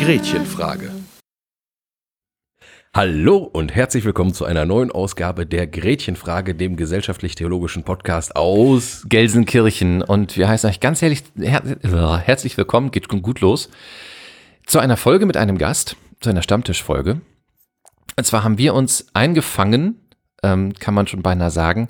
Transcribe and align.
Gretchenfrage. 0.00 0.89
Hallo 3.02 3.48
und 3.50 3.74
herzlich 3.74 4.04
willkommen 4.04 4.34
zu 4.34 4.44
einer 4.44 4.66
neuen 4.66 4.92
Ausgabe 4.92 5.46
der 5.46 5.66
Gretchenfrage, 5.66 6.54
dem 6.54 6.76
gesellschaftlich-theologischen 6.76 7.82
Podcast 7.82 8.36
aus 8.36 9.06
Gelsenkirchen. 9.08 10.02
Und 10.02 10.36
wir 10.36 10.50
heißen 10.50 10.68
euch 10.68 10.80
ganz 10.80 11.00
herzlich, 11.00 11.24
her 11.38 11.62
herzlich 12.22 12.58
willkommen, 12.58 12.90
geht 12.90 13.08
gut 13.08 13.40
los, 13.40 13.70
zu 14.66 14.80
einer 14.80 14.98
Folge 14.98 15.24
mit 15.24 15.38
einem 15.38 15.56
Gast, 15.56 15.96
zu 16.20 16.28
einer 16.28 16.42
Stammtischfolge. 16.42 17.22
Und 18.18 18.24
zwar 18.26 18.44
haben 18.44 18.58
wir 18.58 18.74
uns 18.74 19.06
eingefangen, 19.14 19.98
ähm, 20.42 20.74
kann 20.74 20.92
man 20.92 21.06
schon 21.06 21.22
beinahe 21.22 21.50
sagen, 21.50 21.88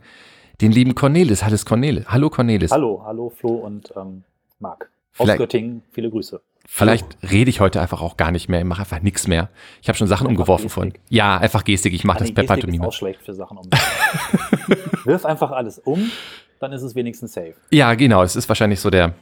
den 0.61 0.71
lieben 0.71 0.95
Cornelis. 0.95 1.43
Hallo 1.43 1.57
Cornelis. 1.65 2.07
Hallo 2.07 2.31
Cornelis. 2.31 2.71
Hallo, 2.71 3.03
hallo 3.05 3.31
Flo 3.31 3.55
und 3.55 3.93
ähm, 3.97 4.23
Marc. 4.61 4.89
Aus 5.19 5.25
Vielleicht 5.25 5.39
Göttingen, 5.39 5.83
viele 5.91 6.09
Grüße. 6.09 6.41
Vielleicht 6.73 7.19
rede 7.29 7.51
ich 7.51 7.59
heute 7.59 7.81
einfach 7.81 8.01
auch 8.01 8.17
gar 8.17 8.31
nicht 8.31 8.49
mehr, 8.49 8.61
ich 8.61 8.65
mache 8.65 8.83
einfach 8.83 9.03
nichts 9.03 9.27
mehr. 9.27 9.51
Ich 9.83 9.89
habe 9.89 9.99
schon 9.99 10.07
Sachen 10.07 10.29
einfach 10.29 10.39
umgeworfen 10.39 10.69
von. 10.69 10.93
Ja, 11.09 11.37
einfach 11.37 11.65
Gestik, 11.65 11.93
ich 11.93 12.05
mache 12.05 12.21
das 12.21 12.33
per 12.33 12.45
Pantomime. 12.45 12.85
ist 12.85 12.89
auch 12.89 12.93
schlecht 12.93 13.23
für 13.23 13.35
Sachen 13.35 13.59
um. 13.59 13.69
Wirf 15.05 15.25
einfach 15.27 15.51
alles 15.51 15.81
um, 15.81 16.13
dann 16.61 16.73
ist 16.73 16.83
es 16.83 16.95
wenigstens 16.95 17.33
safe. 17.33 17.55
Ja, 17.73 17.95
genau, 17.95 18.23
es 18.23 18.37
ist 18.37 18.49
wahrscheinlich 18.49 18.79
so 18.79 18.89
der, 18.89 19.15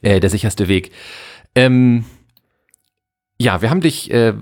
äh, 0.00 0.20
der 0.20 0.30
sicherste 0.30 0.68
Weg. 0.68 0.92
Ähm, 1.56 2.04
ja, 3.36 3.62
wir 3.62 3.70
haben 3.70 3.80
dich 3.80 4.12
äh, 4.12 4.32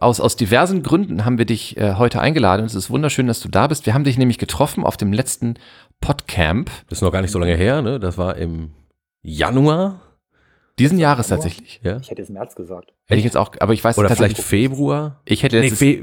aus, 0.00 0.18
aus 0.18 0.34
diversen 0.34 0.82
Gründen 0.82 1.24
haben 1.24 1.38
wir 1.38 1.46
dich 1.46 1.76
äh, 1.76 1.94
heute 1.94 2.20
eingeladen. 2.20 2.66
Es 2.66 2.74
ist 2.74 2.90
wunderschön, 2.90 3.28
dass 3.28 3.38
du 3.38 3.48
da 3.48 3.68
bist. 3.68 3.86
Wir 3.86 3.94
haben 3.94 4.04
dich 4.04 4.18
nämlich 4.18 4.38
getroffen 4.38 4.82
auf 4.82 4.96
dem 4.96 5.12
letzten 5.12 5.54
Podcamp. 6.00 6.72
Das 6.88 6.98
ist 6.98 7.02
noch 7.02 7.12
gar 7.12 7.22
nicht 7.22 7.30
so 7.30 7.38
lange 7.38 7.54
her, 7.54 7.82
ne? 7.82 8.00
Das 8.00 8.18
war 8.18 8.36
im 8.36 8.72
Januar 9.22 10.07
diesen 10.78 10.98
Jahres 10.98 11.28
tatsächlich. 11.28 11.80
Ja? 11.82 11.98
Ich 11.98 12.10
hätte 12.10 12.22
jetzt 12.22 12.30
März 12.30 12.54
gesagt. 12.54 12.92
Hätte 13.06 13.18
ich 13.18 13.24
jetzt 13.24 13.36
auch, 13.36 13.52
aber 13.60 13.72
ich 13.72 13.82
weiß 13.82 13.98
Oder 13.98 14.14
vielleicht 14.14 14.38
Februar? 14.38 15.20
Ich 15.24 15.42
hätte 15.42 15.60
letztes, 15.60 15.80
nee, 15.80 16.02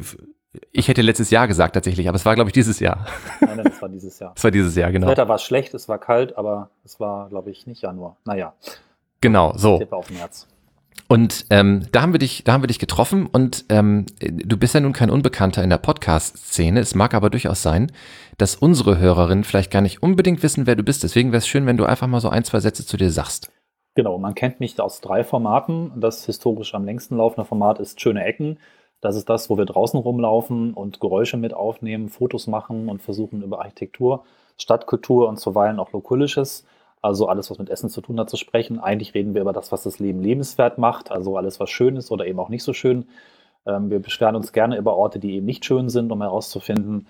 ich 0.71 0.87
hätte 0.87 1.01
letztes 1.01 1.29
Jahr 1.31 1.47
gesagt 1.47 1.73
tatsächlich, 1.73 2.07
aber 2.07 2.15
es 2.15 2.25
war, 2.25 2.35
glaube 2.35 2.49
ich, 2.49 2.53
dieses 2.53 2.79
Jahr. 2.79 3.05
Nein, 3.41 3.57
nein, 3.57 3.67
es 3.67 3.81
war 3.81 3.89
dieses 3.89 4.19
Jahr. 4.19 4.33
Es 4.37 4.43
war 4.43 4.51
dieses 4.51 4.75
Jahr, 4.75 4.91
genau. 4.91 5.07
Das 5.07 5.11
Wetter 5.11 5.29
war 5.29 5.37
schlecht, 5.37 5.73
es 5.73 5.87
war 5.89 5.97
kalt, 5.97 6.37
aber 6.37 6.69
es 6.83 6.99
war, 6.99 7.29
glaube 7.29 7.51
ich, 7.51 7.67
nicht 7.67 7.81
Januar. 7.81 8.17
Naja. 8.25 8.53
Genau, 9.21 9.53
so. 9.55 9.75
Ich 9.75 9.79
tippe 9.79 9.95
auf 9.95 10.09
März. 10.09 10.47
Und 11.07 11.45
ähm, 11.51 11.85
da 11.91 12.01
haben 12.01 12.13
wir 12.13 12.19
dich, 12.19 12.43
da 12.43 12.53
haben 12.53 12.63
wir 12.63 12.67
dich 12.67 12.79
getroffen 12.79 13.27
und 13.27 13.65
ähm, 13.69 14.07
du 14.19 14.57
bist 14.57 14.73
ja 14.73 14.79
nun 14.79 14.93
kein 14.93 15.11
Unbekannter 15.11 15.63
in 15.63 15.69
der 15.69 15.77
Podcast-Szene. 15.77 16.79
Es 16.79 16.95
mag 16.95 17.13
aber 17.13 17.29
durchaus 17.29 17.61
sein, 17.61 17.91
dass 18.37 18.55
unsere 18.55 18.97
Hörerinnen 18.97 19.43
vielleicht 19.43 19.71
gar 19.71 19.81
nicht 19.81 20.01
unbedingt 20.01 20.41
wissen, 20.41 20.65
wer 20.65 20.75
du 20.75 20.83
bist. 20.83 21.03
Deswegen 21.03 21.31
wäre 21.31 21.39
es 21.39 21.47
schön, 21.47 21.67
wenn 21.67 21.77
du 21.77 21.85
einfach 21.85 22.07
mal 22.07 22.21
so 22.21 22.29
ein, 22.29 22.43
zwei 22.43 22.59
Sätze 22.59 22.85
zu 22.85 22.97
dir 22.97 23.11
sagst. 23.11 23.51
Genau, 23.95 24.17
man 24.17 24.35
kennt 24.35 24.59
mich 24.59 24.79
aus 24.79 24.99
drei 24.99 25.23
Formaten. 25.23 25.91
Das 25.95 26.25
historisch 26.25 26.75
am 26.75 26.83
längsten 26.85 27.15
laufende 27.15 27.45
Format 27.47 27.79
ist 27.79 28.01
Schöne 28.01 28.25
Ecken. 28.25 28.59
Das 28.99 29.15
ist 29.15 29.29
das, 29.29 29.49
wo 29.49 29.57
wir 29.57 29.65
draußen 29.65 29.99
rumlaufen 29.99 30.73
und 30.73 30.99
Geräusche 30.99 31.37
mit 31.37 31.53
aufnehmen, 31.53 32.09
Fotos 32.09 32.47
machen 32.47 32.89
und 32.89 33.01
versuchen 33.01 33.41
über 33.41 33.59
Architektur, 33.59 34.25
Stadtkultur 34.57 35.29
und 35.29 35.37
zuweilen 35.39 35.79
auch 35.79 35.93
Lokulisches, 35.93 36.65
also 37.01 37.27
alles, 37.27 37.49
was 37.51 37.57
mit 37.59 37.69
Essen 37.69 37.89
zu 37.89 38.01
tun 38.01 38.19
hat, 38.19 38.29
zu 38.29 38.35
sprechen. 38.37 38.79
Eigentlich 38.79 39.13
reden 39.13 39.33
wir 39.33 39.41
über 39.41 39.53
das, 39.53 39.71
was 39.71 39.83
das 39.83 39.99
Leben 39.99 40.21
lebenswert 40.21 40.77
macht, 40.77 41.11
also 41.11 41.37
alles, 41.37 41.59
was 41.59 41.69
schön 41.69 41.95
ist 41.95 42.11
oder 42.11 42.25
eben 42.25 42.39
auch 42.39 42.49
nicht 42.49 42.63
so 42.63 42.73
schön. 42.73 43.07
Ähm, 43.65 43.89
wir 43.89 43.99
beschweren 43.99 44.35
uns 44.35 44.51
gerne 44.51 44.77
über 44.77 44.95
Orte, 44.95 45.19
die 45.19 45.35
eben 45.35 45.45
nicht 45.45 45.63
schön 45.65 45.89
sind, 45.89 46.11
um 46.11 46.21
herauszufinden, 46.21 47.07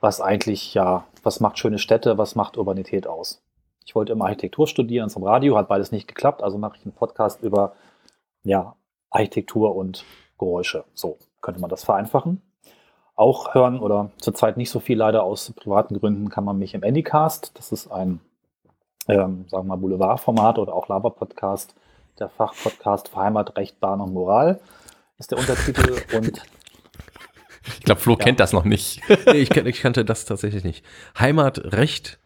was 0.00 0.20
eigentlich, 0.20 0.74
ja, 0.74 1.04
was 1.22 1.40
macht 1.40 1.58
schöne 1.58 1.78
Städte, 1.78 2.18
was 2.18 2.34
macht 2.34 2.58
Urbanität 2.58 3.06
aus. 3.06 3.40
Ich 3.86 3.94
wollte 3.94 4.12
immer 4.12 4.24
Architektur 4.24 4.66
studieren 4.66 5.08
zum 5.08 5.22
Radio, 5.22 5.56
hat 5.56 5.68
beides 5.68 5.92
nicht 5.92 6.08
geklappt, 6.08 6.42
also 6.42 6.58
mache 6.58 6.76
ich 6.76 6.84
einen 6.84 6.92
Podcast 6.92 7.42
über 7.42 7.74
ja, 8.42 8.74
Architektur 9.10 9.76
und 9.76 10.04
Geräusche. 10.38 10.84
So 10.92 11.18
könnte 11.40 11.60
man 11.60 11.70
das 11.70 11.84
vereinfachen. 11.84 12.42
Auch 13.14 13.54
hören 13.54 13.78
oder 13.78 14.10
zurzeit 14.18 14.56
nicht 14.56 14.70
so 14.70 14.80
viel 14.80 14.98
leider 14.98 15.22
aus 15.22 15.52
privaten 15.52 15.98
Gründen 15.98 16.28
kann 16.28 16.44
man 16.44 16.58
mich 16.58 16.74
im 16.74 16.82
Anycast. 16.82 17.52
Das 17.54 17.70
ist 17.70 17.86
ein, 17.90 18.20
ähm, 19.08 19.46
sagen 19.48 19.64
wir 19.64 19.76
mal, 19.76 19.76
Boulevardformat 19.76 20.58
oder 20.58 20.74
auch 20.74 20.88
Laber-Podcast. 20.88 21.74
Der 22.18 22.28
Fachpodcast 22.28 23.08
für 23.08 23.16
Heimat, 23.16 23.56
Recht, 23.56 23.78
Bahn 23.78 24.00
und 24.00 24.12
Moral 24.12 24.58
ist 25.18 25.30
der 25.30 25.38
Untertitel. 25.38 26.02
und 26.16 26.42
ich 27.68 27.80
glaube, 27.80 28.00
Flo 28.00 28.14
ja. 28.14 28.18
kennt 28.18 28.40
das 28.40 28.52
noch 28.52 28.64
nicht. 28.64 29.00
nee, 29.26 29.38
ich, 29.38 29.50
ich, 29.50 29.80
kannte 29.80 30.04
das 30.04 30.24
tatsächlich 30.24 30.64
nicht. 30.64 30.84
Heimat, 31.18 31.58
Recht, 31.72 32.18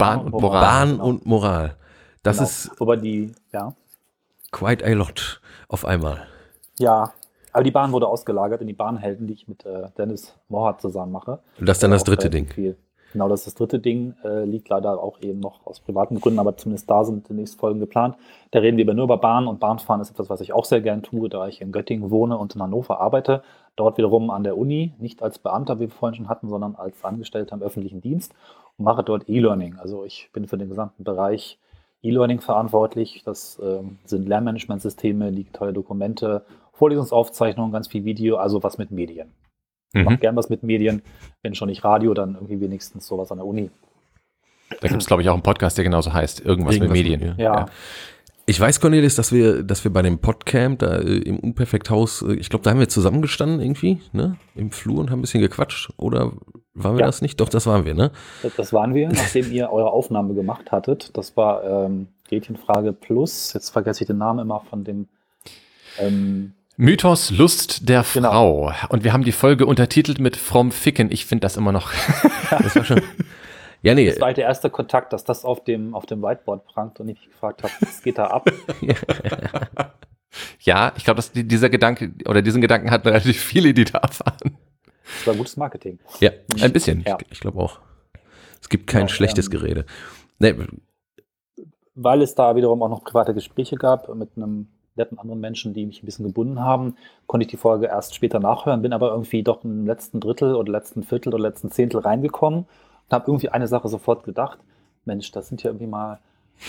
Bahn, 0.00 0.20
und 0.20 0.32
Moral. 0.32 0.60
Bahn 0.60 0.90
genau. 0.90 1.06
und 1.06 1.26
Moral. 1.26 1.76
Das 2.22 2.36
genau. 2.36 2.48
ist. 2.48 2.80
Wobei 2.80 2.96
die, 2.96 3.32
ja. 3.52 3.74
Quite 4.50 4.84
a 4.84 4.90
lot 4.90 5.40
auf 5.68 5.84
einmal. 5.84 6.26
Ja, 6.78 7.12
aber 7.52 7.62
die 7.62 7.70
Bahn 7.70 7.92
wurde 7.92 8.08
ausgelagert 8.08 8.60
in 8.60 8.66
die 8.66 8.72
Bahnhelden, 8.72 9.26
die 9.26 9.34
ich 9.34 9.48
mit 9.48 9.64
äh, 9.64 9.88
Dennis 9.96 10.34
Mohat 10.48 10.80
zusammen 10.80 11.12
mache. 11.12 11.38
Und 11.58 11.68
das 11.68 11.76
ist 11.76 11.82
dann 11.82 11.92
das 11.92 12.04
dritte 12.04 12.28
Ding. 12.28 12.48
Viel. 12.48 12.76
Genau, 13.12 13.28
das 13.28 13.40
ist 13.40 13.46
das 13.46 13.54
dritte 13.54 13.78
Ding. 13.78 14.14
Äh, 14.24 14.44
liegt 14.44 14.68
leider 14.68 15.00
auch 15.00 15.20
eben 15.20 15.38
noch 15.38 15.64
aus 15.64 15.78
privaten 15.78 16.20
Gründen, 16.20 16.40
aber 16.40 16.56
zumindest 16.56 16.90
da 16.90 17.04
sind 17.04 17.28
die 17.28 17.34
nächsten 17.34 17.60
Folgen 17.60 17.78
geplant. 17.78 18.16
Da 18.50 18.58
reden 18.58 18.76
wir 18.76 18.92
nur 18.92 19.04
über 19.04 19.18
Bahn 19.18 19.46
und 19.46 19.60
Bahnfahren 19.60 20.00
ist 20.00 20.10
etwas, 20.10 20.28
was 20.30 20.40
ich 20.40 20.52
auch 20.52 20.64
sehr 20.64 20.80
gern 20.80 21.04
tue, 21.04 21.28
da 21.28 21.46
ich 21.46 21.60
in 21.60 21.70
Göttingen 21.70 22.10
wohne 22.10 22.36
und 22.36 22.56
in 22.56 22.62
Hannover 22.62 23.00
arbeite. 23.00 23.44
Dort 23.76 23.98
wiederum 23.98 24.30
an 24.30 24.42
der 24.42 24.58
Uni, 24.58 24.94
nicht 24.98 25.22
als 25.22 25.38
Beamter, 25.38 25.76
wie 25.76 25.82
wir 25.82 25.90
vorhin 25.90 26.16
schon 26.16 26.28
hatten, 26.28 26.48
sondern 26.48 26.74
als 26.74 27.04
Angestellter 27.04 27.54
im 27.54 27.62
öffentlichen 27.62 28.00
Dienst 28.00 28.34
mache 28.78 29.02
dort 29.02 29.28
E-Learning. 29.28 29.76
Also 29.76 30.04
ich 30.04 30.30
bin 30.32 30.46
für 30.46 30.58
den 30.58 30.68
gesamten 30.68 31.04
Bereich 31.04 31.58
E-Learning 32.02 32.40
verantwortlich. 32.40 33.22
Das 33.24 33.60
ähm, 33.62 33.98
sind 34.04 34.28
Lernmanagementsysteme, 34.28 35.32
digitale 35.32 35.72
Dokumente, 35.72 36.44
Vorlesungsaufzeichnungen, 36.72 37.72
ganz 37.72 37.88
viel 37.88 38.04
Video, 38.04 38.36
also 38.36 38.62
was 38.62 38.78
mit 38.78 38.90
Medien. 38.90 39.32
Ich 39.92 40.00
mhm. 40.00 40.04
mache 40.06 40.18
gern 40.18 40.36
was 40.36 40.50
mit 40.50 40.62
Medien. 40.62 41.02
Wenn 41.42 41.54
schon 41.54 41.68
nicht 41.68 41.84
Radio, 41.84 42.14
dann 42.14 42.34
irgendwie 42.34 42.60
wenigstens 42.60 43.06
sowas 43.06 43.30
an 43.30 43.38
der 43.38 43.46
Uni. 43.46 43.70
Da 44.80 44.88
gibt 44.88 45.00
es, 45.00 45.06
glaube 45.06 45.22
ich, 45.22 45.28
auch 45.28 45.34
einen 45.34 45.42
Podcast, 45.42 45.78
der 45.78 45.84
genauso 45.84 46.12
heißt. 46.12 46.40
Irgendwas, 46.40 46.74
Irgendwas 46.74 46.96
mit 46.96 47.04
Medien. 47.04 47.30
Mit, 47.30 47.38
ja. 47.38 47.54
ja. 47.60 47.66
Ich 48.46 48.60
weiß, 48.60 48.80
Cornelis, 48.80 49.14
dass 49.14 49.32
wir, 49.32 49.62
dass 49.62 49.84
wir 49.84 49.92
bei 49.92 50.02
dem 50.02 50.18
Podcamp 50.18 50.80
da 50.80 50.98
äh, 50.98 51.18
im 51.18 51.38
Unperfekthaus, 51.38 52.22
äh, 52.22 52.34
ich 52.34 52.50
glaube, 52.50 52.62
da 52.64 52.70
haben 52.70 52.80
wir 52.80 52.88
zusammengestanden 52.88 53.60
irgendwie, 53.60 54.00
ne? 54.12 54.36
Im 54.54 54.70
Flur 54.70 54.98
und 54.98 55.10
haben 55.10 55.20
ein 55.20 55.22
bisschen 55.22 55.40
gequatscht. 55.40 55.92
Oder 55.96 56.32
waren 56.74 56.96
wir 56.96 57.00
ja. 57.00 57.06
das 57.06 57.22
nicht? 57.22 57.40
Doch, 57.40 57.48
das 57.48 57.66
waren 57.66 57.84
wir, 57.84 57.94
ne? 57.94 58.10
Das 58.56 58.72
waren 58.72 58.94
wir, 58.94 59.08
nachdem 59.08 59.52
ihr 59.52 59.70
eure 59.70 59.92
Aufnahme 59.92 60.34
gemacht 60.34 60.72
hattet. 60.72 61.16
Das 61.16 61.36
war 61.36 61.62
ähm, 61.64 62.08
Gretchenfrage 62.28 62.92
Plus. 62.92 63.52
Jetzt 63.52 63.70
vergesse 63.70 64.02
ich 64.02 64.06
den 64.08 64.18
Namen 64.18 64.40
immer 64.40 64.60
von 64.60 64.82
dem 64.82 65.08
ähm, 65.98 66.52
Mythos 66.76 67.30
Lust 67.30 67.88
der 67.88 68.04
genau. 68.12 68.30
Frau. 68.30 68.72
Und 68.88 69.04
wir 69.04 69.12
haben 69.12 69.22
die 69.22 69.32
Folge 69.32 69.66
untertitelt 69.66 70.18
mit 70.18 70.36
From 70.36 70.72
Ficken. 70.72 71.12
Ich 71.12 71.26
finde 71.26 71.42
das 71.42 71.56
immer 71.56 71.70
noch. 71.70 71.92
das 72.50 72.74
war 72.74 72.84
schon. 72.84 73.02
Ja, 73.82 73.94
nee. 73.94 74.08
Das 74.08 74.18
war 74.18 74.28
halt 74.28 74.38
der 74.38 74.46
erste 74.46 74.70
Kontakt, 74.70 75.12
dass 75.12 75.24
das 75.24 75.44
auf 75.44 75.62
dem, 75.62 75.94
auf 75.94 76.06
dem 76.06 76.22
Whiteboard 76.22 76.66
prangt 76.66 76.98
und 77.00 77.08
ich 77.08 77.22
gefragt 77.24 77.62
habe, 77.62 77.72
was 77.80 78.02
geht 78.02 78.18
da 78.18 78.28
ab? 78.28 78.50
ja, 80.60 80.92
ich 80.96 81.04
glaube, 81.04 81.16
dass 81.16 81.30
dieser 81.32 81.68
Gedanke 81.68 82.12
oder 82.26 82.42
diesen 82.42 82.60
Gedanken 82.60 82.90
hatten 82.90 83.06
relativ 83.06 83.38
viele, 83.40 83.74
die 83.74 83.84
da 83.84 83.98
erfahren. 83.98 84.56
Das 85.18 85.26
war 85.26 85.34
gutes 85.34 85.56
Marketing. 85.56 85.98
Ja, 86.20 86.30
ein 86.60 86.72
bisschen. 86.72 87.02
Ja. 87.06 87.18
Ich, 87.20 87.32
ich 87.32 87.40
glaube 87.40 87.60
auch. 87.60 87.80
Es 88.60 88.68
gibt 88.68 88.86
kein 88.86 89.02
genau, 89.02 89.12
schlechtes 89.12 89.46
ähm, 89.46 89.52
Gerede. 89.52 89.86
Nee. 90.38 90.54
Weil 91.94 92.22
es 92.22 92.34
da 92.34 92.56
wiederum 92.56 92.82
auch 92.82 92.88
noch 92.88 93.04
private 93.04 93.34
Gespräche 93.34 93.76
gab 93.76 94.12
mit 94.14 94.30
einem 94.36 94.68
netten 94.96 95.18
anderen 95.18 95.40
Menschen, 95.40 95.74
die 95.74 95.86
mich 95.86 96.02
ein 96.02 96.06
bisschen 96.06 96.26
gebunden 96.26 96.60
haben, 96.60 96.96
konnte 97.26 97.44
ich 97.44 97.50
die 97.50 97.56
Folge 97.56 97.86
erst 97.86 98.14
später 98.14 98.38
nachhören, 98.40 98.82
bin 98.82 98.92
aber 98.92 99.10
irgendwie 99.10 99.42
doch 99.42 99.64
im 99.64 99.86
letzten 99.86 100.20
Drittel 100.20 100.54
oder 100.54 100.70
letzten 100.70 101.02
Viertel 101.02 101.34
oder 101.34 101.42
letzten 101.42 101.70
Zehntel 101.70 102.00
reingekommen 102.00 102.60
und 102.60 103.12
habe 103.12 103.24
irgendwie 103.26 103.48
eine 103.48 103.66
Sache 103.66 103.88
sofort 103.88 104.24
gedacht, 104.24 104.58
Mensch, 105.04 105.30
das 105.32 105.48
sind 105.48 105.62
ja 105.62 105.70
irgendwie 105.70 105.86
mal 105.86 106.20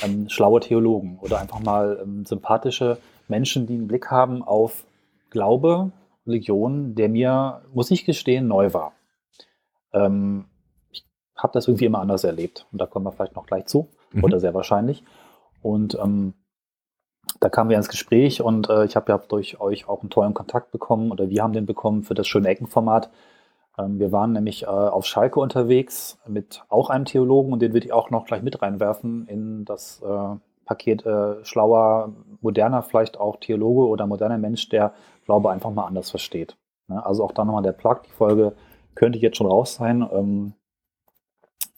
ähm, 0.04 0.28
schlaue 0.30 0.60
Theologen 0.60 1.20
oder 1.22 1.40
einfach 1.40 1.60
mal 1.60 2.00
ähm, 2.02 2.26
sympathische 2.26 2.98
Menschen, 3.28 3.68
die 3.68 3.76
einen 3.76 3.88
Blick 3.88 4.12
haben 4.12 4.44
auf 4.44 4.84
Glaube, 5.30 5.92
Religion, 6.26 6.96
der 6.96 7.10
mir, 7.10 7.62
muss 7.74 7.92
ich 7.92 8.06
gestehen, 8.06 8.48
neu 8.48 8.74
war. 8.74 8.94
Ähm, 9.94 10.46
ich 10.92 11.06
habe 11.36 11.54
das 11.54 11.68
irgendwie 11.68 11.86
immer 11.86 12.00
anders 12.00 12.24
erlebt 12.24 12.66
und 12.72 12.80
da 12.80 12.86
kommen 12.86 13.06
wir 13.06 13.12
vielleicht 13.12 13.36
noch 13.36 13.46
gleich 13.46 13.66
zu 13.66 13.90
mhm. 14.12 14.24
oder 14.24 14.40
sehr 14.40 14.54
wahrscheinlich. 14.54 15.04
Und 15.62 15.96
ähm, 15.96 16.34
da 17.40 17.50
kamen 17.50 17.70
wir 17.70 17.78
ins 17.78 17.90
Gespräch 17.90 18.42
und 18.42 18.70
äh, 18.70 18.86
ich 18.86 18.96
habe 18.96 19.12
ja 19.12 19.18
durch 19.18 19.60
euch 19.60 19.88
auch 19.90 20.02
einen 20.02 20.10
tollen 20.10 20.34
Kontakt 20.34 20.72
bekommen 20.72 21.12
oder 21.12 21.30
wir 21.30 21.44
haben 21.44 21.54
den 21.54 21.66
bekommen 21.66 22.04
für 22.04 22.14
das 22.14 22.28
schöne 22.28 22.48
Eckenformat. 22.48 23.10
Ähm, 23.78 24.00
wir 24.00 24.12
waren 24.12 24.32
nämlich 24.32 24.64
äh, 24.64 24.68
auf 24.68 25.06
Schalke 25.06 25.40
unterwegs 25.40 26.18
mit 26.28 26.64
auch 26.70 26.90
einem 26.90 27.06
Theologen 27.06 27.52
und 27.52 27.62
den 27.62 27.74
würde 27.74 27.88
ich 27.88 27.94
auch 27.94 28.10
noch 28.10 28.26
gleich 28.26 28.42
mit 28.42 28.62
reinwerfen 28.62 29.28
in 29.28 29.66
das 29.66 30.02
äh, 30.02 30.36
Paket 30.66 31.06
äh, 31.06 31.44
schlauer, 31.44 32.14
moderner, 32.42 32.82
vielleicht 32.82 33.20
auch 33.20 33.38
Theologe 33.38 33.88
oder 33.88 34.08
moderner 34.08 34.38
Mensch, 34.38 34.70
der 34.70 34.94
Glaube 35.26 35.52
einfach 35.52 35.72
mal 35.72 35.86
anders 35.86 36.10
versteht. 36.10 36.58
Ne? 36.88 37.04
Also 37.06 37.24
auch 37.24 37.32
da 37.32 37.44
nochmal 37.44 37.64
der 37.64 37.72
Plug, 37.72 37.98
die 38.06 38.12
Folge 38.12 38.56
könnte 38.96 39.20
jetzt 39.20 39.38
schon 39.38 39.48
raus 39.48 39.76
sein. 39.76 40.08
Ähm, 40.12 40.54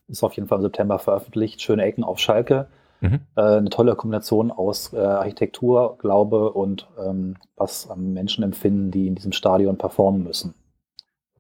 ist 0.08 0.24
auf 0.24 0.34
jeden 0.34 0.48
Fall 0.48 0.60
im 0.60 0.64
September 0.64 1.00
veröffentlicht. 1.00 1.62
Schöne 1.62 1.84
Ecken 1.84 2.04
auf 2.04 2.20
Schalke. 2.20 2.68
Mhm. 3.02 3.22
Äh, 3.36 3.42
eine 3.42 3.70
tolle 3.70 3.96
Kombination 3.96 4.52
aus 4.52 4.94
äh, 4.94 4.98
Architektur, 4.98 5.98
Glaube 6.00 6.52
und 6.54 6.88
ähm, 6.98 7.36
was 7.56 7.90
Menschen 7.96 8.44
empfinden, 8.44 8.92
die 8.92 9.08
in 9.08 9.16
diesem 9.16 9.34
Stadion 9.34 9.78
performen 9.78 10.24
müssen. 10.24 10.56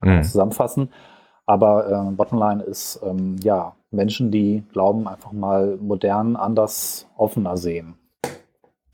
Mhm. 0.01 0.24
zusammenfassen. 0.24 0.89
Aber 1.45 1.89
äh, 1.89 2.12
Bottomline 2.12 2.62
ist, 2.63 3.00
ähm, 3.04 3.38
ja, 3.42 3.75
Menschen, 3.89 4.31
die 4.31 4.63
Glauben 4.74 5.07
einfach 5.07 5.31
mal 5.31 5.77
modern, 5.77 6.36
anders, 6.36 7.07
offener 7.15 7.57
sehen. 7.57 7.95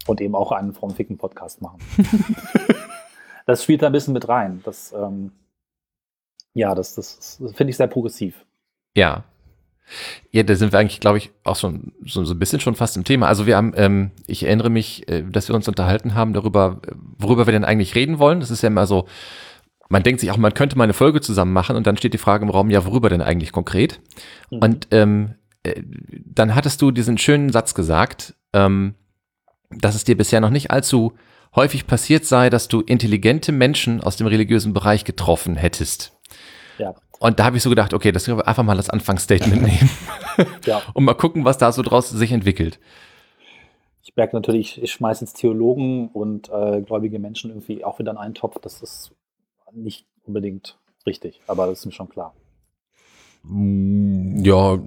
Und 0.06 0.21
eben 0.21 0.36
auch 0.36 0.51
einen 0.51 0.74
vom 0.74 0.92
Ficken 0.92 1.18
Podcast 1.18 1.62
machen. 1.62 1.80
das 3.45 3.63
spielt 3.63 3.81
da 3.81 3.88
ein 3.88 3.92
bisschen 3.92 4.13
mit 4.13 4.28
rein. 4.28 4.62
Das, 4.63 4.94
ähm, 4.94 5.31
ja, 6.54 6.75
das, 6.75 6.95
das, 6.95 7.38
das 7.40 7.54
finde 7.54 7.72
ich 7.72 7.78
sehr 7.78 7.88
progressiv. 7.88 8.45
Ja. 8.95 9.24
Ja, 10.31 10.44
da 10.44 10.56
sind 10.56 10.72
wir 10.72 10.80
eigentlich, 10.80 11.01
glaube 11.01 11.18
ich, 11.18 11.31
auch 11.44 11.57
schon 11.57 11.92
so, 12.06 12.24
so 12.24 12.34
ein 12.34 12.40
bisschen 12.40 12.62
schon 12.62 12.75
fast 12.75 12.95
im 12.95 13.04
Thema. 13.04 13.28
Also 13.28 13.45
wir 13.45 13.57
haben, 13.57 13.74
ähm, 13.75 14.12
ich 14.28 14.44
erinnere 14.44 14.69
mich, 14.69 15.07
äh, 15.10 15.24
dass 15.24 15.50
wir 15.50 15.56
uns 15.56 15.68
unterhalten 15.68 16.16
haben 16.16 16.34
darüber, 16.34 16.80
worüber 17.18 17.45
wir 17.48 17.51
denn 17.51 17.66
eigentlich 17.66 17.95
reden 17.95 18.18
wollen. 18.18 18.40
Das 18.40 18.50
ist 18.50 18.62
ja 18.62 18.68
immer 18.68 18.88
so, 18.88 19.07
man 19.89 20.04
denkt 20.04 20.22
sich 20.22 20.31
auch, 20.31 20.38
man 20.38 20.54
könnte 20.54 20.78
mal 20.78 20.86
eine 20.86 20.94
Folge 20.94 21.22
zusammen 21.22 21.54
machen 21.54 21.75
und 21.75 21.86
dann 21.86 21.98
steht 21.98 22.13
die 22.13 22.19
Frage 22.19 22.46
im 22.46 22.50
Raum, 22.50 22.69
ja, 22.69 22.86
worüber 22.86 23.10
denn 23.10 23.22
eigentlich 23.22 23.51
konkret? 23.51 24.00
Mhm. 24.50 24.57
Und 24.60 24.88
ähm, 24.92 25.36
äh, 25.63 25.84
dann 25.86 26.56
hattest 26.56 26.81
du 26.81 26.92
diesen 26.92 27.18
schönen 27.18 27.51
Satz 27.51 27.74
gesagt, 27.74 28.36
ähm, 28.54 28.96
dass 29.69 29.96
es 29.96 30.04
dir 30.04 30.16
bisher 30.18 30.39
noch 30.39 30.50
nicht 30.50 30.72
allzu 30.72 31.13
häufig 31.55 31.88
passiert 31.88 32.25
sei, 32.25 32.50
dass 32.50 32.67
du 32.67 32.81
intelligente 32.81 33.51
Menschen 33.51 34.01
aus 34.01 34.17
dem 34.17 34.27
religiösen 34.27 34.73
Bereich 34.73 35.05
getroffen 35.05 35.55
hättest. 35.55 36.13
Ja. 36.77 36.95
Und 37.19 37.39
da 37.39 37.45
habe 37.45 37.57
ich 37.57 37.63
so 37.63 37.69
gedacht, 37.69 37.94
okay, 37.94 38.11
das 38.11 38.25
können 38.25 38.38
wir 38.38 38.47
einfach 38.47 38.63
mal 38.63 38.77
als 38.77 38.89
Anfangsstatement 38.89 39.61
nehmen. 39.63 39.89
ja. 40.65 40.81
Und 40.94 41.05
mal 41.05 41.13
gucken, 41.13 41.45
was 41.45 41.57
da 41.57 41.71
so 41.71 41.81
draus 41.81 42.09
sich 42.09 42.31
entwickelt. 42.31 42.79
Ich 44.03 44.15
merke 44.15 44.35
natürlich, 44.35 44.81
ich 44.83 44.91
schmeiße 44.91 45.23
jetzt 45.23 45.38
Theologen 45.38 46.09
und 46.09 46.50
äh, 46.50 46.81
gläubige 46.81 47.19
Menschen 47.19 47.51
irgendwie 47.51 47.85
auch 47.85 48.00
wieder 48.00 48.11
in 48.11 48.17
einen 48.17 48.33
Topf. 48.33 48.59
Das 48.61 48.81
ist 48.81 49.11
nicht 49.71 50.05
unbedingt 50.25 50.77
richtig, 51.05 51.39
aber 51.47 51.67
das 51.67 51.79
ist 51.79 51.85
mir 51.85 51.94
schon 51.94 52.09
klar. 52.09 52.33
Ja, 53.45 54.79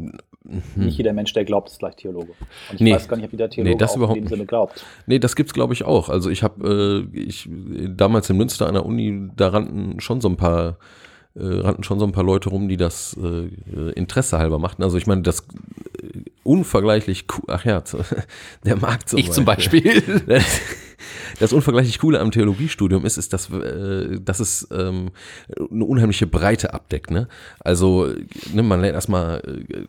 nicht 0.48 0.74
hm. 0.74 0.88
jeder 0.88 1.12
Mensch, 1.12 1.32
der 1.32 1.44
glaubt, 1.44 1.70
ist 1.70 1.78
gleich 1.78 1.96
Theologe. 1.96 2.32
Und 2.70 2.74
ich 2.74 2.80
nee. 2.80 2.92
weiß 2.92 3.08
gar 3.08 3.16
nicht, 3.16 3.26
ob 3.26 3.32
jeder 3.32 3.50
Theologe 3.50 3.74
nee, 3.74 3.78
das 3.78 3.96
überhaupt 3.96 4.16
in 4.16 4.24
dem 4.24 4.28
Sinne 4.28 4.46
glaubt. 4.46 4.84
Nee, 5.06 5.18
das 5.18 5.36
gibt's 5.36 5.54
glaube 5.54 5.74
ich 5.74 5.84
auch. 5.84 6.08
Also 6.08 6.30
ich 6.30 6.42
habe 6.42 7.06
äh, 7.12 7.18
ich 7.18 7.48
damals 7.88 8.30
in 8.30 8.36
Münster 8.36 8.66
an 8.66 8.74
der 8.74 8.86
Uni, 8.86 9.30
da 9.36 9.48
rannten 9.48 10.00
schon 10.00 10.20
so 10.20 10.28
ein 10.28 10.36
paar 10.36 10.78
äh, 11.38 11.60
rannten 11.60 11.84
schon 11.84 11.98
so 11.98 12.06
ein 12.06 12.12
paar 12.12 12.24
Leute 12.24 12.48
rum, 12.48 12.68
die 12.68 12.76
das 12.76 13.16
äh, 13.22 13.90
Interesse 13.92 14.38
halber 14.38 14.58
machten. 14.58 14.82
Also 14.82 14.96
ich 14.96 15.06
meine, 15.06 15.22
das 15.22 15.40
äh, 16.02 16.22
unvergleichlich 16.42 17.26
cool, 17.34 17.44
ach 17.48 17.64
ja, 17.64 17.82
der 18.64 18.76
Markt 18.76 19.10
zum 19.10 19.18
Ich 19.18 19.30
zum 19.32 19.44
Beispiel. 19.44 20.02
das 21.38 21.52
unvergleichlich 21.52 21.98
Coole 21.98 22.20
am 22.20 22.30
Theologiestudium 22.30 23.04
ist, 23.04 23.18
ist, 23.18 23.32
dass, 23.32 23.50
äh, 23.50 24.18
dass 24.20 24.40
es 24.40 24.66
ähm, 24.72 25.10
eine 25.70 25.84
unheimliche 25.84 26.26
Breite 26.26 26.72
abdeckt. 26.72 27.10
Ne? 27.10 27.28
Also 27.60 28.08
ne, 28.52 28.62
man 28.62 28.80
lernt 28.80 28.94
erstmal 28.94 29.40
äh, 29.40 29.84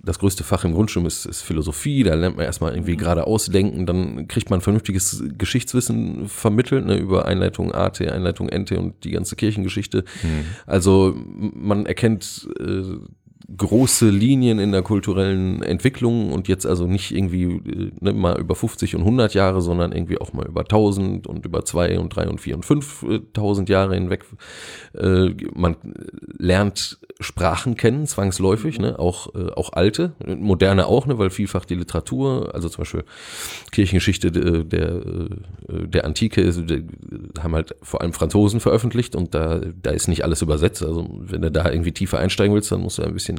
das 0.00 0.18
größte 0.18 0.44
Fach 0.44 0.64
im 0.64 0.72
Grundstudium 0.72 1.06
ist, 1.06 1.26
ist, 1.26 1.42
Philosophie, 1.42 2.04
da 2.04 2.14
lernt 2.14 2.36
man 2.36 2.46
erstmal 2.46 2.72
irgendwie 2.72 2.92
mhm. 2.92 2.98
gerade 2.98 3.26
ausdenken, 3.26 3.84
dann 3.84 4.28
kriegt 4.28 4.48
man 4.48 4.60
vernünftiges 4.60 5.24
Geschichtswissen 5.36 6.28
vermittelt, 6.28 6.86
ne, 6.86 6.96
über 6.96 7.26
Einleitung 7.26 7.74
AT, 7.74 8.00
Einleitung 8.00 8.48
NT 8.48 8.72
und 8.72 9.04
die 9.04 9.10
ganze 9.10 9.34
Kirchengeschichte. 9.34 10.04
Mhm. 10.22 10.44
Also 10.66 11.14
man 11.16 11.84
erkennt 11.86 12.48
äh, 12.60 12.82
große 13.56 14.10
Linien 14.10 14.58
in 14.58 14.72
der 14.72 14.82
kulturellen 14.82 15.62
Entwicklung 15.62 16.32
und 16.32 16.48
jetzt 16.48 16.66
also 16.66 16.86
nicht 16.86 17.12
irgendwie 17.14 17.44
äh, 17.44 17.92
ne, 18.00 18.12
mal 18.12 18.38
über 18.38 18.54
50 18.54 18.94
und 18.94 19.02
100 19.02 19.32
Jahre, 19.32 19.62
sondern 19.62 19.92
irgendwie 19.92 20.18
auch 20.18 20.34
mal 20.34 20.46
über 20.46 20.60
1000 20.60 21.26
und 21.26 21.46
über 21.46 21.64
2 21.64 21.98
und 21.98 22.14
3 22.14 22.28
und 22.28 22.40
4 22.40 22.56
und 22.56 22.64
5000 22.64 23.68
Jahre 23.70 23.94
hinweg. 23.94 24.26
Äh, 24.94 25.30
man 25.54 25.76
lernt 26.38 26.98
Sprachen 27.20 27.76
kennen, 27.76 28.06
zwangsläufig, 28.06 28.78
ne? 28.78 28.98
auch, 28.98 29.34
äh, 29.34 29.50
auch 29.52 29.72
alte, 29.72 30.12
moderne 30.24 30.86
auch, 30.86 31.06
ne? 31.06 31.18
weil 31.18 31.30
vielfach 31.30 31.64
die 31.64 31.74
Literatur, 31.74 32.54
also 32.54 32.68
zum 32.68 32.82
Beispiel 32.82 33.04
Kirchengeschichte 33.72 34.30
der, 34.30 34.62
der, 34.62 35.02
äh, 35.92 36.00
Antike, 36.02 36.52
haben 37.40 37.54
halt 37.54 37.74
vor 37.82 38.02
allem 38.02 38.12
Franzosen 38.12 38.60
veröffentlicht 38.60 39.16
und 39.16 39.34
da, 39.34 39.60
da 39.82 39.90
ist 39.90 40.06
nicht 40.06 40.22
alles 40.22 40.42
übersetzt. 40.42 40.82
Also 40.84 41.08
wenn 41.20 41.42
du 41.42 41.50
da 41.50 41.70
irgendwie 41.70 41.92
tiefer 41.92 42.18
einsteigen 42.18 42.54
willst, 42.54 42.70
dann 42.70 42.82
musst 42.82 42.98
du 42.98 43.02
ein 43.02 43.14
bisschen, 43.14 43.37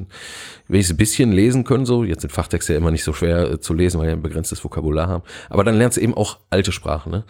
wenigstens 0.67 0.95
ein 0.95 0.97
bisschen 0.97 1.31
lesen 1.31 1.63
können. 1.63 1.85
So. 1.85 2.03
Jetzt 2.03 2.21
sind 2.21 2.31
Fachtexte 2.31 2.73
ja 2.73 2.79
immer 2.79 2.91
nicht 2.91 3.03
so 3.03 3.13
schwer 3.13 3.51
äh, 3.51 3.59
zu 3.59 3.73
lesen, 3.73 3.99
weil 3.99 4.07
wir 4.07 4.13
ein 4.13 4.21
begrenztes 4.21 4.63
Vokabular 4.63 5.07
haben. 5.07 5.23
Aber 5.49 5.63
dann 5.63 5.75
lernst 5.75 5.97
du 5.97 6.01
eben 6.01 6.13
auch 6.13 6.39
alte 6.49 6.71
Sprachen. 6.71 7.11
Ne? 7.11 7.23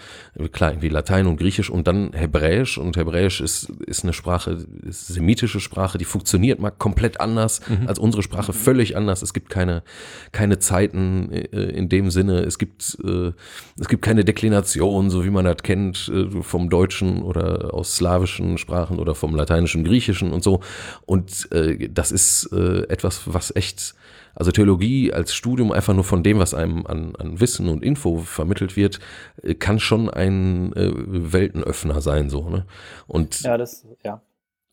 Klar, 0.52 0.72
irgendwie 0.72 0.90
Latein 0.90 1.28
und 1.28 1.38
Griechisch 1.38 1.70
und 1.70 1.88
dann 1.88 2.14
Hebräisch. 2.14 2.78
Und 2.78 2.98
Hebräisch 2.98 3.42
ist, 3.42 3.70
ist 3.86 4.04
eine 4.04 4.14
Sprache, 4.14 4.66
ist 4.86 5.08
semitische 5.08 5.60
Sprache, 5.60 5.98
die 5.98 6.06
funktioniert 6.06 6.60
mal 6.60 6.72
komplett 6.72 7.22
anders 7.22 7.62
mhm. 7.68 7.88
als 7.88 8.00
unsere 8.00 8.24
Sprache, 8.24 8.54
völlig 8.54 8.98
anders. 8.98 9.22
Es 9.22 9.34
gibt 9.34 9.50
keine, 9.50 9.84
keine 10.32 10.60
Zeiten 10.60 11.32
äh, 11.32 11.46
in 11.46 11.90
dem 11.90 12.12
Sinne. 12.12 12.42
Es 12.42 12.58
gibt, 12.58 12.98
äh, 13.04 13.32
es 13.80 13.88
gibt 13.88 14.02
keine 14.02 14.26
Deklination, 14.26 15.10
so 15.10 15.24
wie 15.24 15.30
man 15.30 15.46
das 15.46 15.58
kennt, 15.64 16.12
äh, 16.14 16.42
vom 16.42 16.70
Deutschen 16.70 17.22
oder 17.22 17.74
aus 17.74 17.96
slawischen 17.96 18.58
Sprachen 18.58 19.00
oder 19.00 19.16
vom 19.16 19.36
Lateinischen, 19.36 19.84
Griechischen 19.84 20.32
und 20.32 20.44
so. 20.44 20.60
Und 21.06 21.52
äh, 21.52 21.90
das 21.90 22.12
ist 22.12 22.50
äh, 22.60 22.92
etwas, 22.92 23.22
was 23.26 23.56
echt 23.56 23.96
also 24.36 24.52
Theologie 24.52 25.12
als 25.12 25.34
Studium 25.34 25.72
einfach 25.72 25.94
nur 25.94 26.04
von 26.04 26.24
dem, 26.24 26.40
was 26.40 26.54
einem 26.54 26.86
an, 26.86 27.16
an 27.18 27.40
Wissen 27.40 27.68
und 27.68 27.84
Info 27.84 28.20
vermittelt 28.20 28.78
wird, 28.78 29.00
äh, 29.44 29.56
kann 29.56 29.80
schon 29.80 30.10
ein 30.10 30.74
äh, 30.74 30.92
Weltenöffner 30.96 32.02
sein, 32.02 32.30
so, 32.30 32.50
ne? 32.50 32.66
Und 33.08 33.42
ja, 33.42 33.58
das, 33.58 33.86
ja. 34.04 34.22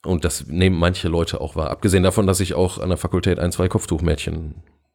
Und 0.04 0.24
das 0.24 0.46
nehmen 0.46 0.78
manche 0.78 1.08
Leute 1.08 1.40
auch 1.40 1.56
wahr. 1.56 1.70
Abgesehen 1.70 2.04
davon, 2.04 2.28
dass 2.28 2.38
ich 2.38 2.54
auch 2.54 2.78
an 2.78 2.90
der 2.90 2.98
Fakultät 2.98 3.40
ein, 3.40 3.50
zwei 3.50 3.68
Kopftuchmädchen 3.68 4.54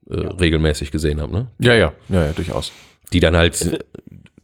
äh, 0.10 0.24
ja. 0.24 0.30
regelmäßig 0.30 0.92
gesehen 0.92 1.20
habe. 1.20 1.34
Ne? 1.34 1.48
Ja, 1.60 1.74
ja, 1.74 1.92
ja, 2.08 2.28
ja, 2.28 2.32
durchaus. 2.32 2.72
Die 3.12 3.20
dann 3.20 3.36
halt 3.36 3.84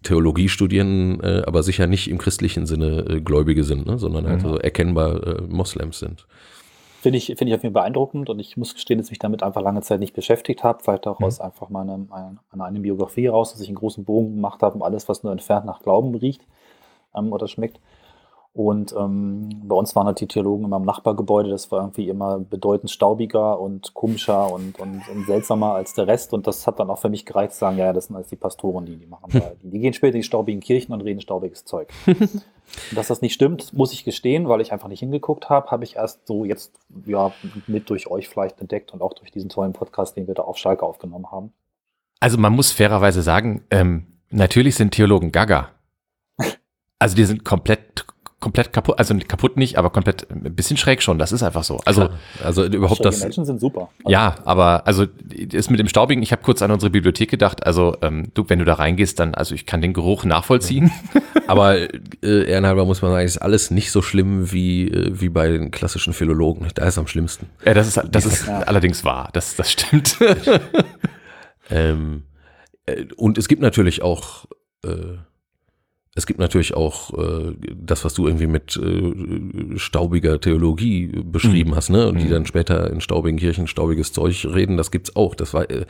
Theologie 0.03 0.49
studieren, 0.49 1.21
äh, 1.21 1.43
aber 1.45 1.63
sicher 1.63 1.87
nicht 1.87 2.09
im 2.09 2.17
christlichen 2.17 2.65
Sinne 2.65 3.05
äh, 3.09 3.21
Gläubige 3.21 3.63
sind, 3.63 3.85
ne? 3.85 3.97
sondern 3.97 4.27
halt 4.27 4.43
mhm. 4.43 4.47
so 4.49 4.57
erkennbar 4.57 5.25
äh, 5.25 5.41
Moslems 5.43 5.99
sind. 5.99 6.27
Finde 7.07 7.19
ich, 7.19 7.27
finde 7.27 7.45
ich 7.45 7.55
auf 7.55 7.63
jeden 7.63 7.73
Fall 7.73 7.83
beeindruckend 7.83 8.29
und 8.29 8.37
ich 8.39 8.57
muss 8.57 8.73
gestehen, 8.73 8.97
dass 8.97 9.07
ich 9.07 9.11
mich 9.11 9.19
damit 9.19 9.41
einfach 9.41 9.61
lange 9.61 9.79
Zeit 9.79 10.01
nicht 10.01 10.13
beschäftigt 10.13 10.65
habe, 10.65 10.83
vielleicht 10.83 11.07
auch 11.07 11.19
mhm. 11.19 11.27
aus 11.27 11.39
einfach 11.39 11.69
meiner, 11.69 11.97
meiner, 11.97 12.35
meiner 12.53 12.79
Biografie 12.81 13.27
heraus, 13.27 13.53
dass 13.53 13.61
ich 13.61 13.69
einen 13.69 13.77
großen 13.77 14.03
Bogen 14.03 14.35
gemacht 14.35 14.61
habe 14.61 14.75
um 14.75 14.83
alles, 14.83 15.07
was 15.07 15.23
nur 15.23 15.31
entfernt 15.31 15.65
nach 15.65 15.79
Glauben 15.79 16.13
riecht 16.15 16.41
ähm, 17.15 17.31
oder 17.31 17.47
schmeckt. 17.47 17.79
Und 18.57 18.91
ähm, 18.97 19.49
bei 19.65 19.75
uns 19.75 19.95
waren 19.95 20.07
halt 20.07 20.19
die 20.19 20.25
Theologen 20.25 20.65
immer 20.65 20.77
im 20.77 20.83
Nachbargebäude. 20.83 21.47
Das 21.47 21.71
war 21.71 21.81
irgendwie 21.81 22.09
immer 22.09 22.39
bedeutend 22.39 22.89
staubiger 22.89 23.59
und 23.59 23.93
komischer 23.93 24.51
und, 24.51 24.79
und, 24.79 25.07
und, 25.09 25.27
seltsamer 25.27 25.75
als 25.75 25.93
der 25.93 26.07
Rest. 26.07 26.33
Und 26.33 26.47
das 26.47 26.65
hat 26.65 26.79
dann 26.79 26.89
auch 26.89 26.97
für 26.97 27.09
mich 27.09 27.27
gereicht, 27.27 27.53
zu 27.53 27.59
sagen, 27.59 27.77
ja, 27.77 27.93
das 27.93 28.07
sind 28.07 28.15
alles 28.15 28.29
die 28.29 28.35
Pastoren, 28.35 28.87
die 28.87 28.95
die 28.95 29.05
machen. 29.05 29.29
die, 29.61 29.69
die 29.69 29.79
gehen 29.79 29.93
später 29.93 30.15
in 30.15 30.21
die 30.21 30.27
staubigen 30.27 30.59
Kirchen 30.59 30.91
und 30.91 31.01
reden 31.01 31.21
staubiges 31.21 31.65
Zeug. 31.65 31.89
Dass 32.95 33.09
das 33.09 33.21
nicht 33.21 33.35
stimmt, 33.35 33.73
muss 33.73 33.93
ich 33.93 34.03
gestehen, 34.03 34.49
weil 34.49 34.59
ich 34.59 34.73
einfach 34.73 34.87
nicht 34.87 35.01
hingeguckt 35.01 35.49
habe, 35.49 35.69
habe 35.69 35.83
ich 35.83 35.95
erst 35.95 36.25
so 36.25 36.43
jetzt 36.43 36.73
ja 37.05 37.31
mit 37.67 37.91
durch 37.91 38.09
euch 38.09 38.27
vielleicht 38.27 38.59
entdeckt 38.59 38.91
und 38.91 39.03
auch 39.03 39.13
durch 39.13 39.31
diesen 39.31 39.49
tollen 39.49 39.73
Podcast, 39.73 40.17
den 40.17 40.25
wir 40.25 40.33
da 40.33 40.41
auf 40.41 40.57
Schalke 40.57 40.83
aufgenommen 40.83 41.31
haben. 41.31 41.53
Also 42.19 42.39
man 42.39 42.53
muss 42.53 42.71
fairerweise 42.71 43.21
sagen, 43.21 43.61
ähm, 43.69 44.07
natürlich 44.31 44.73
sind 44.73 44.95
Theologen 44.95 45.31
Gaga. 45.31 45.69
Also 46.99 47.15
die 47.15 47.25
sind 47.25 47.45
komplett 47.45 48.07
komplett 48.47 48.71
kaputt, 48.71 48.97
also 48.97 49.13
kaputt 49.27 49.57
nicht, 49.57 49.77
aber 49.77 49.89
komplett 49.89 50.25
ein 50.31 50.55
bisschen 50.55 50.77
schräg 50.77 51.01
schon. 51.01 51.19
Das 51.19 51.33
ist 51.33 51.43
einfach 51.43 51.65
so. 51.65 51.81
Also, 51.83 52.05
Klar. 52.05 52.19
also 52.45 52.63
überhaupt 52.63 53.03
das. 53.03 53.19
Menschen 53.19 53.43
sind 53.43 53.59
super. 53.59 53.89
Also 54.05 54.09
ja, 54.09 54.35
aber 54.45 54.87
also 54.87 55.05
ist 55.29 55.69
mit 55.69 55.81
dem 55.81 55.89
Staubigen. 55.89 56.23
Ich 56.23 56.31
habe 56.31 56.41
kurz 56.43 56.61
an 56.61 56.71
unsere 56.71 56.89
Bibliothek 56.89 57.29
gedacht. 57.29 57.65
Also 57.65 57.97
ähm, 58.01 58.29
du, 58.35 58.45
wenn 58.47 58.59
du 58.59 58.63
da 58.63 58.75
reingehst, 58.75 59.19
dann 59.19 59.35
also 59.35 59.53
ich 59.53 59.65
kann 59.65 59.81
den 59.81 59.91
Geruch 59.91 60.23
nachvollziehen. 60.23 60.91
aber 61.47 61.75
äh, 61.75 61.89
ehrenhalber 62.49 62.85
muss 62.85 63.01
man 63.01 63.11
sagen, 63.11 63.25
ist 63.25 63.37
alles 63.37 63.69
nicht 63.69 63.91
so 63.91 64.01
schlimm 64.01 64.49
wie 64.53 64.87
äh, 64.87 65.11
wie 65.19 65.27
bei 65.27 65.49
den 65.49 65.69
klassischen 65.69 66.13
Philologen. 66.13 66.69
Da 66.75 66.85
ist 66.85 66.97
am 66.97 67.07
schlimmsten. 67.07 67.47
Ja, 67.65 67.73
das 67.73 67.87
ist 67.87 68.01
das 68.09 68.25
ist 68.25 68.47
ja. 68.47 68.59
allerdings 68.59 69.03
wahr. 69.03 69.29
Das 69.33 69.57
das 69.57 69.73
stimmt. 69.73 70.17
ähm, 71.69 72.23
äh, 72.85 73.07
und 73.17 73.37
es 73.37 73.49
gibt 73.49 73.61
natürlich 73.61 74.01
auch 74.01 74.45
äh, 74.85 75.17
es 76.17 76.25
gibt 76.25 76.39
natürlich 76.39 76.73
auch 76.73 77.13
äh, 77.13 77.53
das, 77.75 78.03
was 78.03 78.15
du 78.15 78.25
irgendwie 78.25 78.47
mit 78.47 78.75
äh, 78.75 79.77
staubiger 79.77 80.41
Theologie 80.41 81.11
beschrieben 81.23 81.69
mhm. 81.71 81.75
hast, 81.75 81.91
ne? 81.91 82.07
Und 82.07 82.19
die 82.19 82.25
mhm. 82.25 82.31
dann 82.31 82.45
später 82.47 82.89
in 82.89 83.01
staubigen 83.01 83.37
Kirchen 83.37 83.67
staubiges 83.67 84.13
Zeug 84.13 84.43
reden, 84.45 84.77
das 84.77 84.89
gibt's 84.89 85.15
auch. 85.15 85.35
Das 85.35 85.53
war 85.53 85.69
äh, 85.69 85.85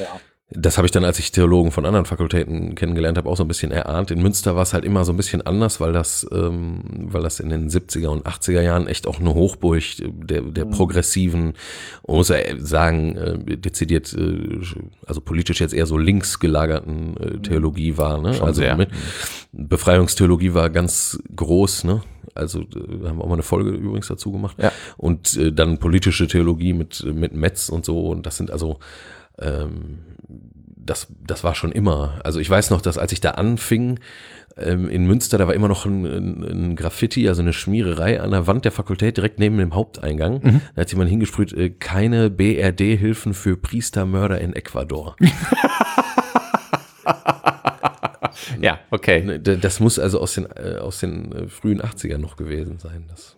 ja. 0.00 0.20
Das 0.50 0.78
habe 0.78 0.86
ich 0.86 0.92
dann, 0.92 1.04
als 1.04 1.18
ich 1.18 1.30
Theologen 1.30 1.72
von 1.72 1.84
anderen 1.84 2.06
Fakultäten 2.06 2.74
kennengelernt 2.74 3.18
habe, 3.18 3.28
auch 3.28 3.36
so 3.36 3.44
ein 3.44 3.48
bisschen 3.48 3.70
erahnt. 3.70 4.10
In 4.10 4.22
Münster 4.22 4.56
war 4.56 4.62
es 4.62 4.72
halt 4.72 4.86
immer 4.86 5.04
so 5.04 5.12
ein 5.12 5.16
bisschen 5.18 5.42
anders, 5.42 5.78
weil 5.78 5.92
das, 5.92 6.26
ähm, 6.32 6.80
weil 7.12 7.22
das 7.22 7.38
in 7.38 7.50
den 7.50 7.68
70er 7.68 8.08
und 8.08 8.26
80er 8.26 8.62
Jahren 8.62 8.86
echt 8.86 9.06
auch 9.06 9.20
eine 9.20 9.34
Hochburg 9.34 9.82
der, 9.98 10.40
der 10.40 10.64
Mhm. 10.64 10.70
progressiven, 10.70 11.52
man 12.06 12.16
muss 12.16 12.30
ja 12.30 12.38
sagen, 12.56 13.16
äh, 13.16 13.58
dezidiert, 13.58 14.14
äh, 14.14 14.58
also 15.06 15.20
politisch 15.20 15.60
jetzt 15.60 15.74
eher 15.74 15.84
so 15.84 15.98
links 15.98 16.38
gelagerten 16.40 17.18
äh, 17.18 17.38
Theologie 17.40 17.98
war. 17.98 18.16
Ne? 18.16 18.32
Schon 18.32 18.46
also 18.46 18.62
sehr. 18.62 18.86
Befreiungstheologie 19.52 20.54
war 20.54 20.70
ganz 20.70 21.18
groß, 21.36 21.84
ne? 21.84 22.00
Also 22.34 22.60
äh, 22.60 23.06
haben 23.06 23.18
wir 23.18 23.24
auch 23.24 23.28
mal 23.28 23.34
eine 23.34 23.42
Folge 23.42 23.70
übrigens 23.70 24.08
dazu 24.08 24.32
gemacht. 24.32 24.56
Ja. 24.58 24.72
Und 24.96 25.36
äh, 25.36 25.52
dann 25.52 25.76
politische 25.76 26.26
Theologie 26.26 26.72
mit, 26.72 27.04
mit 27.04 27.34
Metz 27.34 27.68
und 27.68 27.84
so. 27.84 28.08
Und 28.08 28.24
das 28.24 28.38
sind 28.38 28.50
also 28.50 28.78
ähm, 29.40 29.98
das, 30.76 31.08
das 31.26 31.44
war 31.44 31.54
schon 31.54 31.72
immer. 31.72 32.20
Also 32.24 32.40
ich 32.40 32.48
weiß 32.48 32.70
noch, 32.70 32.80
dass 32.80 32.98
als 32.98 33.12
ich 33.12 33.20
da 33.20 33.32
anfing, 33.32 34.00
ähm, 34.56 34.88
in 34.88 35.06
Münster, 35.06 35.38
da 35.38 35.46
war 35.46 35.54
immer 35.54 35.68
noch 35.68 35.86
ein, 35.86 36.04
ein, 36.04 36.42
ein 36.44 36.76
Graffiti, 36.76 37.28
also 37.28 37.42
eine 37.42 37.52
Schmiererei 37.52 38.20
an 38.20 38.30
der 38.30 38.46
Wand 38.46 38.64
der 38.64 38.72
Fakultät 38.72 39.16
direkt 39.16 39.38
neben 39.38 39.58
dem 39.58 39.74
Haupteingang. 39.74 40.40
Mhm. 40.42 40.60
Da 40.74 40.80
hat 40.82 40.90
jemand 40.90 41.10
hingesprüht, 41.10 41.52
äh, 41.52 41.70
keine 41.70 42.30
BRD-Hilfen 42.30 43.34
für 43.34 43.56
Priestermörder 43.56 44.40
in 44.40 44.54
Ecuador. 44.54 45.16
Ja, 48.60 48.80
okay. 48.90 49.22
Ne, 49.22 49.40
Das 49.40 49.80
muss 49.80 49.98
also 49.98 50.20
aus 50.20 50.34
den, 50.34 50.46
äh, 50.46 50.78
aus 50.80 51.00
den 51.00 51.32
äh, 51.32 51.48
frühen 51.48 51.80
80ern 51.80 52.18
noch 52.18 52.36
gewesen 52.36 52.78
sein. 52.78 53.04
Das. 53.08 53.36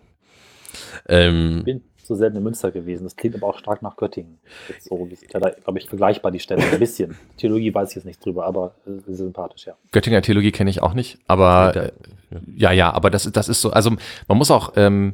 Ähm, 1.07 1.59
Ich 1.59 1.65
bin 1.65 1.81
so 2.03 2.15
selten 2.15 2.37
in 2.37 2.43
Münster 2.43 2.71
gewesen. 2.71 3.03
Das 3.03 3.15
klingt 3.15 3.35
aber 3.35 3.47
auch 3.47 3.59
stark 3.59 3.81
nach 3.81 3.95
Göttingen. 3.95 4.39
Jetzt 4.69 4.89
so, 4.89 5.07
ja 5.33 5.39
da, 5.39 5.49
glaube 5.49 5.79
ich, 5.79 5.87
vergleichbar 5.87 6.31
die 6.31 6.39
Stelle 6.39 6.63
ein 6.63 6.79
bisschen. 6.79 7.17
Theologie 7.37 7.73
weiß 7.73 7.89
ich 7.89 7.95
jetzt 7.95 8.05
nicht 8.05 8.23
drüber, 8.23 8.45
aber 8.45 8.75
äh, 8.85 9.13
sympathisch, 9.13 9.65
ja. 9.67 9.73
Göttinger 9.91 10.21
Theologie 10.21 10.51
kenne 10.51 10.69
ich 10.69 10.81
auch 10.81 10.93
nicht, 10.93 11.19
aber 11.27 11.75
äh, 11.75 11.91
ja, 12.55 12.71
ja, 12.71 12.91
aber 12.93 13.09
das, 13.09 13.29
das 13.31 13.49
ist 13.49 13.61
so, 13.61 13.71
also 13.71 13.91
man 14.27 14.37
muss 14.37 14.51
auch, 14.51 14.73
ähm, 14.75 15.13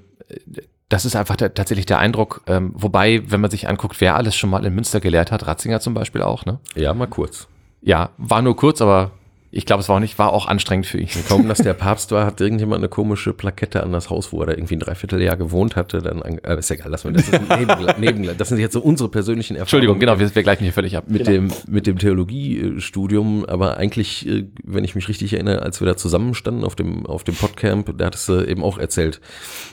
das 0.90 1.06
ist 1.06 1.16
einfach 1.16 1.36
der, 1.36 1.54
tatsächlich 1.54 1.86
der 1.86 2.00
Eindruck, 2.00 2.42
ähm, 2.48 2.72
wobei, 2.76 3.24
wenn 3.30 3.42
man 3.42 3.52
sich 3.52 3.68
anguckt, 3.68 4.00
wer 4.00 4.16
alles 4.16 4.36
schon 4.36 4.50
mal 4.50 4.66
in 4.66 4.74
Münster 4.74 5.00
gelehrt 5.00 5.32
hat, 5.32 5.48
Ratzinger 5.48 5.80
zum 5.80 5.94
Beispiel 5.94 6.22
auch, 6.22 6.46
ne? 6.46 6.60
ja, 6.76 6.94
mal 6.94 7.08
kurz. 7.08 7.48
Ja, 7.82 8.12
war 8.18 8.42
nur 8.42 8.56
kurz, 8.56 8.82
aber 8.82 9.12
ich 9.52 9.66
glaube, 9.66 9.82
es 9.82 9.90
war 9.90 9.96
auch 9.96 10.00
nicht, 10.02 10.20
war 10.20 10.34
auch 10.34 10.48
anstrengend 10.48 10.86
für 10.88 11.00
ihn. 11.00 11.08
Kaum, 11.28 11.48
dass 11.48 11.60
der 11.60 11.74
Papst 11.74 12.12
war, 12.12 12.26
hat 12.26 12.42
irgendjemand 12.42 12.80
eine 12.80 12.90
komische 12.90 13.34
Plakette 13.34 13.82
an 13.84 13.92
das 13.94 14.10
Haus, 14.10 14.32
wo 14.34 14.42
er 14.42 14.48
da 14.48 14.52
irgendwie 14.54 14.76
ein 14.76 14.80
Dreivierteljahr 14.80 15.38
gewohnt 15.38 15.76
hatte. 15.76 16.02
Dann, 16.02 16.22
an- 16.22 16.40
äh, 16.40 16.58
ist 16.60 16.70
egal, 16.72 16.90
lass 16.92 17.04
mal, 17.06 17.14
das 17.14 17.26
Nebengla- 17.32 17.96
Nebengla- 17.98 18.34
Das 18.34 18.50
sind 18.50 18.60
jetzt 18.60 18.74
so 18.74 18.82
unsere 18.82 19.10
persönlichen 19.10 19.56
Erfahrungen. 19.56 19.88
Entschuldigung, 19.88 20.00
genau, 20.00 20.20
wir, 20.20 20.36
wir 20.36 20.44
gleichen 20.44 20.64
hier 20.64 20.74
völlig 20.74 20.98
ab. 20.98 21.06
mit 21.08 21.26
Genau. 21.26 21.32
dem 21.32 21.52
mit 21.68 21.88
dem 21.88 21.98
Theologiestudium, 21.98 23.46
aber 23.46 23.78
eigentlich, 23.78 24.28
äh, 24.28 24.46
wenn 24.64 24.84
ich 24.84 24.96
mich 24.96 25.08
richtig 25.08 25.34
erinnere, 25.34 25.62
als 25.62 25.80
wir 25.82 25.86
da 25.88 25.96
zusammenstanden 25.98 26.64
auf 26.64 26.76
dem 26.76 27.06
auf 27.06 27.24
dem 27.24 27.36
Podcamp, 27.36 27.98
da 27.98 28.06
hattest 28.06 28.28
du 28.30 28.42
eben 28.42 28.64
auch 28.64 28.78
erzählt, 28.78 29.22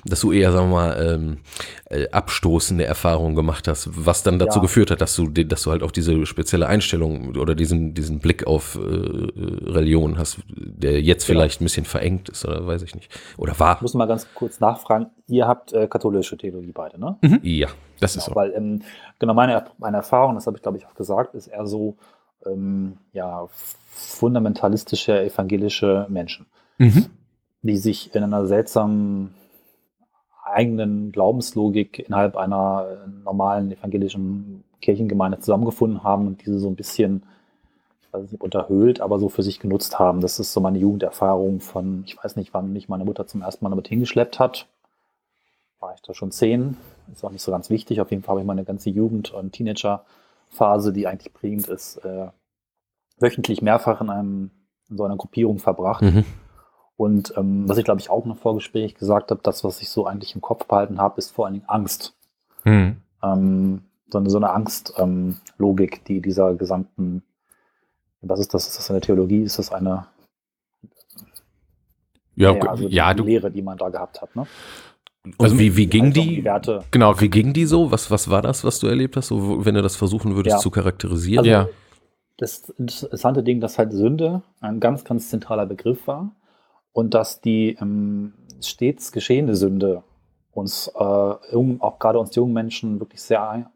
dass 0.05 0.21
du 0.21 0.33
eher, 0.33 0.53
sagen 0.53 0.69
wir 0.71 0.75
mal, 0.75 1.15
ähm, 1.21 1.37
äh, 1.91 2.09
abstoßende 2.11 2.85
Erfahrungen 2.85 3.35
gemacht 3.35 3.69
hast, 3.69 3.89
was 3.93 4.23
dann 4.23 4.39
dazu 4.39 4.59
Ja. 4.59 4.63
geführt 4.63 4.91
hat, 4.91 5.01
dass 5.01 5.15
du 5.17 5.29
dass 5.29 5.63
du 5.63 5.71
halt 5.71 5.83
auch 5.83 5.91
diese 5.91 6.27
spezielle 6.27 6.67
Einstellung 6.67 7.37
oder 7.37 7.55
diesen 7.55 7.95
diesen 7.95 8.19
Blick 8.21 8.47
auf 8.47 8.77
äh, 8.77 8.81
Religion 9.67 10.19
hast, 10.19 10.39
der 10.49 11.01
jetzt 11.01 11.27
Genau. 11.27 11.41
vielleicht 11.41 11.61
ein 11.61 11.65
bisschen 11.65 11.85
verengt 11.85 12.29
ist 12.29 12.45
oder 12.45 12.67
weiß 12.67 12.83
ich 12.83 12.95
nicht 12.95 13.11
oder 13.39 13.59
war. 13.59 13.77
Ich 13.77 13.83
muss 13.83 13.95
mal 13.95 14.07
ganz 14.07 14.27
kurz 14.35 14.61
nachfragen. 14.61 15.07
Ihr 15.27 15.47
habt 15.47 15.73
äh, 15.73 15.87
katholische 15.89 16.37
Theologie 16.37 16.73
beide, 16.73 16.99
ne? 17.01 17.19
Ja, 17.43 17.69
Das 18.01 18.17
ist 18.17 18.25
so. 18.27 18.35
Weil, 18.35 18.53
ähm, 18.55 18.83
genau, 19.19 19.35
meine, 19.35 19.65
meine 19.79 19.97
Erfahrung, 19.99 20.35
das 20.35 20.47
habe 20.47 20.57
ich 20.57 20.63
glaube 20.63 20.79
ich 20.79 20.87
auch 20.87 20.95
gesagt, 20.95 21.35
ist 21.35 21.47
eher 21.49 21.67
so, 21.67 21.97
ähm, 22.47 22.99
ja, 23.13 23.47
fundamentalistische 23.89 25.23
evangelische 25.25 26.07
Menschen, 26.09 26.47
Mhm. 26.79 27.07
die 27.63 27.77
sich 27.77 28.15
in 28.15 28.23
einer 28.23 28.47
seltsamen 28.47 29.35
eigenen 30.45 31.11
Glaubenslogik 31.13 31.99
innerhalb 32.01 32.37
einer 32.37 32.87
äh, 33.07 33.09
normalen 33.25 33.73
evangelischen 33.73 34.65
Kirchengemeinde 34.83 35.39
zusammengefunden 35.39 36.05
haben 36.05 36.27
und 36.27 36.45
diese 36.45 36.59
so 36.59 36.69
ein 36.69 36.77
bisschen, 36.77 37.23
weiß 38.15 38.33
nicht, 38.33 38.43
unterhöhlt, 38.43 39.01
aber 39.01 39.19
so 39.19 39.29
für 39.29 39.43
sich 39.43 39.61
genutzt 39.61 39.99
haben. 39.99 40.21
Das 40.21 40.39
ist 40.39 40.53
so 40.53 40.61
meine 40.61 40.79
Jugenderfahrung 40.79 41.61
von, 41.61 42.05
ich 42.07 42.17
weiß 42.23 42.37
nicht, 42.37 42.55
wann 42.55 42.73
mich 42.73 42.89
meine 42.89 43.05
Mutter 43.05 43.27
zum 43.27 43.43
ersten 43.43 43.65
Mal 43.65 43.71
damit 43.71 43.89
hingeschleppt 43.89 44.39
hat. 44.39 44.67
War 45.81 45.95
ich 45.95 46.03
da 46.03 46.15
schon 46.15 46.31
zehn, 46.31 46.77
ist 47.13 47.25
auch 47.25 47.31
nicht 47.31 47.43
so 47.43 47.53
ganz 47.53 47.71
wichtig. 47.71 48.01
Auf 48.01 48.11
jeden 48.11 48.23
Fall 48.23 48.35
habe 48.35 48.41
ich 48.41 48.47
meine 48.47 48.65
ganze 48.65 48.91
Jugend- 48.91 49.33
und 49.33 49.53
Teenagerphase, 49.53 50.93
die 50.93 51.07
eigentlich 51.07 51.33
prägend 51.35 51.69
ist, 51.69 51.97
äh, 52.05 52.29
wöchentlich 53.19 53.63
mehrfach 53.63 54.01
in, 54.01 54.11
einem, 54.11 54.51
in 54.89 54.97
so 54.97 55.05
einer 55.05 55.17
Gruppierung 55.17 55.59
verbracht. 55.59 56.03
mhm. 56.03 56.25
Und 56.97 57.35
ähm, 57.37 57.69
was 57.69 57.79
ich 57.79 57.85
glaube 57.85 58.01
ich 58.01 58.09
auch 58.09 58.25
im 58.25 58.37
Vorgespräch 58.37 58.95
gesagt 58.95 59.33
habe, 59.33 59.41
das, 59.43 59.65
was 59.65 59.81
ich 59.81 59.91
so 59.91 60.07
eigentlich 60.07 60.37
im 60.37 60.41
Kopf 60.41 60.67
behalten 60.67 61.01
habe, 61.01 61.19
ist 61.19 61.33
vor 61.33 61.47
allen 61.47 61.55
Dingen 61.55 61.69
Angst. 61.69 62.15
Mhm. 62.63 62.99
Ähm, 63.23 63.83
so 64.11 64.19
eine, 64.19 64.31
so 64.31 64.37
eine 64.39 64.51
Angstlogik, 64.51 65.97
ähm, 65.97 66.05
die 66.07 66.21
dieser 66.21 66.55
gesamten, 66.55 67.23
was 68.29 68.41
ist 68.41 68.55
das? 68.55 68.67
Ist 68.69 68.79
das 68.79 68.91
eine 68.91 69.01
Theologie? 69.01 69.43
Ist 69.43 69.59
das 69.59 69.73
eine 69.73 70.07
Ja, 72.37 72.53
ja, 72.53 72.63
also 72.63 72.89
die, 72.89 72.95
ja, 72.95 73.13
die 73.15 73.19
du, 73.19 73.25
Lehre, 73.25 73.51
die 73.51 73.63
man 73.63 73.79
da 73.79 73.89
gehabt 73.89 74.21
hat? 74.21 74.35
Ne? 74.35 74.47
Und 75.25 75.35
Also, 75.41 75.59
wie, 75.59 75.77
wie 75.77 75.87
ging 75.87 76.09
auch 76.09 76.13
die? 76.13 76.45
Werte. 76.45 76.85
genau, 76.91 77.19
Wie 77.21 77.31
ging 77.31 77.53
die 77.53 77.65
so? 77.65 77.91
Was, 77.91 78.11
was 78.11 78.29
war 78.29 78.43
das, 78.43 78.65
was 78.65 78.79
du 78.81 78.87
erlebt 78.89 79.17
hast, 79.17 79.29
so, 79.29 79.65
wenn 79.65 79.75
du 79.75 79.83
das 79.83 79.97
versuchen 79.97 80.35
würdest 80.37 80.55
Ja. 80.57 80.61
zu 80.61 80.71
charakterisieren? 80.71 81.39
Also, 81.39 81.51
ja. 81.51 81.69
das 82.37 82.69
interessante 82.79 83.43
Ding, 83.43 83.61
dass 83.61 83.79
halt 83.79 83.93
Sünde 83.93 84.43
ein 84.61 84.81
ganz, 84.81 85.05
ganz 85.05 85.31
zentraler 85.31 85.67
Begriff 85.67 86.07
war 86.07 86.35
und 86.93 87.15
dass 87.15 87.41
die 87.41 87.77
ähm, 87.81 88.35
stets 88.61 89.13
geschehene 89.13 89.55
Sünde 89.55 90.03
uns, 90.53 90.89
äh, 90.89 90.99
auch 91.01 91.99
gerade 91.99 92.19
uns 92.19 92.35
jungen 92.35 92.53
Menschen, 92.53 93.01
wirklich 93.01 93.23
sehr 93.23 93.49
ein, 93.49 93.67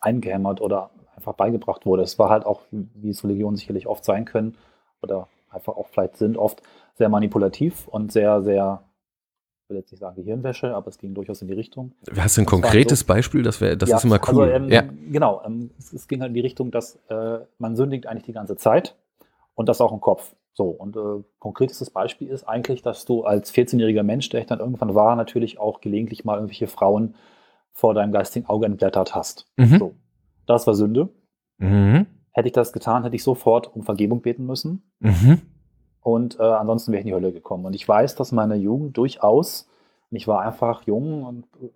eingehämmert 0.00 0.60
oder 0.60 0.90
einfach 1.18 1.34
beigebracht 1.34 1.84
wurde. 1.84 2.02
Es 2.04 2.18
war 2.18 2.30
halt 2.30 2.46
auch, 2.46 2.62
wie 2.70 3.10
es 3.10 3.24
Religionen 3.24 3.56
sicherlich 3.56 3.86
oft 3.88 4.04
sein 4.04 4.24
können 4.24 4.56
oder 5.02 5.28
einfach 5.50 5.76
auch 5.76 5.88
vielleicht 5.88 6.16
sind, 6.16 6.36
oft 6.38 6.62
sehr 6.94 7.08
manipulativ 7.08 7.88
und 7.88 8.12
sehr, 8.12 8.40
sehr, 8.42 8.82
ich 9.64 9.68
will 9.70 9.78
jetzt 9.78 9.90
nicht 9.90 10.00
sagen 10.00 10.14
Gehirnwäsche, 10.16 10.74
aber 10.74 10.88
es 10.88 10.98
ging 10.98 11.14
durchaus 11.14 11.42
in 11.42 11.48
die 11.48 11.54
Richtung. 11.54 11.92
Hast 12.16 12.36
du 12.36 12.42
ein 12.42 12.44
Das 12.44 12.50
konkretes 12.50 13.00
so- 13.00 13.06
Beispiel? 13.06 13.42
Das, 13.42 13.60
wär, 13.60 13.74
das 13.76 13.90
Ja, 13.90 13.96
ist 13.96 14.04
immer 14.04 14.20
cool. 14.28 14.44
Also, 14.52 14.64
ähm, 14.66 14.70
Ja. 14.70 14.82
Genau, 15.10 15.42
ähm, 15.44 15.70
es, 15.78 15.92
es 15.92 16.06
ging 16.06 16.20
halt 16.20 16.28
in 16.30 16.34
die 16.34 16.40
Richtung, 16.40 16.70
dass 16.70 16.96
äh, 17.08 17.40
man 17.58 17.74
sündigt 17.74 18.06
eigentlich 18.06 18.24
die 18.24 18.32
ganze 18.32 18.56
Zeit 18.56 18.94
und 19.54 19.68
das 19.68 19.80
auch 19.80 19.92
im 19.92 20.00
Kopf. 20.00 20.34
So, 20.54 20.66
und 20.70 20.96
äh, 20.96 21.22
konkretestes 21.40 21.90
Beispiel 21.90 22.28
ist 22.28 22.44
eigentlich, 22.44 22.82
dass 22.82 23.04
du 23.04 23.24
als 23.24 23.52
14-jähriger 23.52 24.02
Mensch, 24.04 24.28
der 24.28 24.40
ich 24.40 24.46
dann 24.46 24.60
irgendwann 24.60 24.94
war, 24.94 25.16
natürlich 25.16 25.58
auch 25.58 25.80
gelegentlich 25.80 26.24
mal 26.24 26.34
irgendwelche 26.34 26.66
Frauen 26.68 27.14
vor 27.72 27.94
deinem 27.94 28.12
geistigen 28.12 28.46
Auge 28.46 28.66
entblättert 28.66 29.14
hast. 29.14 29.46
Mhm. 29.56 29.78
So, 29.78 29.94
das 30.48 30.66
war 30.66 30.74
Sünde. 30.74 31.08
Mhm. 31.58 32.06
Hätte 32.32 32.48
ich 32.48 32.52
das 32.54 32.72
getan, 32.72 33.02
hätte 33.04 33.16
ich 33.16 33.22
sofort 33.22 33.74
um 33.74 33.82
Vergebung 33.82 34.22
beten 34.22 34.46
müssen. 34.46 34.82
Mhm. 35.00 35.42
Und 36.00 36.38
äh, 36.38 36.42
ansonsten 36.42 36.92
wäre 36.92 37.00
ich 37.00 37.06
in 37.06 37.08
die 37.08 37.14
Hölle 37.14 37.32
gekommen. 37.32 37.66
Und 37.66 37.74
ich 37.74 37.86
weiß, 37.86 38.14
dass 38.14 38.32
meine 38.32 38.56
Jugend 38.56 38.96
durchaus, 38.96 39.68
und 40.10 40.16
ich 40.16 40.26
war 40.26 40.40
einfach 40.40 40.82
jung 40.84 41.22
und 41.24 41.44
äh, 41.60 41.70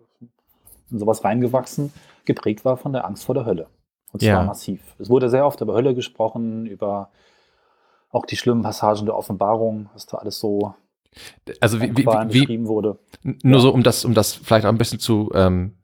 in 0.90 0.98
sowas 0.98 1.24
reingewachsen, 1.24 1.92
geprägt 2.24 2.64
war 2.64 2.76
von 2.76 2.92
der 2.92 3.04
Angst 3.04 3.24
vor 3.24 3.34
der 3.34 3.44
Hölle. 3.44 3.66
Und 4.12 4.20
zwar 4.20 4.28
Ja. 4.28 4.44
massiv. 4.44 4.80
Es 4.98 5.10
wurde 5.10 5.28
sehr 5.28 5.46
oft 5.46 5.60
über 5.60 5.74
Hölle 5.74 5.94
gesprochen, 5.94 6.66
über 6.66 7.10
auch 8.10 8.26
die 8.26 8.36
schlimmen 8.36 8.62
Passagen 8.62 9.06
der 9.06 9.16
Offenbarung, 9.16 9.88
was 9.94 10.06
da 10.06 10.18
alles 10.18 10.38
so 10.38 10.74
Also 11.60 11.80
wie, 11.80 11.96
wie, 11.96 12.06
wie, 12.06 12.26
beschrieben 12.26 12.68
wurde. 12.68 12.98
Nur 13.22 13.54
Ja. 13.56 13.58
so, 13.58 13.72
um 13.72 13.82
das, 13.82 14.04
um 14.04 14.14
das 14.14 14.34
vielleicht 14.34 14.64
auch 14.66 14.70
ein 14.70 14.78
bisschen 14.78 14.98
zu 14.98 15.30
ähm, 15.34 15.76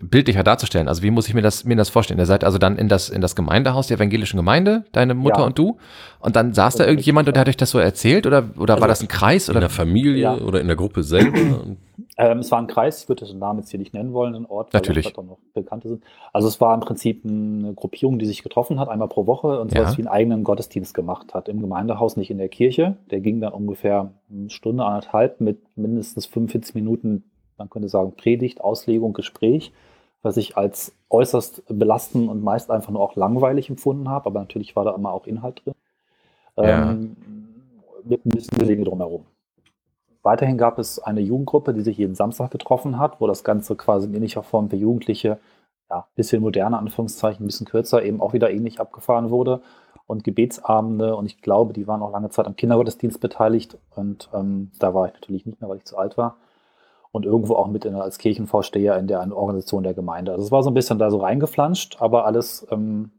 bildlicher 0.00 0.42
darzustellen. 0.42 0.88
Also 0.88 1.02
wie 1.02 1.10
muss 1.10 1.28
ich 1.28 1.34
mir 1.34 1.42
das, 1.42 1.64
mir 1.64 1.76
das 1.76 1.88
vorstellen? 1.88 2.18
Ihr 2.18 2.26
seid 2.26 2.44
also 2.44 2.58
dann 2.58 2.76
in 2.76 2.88
das, 2.88 3.08
in 3.08 3.20
das 3.20 3.36
Gemeindehaus 3.36 3.86
der 3.86 3.96
evangelischen 3.98 4.36
Gemeinde, 4.36 4.84
deine 4.92 5.14
Mutter 5.14 5.40
Ja. 5.40 5.46
und 5.46 5.58
du, 5.58 5.76
und 6.20 6.36
dann 6.36 6.52
saß 6.52 6.76
da 6.76 6.86
irgendjemand 6.86 7.28
und 7.28 7.34
der 7.34 7.40
hat 7.42 7.48
euch 7.48 7.56
das 7.56 7.70
so 7.70 7.78
erzählt 7.78 8.26
oder, 8.26 8.44
oder 8.58 8.74
war 8.74 8.82
Also 8.82 8.86
das 8.88 9.02
ein 9.02 9.08
Kreis 9.08 9.48
in 9.48 9.52
oder? 9.52 9.60
der 9.60 9.70
Familie 9.70 10.16
Ja. 10.22 10.38
oder 10.38 10.60
in 10.60 10.66
der 10.66 10.76
Gruppe 10.76 11.02
selber? 11.02 11.38
Ähm, 12.18 12.38
es 12.38 12.50
war 12.50 12.58
ein 12.58 12.66
Kreis, 12.66 13.02
ich 13.02 13.08
würde 13.08 13.24
den 13.24 13.38
Namen 13.38 13.60
jetzt 13.60 13.70
hier 13.70 13.78
nicht 13.78 13.94
nennen 13.94 14.12
wollen, 14.12 14.34
ein 14.34 14.44
Ort, 14.44 14.74
Natürlich. 14.74 15.04
das 15.04 15.12
vielleicht 15.12 15.18
auch 15.18 15.30
noch 15.30 15.38
bekannte 15.54 15.88
sind. 15.88 16.04
Also 16.32 16.46
es 16.48 16.60
war 16.60 16.74
im 16.74 16.80
Prinzip 16.80 17.24
eine 17.24 17.72
Gruppierung, 17.74 18.18
die 18.18 18.26
sich 18.26 18.42
getroffen 18.42 18.78
hat, 18.80 18.88
einmal 18.88 19.08
pro 19.08 19.26
Woche 19.26 19.60
und 19.60 19.72
Ja. 19.72 19.80
sowas 19.82 19.96
wie 19.96 20.02
einen 20.02 20.08
eigenen 20.08 20.44
Gottesdienst 20.44 20.92
gemacht 20.94 21.32
hat. 21.32 21.48
Im 21.48 21.60
Gemeindehaus, 21.60 22.16
nicht 22.16 22.30
in 22.30 22.36
der 22.38 22.48
Kirche. 22.50 22.96
Der 23.10 23.20
ging 23.20 23.40
dann 23.40 23.52
ungefähr 23.52 24.12
eine 24.30 24.50
Stunde, 24.50 24.84
anderthalb 24.84 25.40
mit 25.40 25.58
mindestens 25.76 26.26
45 26.26 26.74
Minuten, 26.74 27.24
man 27.58 27.70
könnte 27.70 27.88
sagen, 27.88 28.14
Predigt, 28.16 28.60
Auslegung, 28.60 29.12
Gespräch, 29.12 29.72
was 30.22 30.36
ich 30.36 30.56
als 30.56 30.94
äußerst 31.10 31.64
belastend 31.68 32.28
und 32.28 32.42
meist 32.42 32.70
einfach 32.70 32.90
nur 32.90 33.02
auch 33.02 33.16
langweilig 33.16 33.68
empfunden 33.68 34.08
habe, 34.08 34.26
aber 34.26 34.40
natürlich 34.40 34.76
war 34.76 34.84
da 34.84 34.94
immer 34.94 35.12
auch 35.12 35.26
Inhalt 35.26 35.62
drin. 35.64 35.74
Ja. 36.56 36.92
Ähm, 36.92 37.16
mit 38.04 38.24
ein 38.26 38.30
bisschen 38.30 38.58
Bewegung 38.58 38.84
drumherum. 38.84 39.24
Weiterhin 40.22 40.58
gab 40.58 40.78
es 40.78 40.98
eine 40.98 41.20
Jugendgruppe, 41.20 41.74
die 41.74 41.80
sich 41.80 41.98
jeden 41.98 42.14
Samstag 42.14 42.50
getroffen 42.50 42.98
hat, 42.98 43.20
wo 43.20 43.26
das 43.26 43.42
Ganze 43.42 43.74
quasi 43.74 44.06
in 44.06 44.14
ähnlicher 44.14 44.42
Form 44.42 44.70
für 44.70 44.76
Jugendliche 44.76 45.38
ja, 45.90 46.06
bisschen 46.14 46.42
moderner, 46.42 46.78
Anführungszeichen, 46.78 47.44
ein 47.44 47.46
bisschen 47.46 47.66
kürzer, 47.66 48.02
eben 48.02 48.20
auch 48.20 48.32
wieder 48.32 48.50
ähnlich 48.50 48.80
abgefahren 48.80 49.30
wurde. 49.30 49.62
Und 50.06 50.24
Gebetsabende 50.24 51.16
und 51.16 51.26
ich 51.26 51.42
glaube, 51.42 51.72
die 51.72 51.86
waren 51.86 52.02
auch 52.02 52.12
lange 52.12 52.30
Zeit 52.30 52.46
am 52.46 52.56
Kindergottesdienst 52.56 53.20
beteiligt 53.20 53.78
und 53.94 54.28
ähm, 54.34 54.70
da 54.78 54.94
war 54.94 55.06
ich 55.06 55.14
natürlich 55.14 55.46
nicht 55.46 55.60
mehr, 55.60 55.70
weil 55.70 55.78
ich 55.78 55.84
zu 55.84 55.96
alt 55.96 56.16
war. 56.16 56.36
Und 57.12 57.26
irgendwo 57.26 57.54
auch 57.54 57.68
mit 57.68 57.84
in, 57.84 57.94
als 57.94 58.18
Kirchenvorsteher 58.18 58.96
in 58.98 59.06
der 59.06 59.20
Organisation 59.36 59.82
der 59.82 59.94
Gemeinde. 59.94 60.32
Also 60.32 60.44
es 60.44 60.50
war 60.50 60.62
so 60.62 60.70
ein 60.70 60.74
bisschen 60.74 60.98
da 60.98 61.10
so 61.10 61.18
reingeflanscht, 61.18 61.98
aber 62.00 62.24
alles, 62.24 62.66
ähm, 62.70 63.10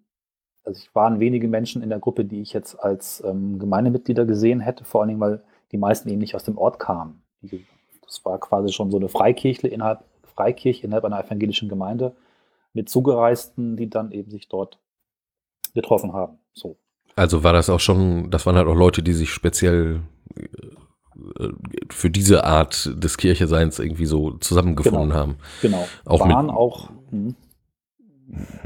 also 0.64 0.80
ich 0.80 0.94
waren 0.96 1.20
wenige 1.20 1.48
Menschen 1.48 1.84
in 1.84 1.90
der 1.90 2.00
Gruppe, 2.00 2.26
die 2.26 2.42
ich 2.42 2.54
jetzt 2.54 2.76
als 2.76 3.24
ähm, 3.24 3.60
Gemeindemitglieder 3.60 4.26
gesehen 4.26 4.60
hätte, 4.62 4.84
vor 4.84 5.02
allen 5.02 5.10
Dingen, 5.10 5.20
weil 5.20 5.44
die 5.72 5.78
meisten 5.78 6.10
eben 6.10 6.20
nicht 6.20 6.36
aus 6.36 6.44
dem 6.44 6.58
Ort 6.58 6.80
kamen. 6.80 7.22
Das 8.06 8.26
war 8.26 8.40
quasi 8.40 8.74
schon 8.74 8.90
so 8.90 8.98
eine 8.98 9.10
Freikirche 9.10 9.68
innerhalb, 9.68 10.04
Freikirche 10.24 10.84
innerhalb 10.86 11.06
einer 11.06 11.24
evangelischen 11.24 11.70
Gemeinde 11.70 12.16
mit 12.74 12.90
Zugereisten, 12.90 13.78
die 13.78 13.90
dann 13.90 14.12
eben 14.12 14.32
sich 14.32 14.50
dort 14.50 14.80
getroffen 15.74 16.14
haben. 16.14 16.40
So. 16.54 16.78
Also 17.16 17.44
war 17.44 17.54
das 17.54 17.70
auch 17.70 17.80
schon, 17.80 18.32
das 18.32 18.46
waren 18.46 18.56
halt 18.56 18.68
auch 18.68 18.76
Leute, 18.76 19.04
die 19.04 19.14
sich 19.14 19.32
speziell 19.32 20.02
äh, 20.36 20.48
für 21.90 22.10
diese 22.10 22.44
Art 22.44 22.92
des 22.96 23.18
Kircheseins 23.18 23.80
irgendwie 23.80 24.06
so 24.06 24.32
zusammengefunden 24.38 25.10
Genau. 25.10 25.16
haben. 25.16 25.36
Genau. 25.62 25.88
Auch 26.06 26.22
waren 26.22 26.50
auch 26.50 26.90
hm, 27.12 27.36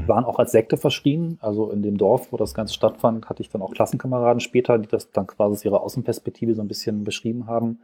waren 0.06 0.24
auch 0.24 0.38
als 0.38 0.52
Sekte 0.52 0.76
verschrien. 0.76 1.38
Also 1.40 1.70
in 1.70 1.82
dem 1.82 1.98
Dorf, 1.98 2.32
wo 2.32 2.36
das 2.36 2.54
Ganze 2.54 2.74
stattfand, 2.74 3.28
hatte 3.28 3.42
ich 3.42 3.50
dann 3.50 3.62
auch 3.62 3.72
Klassenkameraden 3.72 4.40
später, 4.40 4.78
die 4.78 4.88
das 4.88 5.10
dann 5.10 5.26
quasi 5.26 5.52
aus 5.52 5.64
ihrer 5.64 5.80
Außenperspektive 5.82 6.54
so 6.54 6.62
ein 6.62 6.68
bisschen 6.68 7.04
beschrieben 7.04 7.46
haben. 7.46 7.80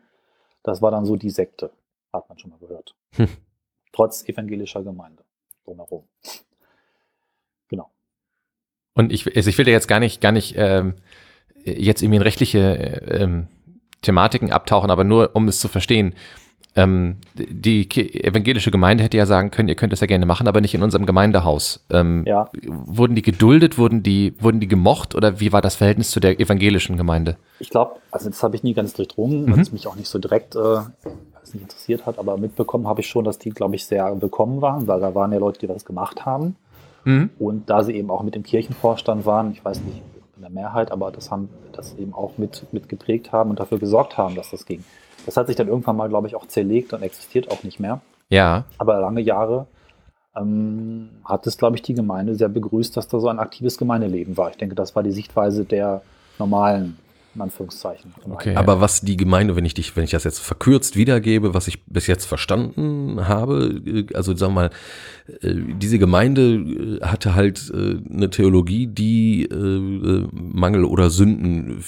Das 0.62 0.80
war 0.80 0.90
dann 0.90 1.04
so 1.04 1.16
die 1.16 1.30
Sekte, 1.30 1.70
hat 2.12 2.28
man 2.28 2.38
schon 2.38 2.50
mal 2.50 2.58
gehört. 2.58 2.94
Hm. 3.16 3.28
Trotz 3.92 4.26
evangelischer 4.26 4.82
Gemeinde 4.82 5.24
drumherum. 5.64 6.04
Genau. 7.68 7.90
Und 8.94 9.12
ich, 9.12 9.36
also 9.36 9.50
ich 9.50 9.58
will 9.58 9.64
da 9.64 9.70
jetzt 9.70 9.88
gar 9.88 10.00
nicht, 10.00 10.20
gar 10.20 10.32
nicht 10.32 10.54
ähm, 10.56 10.94
jetzt 11.64 12.02
irgendwie 12.02 12.16
in 12.16 12.22
rechtliche 12.22 12.58
äh, 12.58 13.22
ähm, 13.22 13.48
Thematiken 14.04 14.52
abtauchen, 14.52 14.90
aber 14.90 15.02
nur 15.04 15.30
um 15.34 15.48
es 15.48 15.58
zu 15.58 15.66
verstehen. 15.68 16.14
Ähm, 16.76 17.18
die 17.34 17.88
evangelische 18.24 18.72
Gemeinde 18.72 19.04
hätte 19.04 19.16
ja 19.16 19.26
sagen 19.26 19.52
können, 19.52 19.68
ihr 19.68 19.76
könnt 19.76 19.92
das 19.92 20.00
ja 20.00 20.08
gerne 20.08 20.26
machen, 20.26 20.48
aber 20.48 20.60
nicht 20.60 20.74
in 20.74 20.82
unserem 20.82 21.06
Gemeindehaus. 21.06 21.84
Ähm, 21.90 22.24
Ja, 22.26 22.48
Wurden 22.66 23.14
die 23.14 23.22
geduldet, 23.22 23.78
wurden 23.78 24.02
die, 24.02 24.34
wurden 24.40 24.58
die 24.58 24.66
gemocht 24.66 25.14
oder 25.14 25.38
wie 25.38 25.52
war 25.52 25.60
das 25.62 25.76
Verhältnis 25.76 26.10
zu 26.10 26.18
der 26.18 26.40
evangelischen 26.40 26.96
Gemeinde? 26.96 27.36
ich 27.60 27.70
glaube, 27.70 27.92
also 28.10 28.28
das 28.28 28.42
habe 28.42 28.56
ich 28.56 28.64
nie 28.64 28.74
ganz 28.74 28.92
durchdrungen, 28.94 29.46
weil 29.46 29.54
Mhm. 29.54 29.60
es 29.62 29.72
mich 29.72 29.86
auch 29.86 29.94
nicht 29.94 30.08
so 30.08 30.18
direkt 30.18 30.56
äh, 30.56 30.78
nicht 31.52 31.62
interessiert 31.62 32.06
hat, 32.06 32.18
aber 32.18 32.36
mitbekommen 32.38 32.88
habe 32.88 33.00
ich 33.02 33.06
schon, 33.06 33.24
dass 33.24 33.38
die, 33.38 33.50
glaube 33.50 33.76
ich, 33.76 33.86
sehr 33.86 34.20
willkommen 34.20 34.60
waren, 34.60 34.88
weil 34.88 34.98
da 34.98 35.14
waren 35.14 35.30
ja 35.32 35.38
Leute, 35.38 35.60
die 35.60 35.68
was 35.68 35.84
gemacht 35.84 36.26
haben. 36.26 36.56
Mhm. 37.04 37.30
Und 37.38 37.70
da 37.70 37.84
sie 37.84 37.92
eben 37.94 38.10
auch 38.10 38.24
mit 38.24 38.34
dem 38.34 38.42
Kirchenvorstand 38.42 39.24
waren, 39.26 39.52
ich 39.52 39.64
weiß 39.64 39.80
nicht 39.82 40.02
der 40.44 40.52
Mehrheit, 40.52 40.92
aber 40.92 41.10
das 41.10 41.30
haben 41.30 41.48
das 41.72 41.96
eben 41.96 42.14
auch 42.14 42.38
mit, 42.38 42.66
mit 42.72 42.88
geprägt 42.88 43.32
haben 43.32 43.50
und 43.50 43.58
dafür 43.58 43.78
gesorgt 43.78 44.16
haben, 44.16 44.34
dass 44.36 44.50
das 44.50 44.66
ging. 44.66 44.84
Das 45.26 45.36
hat 45.36 45.46
sich 45.48 45.56
dann 45.56 45.68
irgendwann 45.68 45.96
mal, 45.96 46.08
glaube 46.08 46.26
ich, 46.28 46.36
auch 46.36 46.46
zerlegt 46.46 46.92
und 46.92 47.02
existiert 47.02 47.50
auch 47.50 47.62
nicht 47.62 47.80
mehr. 47.80 48.00
Ja, 48.28 48.64
Aber 48.78 49.00
lange 49.00 49.20
Jahre 49.20 49.66
ähm, 50.36 51.10
hat 51.24 51.46
es, 51.46 51.56
glaube 51.56 51.76
ich, 51.76 51.82
die 51.82 51.94
Gemeinde 51.94 52.34
sehr 52.34 52.48
begrüßt, 52.48 52.96
dass 52.96 53.08
da 53.08 53.20
so 53.20 53.28
ein 53.28 53.38
aktives 53.38 53.78
Gemeindeleben 53.78 54.36
war. 54.36 54.50
Ich 54.50 54.56
denke, 54.56 54.74
das 54.74 54.94
war 54.94 55.02
die 55.02 55.12
Sichtweise 55.12 55.64
der 55.64 56.02
normalen, 56.38 56.98
in 57.34 57.40
Anführungszeichen. 57.40 58.14
Okay. 58.30 58.54
Aber 58.54 58.80
was 58.80 59.00
die 59.00 59.16
Gemeinde, 59.16 59.56
wenn 59.56 59.64
ich 59.64 59.74
dich, 59.74 59.96
wenn 59.96 60.04
ich 60.04 60.10
das 60.10 60.24
jetzt 60.24 60.38
verkürzt 60.38 60.96
wiedergebe, 60.96 61.54
was 61.54 61.68
ich 61.68 61.84
bis 61.84 62.06
jetzt 62.06 62.24
verstanden 62.24 63.26
habe, 63.28 63.80
äh, 63.84 64.06
also 64.14 64.36
sagen 64.36 64.54
wir 64.54 64.62
mal, 64.62 64.70
äh, 65.42 65.54
diese 65.78 65.98
Gemeinde 65.98 67.00
äh, 67.00 67.00
hatte 67.04 67.34
halt 67.34 67.72
eine 67.74 68.30
Theologie, 68.30 68.86
die 68.86 69.48
Mangel 70.32 70.84
oder 70.84 71.10
Sünden 71.10 71.82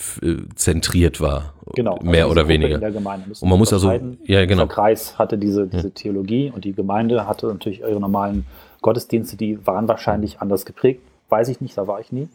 zentriert 0.54 1.20
war. 1.20 1.54
Genau. 1.74 1.98
Mehr 2.02 2.24
also 2.24 2.32
oder 2.32 2.48
weniger. 2.48 2.76
In 2.76 2.80
der 2.80 2.90
Gemeinde 2.92 3.30
Und 3.40 3.48
man 3.48 3.58
muss 3.58 3.72
also, 3.72 3.92
ja 4.24 4.44
genau. 4.46 4.66
Der 4.66 4.74
Kreis 4.74 5.18
hatte 5.18 5.38
diese, 5.38 5.66
diese 5.66 5.90
Theologie 5.90 6.50
und 6.54 6.64
die 6.64 6.72
Gemeinde 6.72 7.26
hatte 7.26 7.46
natürlich 7.48 7.80
ihre 7.80 8.00
normalen 8.00 8.46
Gottesdienste, 8.82 9.36
die 9.36 9.64
waren 9.66 9.88
wahrscheinlich 9.88 10.40
anders 10.40 10.64
geprägt. 10.64 11.00
Weiß 11.28 11.48
ich 11.48 11.60
nicht, 11.60 11.76
da 11.76 11.86
war 11.86 12.00
ich 12.00 12.12
nie. 12.12 12.28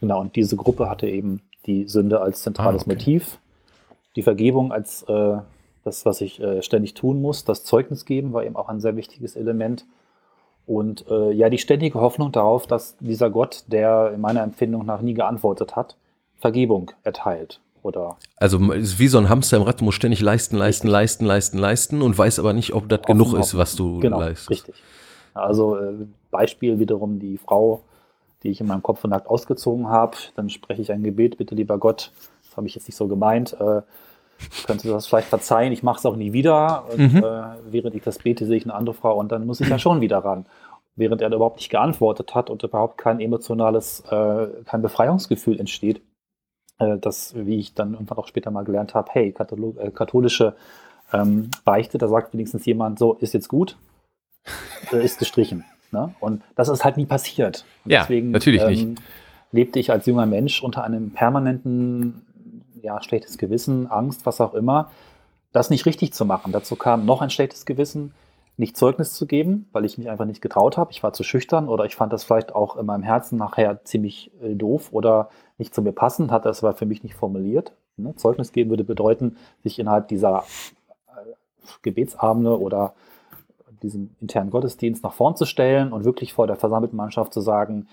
Genau, 0.00 0.20
und 0.20 0.36
diese 0.36 0.56
Gruppe 0.56 0.88
hatte 0.88 1.06
eben 1.08 1.40
die 1.68 1.86
Sünde 1.86 2.20
als 2.20 2.42
zentrales 2.42 2.82
Ah, 2.82 2.86
okay. 2.86 2.94
Motiv, 2.94 3.38
die 4.16 4.22
Vergebung 4.22 4.72
als 4.72 5.04
äh, 5.04 5.36
das, 5.84 6.04
was 6.04 6.20
ich 6.20 6.40
äh, 6.40 6.62
ständig 6.62 6.94
tun 6.94 7.22
muss, 7.22 7.44
das 7.44 7.62
Zeugnis 7.62 8.04
geben 8.04 8.32
war 8.32 8.44
eben 8.44 8.56
auch 8.56 8.68
ein 8.68 8.80
sehr 8.80 8.96
wichtiges 8.96 9.36
Element. 9.36 9.86
Und 10.66 11.06
äh, 11.08 11.32
ja, 11.32 11.48
die 11.48 11.58
ständige 11.58 12.00
Hoffnung 12.00 12.32
darauf, 12.32 12.66
dass 12.66 12.96
dieser 12.98 13.30
Gott, 13.30 13.64
der 13.68 14.12
in 14.14 14.20
meiner 14.20 14.42
Empfindung 14.42 14.84
nach 14.84 15.00
nie 15.00 15.14
geantwortet 15.14 15.76
hat, 15.76 15.96
Vergebung 16.36 16.90
erteilt. 17.04 17.60
Oder 17.82 18.16
Also 18.36 18.58
ist 18.72 18.98
wie 18.98 19.08
so 19.08 19.18
ein 19.18 19.28
Hamster 19.28 19.56
im 19.56 19.62
Rad, 19.62 19.80
du 19.80 19.84
musst 19.84 19.96
ständig 19.96 20.20
leisten, 20.20 20.56
leisten, 20.56 20.88
leisten, 20.88 21.24
leisten, 21.24 21.58
leisten 21.58 22.02
und 22.02 22.18
weiß 22.18 22.38
aber 22.38 22.52
nicht, 22.52 22.74
ob 22.74 22.88
das 22.88 23.00
Offen, 23.00 23.18
genug 23.18 23.38
ist, 23.38 23.56
was 23.56 23.76
du 23.76 24.00
genau, 24.00 24.20
leistest. 24.20 24.50
Richtig. 24.50 24.74
Also 25.32 25.76
äh, 25.78 25.94
Beispiel 26.30 26.78
wiederum 26.78 27.18
die 27.18 27.38
Frau, 27.38 27.82
die 28.42 28.50
ich 28.50 28.60
in 28.60 28.66
meinem 28.66 28.82
Kopf 28.82 29.04
nackt 29.04 29.28
ausgezogen 29.28 29.88
habe. 29.88 30.16
Dann 30.36 30.50
spreche 30.50 30.82
ich 30.82 30.92
ein 30.92 31.02
Gebet, 31.02 31.38
bitte 31.38 31.54
lieber 31.54 31.78
Gott, 31.78 32.12
das 32.46 32.56
habe 32.56 32.66
ich 32.66 32.74
jetzt 32.74 32.88
nicht 32.88 32.96
so 32.96 33.08
gemeint. 33.08 33.52
Äh, 33.54 33.82
könntest 34.66 34.84
du 34.84 34.90
das 34.90 35.06
vielleicht 35.06 35.28
verzeihen? 35.28 35.72
Ich 35.72 35.82
mache 35.82 35.98
es 35.98 36.06
auch 36.06 36.16
nie 36.16 36.32
wieder. 36.32 36.84
Und 36.90 37.14
Mhm. 37.14 37.18
äh, 37.24 37.42
während 37.70 37.94
ich 37.94 38.02
das 38.02 38.18
bete, 38.18 38.46
sehe 38.46 38.56
ich 38.56 38.64
eine 38.64 38.74
andere 38.74 38.94
Frau 38.94 39.16
und 39.18 39.32
dann 39.32 39.46
muss 39.46 39.60
ich 39.60 39.68
ja 39.68 39.78
schon 39.78 40.00
wieder 40.00 40.18
ran. 40.18 40.46
Während 40.96 41.22
er 41.22 41.32
überhaupt 41.32 41.56
nicht 41.58 41.70
geantwortet 41.70 42.34
hat 42.34 42.50
und 42.50 42.62
überhaupt 42.62 42.98
kein 42.98 43.20
emotionales, 43.20 44.00
äh, 44.10 44.48
kein 44.64 44.82
Befreiungsgefühl 44.82 45.58
entsteht. 45.60 46.00
Äh, 46.78 46.98
das, 46.98 47.34
wie 47.36 47.58
ich 47.58 47.74
dann 47.74 47.92
irgendwann 47.94 48.18
auch 48.18 48.26
später 48.28 48.50
mal 48.50 48.64
gelernt 48.64 48.94
habe, 48.94 49.08
hey, 49.12 49.32
Katholo 49.32 49.74
äh, 49.78 49.90
katholische 49.90 50.54
ähm, 51.12 51.50
Beichte, 51.64 51.98
da 51.98 52.06
sagt 52.08 52.34
wenigstens 52.34 52.66
jemand, 52.66 52.98
so, 52.98 53.14
ist 53.14 53.32
jetzt 53.34 53.48
gut, 53.48 53.76
äh, 54.92 55.04
ist 55.04 55.18
gestrichen. 55.18 55.64
Ne? 55.92 56.14
Und 56.20 56.42
das 56.54 56.68
ist 56.68 56.84
halt 56.84 56.96
nie 56.96 57.06
passiert. 57.06 57.64
Und 57.84 57.90
Ja, 57.90 58.06
natürlich 58.08 58.64
nicht. 58.66 59.02
Lebte 59.50 59.78
ich 59.78 59.90
als 59.90 60.06
junger 60.06 60.26
Mensch 60.26 60.62
unter 60.62 60.84
einem 60.84 61.10
permanenten, 61.10 62.26
ja, 62.82 63.02
schlechtes 63.02 63.38
Gewissen, 63.38 63.90
Angst, 63.90 64.26
was 64.26 64.40
auch 64.40 64.54
immer, 64.54 64.90
das 65.52 65.70
nicht 65.70 65.86
richtig 65.86 66.12
zu 66.12 66.24
machen. 66.24 66.52
Dazu 66.52 66.76
kam 66.76 67.06
noch 67.06 67.22
ein 67.22 67.30
schlechtes 67.30 67.64
Gewissen, 67.64 68.12
nicht 68.58 68.76
Zeugnis 68.76 69.14
zu 69.14 69.26
geben, 69.26 69.68
weil 69.72 69.84
ich 69.84 69.98
mich 69.98 70.10
einfach 70.10 70.24
nicht 70.24 70.42
getraut 70.42 70.76
habe. 70.76 70.90
Ich 70.90 71.02
war 71.02 71.12
zu 71.12 71.22
schüchtern 71.22 71.68
oder 71.68 71.84
ich 71.84 71.96
fand 71.96 72.12
das 72.12 72.24
vielleicht 72.24 72.54
auch 72.54 72.76
in 72.76 72.86
meinem 72.86 73.04
Herzen 73.04 73.38
nachher 73.38 73.84
ziemlich 73.84 74.30
äh, 74.42 74.54
doof 74.54 74.88
oder 74.90 75.30
nicht 75.58 75.74
zu 75.74 75.80
mir 75.80 75.92
passend, 75.92 76.30
hatte 76.30 76.48
das 76.48 76.62
aber 76.62 76.74
für 76.74 76.86
mich 76.86 77.02
nicht 77.02 77.14
formuliert. 77.14 77.72
Ne? 77.96 78.14
Zeugnis 78.16 78.52
geben 78.52 78.70
würde 78.70 78.84
bedeuten, 78.84 79.36
sich 79.62 79.78
innerhalb 79.78 80.08
dieser 80.08 80.44
äh, 81.08 81.32
Gebetsabende 81.82 82.60
oder 82.60 82.94
diesem 83.82 84.10
internen 84.20 84.50
Gottesdienst 84.50 85.02
nach 85.02 85.12
vorn 85.12 85.36
zu 85.36 85.46
stellen 85.46 85.92
und 85.92 86.04
wirklich 86.04 86.32
vor 86.32 86.46
der 86.46 86.56
versammelten 86.56 86.96
Mannschaft 86.96 87.32
zu 87.32 87.40
sagen, 87.40 87.88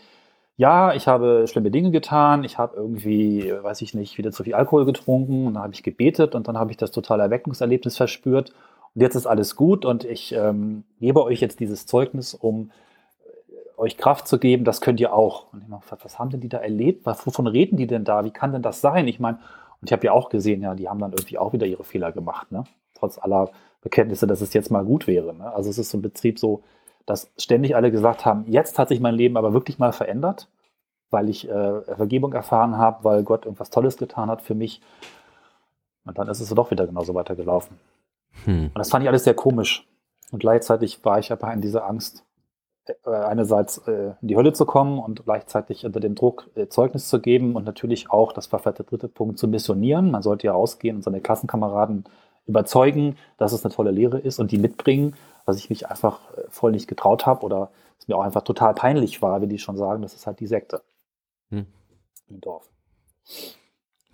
ja, 0.58 0.94
ich 0.94 1.08
habe 1.08 1.48
schlimme 1.48 1.70
Dinge 1.70 1.92
getan, 1.92 2.44
ich 2.44 2.58
habe 2.58 2.78
irgendwie, 2.78 3.52
weiß 3.62 3.82
ich 3.82 3.94
nicht, 3.94 4.18
wieder 4.18 4.32
zu 4.32 4.44
viel 4.44 4.54
Alkohol 4.54 4.86
getrunken 4.86 5.48
und 5.48 5.56
dann 5.56 5.64
habe 5.64 5.74
ich 5.74 5.84
gebetet 5.84 6.34
und 6.34 6.48
dann 6.48 6.58
habe 6.58 6.72
ich 6.72 6.78
das 6.78 6.92
totale 6.92 7.24
Erweckungserlebnis 7.24 7.98
verspürt 7.98 8.54
und 8.96 9.02
jetzt 9.02 9.16
ist 9.16 9.28
alles 9.28 9.58
gut 9.58 9.84
und 9.84 10.06
ich 10.06 10.34
ähm, 10.34 10.86
gebe 11.02 11.24
euch 11.24 11.42
jetzt 11.42 11.60
dieses 11.60 11.86
Zeugnis, 11.86 12.34
um 12.34 12.72
äh, 13.26 13.80
euch 13.82 13.98
Kraft 13.98 14.28
zu 14.28 14.40
geben, 14.40 14.64
das 14.64 14.80
könnt 14.80 15.02
ihr 15.02 15.14
auch. 15.14 15.52
Und 15.52 15.64
ich 15.64 15.68
meine, 15.68 15.82
was 16.02 16.18
haben 16.18 16.30
denn 16.30 16.40
die 16.40 16.48
da 16.48 16.60
erlebt? 16.60 17.06
Wovon 17.06 17.48
reden 17.48 17.76
die 17.76 17.88
denn 17.88 18.06
da? 18.06 18.24
Wie 18.24 18.32
kann 18.32 18.54
denn 18.54 18.62
das 18.62 18.80
sein? 18.80 19.10
Ich 19.10 19.20
meine, 19.20 19.40
und 19.82 19.90
ich 19.90 19.92
habe 19.92 20.06
ja 20.06 20.14
auch 20.14 20.30
gesehen, 20.30 20.62
ja, 20.62 20.76
die 20.76 20.88
haben 20.88 21.00
dann 21.00 21.12
irgendwie 21.12 21.38
auch 21.38 21.52
wieder 21.52 21.66
ihre 21.66 21.84
Fehler 21.84 22.14
gemacht, 22.14 22.52
ne? 22.54 22.64
Trotz 22.94 23.18
aller 23.18 23.52
Bekenntnisse, 23.86 24.26
dass 24.26 24.42
es 24.42 24.52
jetzt 24.54 24.72
mal 24.72 24.84
gut 24.84 25.06
wäre. 25.06 25.32
Ne? 25.36 25.54
Also 25.54 25.70
es 25.70 25.78
ist 25.78 25.92
so 25.92 26.00
ein 26.00 26.02
Betrieb 26.02 26.40
so, 26.40 26.64
dass 27.06 27.32
ständig 27.38 27.76
alle 27.76 27.92
gesagt 27.92 28.26
haben, 28.26 28.46
jetzt 28.48 28.80
hat 28.80 28.90
sich 28.90 29.00
mein 29.00 29.14
Leben 29.14 29.38
aber 29.38 29.54
wirklich 29.54 29.78
mal 29.78 29.94
verändert, 29.94 30.50
weil 31.12 31.30
ich 31.30 31.48
äh, 31.48 31.82
Vergebung 31.84 32.34
erfahren 32.34 32.80
habe, 32.80 33.04
weil 33.04 33.24
Gott 33.24 33.46
irgendwas 33.46 33.70
Tolles 33.70 33.98
getan 33.98 34.32
hat 34.32 34.42
für 34.42 34.56
mich. 34.56 34.82
Und 36.04 36.18
dann 36.18 36.28
ist 36.28 36.40
es 36.40 36.50
doch 36.50 36.72
wieder 36.72 36.88
genauso 36.88 37.14
weitergelaufen. 37.14 37.78
Hm. 38.46 38.72
Und 38.74 38.78
das 38.78 38.90
fand 38.90 39.04
ich 39.04 39.08
alles 39.08 39.24
sehr 39.24 39.36
komisch. 39.36 39.88
Und 40.32 40.40
gleichzeitig 40.40 41.06
war 41.06 41.20
ich 41.20 41.32
aber 41.32 41.54
in 41.54 41.62
dieser 41.62 41.86
Angst, 41.86 42.26
äh, 42.88 43.10
einerseits 43.12 43.78
äh, 43.88 44.14
in 44.20 44.28
die 44.30 44.36
Hölle 44.36 44.54
zu 44.54 44.66
kommen 44.66 44.98
und 44.98 45.26
gleichzeitig 45.26 45.86
unter 45.86 46.00
dem 46.00 46.16
Druck 46.16 46.50
äh, 46.56 46.70
Zeugnis 46.70 47.08
zu 47.08 47.22
geben 47.22 47.56
und 47.56 47.66
natürlich 47.66 48.10
auch, 48.10 48.32
das 48.32 48.52
war 48.52 48.60
vielleicht 48.60 48.80
der 48.80 48.86
dritte 48.88 49.10
Punkt, 49.10 49.38
zu 49.38 49.48
missionieren. 49.48 50.10
Man 50.10 50.24
sollte 50.24 50.48
ja 50.48 50.54
rausgehen 50.54 50.96
und 50.96 51.04
seine 51.04 51.22
Klassenkameraden 51.22 52.06
überzeugen, 52.48 53.18
dass 53.38 53.52
es 53.54 53.66
eine 53.66 53.74
tolle 53.74 53.92
Lehre 53.92 54.20
ist 54.20 54.40
und 54.40 54.52
die 54.52 54.58
mitbringen, 54.58 55.16
was 55.46 55.58
ich 55.58 55.70
mich 55.70 55.90
einfach 55.90 56.20
äh, 56.38 56.42
voll 56.50 56.72
nicht 56.72 56.88
getraut 56.88 57.26
habe 57.26 57.44
oder 57.46 57.72
es 58.00 58.08
mir 58.08 58.16
auch 58.16 58.24
einfach 58.24 58.44
total 58.44 58.74
peinlich 58.74 59.22
war, 59.22 59.42
wie 59.42 59.48
die 59.48 59.60
schon 59.60 59.78
sagen, 59.78 60.02
das 60.02 60.14
ist 60.14 60.28
halt 60.28 60.40
die 60.40 60.48
Sekte 60.48 60.82
Hm. 61.50 61.66
im 62.30 62.42
Dorf. 62.42 62.70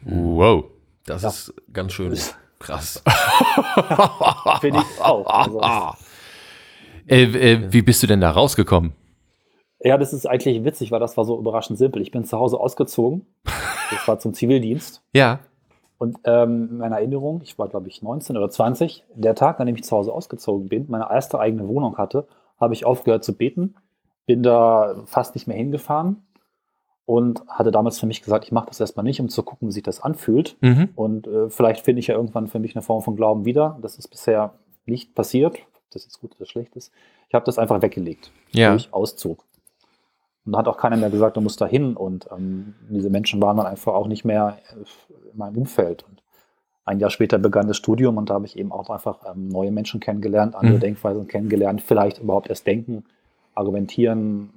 Wow. 0.04 0.66
Das 1.06 1.22
Ja. 1.24 1.30
ist 1.30 1.54
ganz 1.74 1.94
schön 1.94 2.18
krass. 2.60 3.04
Finde 4.62 4.80
ich 4.80 5.02
auch. 5.02 5.26
Also, 5.28 5.62
Äh, 7.08 7.24
äh, 7.24 7.74
wie 7.74 7.82
bist 7.82 8.04
du 8.04 8.08
denn 8.08 8.22
da 8.22 8.30
rausgekommen? 8.30 8.94
Ja, 9.80 9.98
das 9.98 10.14
ist 10.14 10.28
eigentlich 10.28 10.64
witzig, 10.64 10.92
weil 10.92 11.00
das 11.00 11.18
war 11.18 11.26
so 11.26 11.38
überraschend 11.38 11.80
simpel. 11.80 12.02
Ich 12.02 12.12
bin 12.12 12.24
zu 12.24 12.38
Hause 12.38 12.60
ausgezogen. 12.60 13.26
Das 13.90 14.08
war 14.08 14.20
zum 14.20 14.34
Zivildienst. 14.34 15.04
Ja. 15.14 15.40
Und 16.02 16.18
ähm, 16.24 16.68
in 16.72 16.78
meiner 16.80 16.96
Erinnerung, 16.98 17.42
ich 17.44 17.60
war 17.60 17.68
glaube 17.68 17.88
ich 17.88 18.02
19 18.02 18.36
oder 18.36 18.50
20, 18.50 19.04
der 19.14 19.36
Tag, 19.36 19.60
an 19.60 19.68
dem 19.68 19.76
ich 19.76 19.84
zu 19.84 19.96
Hause 19.96 20.12
ausgezogen 20.12 20.68
bin, 20.68 20.88
meine 20.90 21.08
erste 21.08 21.40
eigene 21.40 21.68
Wohnung 21.68 22.00
hatte, 22.00 22.26
habe 22.60 22.74
ich 22.74 22.86
aufgehört 22.86 23.24
zu 23.24 23.38
beten, 23.38 23.76
bin 24.26 24.42
da 24.42 24.96
fast 25.06 25.36
nicht 25.36 25.46
mehr 25.46 25.58
hingefahren 25.58 26.24
und 27.06 27.44
hatte 27.48 27.70
damals 27.70 28.00
für 28.00 28.08
mich 28.08 28.24
gesagt, 28.24 28.46
ich 28.46 28.52
mache 28.52 28.66
das 28.66 28.80
erstmal 28.80 29.04
nicht, 29.04 29.22
um 29.22 29.30
zu 29.30 29.44
gucken, 29.44 29.68
wie 29.68 29.72
sich 29.74 29.84
das 29.84 30.02
anfühlt. 30.02 30.58
Mhm. 30.62 30.90
Und 30.96 31.28
äh, 31.28 31.52
vielleicht 31.52 31.86
finde 31.86 32.00
ich 32.00 32.08
ja 32.08 32.16
irgendwann 32.16 32.48
für 32.48 32.58
mich 32.58 32.76
eine 32.76 32.82
Form 32.82 33.04
von 33.04 33.16
Glauben 33.16 33.46
wieder. 33.46 33.78
Das 33.84 34.00
ist 34.00 34.08
bisher 34.08 34.56
nicht 34.88 35.14
passiert. 35.14 35.54
Ob 35.54 35.92
Das 35.92 36.08
ist 36.08 36.20
gut 36.20 36.32
oder 36.38 36.48
schlecht 36.48 36.76
ist. 36.76 36.92
Ich 37.28 37.36
habe 37.36 37.46
das 37.46 37.60
einfach 37.60 37.80
weggelegt, 37.84 38.32
Ja. 38.54 38.72
wo 38.72 38.76
ich 38.76 38.92
auszog. 38.92 39.44
Und 40.46 40.54
da 40.54 40.60
hat 40.60 40.68
auch 40.68 40.78
keiner 40.78 40.98
mehr 40.98 41.10
gesagt, 41.10 41.38
du 41.38 41.42
musst 41.42 41.62
da 41.62 41.68
hin. 41.68 41.96
Und 41.96 42.28
ähm, 42.32 42.76
diese 42.90 43.10
Menschen 43.10 43.42
waren 43.42 43.58
dann 43.58 43.68
einfach 43.68 43.94
auch 43.94 44.08
nicht 44.08 44.26
mehr 44.26 44.58
äh, 44.72 45.32
in 45.32 45.38
meinem 45.38 45.58
Umfeld. 45.58 46.04
Und 46.10 46.22
ein 46.84 47.00
Jahr 47.00 47.12
später 47.12 47.38
begann 47.38 47.68
das 47.68 47.78
Studium 47.78 48.18
und 48.18 48.30
da 48.30 48.34
habe 48.36 48.46
ich 48.46 48.58
eben 48.58 48.72
auch 48.72 48.90
einfach 48.90 49.20
ähm, 49.32 49.50
neue 49.50 49.72
Menschen 49.72 50.00
kennengelernt, 50.00 50.56
andere 50.56 50.76
Mhm. 50.76 50.80
Denkweisen 50.82 51.28
kennengelernt, 51.28 51.82
vielleicht 51.82 52.20
überhaupt 52.20 52.50
erst 52.50 52.66
denken, 52.66 53.04
argumentieren, 53.54 54.50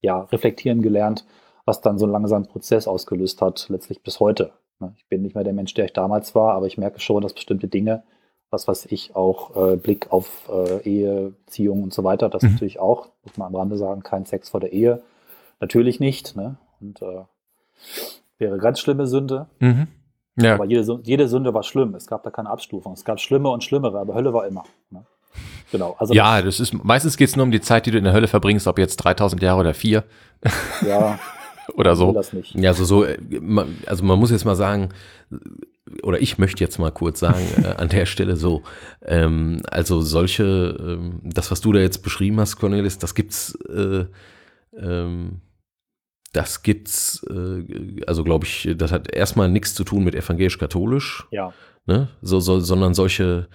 ja, 0.00 0.20
reflektieren 0.20 0.80
gelernt, 0.82 1.26
was 1.66 1.80
dann 1.80 1.98
so 1.98 2.06
einen 2.06 2.12
langsamen 2.12 2.46
Prozess 2.48 2.88
ausgelöst 2.88 3.42
hat, 3.42 3.66
letztlich 3.68 4.02
bis 4.02 4.18
heute. 4.18 4.52
Ne, 4.80 4.94
Ich 4.96 5.06
bin 5.08 5.22
nicht 5.22 5.34
mehr 5.34 5.44
der 5.44 5.52
Mensch, 5.52 5.74
der 5.74 5.84
ich 5.84 5.92
damals 5.92 6.34
war, 6.34 6.54
aber 6.54 6.66
ich 6.66 6.78
merke 6.78 7.00
schon, 7.00 7.22
dass 7.22 7.34
bestimmte 7.34 7.68
Dinge, 7.68 8.02
was 8.54 8.68
weiß 8.68 8.86
ich, 8.86 9.14
auch 9.16 9.72
äh, 9.72 9.76
Blick 9.76 10.10
auf 10.12 10.48
äh, 10.48 10.80
Ehe, 10.88 11.32
Beziehung 11.44 11.82
und 11.82 11.92
so 11.92 12.04
weiter, 12.04 12.28
das 12.28 12.42
Mhm. 12.42 12.52
natürlich 12.52 12.78
auch, 12.80 13.08
muss 13.24 13.36
man 13.36 13.48
am 13.48 13.56
Rande 13.56 13.76
sagen, 13.76 14.02
kein 14.02 14.24
Sex 14.24 14.48
vor 14.50 14.60
der 14.60 14.72
Ehe. 14.72 15.02
Natürlich 15.60 15.98
nicht. 16.00 16.36
Ne? 16.36 16.56
Und 16.80 17.02
äh, 17.02 17.22
wäre 18.38 18.58
ganz 18.58 18.80
schlimme 18.80 19.06
Sünde. 19.06 19.46
Mhm. 19.58 19.88
Ja. 20.36 20.54
Aber 20.54 20.64
jede, 20.64 21.00
jede 21.04 21.28
Sünde 21.28 21.54
war 21.54 21.62
schlimm. 21.62 21.94
Es 21.94 22.06
gab 22.06 22.22
da 22.24 22.30
keine 22.30 22.50
Abstufung. 22.50 22.92
Es 22.94 23.04
gab 23.04 23.20
schlimme 23.20 23.50
und 23.50 23.62
schlimmere, 23.62 23.98
aber 24.00 24.14
Hölle 24.14 24.32
war 24.32 24.46
immer. 24.46 24.64
Ne? 24.90 25.04
Genau. 25.70 25.96
Also 25.98 26.12
ja, 26.14 26.42
das 26.42 26.60
ist, 26.60 26.72
meistens 26.84 27.16
geht 27.16 27.28
es 27.28 27.36
nur 27.36 27.44
um 27.44 27.50
die 27.52 27.60
Zeit, 27.60 27.86
die 27.86 27.90
du 27.90 27.98
in 27.98 28.04
der 28.04 28.12
Hölle 28.12 28.28
verbringst, 28.28 28.66
ob 28.66 28.78
jetzt 28.78 28.96
3000 28.96 29.42
Jahre 29.42 29.60
oder 29.60 29.74
vier 29.74 30.04
ja, 30.86 31.18
oder 31.76 31.96
so. 31.96 32.12
das 32.12 32.32
nicht. 32.32 32.54
Ja, 32.54 32.70
also 32.70 32.84
so, 32.84 33.04
äh, 33.04 33.16
also 33.86 34.04
man 34.04 34.18
muss 34.18 34.30
jetzt 34.30 34.44
mal 34.44 34.54
sagen, 34.56 34.90
oder 36.02 36.20
ich 36.20 36.38
möchte 36.38 36.62
jetzt 36.64 36.78
mal 36.78 36.90
kurz 36.90 37.20
sagen, 37.20 37.44
äh, 37.62 37.66
an 37.66 37.88
der 37.88 38.06
Stelle 38.06 38.36
so, 38.36 38.62
ähm, 39.02 39.60
also 39.70 40.00
solche, 40.00 40.76
ähm, 40.80 41.20
das, 41.22 41.50
was 41.50 41.60
du 41.60 41.72
da 41.72 41.80
jetzt 41.80 42.02
beschrieben 42.02 42.40
hast, 42.40 42.56
Cornelis, 42.56 42.98
das 42.98 43.14
gibt's, 43.14 43.56
äh, 43.68 44.04
ähm, 44.78 45.40
das 46.32 46.62
gibt's, 46.62 47.24
äh, 47.30 48.00
also 48.06 48.24
glaube 48.24 48.46
ich, 48.46 48.68
das 48.76 48.90
hat 48.92 49.14
erstmal 49.14 49.48
nichts 49.48 49.74
zu 49.74 49.84
tun 49.84 50.02
mit 50.04 50.14
evangelisch-katholisch, 50.14 51.26
Ja. 51.30 51.52
ne? 51.86 52.08
so, 52.22 52.40
so, 52.40 52.58
sondern 52.60 52.92
solche, 52.94 53.48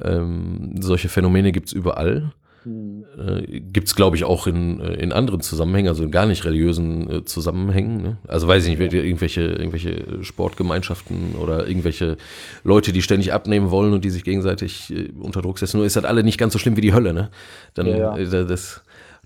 ähm, 0.00 0.74
solche 0.80 1.08
Phänomene 1.08 1.50
gibt's 1.52 1.72
überall. 1.72 2.32
Hm. 2.64 3.04
Äh, 3.18 3.60
Gibt 3.60 3.88
es, 3.88 3.94
glaube 3.94 4.16
ich, 4.16 4.24
auch 4.24 4.46
in, 4.46 4.80
äh, 4.80 4.94
in 4.94 5.12
anderen 5.12 5.40
Zusammenhängen, 5.40 5.88
also 5.88 6.04
in 6.04 6.10
gar 6.10 6.26
nicht 6.26 6.44
religiösen 6.44 7.10
äh, 7.10 7.24
Zusammenhängen. 7.24 8.02
Ne? 8.02 8.18
Also 8.28 8.48
weiß 8.48 8.66
ich 8.66 8.78
nicht, 8.78 8.92
irgendwelche, 8.92 9.42
irgendwelche 9.42 10.22
Sportgemeinschaften 10.22 11.36
oder 11.36 11.66
irgendwelche 11.66 12.18
Leute, 12.62 12.92
die 12.92 13.02
ständig 13.02 13.32
abnehmen 13.32 13.70
wollen 13.70 13.94
und 13.94 14.04
die 14.04 14.10
sich 14.10 14.24
gegenseitig 14.24 14.92
äh, 14.92 15.10
unter 15.18 15.40
Druck 15.40 15.58
setzen. 15.58 15.78
Nur 15.78 15.86
ist 15.86 15.96
das 15.96 16.04
alle 16.04 16.22
nicht 16.22 16.38
ganz 16.38 16.52
so 16.52 16.58
schlimm 16.58 16.76
wie 16.76 16.82
die 16.82 16.92
Hölle, 16.92 17.14
ne? 17.14 17.30
Dann 17.74 17.86
Ja, 17.86 18.16
ja. 18.16 18.18
äh, 18.18 18.46
das, 18.46 18.82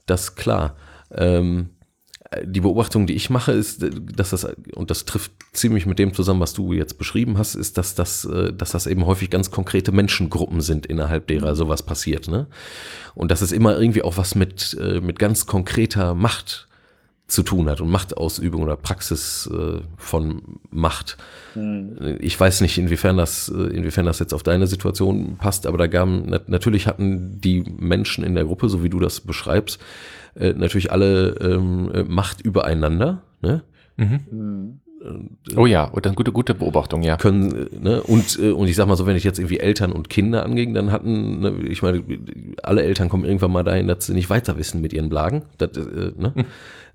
das 0.06 0.36
klar. 0.36 0.76
Ähm, 1.10 1.70
die 2.42 2.60
Beobachtung, 2.60 3.06
die 3.06 3.14
ich 3.14 3.30
mache, 3.30 3.52
ist, 3.52 3.84
dass 4.16 4.30
das, 4.30 4.46
und 4.74 4.90
das 4.90 5.04
trifft 5.04 5.32
ziemlich 5.52 5.86
mit 5.86 5.98
dem 5.98 6.14
zusammen, 6.14 6.40
was 6.40 6.52
du 6.52 6.72
jetzt 6.72 6.98
beschrieben 6.98 7.38
hast, 7.38 7.54
ist, 7.54 7.78
dass 7.78 7.94
das, 7.94 8.24
äh, 8.24 8.52
dass 8.52 8.72
das 8.72 8.86
eben 8.86 9.06
häufig 9.06 9.30
ganz 9.30 9.50
konkrete 9.50 9.92
Menschengruppen 9.92 10.60
sind, 10.60 10.86
innerhalb 10.86 11.26
derer 11.26 11.54
sowas 11.54 11.82
passiert. 11.82 12.28
Ne? 12.28 12.46
Und 13.14 13.30
dass 13.30 13.40
es 13.40 13.52
immer 13.52 13.78
irgendwie 13.78 14.02
auch 14.02 14.16
was 14.16 14.34
mit, 14.34 14.76
äh, 14.80 15.00
mit 15.00 15.18
ganz 15.18 15.46
konkreter 15.46 16.14
Macht 16.14 16.68
zu 17.26 17.42
tun 17.42 17.70
hat 17.70 17.80
und 17.80 17.90
Machtausübung 17.90 18.62
oder 18.62 18.76
Praxis 18.76 19.50
äh, 19.52 19.80
von 19.96 20.42
Macht. 20.70 21.16
Hm. 21.54 22.18
Ich 22.20 22.38
weiß 22.38 22.60
nicht, 22.60 22.76
inwiefern 22.76 23.16
das, 23.16 23.48
inwiefern 23.48 24.04
das 24.04 24.18
jetzt 24.18 24.34
auf 24.34 24.42
deine 24.42 24.66
Situation 24.66 25.36
passt, 25.38 25.66
aber 25.66 25.78
da 25.78 25.86
gaben, 25.86 26.26
nat 26.26 26.48
natürlich 26.50 26.86
hatten 26.86 27.40
die 27.40 27.64
Menschen 27.78 28.24
in 28.24 28.34
der 28.34 28.44
Gruppe, 28.44 28.68
so 28.68 28.82
wie 28.82 28.90
du 28.90 29.00
das 29.00 29.20
beschreibst, 29.20 29.80
äh, 30.36 30.52
natürlich 30.52 30.92
alle 30.92 31.36
ähm, 31.40 31.90
äh, 31.92 32.02
Macht 32.04 32.40
übereinander, 32.40 33.22
ne? 33.42 33.62
Mhm. 33.96 34.20
Hm. 34.30 34.80
Oh 35.56 35.66
ja, 35.66 35.84
und 35.84 36.06
dann 36.06 36.14
gute, 36.14 36.32
gute 36.32 36.54
Beobachtung, 36.54 37.02
ja. 37.02 37.16
können, 37.16 37.68
äh, 37.70 37.78
ne, 37.78 38.02
und, 38.02 38.38
äh, 38.40 38.52
und 38.52 38.68
ich 38.68 38.76
sag 38.76 38.86
mal 38.88 38.96
so, 38.96 39.06
wenn 39.06 39.16
ich 39.16 39.24
jetzt 39.24 39.38
irgendwie 39.38 39.58
Eltern 39.60 39.92
und 39.92 40.08
Kinder 40.08 40.44
anging, 40.44 40.72
dann 40.72 40.90
hatten, 40.90 41.40
ne, 41.40 41.52
ich 41.68 41.82
meine, 41.82 42.02
alle 42.62 42.82
Eltern 42.82 43.10
kommen 43.10 43.24
irgendwann 43.26 43.52
mal 43.52 43.64
dahin, 43.64 43.86
dass 43.86 44.06
sie 44.06 44.14
nicht 44.14 44.30
weiter 44.30 44.56
wissen 44.56 44.80
mit 44.80 44.94
ihren 44.94 45.10
Blagen. 45.10 45.42
Das, 45.58 45.76
äh, 45.76 46.12
ne? 46.16 46.32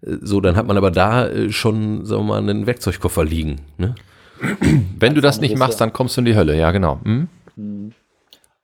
Äh, 0.02 0.18
So, 0.22 0.42
dann 0.42 0.56
hat 0.56 0.66
man 0.66 0.78
aber 0.78 0.90
da 0.92 1.28
äh, 1.28 1.52
schon, 1.52 2.06
sagen 2.06 2.24
wir 2.24 2.28
mal, 2.30 2.40
einen 2.40 2.66
Werkzeugkoffer 2.66 3.24
liegen. 3.24 3.58
Ne? 3.78 3.94
Wenn 4.98 5.14
du 5.14 5.22
das 5.22 5.40
nicht 5.40 5.58
machst, 5.58 5.80
dann 5.80 5.94
kommst 5.94 6.18
du 6.18 6.22
in 6.22 6.26
die 6.26 6.36
Hölle, 6.36 6.58
ja, 6.58 6.72
genau. 6.72 7.00
Mhm. 7.04 7.28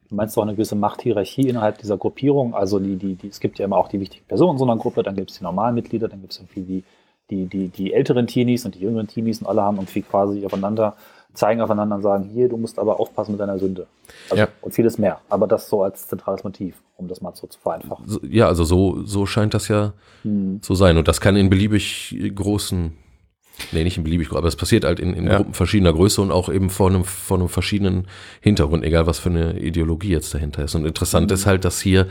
Du 0.09 0.15
meinst 0.15 0.37
auch 0.37 0.43
eine 0.43 0.53
gewisse 0.53 0.75
Machthierarchie 0.75 1.47
innerhalb 1.49 1.77
dieser 1.79 1.97
Gruppierung? 1.97 2.53
Also 2.53 2.79
die, 2.79 2.95
die, 2.95 3.15
die, 3.15 3.27
es 3.27 3.39
gibt 3.39 3.57
ja 3.59 3.65
immer 3.65 3.77
auch 3.77 3.87
die 3.87 3.99
wichtigen 3.99 4.25
Personen 4.27 4.51
in 4.53 4.57
so 4.59 4.65
einer 4.65 4.77
Gruppe, 4.77 5.01
dann 5.03 5.15
gibt 5.15 5.31
es 5.31 5.37
die 5.37 5.43
normalen 5.43 5.73
Mitglieder, 5.75 6.07
dann 6.07 6.21
gibt 6.21 6.33
es 6.33 6.39
irgendwie 6.39 6.61
die, 6.61 6.83
die, 7.29 7.45
die, 7.47 7.67
die 7.69 7.93
älteren 7.93 8.27
Teenies 8.27 8.65
und 8.65 8.75
die 8.75 8.79
jüngeren 8.79 9.07
Teenies 9.07 9.41
und 9.41 9.47
alle 9.47 9.63
haben 9.63 9.77
irgendwie 9.77 10.03
quasi 10.03 10.45
aufeinander, 10.45 10.95
zeigen 11.33 11.59
aufeinander 11.59 11.95
und 11.95 12.01
sagen, 12.03 12.29
hier, 12.31 12.47
du 12.49 12.57
musst 12.57 12.77
aber 12.77 12.99
aufpassen 12.99 13.31
mit 13.31 13.41
deiner 13.41 13.57
Sünde. 13.57 13.87
Also, 14.29 14.43
Ja. 14.43 14.47
Und 14.61 14.73
vieles 14.73 14.97
mehr. 14.97 15.19
Aber 15.27 15.47
das 15.47 15.67
so 15.69 15.81
als 15.81 16.07
zentrales 16.07 16.43
Motiv, 16.43 16.75
um 16.97 17.07
das 17.07 17.21
mal 17.21 17.33
so 17.35 17.47
zu 17.47 17.59
vereinfachen. 17.59 18.05
Ja, 18.29 18.47
also 18.47 18.63
so, 18.63 19.03
so 19.05 19.25
scheint 19.25 19.53
das 19.53 19.67
ja 19.67 19.93
Hm. 20.21 20.61
zu 20.61 20.75
sein. 20.75 20.97
Und 20.97 21.07
das 21.07 21.19
kann 21.19 21.35
in 21.35 21.49
beliebig 21.49 22.15
großen, 22.35 22.93
nee, 23.71 23.83
nicht 23.83 23.97
in 23.97 24.03
beliebig 24.03 24.27
großen, 24.27 24.37
aber 24.39 24.47
es 24.47 24.55
passiert 24.55 24.83
halt 24.85 24.99
in, 24.99 25.13
in 25.13 25.27
Ja. 25.27 25.37
Gruppen 25.37 25.53
verschiedener 25.53 25.93
Größe 25.93 26.21
und 26.21 26.31
auch 26.31 26.49
eben 26.49 26.69
vor 26.69 26.89
einem, 26.89 27.03
vor 27.03 27.37
einem 27.37 27.49
verschiedenen 27.49 28.07
Hintergrund, 28.41 28.83
egal 28.83 29.07
was 29.07 29.19
für 29.19 29.29
eine 29.29 29.59
Ideologie 29.59 30.09
jetzt 30.09 30.33
dahinter 30.33 30.63
ist. 30.63 30.75
Und 30.75 30.85
interessant 30.85 31.31
ist 31.31 31.45
halt, 31.45 31.65
dass 31.65 31.81
hier, 31.81 32.07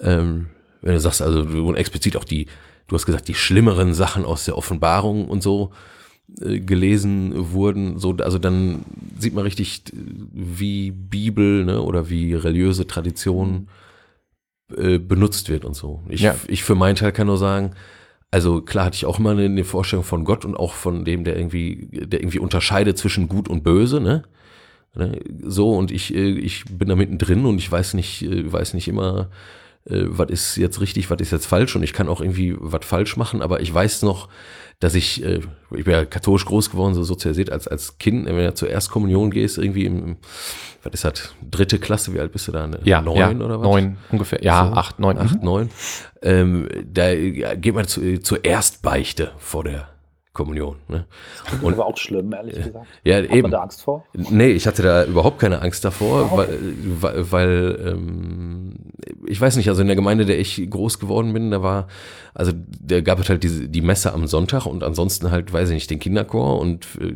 ähm, 0.00 0.46
wenn 0.82 0.94
du 0.94 1.00
sagst, 1.00 1.22
also 1.22 1.40
und 1.42 1.76
explizit 1.76 2.16
auch 2.16 2.24
die, 2.24 2.46
du 2.88 2.94
hast 2.94 3.06
gesagt, 3.06 3.28
die 3.28 3.34
schlimmeren 3.34 3.94
Sachen 3.94 4.24
aus 4.24 4.44
der 4.44 4.56
Offenbarung 4.56 5.28
und 5.28 5.42
so 5.42 5.70
äh, 6.40 6.60
gelesen 6.60 7.32
wurden, 7.52 7.98
so, 7.98 8.16
also 8.16 8.38
dann 8.38 8.84
sieht 9.18 9.34
man 9.34 9.44
richtig, 9.44 9.82
wie 9.92 10.90
Bibel 10.90 11.64
ne, 11.64 11.82
oder 11.82 12.08
wie 12.08 12.34
religiöse 12.34 12.86
Tradition 12.86 13.68
äh, 14.76 14.98
benutzt 14.98 15.48
wird 15.50 15.64
und 15.64 15.74
so. 15.74 16.00
Ich, 16.08 16.20
Ja. 16.22 16.34
ich 16.48 16.62
für 16.64 16.74
meinen 16.74 16.94
Teil 16.96 17.12
kann 17.12 17.26
nur 17.26 17.38
sagen, 17.38 17.72
also 18.30 18.62
klar 18.62 18.86
hatte 18.86 18.96
ich 18.96 19.06
auch 19.06 19.18
immer 19.18 19.30
eine, 19.30 19.64
Vorstellung 19.64 20.04
von 20.04 20.24
Gott 20.24 20.44
und 20.44 20.56
auch 20.56 20.74
von 20.74 21.04
dem, 21.04 21.24
der 21.24 21.36
irgendwie, 21.36 21.88
der 21.90 22.20
irgendwie 22.20 22.38
unterscheidet 22.38 22.96
zwischen 22.96 23.28
Gut 23.28 23.48
und 23.48 23.64
Böse, 23.64 24.00
ne? 24.00 24.22
Ne? 24.94 25.20
So, 25.42 25.72
und 25.76 25.92
ich, 25.92 26.14
äh, 26.14 26.30
ich 26.30 26.64
bin 26.64 26.88
da 26.88 26.96
mittendrin 26.96 27.46
und 27.46 27.58
ich 27.58 27.70
weiß 27.70 27.94
nicht, 27.94 28.22
äh, 28.22 28.52
weiß 28.52 28.74
nicht 28.74 28.88
immer, 28.88 29.30
äh, 29.84 30.02
was 30.06 30.30
ist 30.30 30.56
jetzt 30.56 30.80
richtig, 30.80 31.10
was 31.10 31.20
ist 31.20 31.30
jetzt 31.32 31.46
falsch 31.46 31.76
und 31.76 31.82
ich 31.82 31.92
kann 31.92 32.08
auch 32.08 32.20
irgendwie 32.20 32.56
was 32.58 32.84
falsch 32.84 33.16
machen, 33.16 33.40
aber 33.42 33.60
ich 33.60 33.72
weiß 33.72 34.02
noch, 34.02 34.28
dass 34.80 34.94
ich, 34.94 35.22
äh, 35.24 35.40
ich 35.76 35.84
bin 35.84 35.92
ja 35.92 36.04
katholisch 36.04 36.44
groß 36.46 36.70
geworden, 36.70 36.94
so 36.94 37.02
sozialisiert 37.04 37.52
als, 37.52 37.68
als 37.68 37.98
Kind, 37.98 38.26
wenn 38.26 38.36
du 38.36 38.54
zur 38.54 38.68
Erstkommunion 38.70 39.30
gehst, 39.30 39.58
irgendwie 39.58 39.84
im, 39.84 40.16
was 40.82 40.94
ist 40.94 41.04
das, 41.04 41.34
dritte 41.48 41.78
Klasse, 41.78 42.12
wie 42.14 42.20
alt 42.20 42.32
bist 42.32 42.48
du 42.48 42.52
da? 42.52 42.66
Ne? 42.66 42.80
Ja, 42.84 43.02
neun 43.02 43.16
ja, 43.16 43.28
oder 43.30 43.60
was? 43.60 43.64
Neun 43.66 43.98
ungefähr. 44.10 44.42
Ja, 44.42 44.66
So, 44.68 44.72
acht, 44.72 44.98
neun. 44.98 45.18
acht, 45.18 45.36
Mhm. 45.36 45.44
neun. 45.44 45.70
Ähm, 46.22 46.68
da 46.92 47.14
geht 47.14 47.74
man 47.74 47.86
zu, 47.86 48.18
zur 48.20 48.44
Erstbeichte 48.44 49.32
vor 49.38 49.64
der 49.64 49.88
Kommunion. 50.40 50.76
Ne? 50.88 51.04
Und 51.60 51.76
war 51.76 51.84
auch 51.84 51.98
schlimm, 51.98 52.32
ehrlich 52.32 52.56
gesagt. 52.56 52.86
Ja, 53.04 53.16
Hat 53.18 53.24
eben. 53.26 53.42
man 53.42 53.50
da 53.50 53.60
Angst 53.60 53.82
vor? 53.82 54.06
Nee, 54.14 54.52
ich 54.52 54.66
hatte 54.66 54.82
da 54.82 55.04
überhaupt 55.04 55.38
keine 55.38 55.60
Angst 55.60 55.84
davor, 55.84 56.30
Ah, 56.32 56.36
weil, 56.38 57.30
weil, 57.30 57.92
ähm, 57.92 58.72
ich 59.26 59.38
weiß 59.38 59.56
nicht, 59.56 59.68
also 59.68 59.82
in 59.82 59.86
der 59.88 59.96
Gemeinde, 59.96 60.24
der 60.24 60.38
ich 60.38 60.66
groß 60.70 60.98
geworden 60.98 61.34
bin, 61.34 61.50
da 61.50 61.62
war, 61.62 61.88
also 62.32 62.52
da 62.80 63.02
gab 63.02 63.20
es 63.20 63.28
halt 63.28 63.42
diese, 63.42 63.68
die 63.68 63.82
Messe 63.82 64.14
am 64.14 64.26
Sonntag 64.26 64.64
und 64.64 64.82
ansonsten 64.82 65.30
halt, 65.30 65.52
weiß 65.52 65.68
ich 65.68 65.74
nicht, 65.74 65.90
den 65.90 65.98
Kinderchor 65.98 66.58
und 66.58 66.86
äh, 66.98 67.12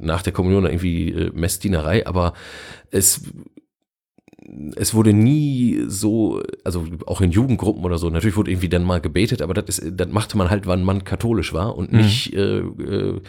nach 0.00 0.20
der 0.20 0.34
Kommunion 0.34 0.66
irgendwie 0.66 1.12
äh, 1.12 1.30
Messdienerei, 1.32 2.06
aber 2.06 2.34
es 2.90 3.22
es 4.76 4.94
wurde 4.94 5.12
nie 5.12 5.84
so, 5.88 6.42
also 6.64 6.84
auch 7.06 7.20
in 7.20 7.30
Jugendgruppen 7.32 7.84
oder 7.84 7.98
so, 7.98 8.10
natürlich 8.10 8.36
wurde 8.36 8.50
irgendwie 8.50 8.68
dann 8.68 8.84
mal 8.84 9.00
gebetet, 9.00 9.42
aber 9.42 9.54
das, 9.54 9.78
ist, 9.78 9.92
das 9.96 10.08
machte 10.08 10.36
man 10.38 10.50
halt, 10.50 10.66
wann 10.66 10.82
man 10.84 11.04
katholisch 11.04 11.52
war 11.52 11.76
und 11.76 11.92
Mhm. 11.92 11.98
nicht 11.98 12.32
äh, 12.34 12.58
äh, 12.58 13.20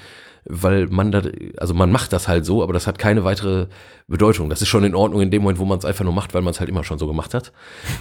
weil 0.50 0.88
man 0.88 1.12
da, 1.12 1.22
also 1.58 1.74
man 1.74 1.92
macht 1.92 2.14
das 2.14 2.28
halt 2.28 2.46
so, 2.46 2.64
aber 2.64 2.74
das 2.74 2.88
hat 2.88 2.98
keine 2.98 3.24
weitere 3.24 3.68
Bedeutung. 4.08 4.50
Das 4.50 4.62
ist 4.62 4.70
schon 4.70 4.84
in 4.84 4.96
Ordnung 4.96 5.22
in 5.22 5.32
dem 5.32 5.42
Moment, 5.42 5.60
wo 5.60 5.66
man 5.66 5.78
es 5.78 5.86
einfach 5.86 6.06
nur 6.06 6.14
macht, 6.14 6.34
weil 6.34 6.42
man 6.42 6.52
es 6.52 6.60
halt 6.60 6.70
immer 6.70 6.84
schon 6.84 6.98
so 6.98 7.08
gemacht 7.08 7.34
hat. 7.34 7.52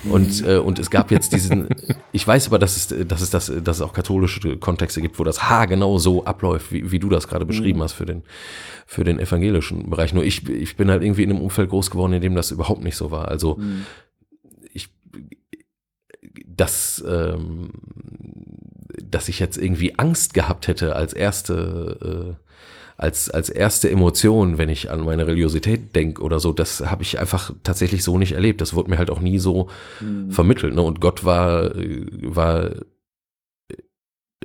Und, 0.09 0.47
äh, 0.47 0.59
und 0.59 0.79
es 0.79 0.91
gab 0.91 1.11
jetzt 1.11 1.33
diesen, 1.33 1.69
ich 2.13 2.27
weiß 2.27 2.47
aber, 2.47 2.59
dass 2.59 2.77
es, 2.77 3.09
dass 3.09 3.21
es, 3.21 3.31
das, 3.31 3.53
dass 3.63 3.77
es 3.77 3.83
auch 3.83 3.93
katholische 3.93 4.57
Kontexte 4.59 5.01
gibt, 5.01 5.19
wo 5.19 5.25
das 5.25 5.49
Haar 5.49 5.67
genau 5.67 5.99
so 5.99 6.25
abläuft, 6.25 6.73
wie, 6.73 6.91
wie 6.91 6.99
du 6.99 7.09
das 7.09 7.27
gerade 7.27 7.47
beschrieben 7.47 7.83
hast 7.83 7.95
für 7.95 8.07
den, 8.07 8.23
für 8.87 9.05
den 9.05 9.19
evangelischen 9.19 9.91
Bereich. 9.91 10.15
Nur 10.15 10.25
ich, 10.25 10.49
ich 10.49 10.77
bin 10.77 10.91
halt 10.91 11.03
irgendwie 11.03 11.25
in 11.25 11.31
einem 11.31 11.41
Umfeld 11.41 11.71
groß 11.71 11.91
geworden, 11.91 12.13
in 12.13 12.21
dem 12.21 12.35
das 12.35 12.53
überhaupt 12.53 12.85
nicht 12.85 12.97
so 12.97 13.11
war. 13.11 13.29
Also 13.29 13.59
ich, 14.73 14.91
das, 16.47 17.05
ähm, 17.07 17.71
dass 19.03 19.29
ich 19.29 19.39
jetzt 19.41 19.59
irgendwie 19.59 19.99
Angst 19.99 20.35
gehabt 20.35 20.69
hätte 20.69 20.97
als 20.97 21.13
erste, 21.13 22.37
äh, 22.39 22.43
als, 22.99 23.29
als 23.31 23.51
erste 23.51 23.91
Emotion, 23.91 24.57
wenn 24.59 24.69
ich 24.71 24.91
an 24.91 25.01
meine 25.05 25.27
Religiosität 25.27 25.95
denke 25.95 26.23
oder 26.23 26.41
so, 26.41 26.53
das 26.53 26.81
habe 26.81 27.03
ich 27.03 27.19
einfach 27.19 27.53
tatsächlich 27.63 28.03
so 28.03 28.17
nicht 28.17 28.33
erlebt. 28.33 28.61
Das 28.61 28.73
wurde 28.75 28.89
mir 28.91 28.99
halt 28.99 29.11
auch 29.11 29.21
nie 29.21 29.39
so 29.39 29.69
Mhm. 30.01 30.31
vermittelt. 30.31 30.75
Ne? 30.75 30.83
Und 30.83 31.01
Gott 31.01 31.25
war, 31.25 31.77
äh, 31.77 32.07
war 32.23 32.71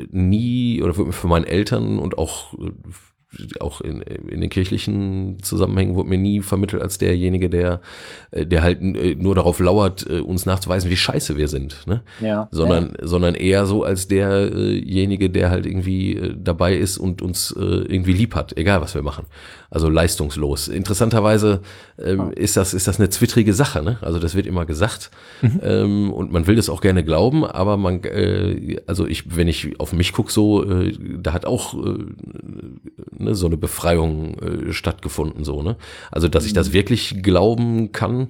nie 0.10 0.82
oder 0.82 0.94
mir 0.94 1.12
für 1.12 1.28
meinen 1.28 1.46
Eltern 1.46 2.00
und 2.00 2.18
auch, 2.18 2.54
äh, 2.56 2.72
auch 3.62 3.80
in, 3.80 4.02
in 4.02 4.42
den 4.42 4.50
kirchlichen 4.50 5.38
Zusammenhängen 5.42 5.96
wurde 5.96 6.10
mir 6.10 6.18
nie 6.18 6.42
vermittelt 6.42 6.82
als 6.82 6.98
derjenige, 6.98 7.50
der, 7.50 7.80
äh, 8.32 8.46
der 8.46 8.62
halt 8.62 8.82
äh, 8.82 9.16
nur 9.16 9.36
darauf 9.36 9.60
lauert, 9.60 10.06
äh, 10.10 10.20
uns 10.20 10.46
nachzuweisen, 10.46 10.90
wie 10.90 10.98
scheiße 10.98 11.38
wir 11.38 11.48
sind. 11.48 11.88
Ne? 11.88 12.02
Ja. 12.20 12.50
sondern, 12.52 12.94
sondern 13.02 13.36
eher 13.36 13.66
so 13.66 13.84
als 13.84 14.08
derjenige, 14.08 15.30
der 15.30 15.50
halt 15.50 15.66
irgendwie 15.66 16.34
dabei 16.36 16.76
ist 16.76 16.98
und 16.98 17.22
uns 17.22 17.52
irgendwie 17.52 18.14
lieb 18.14 18.36
hat, 18.36 18.58
egal 18.58 18.82
was 18.82 18.96
wir 18.96 19.02
machen. 19.02 19.26
Also 19.70 19.90
leistungslos. 19.90 20.68
Interessanterweise 20.68 21.62
ähm, 21.98 22.32
ist, 22.36 22.58
das, 22.58 22.74
ist 22.74 22.88
das 22.88 23.00
eine 23.00 23.10
zwittrige 23.10 23.54
Sache, 23.54 23.82
ne? 23.82 23.98
Also 24.02 24.20
das 24.20 24.36
wird 24.36 24.46
immer 24.46 24.66
gesagt 24.66 25.12
ähm, 25.62 26.12
und 26.12 26.32
man 26.32 26.48
will 26.48 26.58
das 26.58 26.70
auch 26.70 26.82
gerne 26.82 27.04
glauben, 27.06 27.46
aber 27.46 27.78
man, 27.78 28.04
äh, 28.04 28.82
also 28.88 29.08
ich, 29.08 29.36
wenn 29.38 29.48
ich 29.48 29.80
auf 29.80 29.94
mich 29.94 30.12
gucke, 30.12 30.32
so, 30.32 30.70
äh, 30.70 30.94
da 31.18 31.32
hat 31.32 31.46
auch 31.46 31.74
äh, 31.74 31.98
ne, 33.24 33.36
so 33.36 33.48
eine 33.48 33.58
Befreiung 33.58 34.36
äh, 34.40 34.74
stattgefunden, 34.74 35.44
so, 35.44 35.62
ne? 35.64 35.78
Also 36.12 36.28
dass 36.28 36.46
ich 36.46 36.54
das 36.54 36.74
wirklich 36.74 37.22
glauben 37.24 37.92
kann, 37.92 38.30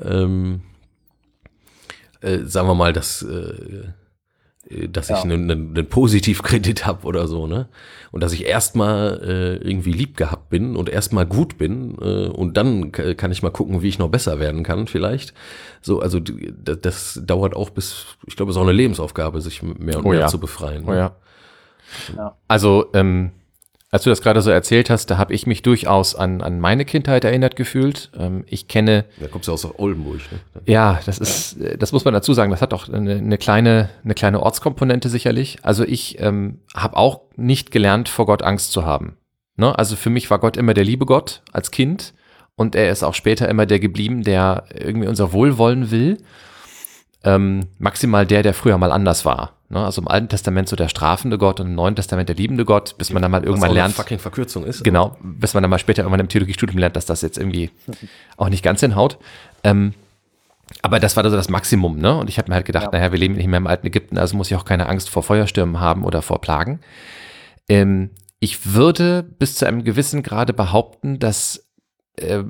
ähm, 0.00 0.60
äh, 2.20 2.38
sagen 2.44 2.68
wir 2.68 2.74
mal, 2.74 2.92
dass, 2.92 3.22
äh, 3.22 3.84
äh, 4.70 4.88
dass 4.88 5.10
ich 5.10 5.16
Ja. 5.16 5.22
einen, 5.22 5.50
einen, 5.50 5.76
einen 5.76 5.86
Positivkredit 5.88 6.84
habe 6.86 7.06
oder 7.06 7.28
so, 7.28 7.46
ne? 7.46 7.68
Und 8.10 8.22
dass 8.22 8.32
ich 8.32 8.44
erstmal 8.46 9.20
äh, 9.22 9.56
irgendwie 9.68 9.92
lieb 9.92 10.16
gehabt 10.16 10.48
bin 10.50 10.76
und 10.76 10.88
erstmal 10.88 11.26
gut 11.26 11.58
bin 11.58 11.96
äh, 12.00 12.26
und 12.28 12.56
dann 12.56 12.90
kann 12.92 13.30
ich 13.32 13.42
mal 13.42 13.50
gucken, 13.50 13.82
wie 13.82 13.88
ich 13.88 13.98
noch 13.98 14.08
besser 14.08 14.40
werden 14.40 14.62
kann, 14.62 14.86
vielleicht. 14.86 15.34
So, 15.82 16.00
also 16.00 16.18
das 16.20 17.20
dauert 17.24 17.54
auch 17.54 17.70
bis, 17.70 18.06
ich 18.26 18.34
glaube, 18.36 18.50
es 18.50 18.56
ist 18.56 18.60
auch 18.60 18.64
eine 18.66 18.72
Lebensaufgabe, 18.72 19.40
sich 19.40 19.62
mehr 19.62 19.98
und 19.98 20.06
Oh 20.06 20.10
mehr 20.10 20.20
ja. 20.20 20.26
zu 20.28 20.38
befreien. 20.40 20.84
Oh 20.86 20.90
ne? 20.90 20.96
ja. 20.98 21.16
Ja. 22.16 22.36
Also, 22.48 22.90
ähm, 22.94 23.30
als 23.90 24.02
du 24.02 24.10
das 24.10 24.20
gerade 24.20 24.42
so 24.42 24.50
erzählt 24.50 24.90
hast, 24.90 25.06
da 25.06 25.16
habe 25.16 25.32
ich 25.32 25.46
mich 25.46 25.62
durchaus 25.62 26.14
an, 26.14 26.42
an 26.42 26.60
meine 26.60 26.84
Kindheit 26.84 27.24
erinnert 27.24 27.56
gefühlt. 27.56 28.10
Ähm, 28.18 28.44
ich 28.46 28.68
kenne 28.68 29.06
Da 29.18 29.28
kommst 29.28 29.48
du 29.48 29.52
aus 29.52 29.66
Oldenburg, 29.78 30.20
ne? 30.30 30.60
Ja, 30.66 31.00
das 31.06 31.18
ist, 31.18 31.60
äh, 31.60 31.78
das 31.78 31.92
muss 31.92 32.04
man 32.04 32.12
dazu 32.12 32.34
sagen. 32.34 32.50
Das 32.50 32.60
hat 32.60 32.74
auch 32.74 32.88
eine, 32.88 33.14
eine 33.14 33.38
kleine, 33.38 33.88
eine 34.04 34.14
kleine 34.14 34.42
Ortskomponente 34.42 35.08
sicherlich. 35.08 35.58
Also 35.62 35.84
ich 35.84 36.20
ähm, 36.20 36.60
habe 36.74 36.96
auch 36.98 37.22
nicht 37.36 37.70
gelernt, 37.70 38.10
vor 38.10 38.26
Gott 38.26 38.42
Angst 38.42 38.72
zu 38.72 38.84
haben. 38.84 39.16
Ne? 39.56 39.76
Also 39.78 39.96
für 39.96 40.10
mich 40.10 40.30
war 40.30 40.38
Gott 40.38 40.58
immer 40.58 40.74
der 40.74 40.84
liebe 40.84 41.06
Gott 41.06 41.42
als 41.52 41.70
Kind 41.70 42.12
und 42.56 42.74
er 42.74 42.90
ist 42.90 43.02
auch 43.02 43.14
später 43.14 43.48
immer 43.48 43.64
der 43.64 43.80
geblieben, 43.80 44.22
der 44.22 44.64
irgendwie 44.74 45.08
unser 45.08 45.32
Wohlwollen 45.32 45.90
will. 45.90 46.18
Ähm, 47.24 47.68
maximal 47.78 48.26
der, 48.26 48.42
der 48.42 48.52
früher 48.52 48.76
mal 48.76 48.92
anders 48.92 49.24
war. 49.24 49.57
Ne? 49.70 49.84
Also 49.84 50.00
im 50.00 50.08
Alten 50.08 50.28
Testament 50.28 50.68
so 50.68 50.76
der 50.76 50.88
strafende 50.88 51.36
Gott 51.38 51.60
und 51.60 51.66
im 51.66 51.74
Neuen 51.74 51.94
Testament 51.96 52.28
der 52.28 52.36
liebende 52.36 52.64
Gott, 52.64 52.96
bis 52.98 53.12
man 53.12 53.20
dann 53.22 53.30
mal 53.30 53.44
irgendwann 53.44 53.68
auch 53.70 53.72
eine 53.72 53.80
lernt. 53.80 53.94
fucking 53.94 54.18
Verkürzung 54.18 54.64
ist. 54.64 54.82
Genau, 54.84 55.16
bis 55.22 55.54
man 55.54 55.62
dann 55.62 55.70
mal 55.70 55.78
später 55.78 56.02
irgendwann 56.02 56.20
im 56.20 56.28
Theologiestudium 56.28 56.78
lernt, 56.78 56.96
dass 56.96 57.06
das 57.06 57.22
jetzt 57.22 57.38
irgendwie 57.38 57.70
auch 58.36 58.48
nicht 58.48 58.62
ganz 58.62 58.80
hinhaut. 58.80 59.18
Ähm, 59.64 59.94
aber 60.82 61.00
das 61.00 61.16
war 61.16 61.24
so 61.28 61.34
das 61.36 61.48
Maximum, 61.48 61.98
ne? 61.98 62.14
Und 62.16 62.28
ich 62.28 62.38
habe 62.38 62.50
mir 62.50 62.54
halt 62.54 62.66
gedacht, 62.66 62.84
Ja. 62.84 62.90
naja, 62.92 63.10
wir 63.12 63.18
leben 63.18 63.34
nicht 63.34 63.46
mehr 63.46 63.56
im 63.58 63.66
alten 63.66 63.86
Ägypten, 63.86 64.18
also 64.18 64.36
muss 64.36 64.50
ich 64.50 64.56
auch 64.56 64.64
keine 64.66 64.86
Angst 64.88 65.08
vor 65.08 65.22
Feuerstürmen 65.22 65.80
haben 65.80 66.04
oder 66.04 66.20
vor 66.22 66.40
Plagen. 66.40 66.80
Ähm, 67.68 68.10
ich 68.40 68.72
würde 68.74 69.22
bis 69.22 69.54
zu 69.56 69.66
einem 69.66 69.82
gewissen 69.84 70.22
Grade 70.22 70.52
behaupten, 70.52 71.18
dass 71.18 71.67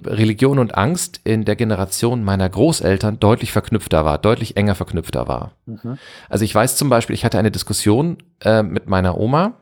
Religion 0.05 0.59
und 0.59 0.77
Angst 0.77 1.21
in 1.25 1.45
der 1.45 1.57
Generation 1.57 2.25
meiner 2.25 2.49
Großeltern 2.49 3.21
deutlich 3.21 3.53
verknüpfter 3.53 4.05
war, 4.05 4.19
deutlich 4.19 4.57
enger 4.57 4.75
verknüpfter 4.75 5.29
war. 5.29 5.53
Mhm. 5.67 5.99
Also 6.29 6.45
ich 6.45 6.55
weiß 6.55 6.77
zum 6.77 6.89
Beispiel, 6.89 7.15
ich 7.15 7.25
hatte 7.25 7.39
eine 7.39 7.51
Diskussion 7.51 8.19
äh, 8.45 8.63
mit 8.63 8.89
meiner 8.89 9.19
Oma. 9.19 9.55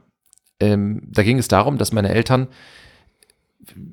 Ähm, 0.61 1.03
da 1.07 1.23
ging 1.23 1.39
es 1.39 1.49
darum, 1.49 1.79
dass 1.79 1.93
meine 1.93 2.11
Eltern 2.11 2.49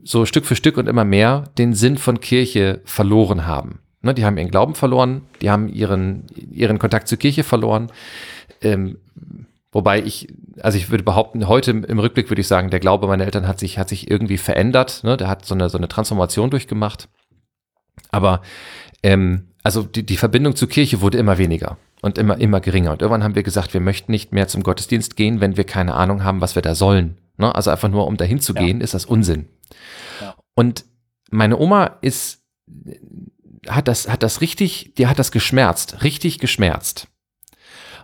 so 0.04 0.26
Stück 0.26 0.46
für 0.46 0.56
Stück 0.56 0.78
und 0.78 0.88
immer 0.88 1.06
mehr 1.06 1.46
den 1.58 1.74
Sinn 1.74 1.98
von 1.98 2.20
Kirche 2.20 2.82
verloren 2.86 3.46
haben. 3.46 3.80
Ne, 4.02 4.14
die 4.14 4.26
haben 4.26 4.38
ihren 4.38 4.52
Glauben 4.52 4.76
verloren, 4.76 5.22
die 5.42 5.50
haben 5.50 5.70
ihren, 5.70 6.26
ihren 6.36 6.78
Kontakt 6.78 7.08
zur 7.08 7.18
Kirche 7.18 7.44
verloren. 7.44 7.90
Ähm, 8.62 8.98
wobei 9.74 10.02
ich, 10.02 10.28
also 10.62 10.78
ich 10.78 10.90
würde 10.90 11.04
behaupten, 11.04 11.48
heute 11.48 11.72
im, 11.72 12.00
Rückblick 12.00 12.30
würde 12.30 12.42
ich 12.42 12.48
sagen, 12.48 12.70
der 12.70 12.80
Glaube 12.80 13.08
meiner 13.08 13.26
Eltern 13.26 13.48
hat 13.48 13.60
sich, 13.60 13.78
hat 13.78 13.90
sich 13.90 14.10
irgendwie 14.10 14.38
verändert. 14.38 15.04
Ne? 15.04 15.18
Der 15.18 15.28
hat 15.28 15.46
so 15.46 15.54
eine, 15.54 15.70
so 15.70 15.78
eine 15.78 15.88
Transformation 15.90 16.50
durchgemacht. 16.50 17.10
Aber 18.12 18.42
ähm, 19.04 19.50
also 19.64 19.84
die, 19.84 20.06
die 20.06 20.18
Verbindung 20.18 20.56
zur 20.56 20.70
Kirche 20.70 21.02
wurde 21.02 21.18
immer 21.18 21.38
weniger 21.38 21.78
und 22.02 22.18
immer, 22.18 22.38
immer 22.38 22.60
geringer. 22.60 22.92
Und 22.92 23.02
irgendwann 23.02 23.24
haben 23.24 23.36
wir 23.36 23.44
gesagt, 23.44 23.74
wir 23.74 23.82
möchten 23.82 24.12
nicht 24.12 24.32
mehr 24.32 24.48
zum 24.48 24.64
Gottesdienst 24.64 25.16
gehen, 25.16 25.42
wenn 25.42 25.58
wir 25.58 25.64
keine 25.64 25.94
Ahnung 25.96 26.24
haben, 26.24 26.42
was 26.42 26.56
wir 26.56 26.62
da 26.62 26.76
sollen. 26.76 27.18
Ne? 27.38 27.54
Also 27.54 27.72
einfach 27.72 27.90
nur, 27.90 28.08
um 28.08 28.18
dahin 28.18 28.40
zu 28.40 28.54
Ja. 28.54 28.62
gehen, 28.62 28.82
ist 28.82 28.94
das 28.94 29.06
Unsinn. 29.06 29.48
Ja. 30.22 30.36
Und 30.54 30.86
meine 31.32 31.58
Oma 31.58 31.98
ist, 32.02 32.44
hat 33.68 33.88
das, 33.88 34.10
hat 34.10 34.22
das 34.22 34.42
richtig, 34.42 34.94
die 34.98 35.08
hat 35.08 35.18
das 35.18 35.32
geschmerzt, 35.32 36.04
richtig 36.04 36.40
geschmerzt. 36.40 37.08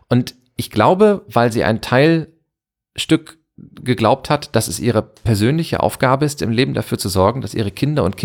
Und 0.08 0.36
ich 0.60 0.69
glaube, 0.69 1.24
weil 1.28 1.52
sie 1.52 1.63
ein 1.63 1.82
Teilstück 1.82 3.39
geglaubt 3.82 4.30
hat, 4.30 4.56
dass 4.56 4.67
es 4.67 4.80
ihre 4.80 5.02
persönliche 5.02 5.82
Aufgabe 5.82 6.26
ist, 6.26 6.41
im 6.41 6.52
Leben 6.52 6.74
dafür 6.74 6.98
zu 6.98 7.10
sorgen, 7.10 7.41
dass 7.41 7.54
ihre 7.54 7.72
Kinder 7.72 8.04
und 8.04 8.15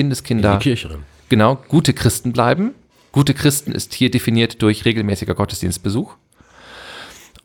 In 0.50 0.60
Kindeskinder 0.60 0.98
genau 1.28 1.56
gute 1.68 1.92
Christen 1.94 2.32
bleiben. 2.32 2.74
Gute 3.12 3.34
Christen 3.34 3.72
ist 3.72 3.94
hier 3.94 4.10
definiert 4.10 4.62
durch 4.62 4.84
regelmäßiger 4.84 5.34
Gottesdienstbesuch. 5.34 6.16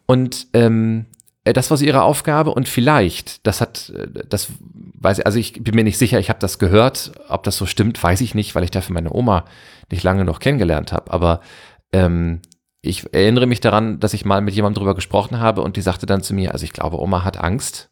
Und 0.08 0.47
ähm, 0.54 1.06
äh, 1.43 1.54
das 1.54 1.69
war 1.69 1.78
so 1.78 1.86
ihre 1.86 2.02
Aufgabe 2.02 2.52
und 2.52 2.67
vielleicht, 2.67 3.45
das 3.45 3.62
hat, 3.62 3.91
äh, 3.95 4.08
das 4.28 4.47
weiß 4.95 5.19
ich, 5.19 5.25
also 5.28 5.38
ich 5.38 5.54
bin 5.63 5.75
mir 5.75 5.84
nicht 5.84 5.99
sicher, 5.99 6.19
ich 6.19 6.30
habe 6.30 6.39
das 6.39 6.58
gehört, 6.58 7.12
ob 7.28 7.43
das 7.43 7.58
so 7.58 7.67
stimmt, 7.67 8.02
weiß 8.02 8.21
ich 8.21 8.34
nicht, 8.34 8.56
weil 8.56 8.63
ich 8.63 8.71
dafür 8.71 8.95
meine 8.95 9.13
Oma 9.13 9.45
nicht 9.91 10.04
lange 10.04 10.25
noch 10.25 10.39
kennengelernt 10.39 10.91
habe. 10.91 11.12
Aber 11.12 11.41
ähm, 11.93 12.41
ich 12.82 13.13
erinnere 13.13 13.46
mich 13.46 13.60
daran, 13.60 14.00
dass 14.00 14.13
ich 14.13 14.26
mal 14.26 14.42
mit 14.42 14.54
jemandem 14.54 14.80
drüber 14.80 14.96
gesprochen 14.96 15.39
habe 15.39 15.62
und 15.62 15.76
die 15.76 15.82
sagte 15.82 16.06
dann 16.06 16.22
zu 16.22 16.34
mir, 16.34 16.54
also 16.54 16.63
ich 16.63 16.74
glaube, 16.74 17.00
Oma 17.00 17.24
hat 17.24 17.38
Angst, 17.38 17.92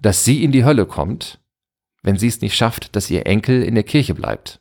dass 0.00 0.24
sie 0.24 0.44
in 0.44 0.52
die 0.52 0.64
Hölle 0.64 0.86
kommt, 0.86 1.40
wenn 2.02 2.16
sie 2.16 2.28
es 2.28 2.40
nicht 2.40 2.56
schafft, 2.56 2.94
dass 2.96 3.10
ihr 3.10 3.26
Enkel 3.26 3.62
in 3.62 3.74
der 3.74 3.84
Kirche 3.84 4.14
bleibt. 4.14 4.60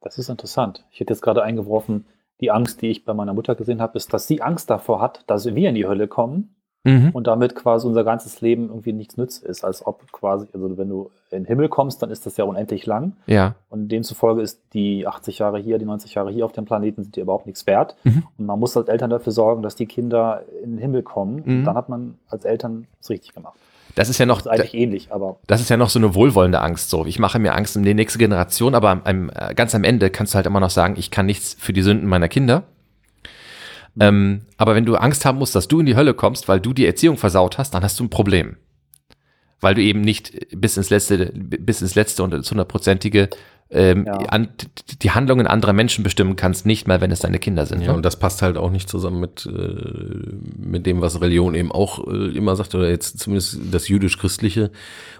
Das 0.00 0.18
ist 0.18 0.28
interessant. 0.28 0.84
Ich 0.90 1.00
hätte 1.00 1.12
jetzt 1.12 1.22
gerade 1.22 1.42
eingeworfen, 1.42 2.06
die 2.40 2.50
Angst, 2.50 2.82
die 2.82 2.88
ich 2.88 3.04
bei 3.04 3.14
meiner 3.14 3.34
Mutter 3.34 3.54
gesehen 3.54 3.80
habe, 3.80 3.96
ist, 3.96 4.12
dass 4.12 4.26
sie 4.26 4.42
Angst 4.42 4.70
davor 4.70 5.00
hat, 5.00 5.24
dass 5.26 5.46
wir 5.46 5.68
in 5.68 5.74
die 5.74 5.86
Hölle 5.86 6.08
kommen 6.08 6.55
Mhm. 6.86 7.10
und 7.10 7.26
damit 7.26 7.54
quasi 7.54 7.86
unser 7.86 8.04
ganzes 8.04 8.40
Leben 8.40 8.68
irgendwie 8.68 8.92
nichts 8.92 9.16
nützt 9.16 9.42
ist. 9.42 9.64
Als 9.64 9.86
ob 9.86 10.10
quasi, 10.12 10.46
also 10.54 10.78
wenn 10.78 10.88
du 10.88 11.10
in 11.30 11.42
den 11.42 11.44
Himmel 11.46 11.68
kommst, 11.68 12.02
dann 12.02 12.10
ist 12.10 12.24
das 12.26 12.36
ja 12.36 12.44
unendlich 12.44 12.86
lang. 12.86 13.12
Ja. 13.26 13.56
Und 13.68 13.88
demzufolge 13.88 14.40
ist 14.40 14.60
die 14.72 15.06
80 15.06 15.38
Jahre 15.38 15.58
hier, 15.58 15.78
die 15.78 15.84
90 15.84 16.14
Jahre 16.14 16.30
hier 16.30 16.44
auf 16.44 16.52
dem 16.52 16.64
Planeten 16.64 17.02
sind 17.02 17.16
dir 17.16 17.22
überhaupt 17.22 17.46
nichts 17.46 17.66
wert. 17.66 17.96
Mhm. 18.04 18.22
Und 18.38 18.46
man 18.46 18.58
muss 18.58 18.76
als 18.76 18.88
Eltern 18.88 19.10
dafür 19.10 19.32
sorgen, 19.32 19.62
dass 19.62 19.74
die 19.74 19.86
Kinder 19.86 20.42
in 20.62 20.72
den 20.72 20.78
Himmel 20.78 21.02
kommen. 21.02 21.42
Mhm. 21.44 21.58
Und 21.58 21.64
dann 21.64 21.74
hat 21.74 21.88
man 21.88 22.14
als 22.28 22.44
Eltern 22.44 22.86
es 23.00 23.10
richtig 23.10 23.34
gemacht. 23.34 23.58
Das 23.96 24.10
ist 24.10 24.18
ja 24.18 24.26
noch, 24.26 24.42
Das 24.42 24.46
ist 24.46 24.52
eigentlich 24.52 24.74
ähnlich, 24.74 25.08
aber 25.10 25.36
das 25.46 25.62
ist 25.62 25.70
ja 25.70 25.78
noch 25.78 25.88
so 25.88 25.98
eine 25.98 26.14
wohlwollende 26.14 26.60
Angst. 26.60 26.90
So, 26.90 27.06
ich 27.06 27.18
mache 27.18 27.38
mir 27.38 27.54
Angst 27.54 27.76
um 27.78 27.82
die 27.82 27.94
nächste 27.94 28.18
Generation, 28.18 28.74
aber 28.74 28.90
am, 28.90 29.00
am, 29.04 29.30
äh, 29.34 29.54
ganz 29.54 29.74
am 29.74 29.84
Ende 29.84 30.10
kannst 30.10 30.34
du 30.34 30.36
halt 30.36 30.46
immer 30.46 30.60
noch 30.60 30.70
sagen, 30.70 30.96
ich 30.98 31.10
kann 31.10 31.24
nichts 31.24 31.56
für 31.58 31.72
die 31.72 31.82
Sünden 31.82 32.06
meiner 32.06 32.28
Kinder. 32.28 32.64
Ähm, 34.00 34.42
aber 34.56 34.74
wenn 34.74 34.84
du 34.84 34.96
Angst 34.96 35.24
haben 35.24 35.38
musst, 35.38 35.54
dass 35.54 35.68
du 35.68 35.80
in 35.80 35.86
die 35.86 35.96
Hölle 35.96 36.14
kommst, 36.14 36.48
weil 36.48 36.60
du 36.60 36.72
die 36.72 36.86
Erziehung 36.86 37.16
versaut 37.16 37.58
hast, 37.58 37.72
dann 37.72 37.82
hast 37.82 37.98
du 37.98 38.04
ein 38.04 38.10
Problem. 38.10 38.56
Weil 39.60 39.74
du 39.74 39.82
eben 39.82 40.02
nicht 40.02 40.32
bis 40.54 40.76
ins 40.76 40.90
letzte, 40.90 41.32
bis 41.34 41.80
ins 41.80 41.94
letzte 41.94 42.22
und 42.22 42.34
ins 42.34 42.50
hundertprozentige 42.50 43.30
ähm, 43.70 44.04
Ja. 44.06 44.12
an, 44.28 44.48
die 45.02 45.10
Handlungen 45.10 45.46
anderer 45.46 45.72
Menschen 45.72 46.04
bestimmen 46.04 46.36
kannst, 46.36 46.66
nicht 46.66 46.86
mal, 46.86 47.00
wenn 47.00 47.10
es 47.10 47.20
deine 47.20 47.38
Kinder 47.40 47.66
sind. 47.66 47.80
Ja, 47.82 47.88
ne? 47.88 47.96
und 47.96 48.04
das 48.04 48.16
passt 48.18 48.40
halt 48.42 48.56
auch 48.56 48.70
nicht 48.70 48.88
zusammen 48.88 49.18
mit, 49.20 49.44
äh, 49.46 50.32
mit 50.56 50.86
dem, 50.86 51.00
was 51.00 51.20
Religion 51.20 51.54
eben 51.54 51.72
auch 51.72 52.06
äh, 52.06 52.28
immer 52.36 52.54
sagt, 52.54 52.74
oder 52.76 52.88
jetzt 52.88 53.18
zumindest 53.18 53.58
das 53.72 53.88
jüdisch-christliche, 53.88 54.70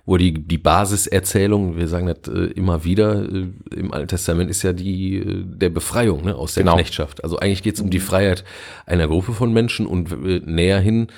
wo 0.05 0.17
die, 0.17 0.33
die 0.33 0.59
Basiserzählung, 0.59 1.77
wir 1.77 1.89
sagen 1.89 2.07
das 2.07 2.33
äh, 2.33 2.47
immer 2.53 2.85
wieder, 2.85 3.25
äh, 3.29 3.49
im 3.75 3.93
Alten 3.93 4.09
Testament 4.09 4.51
ist 4.51 4.63
ja 4.63 4.73
die 4.73 5.17
äh, 5.17 5.45
der 5.45 5.71
Befreiung 5.71 6.25
ne, 6.25 6.35
aus 6.37 6.55
der 6.55 6.63
Genau. 6.63 6.77
Knechtschaft. 6.77 7.25
Also 7.25 7.39
eigentlich 7.39 7.63
geht 7.63 7.75
es 7.75 7.81
um 7.81 7.91
die 7.91 8.01
Freiheit 8.01 8.45
einer 8.87 9.09
Gruppe 9.09 9.33
von 9.33 9.53
Menschen 9.53 9.87
und 9.87 10.13
äh, 10.13 10.41
näher 10.45 10.79
hin 10.81 11.09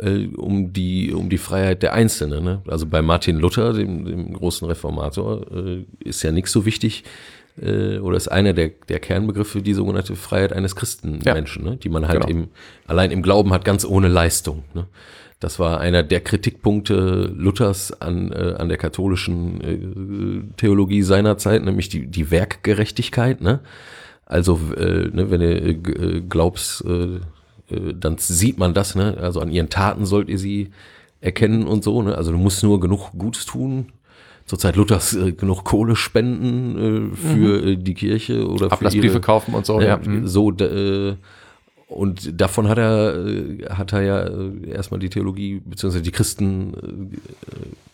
äh, 0.00 0.26
um 0.36 0.72
die 0.72 1.12
um 1.12 1.28
die 1.28 1.38
Freiheit 1.38 1.82
der 1.82 1.94
Einzelnen. 1.94 2.44
Ne? 2.44 2.62
Also 2.66 2.86
bei 2.86 3.02
Martin 3.02 3.38
Luther, 3.38 3.72
dem, 3.72 4.04
dem 4.04 4.32
großen 4.32 4.66
Reformator, 4.66 5.46
äh, 5.52 5.84
ist 6.00 6.22
ja 6.22 6.32
nichts 6.32 6.52
so 6.52 6.64
wichtig, 6.64 7.04
äh, 7.60 7.98
oder 7.98 8.16
ist 8.16 8.28
einer 8.28 8.52
der, 8.52 8.70
der 8.88 9.00
Kernbegriffe 9.00 9.62
die 9.62 9.74
sogenannte 9.74 10.16
Freiheit 10.16 10.52
eines 10.52 10.76
Christenmenschen, 10.76 11.64
ne? 11.64 11.76
die 11.76 11.88
man 11.88 12.08
halt 12.08 12.26
Genau. 12.26 12.40
im, 12.42 12.48
allein 12.86 13.10
im 13.10 13.22
Glauben 13.22 13.52
hat, 13.52 13.64
ganz 13.64 13.84
ohne 13.84 14.08
Leistung. 14.08 14.64
Ne? 14.74 14.86
Das 15.40 15.58
war 15.58 15.80
einer 15.80 16.02
der 16.02 16.20
Kritikpunkte 16.20 17.30
Luthers 17.34 18.00
an, 18.00 18.32
äh, 18.32 18.54
an 18.58 18.68
der 18.68 18.78
katholischen 18.78 19.60
äh, 19.60 20.56
Theologie 20.56 21.02
seiner 21.02 21.36
Zeit, 21.36 21.62
nämlich 21.62 21.88
die, 21.88 22.06
die 22.06 22.30
Werkgerechtigkeit. 22.30 23.40
Ne? 23.40 23.60
Also, 24.24 24.58
äh, 24.76 25.08
ne, 25.12 25.30
wenn 25.30 25.40
du 25.40 25.46
äh, 25.46 25.70
äh, 25.70 26.22
glaubst, 26.28 26.84
äh, 27.70 27.94
dann 27.94 28.18
sieht 28.18 28.58
man 28.58 28.74
das, 28.74 28.94
ne? 28.94 29.16
Also 29.20 29.40
an 29.40 29.50
ihren 29.50 29.68
Taten 29.68 30.06
sollt 30.06 30.28
ihr 30.28 30.38
sie 30.38 30.70
erkennen 31.20 31.66
und 31.66 31.84
so, 31.84 32.02
ne? 32.02 32.16
Also 32.16 32.32
du 32.32 32.38
musst 32.38 32.62
nur 32.62 32.80
genug 32.80 33.10
Gutes 33.16 33.46
tun. 33.46 33.92
Zur 34.44 34.60
Zeit 34.60 34.76
Luthers 34.76 35.12
äh, 35.14 35.32
genug 35.32 35.64
Kohle 35.64 35.96
spenden 35.96 37.12
äh, 37.12 37.16
für 37.16 37.66
äh, 37.66 37.76
die 37.76 37.94
Kirche 37.94 38.46
oder 38.48 38.68
für 38.68 38.72
Ablassbriefe 38.74 39.06
ihre, 39.06 39.20
kaufen 39.20 39.54
und 39.54 39.66
so. 39.66 39.80
ja, 39.80 39.88
Ja, 39.88 39.96
mhm. 39.98 40.26
so 40.28 40.52
äh, 40.52 41.16
und 41.88 42.40
davon 42.40 42.68
hat 42.68 42.78
er 42.78 43.14
äh, 43.26 43.64
hat 43.70 43.92
er 43.92 44.02
ja 44.02 44.22
äh, 44.24 44.70
erstmal 44.70 44.98
die 44.98 45.08
Theologie 45.08 45.62
beziehungsweise 45.64 46.02
die 46.02 46.10
Christen 46.10 46.74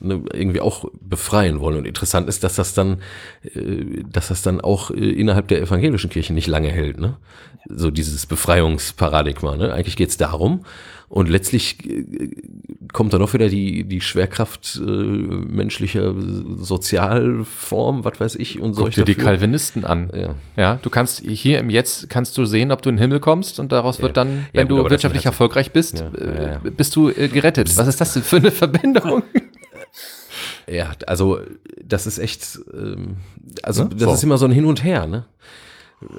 äh, 0.01 0.07
ne, 0.07 0.23
irgendwie 0.33 0.63
auch 0.63 0.87
befreien 1.01 1.61
wollen 1.61 1.77
und 1.77 1.87
interessant 1.87 2.27
ist, 2.29 2.43
dass 2.43 2.57
das 2.57 2.73
dann 2.75 2.99
dass 4.11 4.29
das 4.29 4.43
dann 4.43 4.61
auch 4.61 4.91
innerhalb 4.91 5.49
der 5.49 5.61
evangelischen 5.61 6.11
Kirche 6.11 6.33
nicht 6.33 6.47
lange 6.47 6.69
hält, 6.69 6.99
ne? 6.99 7.17
So 7.69 7.91
dieses 7.91 8.27
Befreiungsparadigma, 8.27 9.57
ne? 9.57 9.73
Eigentlich 9.73 9.97
geht's 9.97 10.17
darum 10.17 10.65
und 11.15 11.29
letztlich 11.29 11.77
äh, 11.91 12.31
kommt 12.95 13.13
dann 13.13 13.21
auch 13.21 13.35
wieder 13.35 13.49
die 13.51 13.85
die 13.85 14.01
Schwerkraft 14.01 14.81
äh, 14.83 14.91
menschlicher 14.91 16.15
Sozialform, 16.57 18.03
was 18.05 18.19
weiß 18.19 18.35
ich 18.37 18.61
und 18.61 18.71
Guck 18.71 18.79
solche 18.79 19.05
dir 19.05 19.15
die 19.15 19.21
Calvinisten 19.21 19.85
an. 19.85 20.11
ja. 20.15 20.35
Ja, 20.57 20.79
du 20.81 20.89
kannst 20.89 21.21
hier 21.21 21.59
im 21.59 21.69
Jetzt 21.69 22.09
kannst 22.09 22.37
du 22.39 22.45
sehen, 22.47 22.73
ob 22.73 22.81
du 22.81 22.89
in 22.89 22.97
den 22.97 23.01
Himmel 23.03 23.21
kommst 23.21 23.61
und 23.61 23.73
daraus 23.73 24.01
wird 24.01 24.17
dann, 24.17 24.47
Ja, 24.55 24.61
wenn 24.61 24.69
gut, 24.69 24.87
du 24.87 24.91
wirtschaftlich 24.91 25.25
so- 25.25 25.29
erfolgreich 25.29 25.71
bist, 25.73 26.01
Ja, 26.01 26.09
äh, 26.19 26.37
ja, 26.43 26.51
ja. 26.53 26.61
bist 26.77 26.97
du 26.97 27.11
äh, 27.11 27.29
gerettet. 27.29 27.77
Was 27.77 27.89
ist 27.89 28.01
das 28.01 28.15
denn 28.15 28.23
für 28.23 28.37
eine 28.37 28.51
Verbindung? 28.63 29.23
Ja, 30.67 30.93
also 31.07 31.41
das 31.85 32.07
ist 32.07 32.19
echt, 32.19 32.59
ähm, 32.73 33.17
also 33.63 33.85
Ne? 33.85 33.91
das 33.91 34.03
So. 34.03 34.13
ist 34.15 34.25
immer 34.25 34.39
so 34.39 34.47
ein 34.47 34.53
Hin 34.53 34.65
und 34.65 34.83
Her, 34.85 35.07
ne? 35.07 35.25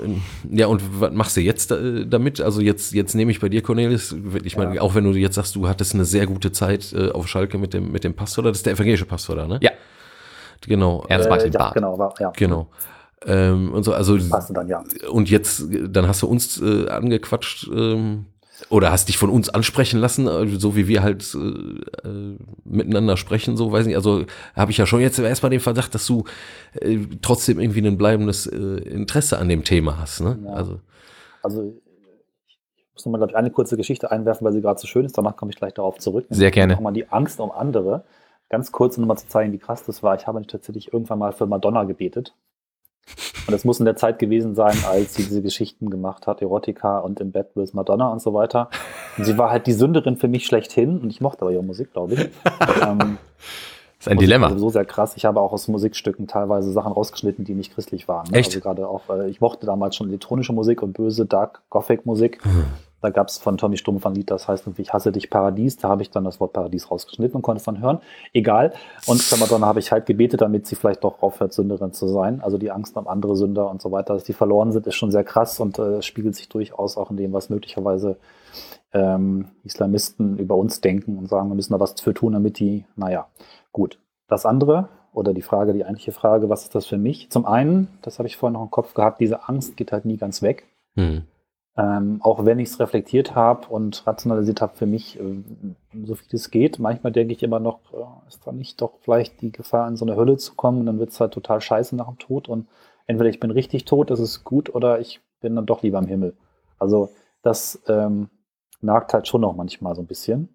Ähm, 0.03 0.21
Ja, 0.51 0.67
und 0.67 0.81
was 0.99 1.11
machst 1.13 1.37
du 1.37 1.41
jetzt 1.41 1.71
äh, 1.71 2.05
damit? 2.05 2.41
Also 2.41 2.61
jetzt, 2.61 2.93
jetzt 2.93 3.15
nehme 3.15 3.31
ich 3.31 3.39
bei 3.39 3.49
dir, 3.49 3.61
Cornelis, 3.61 4.15
ich 4.43 4.57
meine, 4.57 4.81
auch 4.81 4.95
wenn 4.95 5.03
du 5.03 5.11
jetzt 5.11 5.35
sagst, 5.35 5.55
du 5.55 5.67
hattest 5.67 5.93
eine 5.93 6.05
sehr 6.05 6.25
gute 6.27 6.51
Zeit 6.51 6.93
äh, 6.93 7.11
auf 7.11 7.27
Schalke 7.27 7.57
mit 7.57 7.73
dem, 7.73 7.91
mit 7.91 8.03
dem 8.03 8.13
Pastor, 8.13 8.43
da, 8.43 8.49
das 8.49 8.59
ist 8.59 8.65
der 8.65 8.73
evangelische 8.73 9.05
Pastor 9.05 9.35
da, 9.35 9.47
ne? 9.47 9.59
Ja. 9.61 9.71
Genau. 10.65 11.05
Ernst 11.09 11.27
Äh, 11.27 11.29
Martin 11.29 11.51
ja, 11.51 11.59
Barth. 11.59 11.73
genau, 11.73 11.97
war, 11.99 12.13
ja. 12.19 12.31
genau. 12.35 12.69
Ähm, 13.25 13.71
und 13.73 13.83
so, 13.83 13.93
also 13.93 14.17
dann, 14.17 14.67
ja. 14.67 14.83
und 15.09 15.29
jetzt, 15.29 15.63
dann 15.89 16.07
hast 16.07 16.21
du 16.21 16.27
uns 16.27 16.61
äh, 16.61 16.87
angequatscht 16.89 17.69
ähm, 17.73 18.25
oder 18.69 18.91
hast 18.91 19.09
dich 19.09 19.17
von 19.17 19.29
uns 19.29 19.49
ansprechen 19.49 19.99
lassen, 19.99 20.27
äh, 20.27 20.47
so 20.47 20.75
wie 20.75 20.87
wir 20.87 21.03
halt 21.03 21.35
äh, 21.35 22.07
äh, 22.07 22.37
miteinander 22.63 23.17
sprechen, 23.17 23.57
so 23.57 23.71
weiß 23.71 23.85
nicht. 23.85 23.95
Also 23.95 24.25
habe 24.55 24.71
ich 24.71 24.77
ja 24.77 24.85
schon 24.85 25.01
jetzt 25.01 25.19
erstmal 25.19 25.49
den 25.49 25.59
Verdacht, 25.59 25.93
dass 25.95 26.05
du 26.07 26.25
äh, 26.73 26.99
trotzdem 27.21 27.59
irgendwie 27.59 27.85
ein 27.85 27.97
bleibendes 27.97 28.47
äh, 28.47 28.55
Interesse 28.57 29.37
an 29.37 29.49
dem 29.49 29.63
Thema 29.63 29.99
hast. 29.99 30.21
Ne? 30.21 30.39
Ja. 30.45 30.53
Also 30.53 30.79
Also 31.41 31.73
ich 32.47 32.59
muss 32.93 33.05
nochmal, 33.05 33.19
glaube 33.19 33.31
ich, 33.31 33.37
eine 33.37 33.51
kurze 33.51 33.75
Geschichte 33.77 34.11
einwerfen, 34.11 34.45
weil 34.45 34.53
sie 34.53 34.61
gerade 34.61 34.79
so 34.79 34.87
schön 34.87 35.05
ist. 35.05 35.17
Danach 35.17 35.35
komme 35.35 35.51
ich 35.51 35.57
gleich 35.57 35.73
darauf 35.73 35.97
zurück. 35.97 36.25
Sehr 36.29 36.51
gerne. 36.51 36.73
Nochmal 36.73 36.93
die 36.93 37.09
Angst 37.09 37.39
um 37.39 37.51
andere. 37.51 38.05
Ganz 38.49 38.71
kurz, 38.71 38.97
um 38.97 39.01
nochmal 39.01 39.17
zu 39.17 39.27
zeigen, 39.27 39.51
wie 39.51 39.57
krass 39.57 39.83
das 39.83 40.03
war. 40.03 40.15
Ich 40.15 40.27
habe 40.27 40.45
tatsächlich 40.45 40.93
irgendwann 40.93 41.19
mal 41.19 41.31
für 41.31 41.47
Madonna 41.47 41.85
gebetet. 41.85 42.35
Und 43.45 43.51
das 43.51 43.65
muss 43.65 43.79
in 43.79 43.85
der 43.85 43.95
Zeit 43.97 44.19
gewesen 44.19 44.55
sein, 44.55 44.77
als 44.89 45.15
sie 45.15 45.23
diese 45.23 45.41
Geschichten 45.41 45.89
gemacht 45.89 46.27
hat, 46.27 46.41
Erotika 46.41 46.99
und 46.99 47.19
im 47.19 47.31
Bett 47.31 47.49
with 47.55 47.73
Madonna 47.73 48.09
und 48.09 48.21
so 48.21 48.33
weiter. 48.33 48.69
Und 49.17 49.25
sie 49.25 49.37
war 49.37 49.49
halt 49.51 49.67
die 49.67 49.73
Sünderin 49.73 50.15
für 50.17 50.27
mich 50.29 50.45
schlechthin. 50.45 50.99
Und 50.99 51.09
ich 51.09 51.19
mochte 51.19 51.41
aber 51.41 51.51
ihre 51.51 51.63
Musik, 51.63 51.91
glaube 51.91 52.13
ich. 52.13 52.19
ähm, 52.81 53.17
Das 53.97 53.99
ist 53.99 54.07
ein 54.07 54.15
Musik 54.15 54.19
Dilemma. 54.19 54.49
sowieso 54.49 54.69
sehr 54.69 54.85
krass. 54.85 55.13
Ich 55.17 55.25
habe 55.25 55.41
auch 55.41 55.51
aus 55.51 55.67
Musikstücken 55.67 56.27
teilweise 56.27 56.71
Sachen 56.71 56.93
rausgeschnitten, 56.93 57.43
die 57.43 57.53
nicht 57.53 57.73
christlich 57.73 58.07
waren. 58.07 58.29
ne? 58.31 58.37
Echt? 58.37 58.49
Also 58.49 58.61
gerade 58.61 58.87
auch, 58.87 59.09
äh, 59.09 59.29
ich 59.29 59.41
mochte 59.41 59.65
damals 59.65 59.97
schon 59.97 60.07
elektronische 60.07 60.53
Musik 60.53 60.81
und 60.81 60.93
böse 60.93 61.25
Dark 61.25 61.61
Gothic 61.69 62.05
Musik. 62.05 62.39
Da 63.03 63.09
gab 63.09 63.27
es 63.27 63.37
von 63.37 63.57
Tommy 63.57 63.75
Stumpf 63.75 64.05
ein 64.05 64.15
Lied, 64.15 64.31
das 64.31 64.47
heißt 64.47 64.65
ich 64.77 64.93
hasse 64.93 65.11
dich 65.11 65.29
Paradies. 65.29 65.75
Da 65.75 65.89
habe 65.89 66.01
ich 66.03 66.09
dann 66.09 66.23
das 66.23 66.39
Wort 66.39 66.53
Paradies 66.53 66.89
rausgeschnitten 66.89 67.35
und 67.35 67.41
konnte 67.41 67.57
es 67.57 67.65
dann 67.65 67.81
hören. 67.81 67.99
Egal. 68.31 68.71
Und 69.07 69.21
für 69.21 69.37
Madonna 69.37 69.67
habe 69.67 69.79
ich 69.79 69.91
halt 69.91 70.05
gebetet, 70.05 70.39
damit 70.39 70.67
sie 70.67 70.75
vielleicht 70.75 71.03
doch 71.03 71.21
aufhört, 71.21 71.51
Sünderin 71.51 71.91
zu 71.91 72.07
sein. 72.07 72.39
Also 72.39 72.57
die 72.57 72.71
Angst 72.71 72.95
um 72.95 73.09
andere 73.09 73.35
Sünder 73.35 73.69
und 73.69 73.81
so 73.81 73.91
weiter, 73.91 74.13
dass 74.13 74.23
die 74.23 74.31
verloren 74.31 74.71
sind, 74.71 74.87
ist 74.87 74.95
schon 74.95 75.11
sehr 75.11 75.25
krass 75.25 75.59
und 75.59 75.77
äh, 75.79 76.01
spiegelt 76.01 76.37
sich 76.37 76.47
durchaus 76.47 76.95
auch 76.95 77.11
in 77.11 77.17
dem, 77.17 77.33
was 77.33 77.49
möglicherweise 77.49 78.15
ähm, 78.93 79.49
Islamisten 79.65 80.37
über 80.37 80.55
uns 80.55 80.79
denken 80.79 81.17
und 81.17 81.27
sagen, 81.27 81.49
wir 81.49 81.55
müssen 81.55 81.73
da 81.73 81.81
was 81.81 81.99
für 81.99 82.13
tun, 82.13 82.31
damit 82.31 82.57
die, 82.57 82.85
naja, 82.95 83.27
gut. 83.73 83.99
Das 84.29 84.45
andere 84.45 84.87
oder 85.11 85.33
die 85.33 85.41
Frage, 85.41 85.73
die 85.73 85.83
eigentliche 85.83 86.13
Frage, 86.13 86.47
was 86.47 86.63
ist 86.63 86.73
das 86.73 86.85
für 86.85 86.97
mich? 86.97 87.29
Zum 87.31 87.45
einen, 87.45 87.89
das 88.01 88.17
habe 88.17 88.29
ich 88.29 88.37
vorhin 88.37 88.53
noch 88.53 88.63
im 88.63 88.71
Kopf 88.71 88.93
gehabt, 88.93 89.19
diese 89.19 89.49
Angst 89.49 89.75
geht 89.75 89.91
halt 89.91 90.05
nie 90.05 90.15
ganz 90.15 90.41
weg. 90.41 90.67
hm. 90.95 91.23
Ähm, 91.75 92.19
auch 92.21 92.45
wenn 92.45 92.59
ich 92.59 92.69
es 92.69 92.79
reflektiert 92.79 93.33
habe 93.33 93.67
und 93.67 94.05
rationalisiert 94.05 94.61
habe 94.61 94.75
für 94.75 94.85
mich, 94.85 95.19
äh, 95.19 95.43
so 96.05 96.13
viel 96.13 96.27
es 96.31 96.51
geht, 96.51 96.77
manchmal 96.77 97.11
denke 97.11 97.33
ich 97.33 97.41
immer 97.41 97.59
noch, 97.59 97.79
äh, 97.93 98.27
ist 98.27 98.45
da 98.45 98.51
nicht 98.51 98.79
doch 98.79 98.93
vielleicht 99.01 99.41
die 99.41 99.51
Gefahr, 99.51 99.87
in 99.87 99.97
so 99.97 100.05
eine 100.05 100.15
Hölle 100.15 100.37
zu 100.37 100.53
kommen 100.53 100.81
und 100.81 100.85
dann 100.85 100.99
wird 100.99 101.09
es 101.09 101.19
halt 101.19 101.33
total 101.33 101.61
scheiße 101.61 101.95
nach 101.95 102.07
dem 102.07 102.19
Tod 102.19 102.47
und 102.47 102.67
entweder 103.07 103.29
ich 103.29 103.39
bin 103.39 103.49
richtig 103.49 103.85
tot, 103.85 104.11
das 104.11 104.19
ist 104.19 104.43
gut, 104.43 104.73
oder 104.75 104.99
ich 104.99 105.19
bin 105.41 105.55
dann 105.55 105.65
doch 105.65 105.81
lieber 105.81 105.97
im 105.97 106.05
Himmel. 106.05 106.35
Also 106.77 107.09
das 107.41 107.81
ähm, 107.87 108.29
nagt 108.81 109.13
halt 109.13 109.27
schon 109.27 109.41
noch 109.41 109.55
manchmal 109.55 109.95
so 109.95 110.01
ein 110.03 110.07
bisschen. 110.07 110.49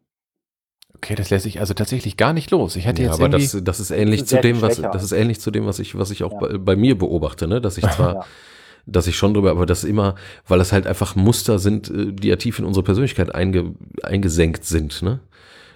Okay, 0.95 1.17
das 1.17 1.31
lässt 1.31 1.45
sich 1.45 1.61
also 1.61 1.75
tatsächlich 1.75 2.17
gar 2.17 2.33
nicht 2.33 2.51
los. 2.51 2.77
Ich 2.77 2.87
hätte 2.87 3.03
ja, 3.03 3.09
jetzt 3.09 3.21
aber 3.21 3.31
irgendwie... 3.31 3.45
das, 3.45 3.65
das 3.65 3.81
ist 3.81 3.91
ähnlich 3.91 4.25
zu 4.27 4.41
dem, 4.41 4.63
was 4.63 4.81
das 4.81 5.03
ist 5.03 5.13
ähnlich 5.13 5.41
zu 5.41 5.51
dem, 5.51 5.67
was 5.67 5.81
ich, 5.81 5.99
was 5.99 6.11
ich 6.11 6.23
auch 6.23 6.33
Ja. 6.33 6.39
bei, 6.39 6.59
bei 6.59 6.77
mir 6.77 6.97
beobachte, 6.97 7.47
ne? 7.49 7.61
Dass 7.61 7.77
ich 7.77 7.89
zwar 7.91 8.15
Ja. 8.15 8.25
Dass 8.91 9.07
ich 9.07 9.17
schon 9.17 9.35
drüber, 9.35 9.51
aber 9.51 9.67
das 9.67 9.85
immer, 9.85 10.15
weil 10.47 10.59
das 10.59 10.73
halt 10.73 10.87
einfach 10.87 11.15
Muster 11.17 11.59
sind, 11.59 11.91
äh, 11.91 12.13
die 12.13 12.29
ja 12.29 12.37
tief 12.37 12.59
in 12.59 12.65
unsere 12.65 12.85
Persönlichkeit 12.85 13.35
einge, 13.35 13.75
eingesenkt 14.03 14.65
sind, 14.65 15.03
ne? 15.03 15.21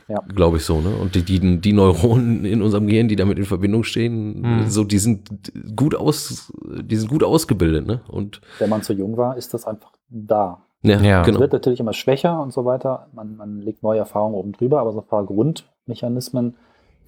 Ja. 0.09 0.19
Glaube 0.35 0.57
ich 0.57 0.65
so, 0.65 0.81
ne? 0.81 0.91
Und 0.97 1.15
die, 1.15 1.23
die, 1.23 1.61
die 1.61 1.73
Neuronen 1.73 2.45
in 2.45 2.61
unserem 2.61 2.87
Gehirn, 2.89 3.09
die 3.09 3.17
damit 3.17 3.39
in 3.39 3.45
Verbindung 3.45 3.85
stehen, 3.85 4.41
Mhm. 4.41 4.69
so, 4.69 4.83
die 4.85 4.99
sind 4.99 5.29
gut 5.77 5.95
aus, 5.95 6.53
die 6.83 6.97
sind 6.97 7.09
gut 7.09 7.23
ausgebildet, 7.23 7.87
ne? 7.87 8.01
Und 8.09 8.41
Wenn 8.59 8.69
man 8.71 8.83
zu 8.83 8.93
jung 8.93 9.17
war, 9.17 9.37
ist 9.37 9.55
das 9.55 9.65
einfach 9.67 9.93
da. 10.11 10.63
ja, 10.83 11.01
Ja. 11.01 11.21
Es 11.21 11.27
genau. 11.27 11.41
wird 11.41 11.53
natürlich 11.53 11.81
immer 11.81 11.93
schwächer 11.93 12.43
und 12.43 12.53
so 12.53 12.65
weiter. 12.65 13.07
Man, 13.15 13.37
man 13.37 13.61
legt 13.61 13.83
neue 13.83 14.01
Erfahrungen 14.01 14.35
oben 14.35 14.53
drüber, 14.53 14.81
aber 14.81 14.93
so 14.93 15.01
ein 15.01 15.07
paar 15.07 15.25
Grundmechanismen, 15.25 16.57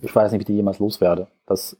ich 0.01 0.15
weiß 0.15 0.31
nicht, 0.33 0.39
wie 0.39 0.43
ich 0.43 0.47
die 0.47 0.55
jemals 0.55 0.79
loswerde. 0.79 1.27
Das 1.47 1.77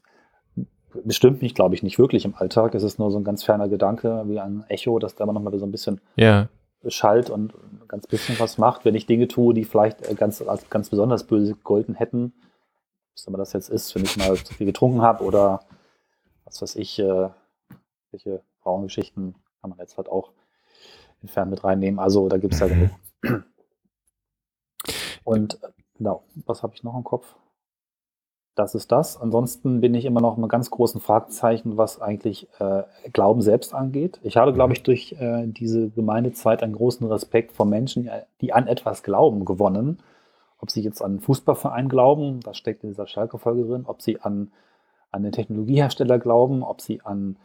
bestimmt 1.03 1.41
mich, 1.41 1.55
glaube 1.55 1.75
ich, 1.75 1.83
nicht 1.83 1.99
wirklich 1.99 2.25
im 2.25 2.35
Alltag. 2.35 2.75
Es 2.75 2.83
ist 2.83 2.99
nur 2.99 3.11
so 3.11 3.17
ein 3.17 3.23
ganz 3.23 3.43
ferner 3.43 3.67
Gedanke, 3.67 4.23
wie 4.27 4.39
ein 4.39 4.63
Echo, 4.67 4.99
das 4.99 5.15
da 5.15 5.23
immer 5.23 5.33
noch 5.33 5.41
mal 5.41 5.57
so 5.57 5.65
ein 5.65 5.71
bisschen 5.71 6.01
Ja, 6.15 6.47
schallt 6.87 7.29
und 7.29 7.53
ganz 7.87 8.07
bisschen 8.07 8.37
was 8.39 8.57
macht. 8.57 8.85
Wenn 8.85 8.95
ich 8.95 9.05
Dinge 9.05 9.27
tue, 9.27 9.53
die 9.53 9.65
vielleicht 9.65 10.07
äh, 10.07 10.15
ganz, 10.15 10.43
ganz 10.69 10.89
besonders 10.89 11.25
böse 11.25 11.53
gegolten 11.53 11.95
hätten, 11.95 12.33
was 13.13 13.25
immer 13.27 13.37
das 13.37 13.53
jetzt 13.53 13.69
ist, 13.69 13.95
wenn 13.95 14.03
ich 14.03 14.17
mal 14.17 14.35
zu 14.35 14.53
viel 14.53 14.65
getrunken 14.65 15.01
habe 15.01 15.23
oder 15.23 15.61
was 16.43 16.61
weiß 16.61 16.75
ich, 16.75 16.99
äh, 16.99 17.29
welche 18.11 18.41
Frauengeschichten 18.61 19.35
kann 19.61 19.69
man 19.69 19.79
jetzt 19.79 19.97
halt 19.97 20.09
auch 20.09 20.31
entfernt 21.21 21.49
mit 21.49 21.63
reinnehmen. 21.63 21.99
Also 21.99 22.29
da 22.29 22.37
gibt 22.37 22.53
es 22.53 22.59
ja 22.59 22.67
genug. 22.67 22.91
Und 25.23 25.63
äh, 25.63 25.67
genau, 25.97 26.23
was 26.45 26.61
habe 26.61 26.73
ich 26.75 26.83
noch 26.83 26.95
im 26.95 27.03
Kopf? 27.03 27.35
Das 28.55 28.73
ist 28.73 28.91
das. 28.91 29.19
Ansonsten 29.19 29.81
bin 29.81 29.93
ich 29.93 30.05
immer 30.05 30.21
noch 30.21 30.37
mit 30.37 30.49
ganz 30.49 30.71
großen 30.71 31.01
Fragezeichen, 31.01 31.77
was 31.77 32.01
eigentlich 32.01 32.47
äh, 32.59 32.83
Glauben 33.11 33.41
selbst 33.41 33.73
angeht. 33.73 34.19
Ich 34.23 34.37
habe, 34.37 34.53
glaube 34.53 34.73
ich, 34.73 34.81
durch 34.81 35.13
äh, 35.19 35.45
diese 35.45 35.89
Gemeindezeit 35.89 36.63
einen 36.63 36.73
großen 36.73 37.05
Respekt 37.05 37.51
vor 37.51 37.65
Menschen, 37.65 38.09
die 38.39 38.53
an 38.53 38.67
etwas 38.67 39.03
glauben, 39.03 39.43
gewonnen. 39.43 39.99
Ob 40.61 40.71
sie 40.71 40.81
jetzt 40.81 41.01
an 41.01 41.11
einen 41.11 41.19
Fußballverein 41.19 41.89
glauben, 41.89 42.39
das 42.39 42.57
steckt 42.57 42.83
in 42.83 42.89
dieser 42.89 43.07
Schalke-Folge 43.07 43.65
drin, 43.65 43.83
ob 43.87 44.01
sie 44.01 44.21
an 44.21 44.51
an 45.15 45.23
den 45.23 45.31
Technologiehersteller 45.31 46.19
glauben, 46.19 46.61
ob 46.61 46.81
sie 46.81 47.01
an 47.01 47.37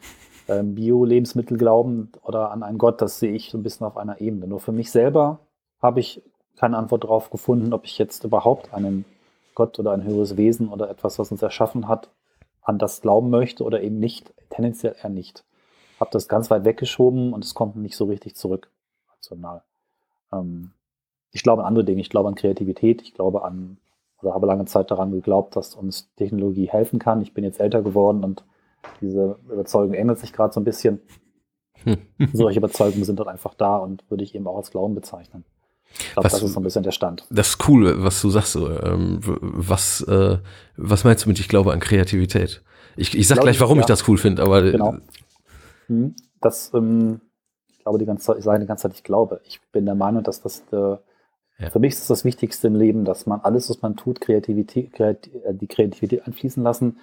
ähm, 0.49 0.75
Bio-Lebensmittel 0.75 1.57
glauben 1.57 2.11
oder 2.23 2.51
an 2.51 2.63
einen 2.63 2.79
Gott, 2.79 3.01
das 3.01 3.19
sehe 3.19 3.33
ich 3.33 3.51
so 3.51 3.57
ein 3.57 3.63
bisschen 3.63 3.87
auf 3.87 3.97
einer 3.97 4.21
Ebene. 4.21 4.47
Nur 4.49 4.61
für 4.61 4.73
mich 4.73 4.91
selber 4.91 5.39
habe 5.81 6.01
ich 6.01 6.23
keine 6.57 6.77
Antwort 6.77 7.05
darauf 7.05 7.31
gefunden, 7.31 7.73
ob 7.73 7.85
ich 7.85 7.97
jetzt 7.97 8.25
überhaupt 8.25 8.75
einen 8.75 9.05
Gott 9.61 9.79
oder 9.79 9.93
ein 9.93 10.05
höheres 10.05 10.39
Wesen 10.39 10.69
oder 10.71 10.89
etwas, 10.89 11.19
was 11.19 11.31
uns 11.31 11.43
erschaffen 11.43 11.87
hat, 11.87 12.11
an 12.63 12.79
das 12.79 13.03
glauben 13.03 13.29
möchte 13.29 13.63
oder 13.63 13.83
eben 13.83 13.99
nicht, 13.99 14.33
tendenziell 14.49 14.97
eher 15.03 15.11
nicht. 15.11 15.45
Habe 15.99 16.11
das 16.13 16.29
ganz 16.29 16.51
weit 16.51 16.65
weggeschoben 16.65 17.35
und 17.35 17.45
es 17.45 17.55
kommt 17.55 17.77
nicht 17.77 17.95
so 17.95 18.07
richtig 18.07 18.37
zurück, 18.37 18.71
rational. 19.13 19.63
Ähm, 20.33 20.71
ich 21.31 21.43
glaube 21.43 21.61
an 21.61 21.69
andere 21.69 21.85
Dinge, 21.85 22.01
ich 22.01 22.09
glaube 22.09 22.31
an 22.31 22.37
Kreativität, 22.37 23.03
ich 23.03 23.13
glaube 23.13 23.45
an, 23.45 23.77
oder 24.23 24.33
habe 24.33 24.47
lange 24.47 24.65
Zeit 24.65 24.91
daran 24.91 25.11
geglaubt, 25.11 25.57
dass 25.57 25.75
uns 25.75 26.11
Technologie 26.15 26.71
helfen 26.71 26.99
kann. 26.99 27.21
Ich 27.21 27.35
bin 27.35 27.45
jetzt 27.45 27.61
älter 27.61 27.83
geworden 27.83 28.25
und 28.25 28.43
diese 29.03 29.39
Überzeugung 29.45 29.93
ändert 29.93 30.21
sich 30.21 30.33
gerade 30.33 30.55
so 30.55 30.61
ein 30.61 30.65
bisschen. 30.65 31.03
Solche 32.33 32.61
Überzeugungen 32.61 33.05
sind 33.05 33.19
dort 33.19 33.29
einfach 33.29 33.53
da 33.53 33.77
und 33.77 34.11
würde 34.11 34.25
ich 34.25 34.35
eben 34.35 34.47
auch 34.47 34.57
als 34.57 34.71
Glauben 34.71 34.95
bezeichnen. 34.95 35.45
Ich 35.99 36.12
glaube, 36.12 36.28
das 36.28 36.43
ist 36.43 36.53
so 36.53 36.61
ein 36.61 36.62
bisschen 36.62 36.82
der 36.82 36.93
Stand. 36.93 37.26
Das 37.30 37.51
ist 37.51 37.68
cool, 37.68 38.03
was 38.03 38.20
du 38.22 38.30
sagst. 38.30 38.57
Ähm, 38.57 39.20
was, 39.22 40.01
äh, 40.03 40.38
was 40.76 41.05
meinst 41.05 41.24
du 41.24 41.28
mit, 41.28 41.38
ich 41.41 41.49
glaube 41.49 41.72
an 41.72 41.80
Kreativität? 41.80 42.62
Ich, 42.97 43.16
ich 43.16 43.28
sag 43.28 43.38
ich 43.38 43.43
gleich, 43.43 43.61
warum 43.61 43.78
ich, 43.78 43.88
ja. 43.88 43.95
ich 43.95 43.99
das 43.99 44.09
cool 44.09 44.18
finde, 44.18 44.43
aber. 44.43 44.62
Genau. 44.62 44.95
Hm, 45.86 46.14
das, 46.41 46.72
ähm, 46.74 47.20
ich 47.68 47.80
glaube 47.80 47.99
die 47.99 48.07
ganze 48.07 48.24
Zeit, 48.24 48.38
ich 48.38 48.45
sage 48.45 48.61
die 48.61 48.66
ganze 48.66 48.82
Zeit, 48.82 48.95
ich 48.95 49.05
glaube. 49.05 49.41
Ich 49.45 49.61
bin 49.72 49.84
der 49.84 49.95
Meinung, 49.95 50.22
dass 50.22 50.41
das, 50.41 50.62
äh, 50.72 50.76
ja. 50.76 51.70
für 51.70 51.78
mich 51.78 51.95
ist 51.95 52.11
das 52.11 52.24
Wichtigste 52.24 52.68
im 52.68 52.76
Leben, 52.76 53.05
dass 53.05 53.26
man 53.26 53.41
alles, 53.41 53.68
was 53.70 53.82
man 53.82 53.97
tut, 53.97 54.20
Kreativität, 54.20 54.93
Kreativ, 54.93 55.34
äh, 55.45 55.55
die 55.55 55.66
Kreativität 55.66 56.26
einfließen 56.26 56.62
lassen 56.62 56.99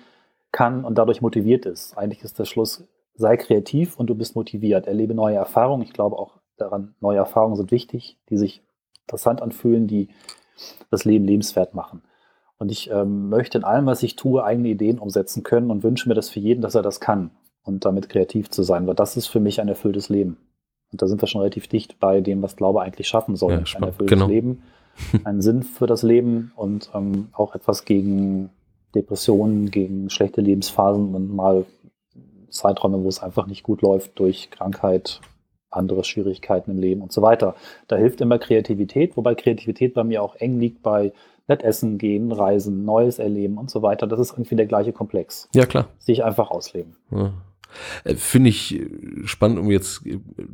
kann 0.52 0.86
und 0.86 0.98
dadurch 0.98 1.22
motiviert 1.22 1.66
ist. 1.66 1.98
Eigentlich 1.98 2.24
ist 2.24 2.40
der 2.40 2.46
Schluss, 2.46 2.84
sei 3.16 3.38
kreativ 3.38 4.00
und 4.00 4.08
du 4.08 4.16
bist 4.16 4.36
motiviert. 4.36 4.88
Erlebe 4.88 5.14
neue 5.14 5.36
Erfahrungen. 5.36 5.84
Ich 5.84 5.94
glaube 5.94 6.18
auch 6.18 6.38
daran, 6.58 6.96
neue 7.00 7.18
Erfahrungen 7.18 7.56
sind 7.56 7.72
wichtig, 7.72 8.18
die 8.30 8.38
sich 8.38 8.64
interessant 9.08 9.42
anfühlen, 9.42 9.88
die 9.88 10.10
das 10.92 11.06
Leben 11.06 11.26
lebenswert 11.26 11.74
machen. 11.74 12.02
Und 12.60 12.72
ich 12.72 12.90
ähm, 12.90 13.30
möchte 13.30 13.58
in 13.58 13.64
allem, 13.64 13.86
was 13.86 14.04
ich 14.04 14.16
tue, 14.16 14.44
eigene 14.44 14.68
Ideen 14.68 15.00
umsetzen 15.00 15.44
können 15.44 15.72
und 15.72 15.84
wünsche 15.84 16.10
mir 16.10 16.16
das 16.16 16.30
für 16.30 16.40
jeden, 16.40 16.62
dass 16.62 16.76
er 16.76 16.82
das 16.82 17.00
kann 17.00 17.32
und 17.64 17.86
damit 17.86 18.10
kreativ 18.10 18.50
zu 18.50 18.64
sein, 18.64 18.88
weil 18.88 18.96
das 18.96 19.16
ist 19.16 19.28
für 19.28 19.40
mich 19.40 19.62
ein 19.62 19.68
erfülltes 19.68 20.10
Leben. 20.10 20.38
Und 20.92 21.02
da 21.02 21.08
sind 21.08 21.22
wir 21.22 21.28
schon 21.28 21.42
relativ 21.42 21.68
dicht 21.68 22.00
bei 22.00 22.22
dem, 22.22 22.42
was 22.42 22.56
Glaube 22.56 22.82
eigentlich 22.82 23.08
schaffen 23.08 23.36
soll. 23.36 23.52
Ja, 23.52 23.58
ein 23.76 23.84
erfülltes 23.84 24.08
genau. 24.10 24.28
Leben, 24.28 24.64
einen 25.24 25.42
Sinn 25.42 25.64
für 25.64 25.88
das 25.88 26.02
Leben 26.02 26.52
und 26.56 26.90
ähm, 26.94 27.30
auch 27.34 27.56
etwas 27.56 27.86
gegen 27.86 28.50
Depressionen, 28.96 29.70
gegen 29.70 30.10
schlechte 30.10 30.42
Lebensphasen 30.42 31.14
und 31.14 31.34
mal 31.34 31.66
Zeiträume, 32.50 33.04
wo 33.04 33.08
es 33.08 33.22
einfach 33.22 33.46
nicht 33.46 33.64
gut 33.64 33.82
läuft 33.82 34.18
durch 34.20 34.50
Krankheit, 34.50 35.22
andere 35.78 36.04
Schwierigkeiten 36.04 36.72
im 36.72 36.80
Leben 36.80 37.02
und 37.02 37.12
so 37.12 37.22
weiter. 37.22 37.56
Da 37.88 37.96
hilft 37.96 38.22
immer 38.22 38.40
Kreativität, 38.40 39.16
wobei 39.16 39.36
Kreativität 39.36 39.94
bei 39.94 40.04
mir 40.04 40.22
auch 40.24 40.36
eng 40.36 40.60
liegt 40.60 40.84
bei 40.84 41.14
nett 41.48 41.64
essen 41.64 41.98
gehen, 41.98 42.32
reisen, 42.32 42.84
Neues 42.84 43.20
erleben 43.20 43.58
und 43.58 43.70
so 43.70 43.82
weiter. 43.82 44.06
Das 44.08 44.20
ist 44.20 44.34
irgendwie 44.34 44.56
der 44.56 44.66
gleiche 44.66 44.92
Komplex. 44.92 45.48
Ja, 45.54 45.66
klar. 45.66 45.88
Sich 45.98 46.24
einfach 46.24 46.52
ausleben. 46.52 46.96
Ja. 47.12 47.32
Äh, 48.04 48.16
finde 48.16 48.50
ich 48.50 48.82
spannend, 49.26 49.60
um 49.60 49.70
jetzt 49.72 50.02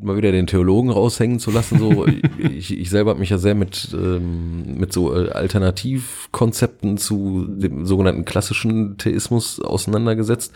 mal 0.01 0.17
wieder 0.17 0.31
den 0.31 0.47
Theologen 0.47 0.89
raushängen 0.89 1.39
zu 1.39 1.51
lassen. 1.51 1.79
So, 1.79 2.05
ich, 2.37 2.77
ich 2.77 2.89
selber 2.89 3.11
habe 3.11 3.19
mich 3.19 3.29
ja 3.29 3.37
sehr 3.37 3.55
mit, 3.55 3.89
ähm, 3.93 4.77
mit 4.77 4.93
so 4.93 5.15
äh, 5.15 5.29
Alternativkonzepten 5.29 6.97
zu 6.97 7.45
dem 7.47 7.85
sogenannten 7.85 8.25
klassischen 8.25 8.97
Theismus 8.97 9.59
auseinandergesetzt. 9.59 10.53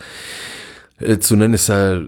Äh, 1.00 1.18
zu 1.18 1.36
nennen 1.36 1.54
ist 1.54 1.68
ja 1.68 2.00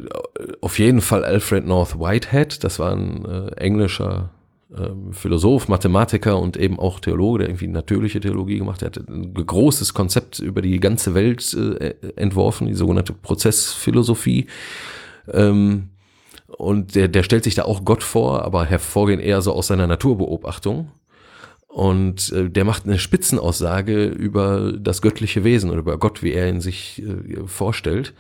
auf 0.61 0.79
jeden 0.79 1.01
Fall 1.01 1.25
Alfred 1.25 1.67
North 1.67 1.99
Whitehead. 1.99 2.63
Das 2.65 2.79
war 2.79 2.93
ein 2.93 3.25
äh, 3.25 3.51
englischer 3.57 4.31
äh, 4.75 4.91
Philosoph, 5.13 5.69
Mathematiker 5.69 6.39
und 6.39 6.57
eben 6.57 6.79
auch 6.79 7.01
Theologe, 7.01 7.41
der 7.41 7.49
irgendwie 7.49 7.69
natürliche 7.69 8.21
Theologie 8.21 8.59
gemacht 8.59 8.83
hat. 8.83 8.97
Er 8.97 9.03
hat 9.03 9.09
ein 9.09 9.35
großes 9.35 9.95
Konzept 9.95 10.39
über 10.39 10.63
die 10.63 10.79
ganze 10.81 11.15
Welt 11.15 11.55
äh, 11.55 11.95
entworfen, 12.17 12.67
die 12.67 12.75
sogenannte 12.75 13.13
Prozessphilosophie. 13.13 14.47
Ähm, 15.33 15.91
und 16.47 16.95
der, 16.95 17.09
der 17.09 17.23
stellt 17.23 17.45
sich 17.45 17.55
da 17.55 17.65
auch 17.65 17.85
Gott 17.85 18.03
vor, 18.03 18.45
aber 18.45 18.65
hervorgehend 18.65 19.23
eher 19.23 19.41
so 19.41 19.53
aus 19.53 19.69
seiner 19.69 19.87
Naturbeobachtung. 19.87 20.91
Und 21.71 22.33
äh, 22.33 22.51
der 22.51 22.65
macht 22.65 22.85
eine 22.85 22.99
Spitzenaussage 22.99 24.07
über 24.07 24.73
das 24.73 25.03
göttliche 25.03 25.45
Wesen 25.45 25.71
oder 25.71 25.79
über 25.79 25.99
Gott, 25.99 26.21
wie 26.21 26.33
er 26.33 26.49
ihn 26.49 26.61
sich 26.61 27.01
äh, 27.01 27.47
vorstellt. 27.47 28.13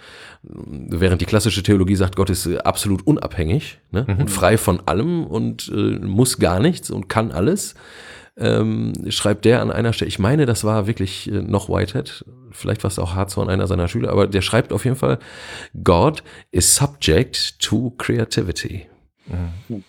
Während 0.43 1.21
die 1.21 1.27
klassische 1.27 1.65
Theologie 1.65 1.97
sagt, 1.97 2.15
Gott 2.15 2.31
ist 2.31 2.47
äh, 2.47 2.59
absolut 2.59 3.05
unabhängig 3.05 3.79
ne? 3.91 4.07
mhm. 4.09 4.21
und 4.21 4.31
frei 4.31 4.57
von 4.57 4.81
allem 4.87 5.27
und 5.27 5.69
äh, 5.75 5.99
muss 5.99 6.39
gar 6.39 6.61
nichts 6.61 6.91
und 6.91 7.09
kann 7.09 7.33
alles. 7.33 7.75
Ähm, 8.37 8.93
schreibt 9.09 9.45
der 9.45 9.61
an 9.61 9.73
einer 9.73 9.93
Stelle, 9.93 10.09
ich 10.09 10.21
meine, 10.21 10.47
das 10.47 10.63
war 10.63 10.87
wirklich 10.87 11.29
äh, 11.29 11.43
noch 11.43 11.69
Whitehead, 11.69 12.25
vielleicht 12.53 12.85
war 12.85 12.89
es 12.89 13.01
auch 13.01 13.17
Hartzorn, 13.17 13.51
einer 13.51 13.67
seiner 13.67 13.89
Schüler, 13.89 14.11
aber 14.11 14.29
der 14.29 14.43
schreibt 14.43 14.73
auf 14.73 14.85
jeden 14.85 14.97
Fall, 14.97 15.19
God 15.83 16.23
is 16.53 16.77
subject 16.77 17.59
to 17.59 17.91
creativity. 17.99 18.87
Mhm. 19.27 19.83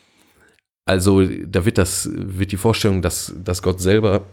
Also 0.85 1.23
da 1.23 1.65
wird 1.65 1.77
das, 1.77 2.09
wird 2.11 2.51
die 2.51 2.57
Vorstellung, 2.57 3.01
dass, 3.01 3.33
dass 3.43 3.61
Gott 3.61 3.79
selber 3.79 4.23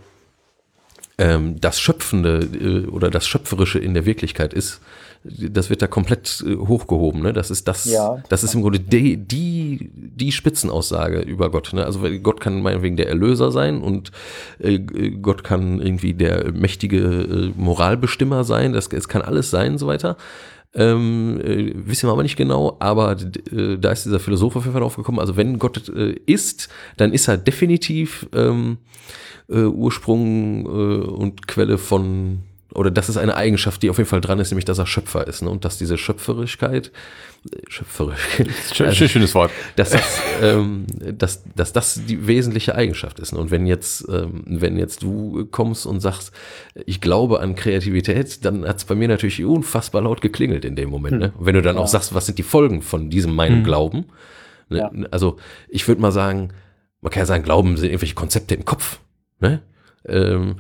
ähm, 1.19 1.61
das 1.61 1.81
Schöpfende 1.81 2.49
äh, 2.61 2.87
oder 2.87 3.11
das 3.11 3.27
Schöpferische 3.27 3.79
in 3.79 3.95
der 3.95 4.07
Wirklichkeit 4.07 4.55
ist, 4.55 4.81
das 5.25 5.69
wird 5.69 5.83
da 5.83 5.87
komplett 5.89 6.45
äh, 6.47 6.57
hochgehoben. 6.57 7.23
Ne? 7.23 7.33
Das 7.33 7.51
ist 7.51 7.67
das, 7.67 7.85
ja, 7.87 8.23
das 8.29 8.45
ist 8.45 8.55
im 8.55 8.63
Grunde 8.63 8.81
die, 8.81 9.17
die, 9.17 9.91
die 9.93 10.33
Spitzenaussage 10.33 11.21
über 11.21 11.51
Gott. 11.51 11.73
Ne? 11.73 11.85
Also 11.85 12.01
Gott 12.23 12.41
kann 12.41 12.63
meinetwegen 12.63 12.97
der 12.97 13.09
Erlöser 13.09 13.51
sein 13.51 13.83
und 13.83 14.13
äh, 14.61 14.79
Gott 14.79 15.45
kann 15.45 15.81
irgendwie 15.81 16.15
der 16.15 16.53
mächtige 16.53 16.99
äh, 16.99 17.53
Moralbestimmer 17.57 18.45
sein. 18.45 18.73
Das, 18.73 18.89
es 18.89 19.09
kann 19.09 19.23
alles 19.23 19.51
sein 19.51 19.73
und 19.73 19.79
so 19.79 19.87
weiter. 19.87 20.17
Ähm, 20.75 21.41
äh, 21.43 21.73
wissen 21.75 22.09
wir 22.09 22.13
aber 22.13 22.23
nicht 22.23 22.37
genau, 22.37 22.77
aber 22.79 23.17
äh, 23.53 23.79
da 23.79 23.91
ist 23.91 24.05
dieser 24.05 24.21
Philosoph 24.21 24.55
auf 24.55 24.65
jeden 24.65 24.73
Fall 24.75 24.83
drauf 24.83 25.19
Also 25.19 25.37
wenn 25.37 25.59
Gott 25.59 25.89
äh, 25.89 26.15
ist, 26.27 26.69
dann 26.99 27.13
ist 27.13 27.27
er 27.27 27.39
definitiv 27.39 28.29
ähm, 28.35 28.77
äh, 29.49 29.63
Ursprung 29.63 30.67
äh, 30.67 31.07
und 31.07 31.49
Quelle 31.49 31.79
von 31.79 32.41
oder 32.75 32.91
das 32.91 33.09
ist 33.09 33.17
eine 33.17 33.35
Eigenschaft, 33.35 33.83
die 33.83 33.89
auf 33.89 33.97
jeden 33.97 34.09
Fall 34.09 34.21
dran 34.21 34.39
ist, 34.39 34.51
nämlich 34.51 34.67
dass 34.67 34.79
er 34.79 34.87
Schöpfer 34.87 35.27
ist 35.27 35.43
ne? 35.43 35.49
und 35.49 35.65
dass 35.65 35.79
diese 35.79 35.97
Schöpferigkeit, 35.97 36.93
schöpferisch, 37.69 38.43
Schön, 38.75 38.87
also, 38.89 39.09
schönes 39.09 39.35
Wort, 39.35 39.51
dass 39.77 39.91
das, 39.91 40.21
ähm, 40.43 40.85
dass, 41.17 41.45
dass 41.55 41.73
das 41.73 42.03
die 42.07 42.27
wesentliche 42.27 42.75
Eigenschaft 42.75 43.21
ist. 43.21 43.33
Ne? 43.33 43.39
Und 43.39 43.51
wenn 43.51 43.67
jetzt, 43.67 44.07
ähm, 44.11 44.45
wenn 44.47 44.77
jetzt 44.77 45.03
du 45.03 45.47
kommst 45.51 45.87
und 45.87 46.01
sagst, 46.01 46.33
ich 46.85 47.01
glaube 47.01 47.41
an 47.41 47.55
Kreativität, 47.55 48.45
dann 48.45 48.67
hat 48.69 48.77
es 48.77 48.85
bei 48.85 48.95
mir 48.95 49.09
natürlich 49.09 49.43
unfassbar 49.43 50.03
laut 50.03 50.21
geklingelt 50.21 50.67
in 50.67 50.77
dem 50.77 50.91
Moment. 50.91 51.15
Hm. 51.15 51.21
Ne? 51.21 51.33
Und 51.39 51.47
wenn 51.47 51.55
du 51.55 51.63
dann 51.63 51.77
ja. 51.77 51.83
auch 51.83 51.89
sagst, 51.89 52.15
was 52.15 52.27
sind 52.27 52.39
die 52.39 52.43
Folgen 52.43 52.83
von 52.83 53.09
diesem 53.09 53.35
meinem 53.35 53.59
hm. 53.59 53.65
Glauben? 53.65 54.05
Ne? 54.69 54.79
Ja. 54.79 54.91
Also 55.11 55.39
ich 55.69 55.89
würde 55.89 56.03
mal 56.03 56.13
sagen, 56.13 56.53
man 57.01 57.11
kann 57.11 57.23
ja 57.23 57.27
sagen, 57.27 57.45
Glauben 57.45 57.77
sind 57.79 57.87
irgendwelche 57.87 58.15
Konzepte 58.15 58.55
im 58.55 58.67
Kopf. 58.67 59.01
Ne? 59.41 59.63
Ähm, 60.07 60.57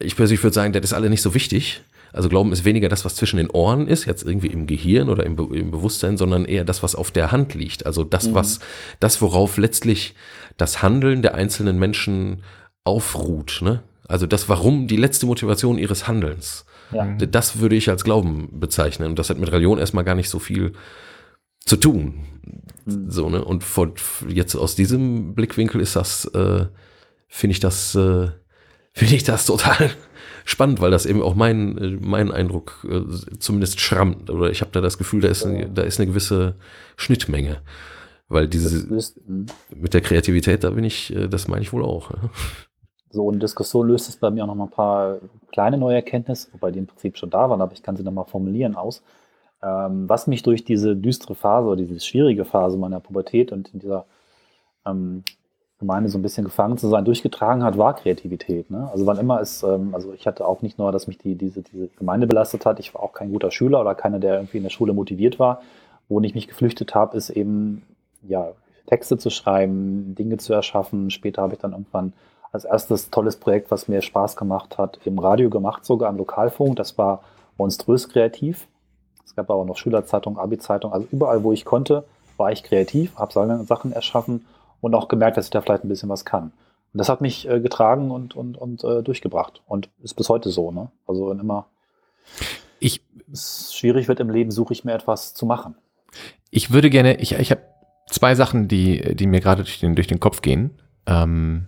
ich 0.00 0.16
persönlich 0.16 0.42
würde 0.42 0.54
sagen, 0.54 0.72
das 0.72 0.84
ist 0.84 0.92
alle 0.92 1.10
nicht 1.10 1.22
so 1.22 1.34
wichtig. 1.34 1.82
Also 2.12 2.28
Glauben 2.28 2.52
ist 2.52 2.64
weniger 2.64 2.88
das, 2.88 3.04
was 3.04 3.14
zwischen 3.14 3.36
den 3.36 3.50
Ohren 3.50 3.86
ist, 3.86 4.04
jetzt 4.04 4.24
irgendwie 4.24 4.48
im 4.48 4.66
Gehirn 4.66 5.08
oder 5.08 5.24
im, 5.24 5.36
Be 5.36 5.56
im 5.56 5.70
Bewusstsein, 5.70 6.16
sondern 6.16 6.44
eher 6.44 6.64
das, 6.64 6.82
was 6.82 6.94
auf 6.94 7.10
der 7.10 7.30
Hand 7.30 7.54
liegt. 7.54 7.86
Also 7.86 8.02
das, 8.02 8.28
mhm. 8.28 8.34
was, 8.34 8.60
das, 8.98 9.22
worauf 9.22 9.58
letztlich 9.58 10.14
das 10.56 10.82
Handeln 10.82 11.22
der 11.22 11.34
einzelnen 11.34 11.78
Menschen 11.78 12.42
aufruht. 12.82 13.60
Ne? 13.62 13.82
Also 14.08 14.26
das, 14.26 14.48
warum 14.48 14.88
die 14.88 14.96
letzte 14.96 15.26
Motivation 15.26 15.78
ihres 15.78 16.08
Handelns. 16.08 16.64
Ja. 16.92 17.06
Das 17.14 17.60
würde 17.60 17.76
ich 17.76 17.88
als 17.88 18.02
Glauben 18.02 18.58
bezeichnen. 18.58 19.10
Und 19.10 19.18
das 19.18 19.30
hat 19.30 19.38
mit 19.38 19.52
Religion 19.52 19.78
erstmal 19.78 20.04
gar 20.04 20.16
nicht 20.16 20.28
so 20.28 20.40
viel 20.40 20.72
zu 21.64 21.76
tun. 21.76 22.24
Mhm. 22.86 23.10
So, 23.10 23.28
ne? 23.28 23.44
Und 23.44 23.62
von, 23.62 23.92
jetzt 24.28 24.56
aus 24.56 24.74
diesem 24.74 25.34
Blickwinkel 25.34 25.80
ist 25.80 25.94
das, 25.94 26.24
äh, 26.26 26.66
finde 27.28 27.52
ich 27.52 27.60
das, 27.60 27.94
äh, 27.94 28.30
finde 28.92 29.14
ich 29.14 29.24
das 29.24 29.46
total 29.46 29.90
spannend, 30.44 30.80
weil 30.80 30.90
das 30.90 31.06
eben 31.06 31.22
auch 31.22 31.34
mein, 31.34 31.78
äh, 31.78 31.98
mein 32.00 32.32
Eindruck 32.32 32.86
äh, 32.88 33.38
zumindest 33.38 33.80
schrammt. 33.80 34.30
Oder 34.30 34.50
ich 34.50 34.60
habe 34.60 34.70
da 34.72 34.80
das 34.80 34.98
Gefühl, 34.98 35.20
da 35.20 35.28
ist, 35.28 35.44
eine, 35.44 35.68
da 35.68 35.82
ist 35.82 35.98
eine 35.98 36.08
gewisse 36.08 36.54
Schnittmenge. 36.96 37.62
Weil 38.28 38.46
diese 38.46 38.88
hm. 39.26 39.46
mit 39.74 39.92
der 39.92 40.02
Kreativität, 40.02 40.62
da 40.62 40.70
bin 40.70 40.84
ich, 40.84 41.14
äh, 41.14 41.28
das 41.28 41.48
meine 41.48 41.62
ich 41.62 41.72
wohl 41.72 41.84
auch. 41.84 42.12
So 43.10 43.28
eine 43.28 43.38
Diskussion 43.38 43.88
löst 43.88 44.08
es 44.08 44.16
bei 44.16 44.30
mir 44.30 44.44
auch 44.44 44.48
noch 44.48 44.54
mal 44.54 44.64
ein 44.64 44.70
paar 44.70 45.18
kleine 45.50 45.76
neue 45.76 45.96
Erkenntnisse, 45.96 46.48
wobei 46.52 46.70
die 46.70 46.78
im 46.78 46.86
Prinzip 46.86 47.18
schon 47.18 47.30
da 47.30 47.50
waren, 47.50 47.60
aber 47.60 47.72
ich 47.72 47.82
kann 47.82 47.96
sie 47.96 48.04
noch 48.04 48.12
mal 48.12 48.24
formulieren 48.24 48.76
aus. 48.76 49.02
Ähm, 49.62 50.08
was 50.08 50.28
mich 50.28 50.44
durch 50.44 50.64
diese 50.64 50.96
düstere 50.96 51.34
Phase 51.34 51.66
oder 51.66 51.76
diese 51.76 51.98
schwierige 51.98 52.44
Phase 52.44 52.78
meiner 52.78 53.00
Pubertät 53.00 53.50
und 53.50 53.68
in 53.74 53.80
dieser 53.80 54.06
ähm, 54.86 55.24
Gemeinde 55.80 56.10
so 56.10 56.18
ein 56.18 56.22
bisschen 56.22 56.44
gefangen 56.44 56.78
zu 56.78 56.88
sein, 56.88 57.04
durchgetragen 57.04 57.64
hat, 57.64 57.76
war 57.78 57.94
Kreativität. 57.96 58.70
Ne? 58.70 58.88
Also 58.92 59.06
wann 59.06 59.18
immer 59.18 59.40
es, 59.40 59.62
ähm, 59.62 59.94
also 59.94 60.12
ich 60.12 60.26
hatte 60.26 60.46
auch 60.46 60.62
nicht 60.62 60.78
nur, 60.78 60.92
dass 60.92 61.08
mich 61.08 61.18
die, 61.18 61.34
diese, 61.34 61.62
diese 61.62 61.88
Gemeinde 61.88 62.26
belastet 62.26 62.66
hat, 62.66 62.78
ich 62.78 62.94
war 62.94 63.02
auch 63.02 63.14
kein 63.14 63.32
guter 63.32 63.50
Schüler 63.50 63.80
oder 63.80 63.94
keiner, 63.94 64.20
der 64.20 64.34
irgendwie 64.34 64.58
in 64.58 64.62
der 64.62 64.70
Schule 64.70 64.92
motiviert 64.92 65.38
war. 65.38 65.62
Wo 66.08 66.20
ich 66.20 66.34
mich 66.34 66.48
geflüchtet 66.48 66.94
habe, 66.94 67.16
ist 67.16 67.30
eben, 67.30 67.82
ja, 68.22 68.48
Texte 68.86 69.16
zu 69.16 69.30
schreiben, 69.30 70.14
Dinge 70.16 70.36
zu 70.36 70.52
erschaffen. 70.52 71.10
Später 71.10 71.42
habe 71.42 71.54
ich 71.54 71.60
dann 71.60 71.72
irgendwann 71.72 72.12
als 72.52 72.64
erstes 72.64 73.10
tolles 73.10 73.36
Projekt, 73.36 73.70
was 73.70 73.88
mir 73.88 74.02
Spaß 74.02 74.36
gemacht 74.36 74.76
hat, 74.78 74.98
im 75.04 75.18
Radio 75.18 75.48
gemacht, 75.48 75.84
sogar 75.84 76.08
am 76.10 76.18
Lokalfunk. 76.18 76.76
Das 76.76 76.98
war 76.98 77.22
monströs 77.56 78.08
kreativ. 78.08 78.66
Es 79.24 79.34
gab 79.34 79.48
aber 79.48 79.64
noch 79.64 79.76
Schülerzeitung, 79.76 80.38
Abi-Zeitung, 80.38 80.92
also 80.92 81.06
überall, 81.12 81.44
wo 81.44 81.52
ich 81.52 81.64
konnte, 81.64 82.04
war 82.36 82.50
ich 82.50 82.64
kreativ, 82.64 83.16
habe 83.16 83.64
Sachen 83.64 83.92
erschaffen 83.92 84.44
und 84.80 84.94
auch 84.94 85.08
gemerkt, 85.08 85.36
dass 85.36 85.46
ich 85.46 85.50
da 85.50 85.60
vielleicht 85.60 85.84
ein 85.84 85.88
bisschen 85.88 86.08
was 86.08 86.24
kann. 86.24 86.52
Und 86.92 86.98
das 86.98 87.08
hat 87.08 87.20
mich 87.20 87.48
äh, 87.48 87.60
getragen 87.60 88.10
und, 88.10 88.34
und, 88.34 88.56
und 88.56 88.82
äh, 88.84 89.02
durchgebracht 89.02 89.62
und 89.66 89.88
ist 90.02 90.14
bis 90.14 90.28
heute 90.28 90.50
so. 90.50 90.70
Ne? 90.72 90.90
Also 91.06 91.30
wenn 91.30 91.38
immer 91.38 91.66
ich, 92.80 93.02
es 93.32 93.74
schwierig 93.74 94.08
wird 94.08 94.20
im 94.20 94.30
Leben, 94.30 94.50
suche 94.50 94.72
ich 94.72 94.84
mir 94.84 94.94
etwas 94.94 95.34
zu 95.34 95.46
machen. 95.46 95.76
Ich 96.50 96.72
würde 96.72 96.90
gerne, 96.90 97.20
ich, 97.20 97.32
ich 97.32 97.50
habe 97.50 97.62
zwei 98.08 98.34
Sachen, 98.34 98.66
die, 98.66 99.14
die 99.14 99.26
mir 99.26 99.40
gerade 99.40 99.62
durch 99.62 99.78
den, 99.80 99.94
durch 99.94 100.08
den 100.08 100.18
Kopf 100.20 100.42
gehen. 100.42 100.80
Ähm, 101.06 101.66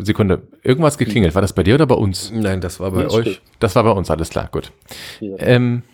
Sekunde, 0.00 0.48
irgendwas 0.62 0.98
geklingelt. 0.98 1.36
War 1.36 1.42
das 1.42 1.52
bei 1.52 1.62
dir 1.62 1.76
oder 1.76 1.86
bei 1.86 1.94
uns? 1.94 2.32
Nein, 2.32 2.60
das 2.60 2.80
war 2.80 2.90
bei 2.90 3.02
ja, 3.02 3.10
euch. 3.10 3.40
Das 3.60 3.76
war 3.76 3.84
bei 3.84 3.92
uns, 3.92 4.10
alles 4.10 4.28
klar, 4.28 4.48
gut. 4.50 4.72
Ähm, 5.20 5.84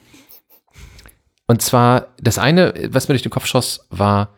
und 1.46 1.60
zwar, 1.60 2.08
das 2.18 2.38
eine, 2.38 2.72
was 2.88 3.08
mir 3.08 3.12
durch 3.12 3.22
den 3.22 3.30
Kopf 3.30 3.44
schoss, 3.44 3.86
war, 3.90 4.30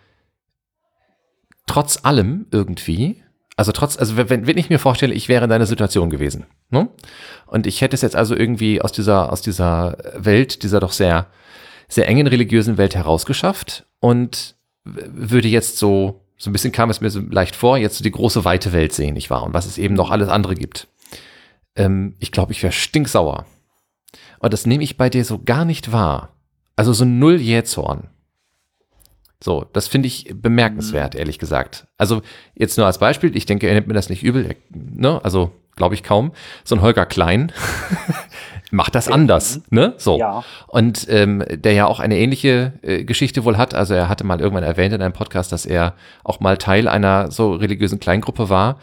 trotz 1.67 2.05
allem 2.05 2.47
irgendwie, 2.51 3.23
also 3.57 3.73
trotz, 3.73 3.97
also 3.99 4.17
wenn, 4.17 4.47
wenn 4.47 4.59
ich 4.59 4.71
mir 4.71 4.79
vorstelle, 4.79 5.15
ich 5.15 5.29
wäre 5.29 5.45
in 5.45 5.51
deiner 5.51 5.67
Situation 5.67 6.11
gewesen, 6.11 6.47
ne? 6.71 6.89
Und 7.47 7.67
ich 7.67 7.81
hätte 7.81 7.95
es 7.95 8.03
jetzt 8.03 8.17
also 8.17 8.35
irgendwie 8.37 8.81
aus 8.81 8.93
dieser, 8.93 9.33
aus 9.33 9.41
dieser 9.41 9.99
Welt, 10.17 10.63
dieser 10.63 10.81
doch 10.81 10.93
sehr, 10.93 11.27
sehr 11.89 12.09
engen 12.09 12.27
religiösen 12.27 12.79
Welt 12.79 12.95
herausgeschafft 12.95 13.87
und 14.01 14.57
würde 14.85 15.49
jetzt 15.49 15.79
so, 15.79 16.23
so 16.37 16.51
ein 16.51 16.53
bisschen 16.53 16.73
kam 16.73 16.91
es 16.91 17.01
mir 17.01 17.11
so 17.11 17.21
leicht 17.21 17.57
vor, 17.57 17.79
jetzt 17.79 17.99
so 17.99 18.05
die 18.05 18.11
große 18.11 18.45
weite 18.45 18.73
Welt 18.73 18.93
sehen, 18.93 19.15
nicht 19.15 19.31
wahr? 19.31 19.45
Und 19.45 19.55
was 19.55 19.67
es 19.67 19.79
eben 19.79 19.95
noch 19.95 20.11
alles 20.11 20.29
andere 20.29 20.55
gibt. 20.55 20.89
Ähm, 21.77 22.15
ich 22.19 22.33
glaube, 22.33 22.53
ich 22.53 22.63
wäre 22.63 22.73
stinksauer. 22.73 23.47
Und 24.39 24.53
das 24.53 24.67
nehme 24.67 24.85
ich 24.85 24.97
bei 24.97 25.11
dir 25.11 25.25
so 25.25 25.43
gar 25.43 25.65
nicht 25.65 25.93
wahr. 25.93 26.37
Also 26.77 26.93
so 26.93 27.05
null 27.05 27.41
Jähzorn. 27.41 28.09
So, 29.43 29.67
das 29.73 29.87
finde 29.87 30.09
ich 30.09 30.33
bemerkenswert, 30.35 31.15
mhm. 31.15 31.21
ehrlich 31.21 31.39
gesagt. 31.39 31.87
Also 31.99 32.23
jetzt 32.55 32.79
nur 32.79 32.87
als 32.87 32.99
Beispiel, 32.99 33.37
ich 33.37 33.47
denke, 33.47 33.69
er 33.69 33.75
nimmt 33.75 33.87
mir 33.87 33.95
das 33.95 34.09
nicht 34.09 34.23
übel, 34.23 34.57
ne? 34.71 35.21
Also 35.23 35.53
glaube 35.77 35.95
ich 35.95 36.03
kaum. 36.03 36.33
So 36.65 36.75
ein 36.75 36.81
Holger 36.81 37.07
Klein 37.07 37.53
macht 38.71 38.95
das 38.95 39.09
anders, 39.09 39.61
ne? 39.71 39.95
So. 39.99 40.19
Ja. 40.19 40.43
Und 40.67 41.07
ähm, 41.11 41.45
der 41.51 41.73
ja 41.73 41.87
auch 41.87 42.01
eine 42.01 42.19
ähnliche 42.19 42.73
äh, 42.83 43.05
Geschichte 43.05 43.45
wohl 43.45 43.59
hat. 43.59 43.75
Also 43.75 43.95
er 43.95 44.09
hatte 44.09 44.25
mal 44.25 44.41
irgendwann 44.41 44.65
erwähnt 44.65 44.95
in 44.95 45.03
einem 45.03 45.13
Podcast, 45.13 45.53
dass 45.53 45.67
er 45.67 45.95
auch 46.25 46.41
mal 46.41 46.57
Teil 46.57 46.89
einer 46.89 47.31
so 47.31 47.53
religiösen 47.53 48.01
Kleingruppe 48.01 48.49
war. 48.49 48.79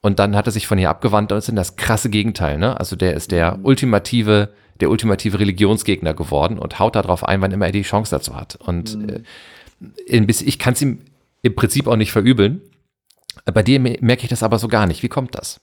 Und 0.00 0.18
dann 0.18 0.34
hat 0.34 0.46
er 0.46 0.52
sich 0.52 0.66
von 0.66 0.78
ihr 0.78 0.88
abgewandt 0.88 1.30
und 1.30 1.38
ist 1.38 1.50
in 1.50 1.56
das 1.56 1.76
krasse 1.76 2.08
Gegenteil, 2.08 2.56
ne? 2.56 2.80
Also 2.80 2.96
der 2.96 3.14
ist 3.14 3.32
der 3.32 3.58
mhm. 3.58 3.66
ultimative, 3.66 4.48
der 4.80 4.88
ultimative 4.88 5.38
Religionsgegner 5.38 6.14
geworden 6.14 6.58
und 6.58 6.78
haut 6.78 6.96
darauf 6.96 7.22
ein, 7.22 7.42
wann 7.42 7.52
immer 7.52 7.66
er 7.66 7.72
die 7.72 7.82
Chance 7.82 8.10
dazu 8.10 8.34
hat. 8.34 8.56
Und 8.56 8.96
mhm. 8.96 9.08
äh, 9.10 9.22
ich 10.06 10.58
kann 10.58 10.74
es 10.74 10.82
ihm 10.82 11.04
im 11.42 11.54
Prinzip 11.54 11.86
auch 11.86 11.96
nicht 11.96 12.12
verübeln. 12.12 12.62
Bei 13.44 13.62
dir 13.62 13.80
merke 13.80 14.24
ich 14.24 14.28
das 14.28 14.42
aber 14.42 14.58
so 14.58 14.68
gar 14.68 14.86
nicht. 14.86 15.02
Wie 15.02 15.08
kommt 15.08 15.34
das? 15.34 15.60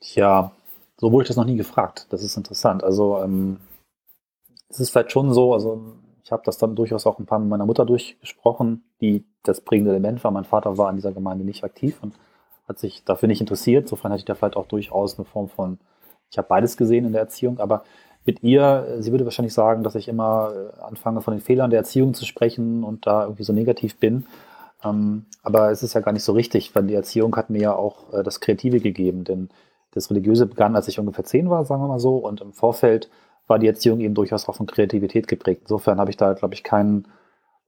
Tja, 0.00 0.52
so 0.96 1.12
wurde 1.12 1.24
ich 1.24 1.28
das 1.28 1.36
noch 1.36 1.44
nie 1.44 1.56
gefragt. 1.56 2.06
Das 2.10 2.22
ist 2.22 2.36
interessant. 2.36 2.82
Also 2.82 3.20
ähm, 3.22 3.58
es 4.68 4.80
ist 4.80 4.90
vielleicht 4.90 5.12
schon 5.12 5.32
so, 5.32 5.52
also 5.52 5.94
ich 6.22 6.32
habe 6.32 6.42
das 6.44 6.58
dann 6.58 6.76
durchaus 6.76 7.06
auch 7.06 7.18
ein 7.18 7.26
paar 7.26 7.38
mit 7.38 7.48
meiner 7.48 7.66
Mutter 7.66 7.84
durchgesprochen, 7.84 8.84
die 9.00 9.24
das 9.42 9.60
prägende 9.60 9.90
Element 9.90 10.22
war. 10.22 10.30
Mein 10.30 10.44
Vater 10.44 10.78
war 10.78 10.90
in 10.90 10.96
dieser 10.96 11.12
Gemeinde 11.12 11.44
nicht 11.44 11.64
aktiv 11.64 11.98
und 12.02 12.14
hat 12.68 12.78
sich 12.78 13.04
dafür 13.04 13.26
nicht 13.26 13.40
interessiert. 13.40 13.84
Insofern 13.84 14.12
hatte 14.12 14.20
ich 14.20 14.24
da 14.26 14.34
vielleicht 14.34 14.56
auch 14.56 14.66
durchaus 14.66 15.18
eine 15.18 15.24
Form 15.24 15.48
von, 15.48 15.78
ich 16.30 16.38
habe 16.38 16.48
beides 16.48 16.76
gesehen 16.76 17.04
in 17.04 17.12
der 17.12 17.22
Erziehung, 17.22 17.58
aber 17.58 17.82
mit 18.26 18.42
ihr, 18.42 18.96
sie 19.00 19.12
würde 19.12 19.24
wahrscheinlich 19.24 19.54
sagen, 19.54 19.82
dass 19.82 19.94
ich 19.94 20.08
immer 20.08 20.52
äh, 20.54 20.82
anfange, 20.82 21.20
von 21.20 21.34
den 21.34 21.40
Fehlern 21.40 21.70
der 21.70 21.80
Erziehung 21.80 22.14
zu 22.14 22.24
sprechen 22.26 22.84
und 22.84 23.06
da 23.06 23.24
irgendwie 23.24 23.44
so 23.44 23.52
negativ 23.52 23.96
bin. 23.96 24.26
Ähm, 24.84 25.26
aber 25.42 25.70
es 25.70 25.82
ist 25.82 25.94
ja 25.94 26.00
gar 26.00 26.12
nicht 26.12 26.24
so 26.24 26.32
richtig, 26.32 26.74
weil 26.74 26.86
die 26.86 26.94
Erziehung 26.94 27.34
hat 27.36 27.50
mir 27.50 27.60
ja 27.60 27.74
auch 27.74 28.12
äh, 28.12 28.22
das 28.22 28.40
Kreative 28.40 28.80
gegeben. 28.80 29.24
Denn 29.24 29.48
das 29.92 30.10
Religiöse 30.10 30.46
begann, 30.46 30.76
als 30.76 30.88
ich 30.88 30.98
ungefähr 30.98 31.24
zehn 31.24 31.50
war, 31.50 31.64
sagen 31.64 31.82
wir 31.82 31.88
mal 31.88 31.98
so. 31.98 32.16
Und 32.16 32.40
im 32.40 32.52
Vorfeld 32.52 33.10
war 33.46 33.58
die 33.58 33.66
Erziehung 33.66 34.00
eben 34.00 34.14
durchaus 34.14 34.48
auch 34.48 34.54
von 34.54 34.66
Kreativität 34.66 35.26
geprägt. 35.26 35.62
Insofern 35.62 35.98
habe 35.98 36.10
ich 36.10 36.16
da, 36.16 36.34
glaube 36.34 36.54
ich, 36.54 36.62
keinen 36.62 37.08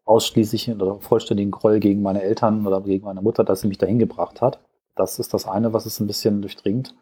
ausschließlichen 0.05 0.81
oder 0.81 1.01
vollständigen 1.01 1.51
Groll 1.51 1.81
gegen 1.81 2.03
meine 2.03 2.23
Eltern 2.23 2.67
oder 2.67 2.81
gegen 2.81 3.05
meine 3.05 3.23
Mutter, 3.23 3.45
dass 3.45 3.61
sie 3.61 3.69
mich 3.69 3.79
dahin 3.79 3.99
gebracht 3.99 4.41
hat. 4.41 4.61
Das 4.95 5.19
ist 5.19 5.33
das 5.33 5.47
eine, 5.47 5.73
was 5.73 5.87
es 5.87 6.01
ein 6.01 6.07
bisschen 6.07 6.43
durchdringt. 6.43 6.95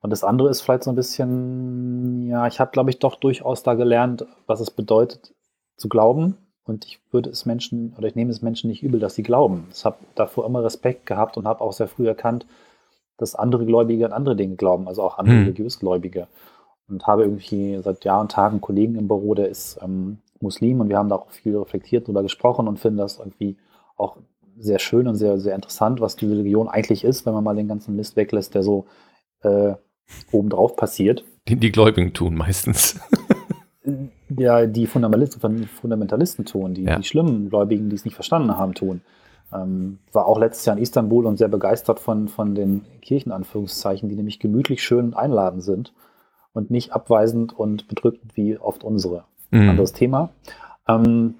Und 0.00 0.10
das 0.10 0.24
andere 0.24 0.48
ist 0.48 0.62
vielleicht 0.62 0.84
so 0.84 0.90
ein 0.90 0.96
bisschen, 0.96 2.26
ja, 2.28 2.46
ich 2.46 2.58
habe, 2.58 2.70
glaube 2.70 2.90
ich, 2.90 2.98
doch 2.98 3.16
durchaus 3.16 3.62
da 3.62 3.74
gelernt, 3.74 4.26
was 4.46 4.60
es 4.60 4.70
bedeutet 4.70 5.34
zu 5.76 5.88
glauben. 5.88 6.38
Und 6.64 6.86
ich 6.86 7.00
würde 7.10 7.30
es 7.30 7.46
Menschen, 7.46 7.94
oder 7.98 8.06
ich 8.08 8.14
nehme 8.14 8.30
es 8.30 8.42
Menschen 8.42 8.70
nicht 8.70 8.82
übel, 8.82 9.00
dass 9.00 9.14
sie 9.14 9.22
glauben. 9.22 9.66
Ich 9.72 9.84
habe 9.84 9.96
davor 10.14 10.46
immer 10.46 10.62
Respekt 10.62 11.04
gehabt 11.06 11.36
und 11.36 11.46
habe 11.46 11.60
auch 11.60 11.72
sehr 11.72 11.88
früh 11.88 12.06
erkannt, 12.06 12.46
dass 13.18 13.34
andere 13.34 13.66
Gläubige 13.66 14.06
an 14.06 14.12
andere 14.12 14.36
Dinge 14.36 14.56
glauben, 14.56 14.88
also 14.88 15.02
auch 15.02 15.18
andere 15.18 15.36
hm. 15.36 15.42
Religiösgläubige. 15.44 16.28
Und 16.88 17.06
habe 17.06 17.24
irgendwie 17.24 17.78
seit 17.82 18.04
Jahren 18.04 18.22
und 18.22 18.32
Tagen 18.32 18.54
einen 18.54 18.60
Kollegen 18.60 18.94
im 18.94 19.06
Büro, 19.06 19.34
der 19.34 19.48
ist 19.48 19.78
ähm, 19.82 20.18
Muslim 20.40 20.80
und 20.80 20.88
wir 20.88 20.96
haben 20.96 21.08
da 21.08 21.16
auch 21.16 21.30
viel 21.30 21.56
reflektiert 21.56 22.04
darüber 22.04 22.22
gesprochen 22.22 22.66
und 22.66 22.78
finden 22.78 22.98
das 22.98 23.18
irgendwie 23.18 23.58
auch 23.96 24.16
sehr 24.58 24.78
schön 24.78 25.06
und 25.06 25.16
sehr, 25.16 25.38
sehr 25.38 25.54
interessant, 25.54 26.00
was 26.00 26.16
die 26.16 26.26
Religion 26.26 26.68
eigentlich 26.68 27.04
ist, 27.04 27.26
wenn 27.26 27.34
man 27.34 27.44
mal 27.44 27.56
den 27.56 27.68
ganzen 27.68 27.96
Mist 27.96 28.16
weglässt, 28.16 28.54
der 28.54 28.62
so 28.62 28.86
äh, 29.42 29.74
obendrauf 30.32 30.76
passiert. 30.76 31.24
Den 31.48 31.60
die 31.60 31.72
Gläubigen 31.72 32.12
tun 32.12 32.34
meistens. 32.34 33.00
ja, 34.28 34.66
die 34.66 34.86
Fundamentalisten, 34.86 35.66
Fundamentalisten 35.66 36.44
tun, 36.44 36.74
die, 36.74 36.84
ja. 36.84 36.96
die 36.96 37.04
schlimmen 37.04 37.48
Gläubigen, 37.48 37.88
die 37.88 37.96
es 37.96 38.04
nicht 38.04 38.14
verstanden 38.14 38.56
haben, 38.56 38.74
tun. 38.74 39.00
Ähm, 39.52 39.98
war 40.12 40.26
auch 40.26 40.38
letztes 40.38 40.66
Jahr 40.66 40.76
in 40.76 40.82
Istanbul 40.82 41.26
und 41.26 41.36
sehr 41.36 41.48
begeistert 41.48 41.98
von, 41.98 42.28
von 42.28 42.54
den 42.54 42.82
Kirchenanführungszeichen, 43.02 44.08
die 44.08 44.14
nämlich 44.14 44.38
gemütlich, 44.38 44.82
schön 44.82 45.06
und 45.06 45.14
einladend 45.14 45.62
sind 45.62 45.92
und 46.52 46.70
nicht 46.70 46.92
abweisend 46.92 47.58
und 47.58 47.88
bedrückend 47.88 48.36
wie 48.36 48.58
oft 48.58 48.84
unsere. 48.84 49.24
Mhm. 49.50 49.70
Anderes 49.70 49.92
Thema. 49.92 50.30
Ähm, 50.86 51.34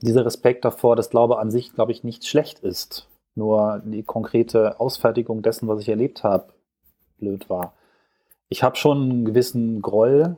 dieser 0.00 0.24
Respekt 0.24 0.64
davor, 0.64 0.94
dass 0.94 1.10
Glaube 1.10 1.38
an 1.38 1.50
sich, 1.50 1.72
glaube 1.72 1.90
ich, 1.90 2.04
nicht 2.04 2.26
schlecht 2.26 2.60
ist. 2.60 3.08
Nur 3.34 3.82
die 3.84 4.04
konkrete 4.04 4.78
Ausfertigung 4.78 5.42
dessen, 5.42 5.66
was 5.66 5.80
ich 5.80 5.88
erlebt 5.88 6.22
habe, 6.22 6.52
blöd 7.18 7.50
war 7.50 7.72
ich 8.48 8.62
habe 8.62 8.76
schon 8.76 9.10
einen 9.10 9.24
gewissen 9.24 9.82
Groll 9.82 10.36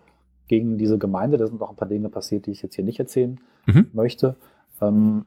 gegen 0.49 0.79
diese 0.79 0.99
Gemeinde. 0.99 1.39
Da 1.39 1.47
sind 1.47 1.63
auch 1.63 1.71
ein 1.71 1.77
paar 1.77 1.89
Dinge 1.89 2.09
passiert, 2.09 2.47
die 2.47 2.51
ich 2.51 2.63
jetzt 2.63 2.75
hier 2.75 2.85
nicht 2.85 2.99
erzählen 2.99 3.41
mhm. 3.67 3.91
möchte. 3.93 4.37
Ähm, 4.81 5.27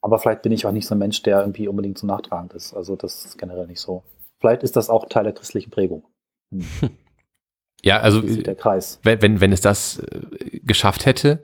aber 0.00 0.18
vielleicht 0.18 0.42
bin 0.42 0.52
ich 0.52 0.66
auch 0.66 0.72
nicht 0.72 0.86
so 0.86 0.94
ein 0.94 0.98
Mensch, 0.98 1.22
der 1.22 1.40
irgendwie 1.40 1.68
unbedingt 1.68 1.98
so 1.98 2.06
nachtragend 2.06 2.54
ist. 2.54 2.74
Also 2.74 2.96
das 2.96 3.24
ist 3.24 3.38
generell 3.38 3.66
nicht 3.66 3.80
so. 3.80 4.02
Vielleicht 4.40 4.62
ist 4.62 4.74
das 4.74 4.90
auch 4.90 5.08
Teil 5.08 5.24
der 5.24 5.32
christlichen 5.32 5.70
Prägung. 5.70 6.04
Hm. 6.50 6.90
Ja, 7.84 7.98
also 7.98 8.20
der 8.20 8.54
Kreis. 8.54 9.00
Wenn, 9.02 9.40
wenn, 9.40 9.50
es 9.52 9.60
das 9.60 9.98
äh, 9.98 10.60
geschafft 10.62 11.04
hätte, 11.04 11.42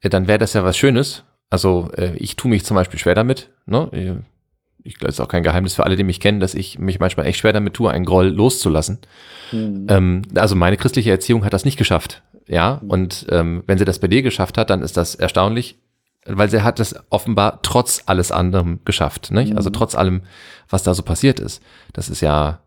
äh, 0.00 0.08
dann 0.08 0.28
wäre 0.28 0.38
das 0.38 0.52
ja 0.52 0.62
was 0.62 0.76
Schönes. 0.76 1.24
Also 1.50 1.90
äh, 1.96 2.14
ich 2.14 2.36
tue 2.36 2.48
mich 2.48 2.64
zum 2.64 2.76
Beispiel 2.76 3.00
schwer 3.00 3.16
damit. 3.16 3.50
Ne? 3.66 4.22
Ich 4.84 4.94
glaube, 4.96 5.10
es 5.10 5.16
ist 5.16 5.20
auch 5.20 5.28
kein 5.28 5.42
Geheimnis 5.42 5.74
für 5.74 5.84
alle, 5.84 5.96
die 5.96 6.04
mich 6.04 6.20
kennen, 6.20 6.40
dass 6.40 6.54
ich 6.54 6.78
mich 6.78 7.00
manchmal 7.00 7.26
echt 7.26 7.38
schwer 7.38 7.52
damit 7.52 7.74
tue, 7.74 7.90
einen 7.90 8.04
Groll 8.04 8.28
loszulassen. 8.28 8.98
Mhm. 9.52 9.86
Ähm, 9.88 10.22
also 10.34 10.56
meine 10.56 10.76
christliche 10.76 11.10
Erziehung 11.10 11.44
hat 11.44 11.52
das 11.52 11.64
nicht 11.64 11.76
geschafft. 11.76 12.22
Ja, 12.46 12.80
mhm. 12.82 12.90
und 12.90 13.26
ähm, 13.30 13.62
wenn 13.66 13.78
sie 13.78 13.84
das 13.84 13.98
bei 13.98 14.08
dir 14.08 14.22
geschafft 14.22 14.58
hat, 14.58 14.70
dann 14.70 14.82
ist 14.82 14.96
das 14.96 15.14
erstaunlich, 15.14 15.78
weil 16.26 16.50
sie 16.50 16.62
hat 16.62 16.80
es 16.80 16.94
offenbar 17.10 17.60
trotz 17.62 18.02
alles 18.06 18.32
anderem 18.32 18.80
geschafft. 18.84 19.30
Nicht? 19.30 19.40
Also 19.40 19.52
mhm. 19.52 19.56
Also 19.56 19.70
trotz 19.70 19.94
allem, 19.94 20.22
was 20.68 20.82
da 20.82 20.94
so 20.94 21.02
passiert 21.02 21.40
ist. 21.40 21.62
Das 21.92 22.08
ist 22.08 22.20
ja, 22.20 22.60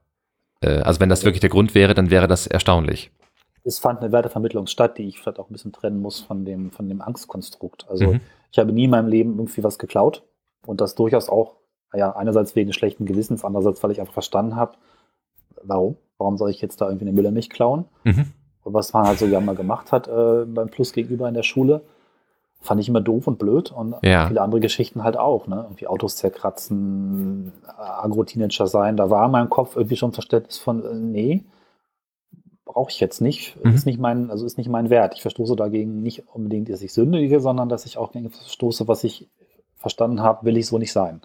äh, 0.62 0.80
also 0.80 1.00
wenn 1.00 1.10
das 1.10 1.26
wirklich 1.26 1.42
der 1.42 1.50
Grund 1.50 1.76
wäre, 1.76 1.94
dann 1.94 2.12
wäre 2.12 2.28
das 2.28 2.48
erstaunlich. 2.48 3.12
Es 3.66 3.80
fand 3.80 4.02
eine 4.02 4.12
Wertevermittlung 4.12 4.68
statt, 4.68 4.98
die 4.98 5.08
ich 5.08 5.20
vielleicht 5.20 5.40
auch 5.40 5.50
ein 5.50 5.54
bisschen 5.54 5.72
trennen 5.72 6.02
muss 6.02 6.20
von 6.20 6.44
dem, 6.44 6.72
von 6.72 6.90
dem 6.90 7.02
Angstkonstrukt. 7.02 7.88
Also 7.90 8.14
mhm. 8.14 8.22
ich 8.52 8.60
habe 8.60 8.74
nie 8.74 8.86
in 8.86 8.90
meinem 8.90 9.08
Leben 9.08 9.38
irgendwie 9.38 9.64
was 9.64 9.80
geklaut 9.80 10.24
und 10.66 10.82
das 10.82 10.96
durchaus 10.96 11.30
auch 11.30 11.56
ja, 11.96 12.16
einerseits 12.16 12.56
wegen 12.56 12.74
schlechten 12.74 13.06
Gewissens, 13.06 13.44
andererseits, 13.44 13.84
weil 13.84 13.92
ich 13.92 14.00
einfach 14.00 14.14
verstanden 14.14 14.56
habe, 14.56 14.74
warum? 15.64 15.98
Warum 16.18 16.38
soll 16.38 16.50
ich 16.52 16.62
jetzt 16.62 16.80
da 16.82 16.88
irgendwie 16.88 17.06
eine 17.06 17.14
Müllermilch 17.14 17.50
klauen? 17.50 17.86
Mhm. 18.04 18.32
Und 18.64 18.74
was 18.74 18.94
man 18.94 19.06
halt 19.08 19.20
so 19.20 19.26
ja 19.26 19.40
mal 19.42 19.56
gemacht 19.56 19.92
hat 19.92 20.08
äh, 20.08 20.46
beim 20.46 20.70
Plus 20.70 20.94
gegenüber 20.94 21.28
in 21.28 21.34
der 21.34 21.44
Schule. 21.44 21.82
fand 22.62 22.80
ich 22.80 22.88
immer 22.88 23.02
doof 23.02 23.28
und 23.28 23.38
blöd 23.38 23.74
und 23.74 23.96
Ja. 24.04 24.28
viele 24.28 24.42
andere 24.42 24.62
Geschichten 24.62 25.04
halt 25.04 25.18
auch, 25.18 25.48
ne? 25.48 25.64
Irgendwie 25.64 25.86
Autos 25.88 26.16
zerkratzen, 26.16 27.52
Agro-Teenager 27.78 28.68
sein, 28.68 28.96
da 28.96 29.10
war 29.10 29.26
in 29.26 29.32
meinem 29.32 29.50
Kopf 29.50 29.76
irgendwie 29.76 29.98
schon 29.98 30.14
Verständnis 30.14 30.60
von, 30.60 30.86
äh, 30.86 30.94
nee, 30.94 31.44
brauche 32.64 32.90
ich 32.90 33.02
jetzt 33.02 33.20
nicht. 33.20 33.58
Mhm. 33.64 33.74
Ist 33.74 33.86
nicht 33.86 34.00
mein, 34.00 34.32
also 34.32 34.46
ist 34.46 34.58
nicht 34.58 34.70
mein 34.70 34.90
Wert. 34.90 35.14
Ich 35.16 35.22
verstoße 35.22 35.58
dagegen 35.58 36.02
nicht 36.02 36.24
unbedingt, 36.34 36.70
dass 36.70 36.82
ich 36.82 36.94
sündige, 36.94 37.42
sondern 37.42 37.68
dass 37.68 37.86
ich 37.86 37.98
auch 37.98 38.14
gegen 38.14 38.30
verstoße, 38.30 38.88
was 38.88 39.04
ich 39.04 39.28
verstanden 39.76 40.22
habe, 40.22 40.46
will 40.46 40.56
ich 40.56 40.68
so 40.68 40.78
nicht 40.78 40.94
sein. 40.94 41.20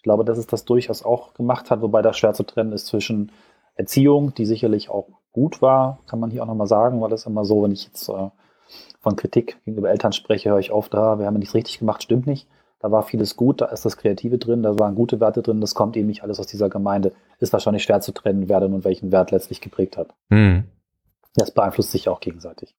Ich 0.00 0.04
glaube, 0.04 0.24
dass 0.24 0.38
es 0.38 0.46
das 0.46 0.64
durchaus 0.64 1.04
auch 1.04 1.34
gemacht 1.34 1.70
hat, 1.70 1.82
wobei 1.82 2.00
das 2.00 2.16
schwer 2.16 2.32
zu 2.32 2.42
trennen 2.42 2.72
ist 2.72 2.86
zwischen 2.86 3.32
Erziehung, 3.74 4.32
die 4.32 4.46
sicherlich 4.46 4.88
auch 4.88 5.08
gut 5.30 5.60
war, 5.60 5.98
kann 6.06 6.18
man 6.18 6.30
hier 6.30 6.42
auch 6.42 6.46
nochmal 6.46 6.66
sagen, 6.66 7.02
weil 7.02 7.10
das 7.10 7.26
immer 7.26 7.44
so, 7.44 7.62
wenn 7.62 7.72
ich 7.72 7.84
jetzt 7.84 8.08
äh, 8.08 8.30
von 9.02 9.16
Kritik 9.16 9.62
gegenüber 9.66 9.90
Eltern 9.90 10.14
spreche, 10.14 10.48
höre 10.48 10.58
ich 10.58 10.72
oft, 10.72 10.94
da, 10.94 11.18
wir 11.18 11.26
haben 11.26 11.34
nichts 11.34 11.54
richtig 11.54 11.80
gemacht, 11.80 12.02
stimmt 12.02 12.26
nicht. 12.26 12.48
Da 12.78 12.90
war 12.90 13.02
vieles 13.02 13.36
gut, 13.36 13.60
da 13.60 13.66
ist 13.66 13.84
das 13.84 13.98
Kreative 13.98 14.38
drin, 14.38 14.62
da 14.62 14.78
waren 14.78 14.94
gute 14.94 15.20
Werte 15.20 15.42
drin, 15.42 15.60
das 15.60 15.74
kommt 15.74 15.98
eben 15.98 16.06
nicht 16.06 16.22
alles 16.22 16.40
aus 16.40 16.46
dieser 16.46 16.70
Gemeinde. 16.70 17.12
Ist 17.38 17.52
wahrscheinlich 17.52 17.82
schwer 17.82 18.00
zu 18.00 18.12
trennen, 18.12 18.48
wer 18.48 18.60
denn 18.60 18.72
und 18.72 18.86
welchen 18.86 19.12
Wert 19.12 19.32
letztlich 19.32 19.60
geprägt 19.60 19.98
hat. 19.98 20.14
Hm. 20.30 20.64
Das 21.34 21.50
beeinflusst 21.50 21.90
sich 21.90 22.08
auch 22.08 22.20
gegenseitig. 22.20 22.74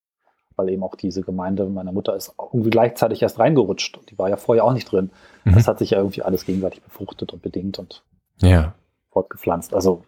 Weil 0.55 0.69
eben 0.69 0.83
auch 0.83 0.95
diese 0.95 1.21
Gemeinde 1.21 1.65
meiner 1.65 1.91
Mutter 1.91 2.15
ist 2.15 2.33
irgendwie 2.53 2.69
gleichzeitig 2.69 3.21
erst 3.21 3.39
reingerutscht. 3.39 3.99
Die 4.09 4.17
war 4.17 4.29
ja 4.29 4.37
vorher 4.37 4.63
auch 4.65 4.73
nicht 4.73 4.91
drin. 4.91 5.11
Mhm. 5.45 5.53
Das 5.53 5.67
hat 5.67 5.79
sich 5.79 5.91
ja 5.91 5.97
irgendwie 5.97 6.21
alles 6.23 6.45
gegenseitig 6.45 6.81
befruchtet 6.81 7.31
und 7.33 7.41
bedingt 7.41 7.79
und 7.79 8.03
Ja. 8.41 8.75
fortgepflanzt. 9.09 9.73
Also 9.73 10.03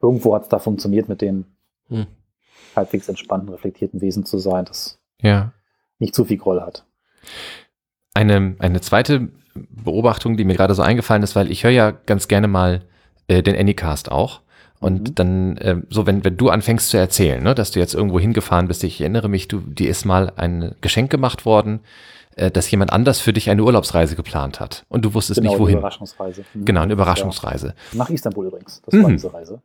irgendwo 0.00 0.34
hat 0.34 0.42
es 0.44 0.48
da 0.48 0.58
funktioniert, 0.58 1.08
mit 1.08 1.20
den 1.20 1.44
Hm. 1.88 2.06
halbwegs 2.76 3.08
entspannten, 3.08 3.48
reflektierten 3.50 4.00
Wesen 4.00 4.24
zu 4.24 4.38
sein, 4.38 4.64
das 4.64 4.98
Ja. 5.20 5.52
nicht 5.98 6.14
zu 6.14 6.24
viel 6.24 6.38
Groll 6.38 6.60
hat. 6.60 6.84
Eine, 8.14 8.56
eine 8.58 8.80
zweite 8.80 9.28
Beobachtung, 9.54 10.36
die 10.36 10.44
mir 10.44 10.54
gerade 10.56 10.74
so 10.74 10.82
eingefallen 10.82 11.22
ist, 11.22 11.36
weil 11.36 11.50
ich 11.50 11.64
höre 11.64 11.70
ja 11.70 11.90
ganz 11.90 12.28
gerne 12.28 12.48
mal 12.48 12.82
äh, 13.28 13.42
den 13.42 13.56
Anycast 13.56 14.10
auch. 14.10 14.40
Und 14.82 15.08
Mhm. 15.10 15.14
dann, 15.14 15.56
äh, 15.58 15.76
so 15.88 16.06
wenn, 16.06 16.24
wenn 16.24 16.36
du 16.36 16.50
anfängst 16.50 16.90
zu 16.90 16.98
erzählen, 16.98 17.42
ne, 17.42 17.54
dass 17.54 17.70
du 17.70 17.78
jetzt 17.78 17.94
irgendwo 17.94 18.20
hingefahren 18.20 18.68
bist, 18.68 18.84
ich 18.84 19.00
erinnere 19.00 19.28
mich, 19.28 19.48
du, 19.48 19.60
dir 19.60 19.88
ist 19.88 20.04
mal 20.04 20.32
ein 20.36 20.74
Geschenk 20.82 21.10
gemacht 21.10 21.46
worden, 21.46 21.80
äh, 22.36 22.50
dass 22.50 22.70
jemand 22.70 22.92
anders 22.92 23.20
für 23.20 23.32
dich 23.32 23.48
eine 23.48 23.62
Urlaubsreise 23.62 24.16
geplant 24.16 24.58
hat. 24.60 24.84
Und 24.88 25.04
du 25.04 25.14
wusstest 25.14 25.40
nicht 25.40 25.48
Genau, 25.50 25.56
die 25.58 25.62
wohin. 25.62 25.78
Überraschungsreise. 25.78 26.44
Mhm. 26.54 26.64
Genau, 26.64 26.80
eine 26.82 26.92
Überraschungsreise. 26.92 27.68
Ja. 27.92 27.98
Nach 27.98 28.10
Istanbul 28.10 28.46
übrigens. 28.46 28.82
Das 28.84 28.94
Mhm. 28.94 29.02
war 29.04 29.10
diese 29.10 29.32
Reise. 29.32 29.62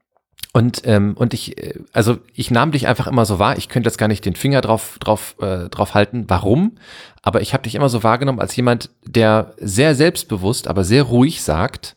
Und, 0.53 0.81
ähm, 0.85 1.13
und 1.17 1.33
ich, 1.33 1.57
äh, 1.57 1.79
also 1.93 2.17
ich 2.33 2.51
nahm 2.51 2.71
dich 2.71 2.87
einfach 2.87 3.07
immer 3.07 3.25
so 3.25 3.37
wahr. 3.39 3.57
Ich 3.57 3.69
könnte 3.69 3.87
jetzt 3.89 3.97
gar 3.97 4.07
nicht 4.07 4.25
den 4.25 4.35
Finger 4.35 4.61
drauf, 4.61 4.97
drauf, 4.99 5.35
äh, 5.41 5.69
drauf 5.69 5.93
halten, 5.93 6.25
warum. 6.27 6.77
Aber 7.21 7.41
ich 7.41 7.53
habe 7.53 7.63
dich 7.63 7.75
immer 7.75 7.89
so 7.89 8.03
wahrgenommen 8.03 8.39
als 8.39 8.55
jemand, 8.55 8.89
der 9.05 9.53
sehr 9.59 9.93
selbstbewusst, 9.95 10.67
aber 10.67 10.83
sehr 10.83 11.03
ruhig 11.03 11.41
sagt, 11.43 11.95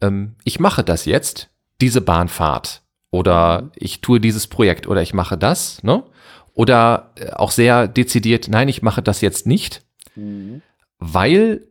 ähm, 0.00 0.34
ich 0.44 0.58
mache 0.60 0.82
das 0.84 1.04
jetzt, 1.04 1.48
diese 1.82 2.00
Bahnfahrt. 2.00 2.80
Oder 3.10 3.70
ich 3.76 4.00
tue 4.00 4.20
dieses 4.20 4.46
Projekt 4.46 4.86
oder 4.86 5.02
ich 5.02 5.12
mache 5.12 5.36
das, 5.36 5.82
ne? 5.82 6.02
Oder 6.54 7.12
äh, 7.16 7.30
auch 7.32 7.50
sehr 7.50 7.86
dezidiert, 7.88 8.48
nein, 8.48 8.68
ich 8.68 8.80
mache 8.82 9.02
das 9.02 9.20
jetzt 9.20 9.46
nicht, 9.46 9.82
Mhm. 10.16 10.62
weil 10.98 11.66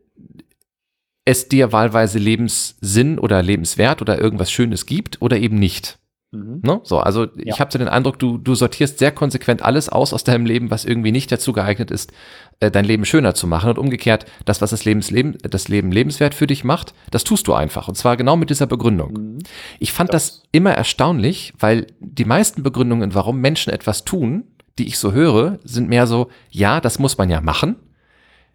es 1.24 1.48
dir 1.48 1.72
wahlweise 1.72 2.18
Lebenssinn 2.18 3.18
oder 3.18 3.42
Lebenswert 3.42 4.02
oder 4.02 4.20
irgendwas 4.20 4.50
Schönes 4.50 4.86
gibt 4.86 5.22
oder 5.22 5.38
eben 5.38 5.56
nicht. 5.56 5.98
Mhm. 6.32 6.60
Ne? 6.62 6.80
So, 6.82 6.98
also 6.98 7.26
ich 7.36 7.44
Ja. 7.46 7.58
habe 7.58 7.70
so 7.70 7.78
den 7.78 7.88
Eindruck, 7.88 8.18
du, 8.18 8.38
du 8.38 8.54
sortierst 8.54 8.98
sehr 8.98 9.12
konsequent 9.12 9.62
alles 9.62 9.90
aus 9.90 10.12
aus 10.14 10.24
deinem 10.24 10.46
Leben, 10.46 10.70
was 10.70 10.84
irgendwie 10.86 11.12
nicht 11.12 11.30
dazu 11.30 11.52
geeignet 11.52 11.90
ist, 11.90 12.10
äh, 12.60 12.70
dein 12.70 12.86
Leben 12.86 13.04
schöner 13.04 13.34
zu 13.34 13.46
machen. 13.46 13.68
Und 13.70 13.78
umgekehrt, 13.78 14.24
das, 14.46 14.62
was 14.62 14.70
das, 14.70 14.84
Lebens, 14.86 15.10
Leben, 15.10 15.36
das 15.42 15.68
Leben 15.68 15.92
lebenswert 15.92 16.34
für 16.34 16.46
dich 16.46 16.64
macht, 16.64 16.94
das 17.10 17.24
tust 17.24 17.46
du 17.48 17.52
einfach. 17.54 17.86
Und 17.88 17.96
zwar 17.96 18.16
genau 18.16 18.36
mit 18.36 18.48
dieser 18.48 18.66
Begründung. 18.66 19.12
Mhm. 19.12 19.38
Ich 19.78 19.92
fand 19.92 20.12
das, 20.14 20.38
Das- 20.38 20.42
immer 20.52 20.72
erstaunlich, 20.72 21.52
weil 21.58 21.86
die 22.00 22.24
meisten 22.24 22.62
Begründungen, 22.62 23.14
warum 23.14 23.38
Menschen 23.40 23.70
etwas 23.72 24.04
tun, 24.04 24.44
die 24.78 24.86
ich 24.86 24.98
so 24.98 25.12
höre, 25.12 25.58
sind 25.64 25.90
mehr 25.90 26.06
so, 26.06 26.28
ja, 26.50 26.80
das 26.80 26.98
muss 26.98 27.18
man 27.18 27.28
ja 27.28 27.42
machen. 27.42 27.76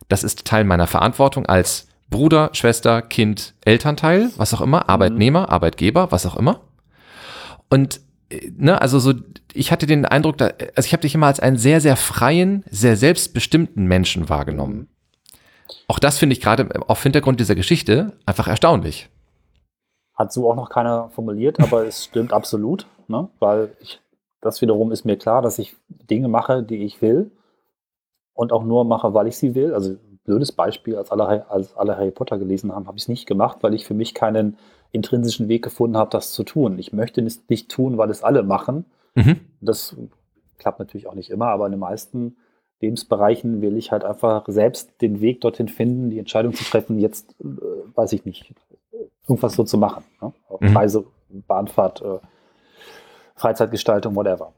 Das 0.10 0.24
ist 0.24 0.46
Teil 0.46 0.64
meiner 0.64 0.88
Verantwortung 0.88 1.46
als 1.46 1.88
Bruder, 2.10 2.50
Schwester, 2.54 3.04
Kind, 3.04 3.54
Elternteil, 3.66 4.32
was 4.38 4.54
auch 4.56 4.62
immer, 4.62 4.90
Arbeitnehmer, 4.90 5.50
Arbeitgeber, 5.52 6.12
was 6.12 6.26
auch 6.26 6.38
immer. 6.38 6.62
Und 7.70 8.02
äh, 8.30 8.52
ne, 8.56 8.82
also 8.82 9.00
so, 9.00 9.14
ich 9.54 9.72
hatte 9.72 9.86
den 9.86 10.06
Eindruck, 10.06 10.38
da, 10.38 10.52
also 10.76 10.86
ich 10.86 10.94
habe 10.94 11.02
dich 11.02 11.16
immer 11.16 11.28
als 11.28 11.40
einen 11.40 11.58
sehr, 11.58 11.82
sehr 11.82 11.96
freien, 11.96 12.64
sehr 12.70 12.96
selbstbestimmten 12.96 13.86
Menschen 13.86 14.30
wahrgenommen. 14.30 14.88
Auch 15.88 16.00
das 16.00 16.18
finde 16.18 16.34
ich 16.34 16.42
gerade 16.42 16.70
auf 16.88 17.02
Hintergrund 17.04 17.40
dieser 17.40 17.56
Geschichte 17.56 18.14
einfach 18.26 18.48
erstaunlich. 18.48 19.10
Hat 20.16 20.34
so 20.34 20.50
auch 20.50 20.56
noch 20.56 20.70
keiner 20.70 21.10
formuliert, 21.10 21.60
aber 21.60 21.86
es 21.86 22.06
stimmt 22.06 22.34
absolut, 22.34 22.88
ne? 23.08 23.30
weil 23.40 23.72
ich, 23.80 24.02
das 24.42 24.62
wiederum 24.62 24.92
ist 24.92 25.06
mir 25.06 25.18
klar, 25.18 25.42
dass 25.42 25.60
ich 25.60 25.76
Dinge 25.88 26.28
mache, 26.28 26.64
die 26.64 26.84
ich 26.84 27.02
will 27.02 27.32
und 28.34 28.52
auch 28.52 28.64
nur 28.64 28.84
mache, 28.86 29.14
weil 29.14 29.28
ich 29.28 29.38
sie 29.38 29.56
will. 29.56 29.74
Also 29.74 29.96
blödes 30.24 30.52
Beispiel, 30.52 30.98
als 30.98 31.12
alle, 31.12 31.50
als 31.50 31.76
alle 31.78 31.96
Harry 31.96 32.12
Potter 32.12 32.38
gelesen 32.38 32.74
haben, 32.74 32.88
habe 32.88 32.98
ich 32.98 33.04
es 33.04 33.10
nicht 33.10 33.28
gemacht, 33.28 33.60
weil 33.62 33.74
ich 33.74 33.86
für 33.86 33.94
mich 33.94 34.14
keinen 34.14 34.58
intrinsischen 34.92 35.48
Weg 35.48 35.64
gefunden 35.64 35.98
habe, 35.98 36.10
das 36.12 36.32
zu 36.32 36.44
tun. 36.44 36.80
Ich 36.80 36.94
möchte 36.94 37.22
es 37.22 37.42
nicht 37.50 37.70
tun, 37.70 37.98
weil 37.98 38.10
es 38.10 38.24
alle 38.24 38.44
machen. 38.44 38.86
Mhm. 39.16 39.40
Das 39.62 39.96
klappt 40.58 40.80
natürlich 40.80 41.08
auch 41.08 41.16
nicht 41.16 41.30
immer, 41.30 41.48
aber 41.48 41.66
in 41.66 41.72
den 41.72 41.80
meisten 41.80 42.38
Lebensbereichen 42.80 43.62
will 43.62 43.78
ich 43.78 43.92
halt 43.92 44.04
einfach 44.04 44.46
selbst 44.48 45.02
den 45.02 45.20
Weg 45.20 45.42
dorthin 45.42 45.68
finden, 45.68 46.10
die 46.10 46.20
Entscheidung 46.20 46.54
zu 46.54 46.64
treffen, 46.64 47.00
jetzt 47.00 47.36
äh, 47.42 47.46
weiß 47.96 48.14
ich 48.14 48.26
nicht, 48.26 48.54
irgendwas 49.28 49.54
so 49.54 49.64
zu 49.64 49.78
machen. 49.78 50.04
Ne? 50.22 50.34
Mhm. 50.60 50.78
Reise, 50.78 51.06
Bahnfahrt, 51.30 52.02
äh, 52.02 52.20
Freizeitgestaltung, 53.36 54.16
whatever. 54.16 54.54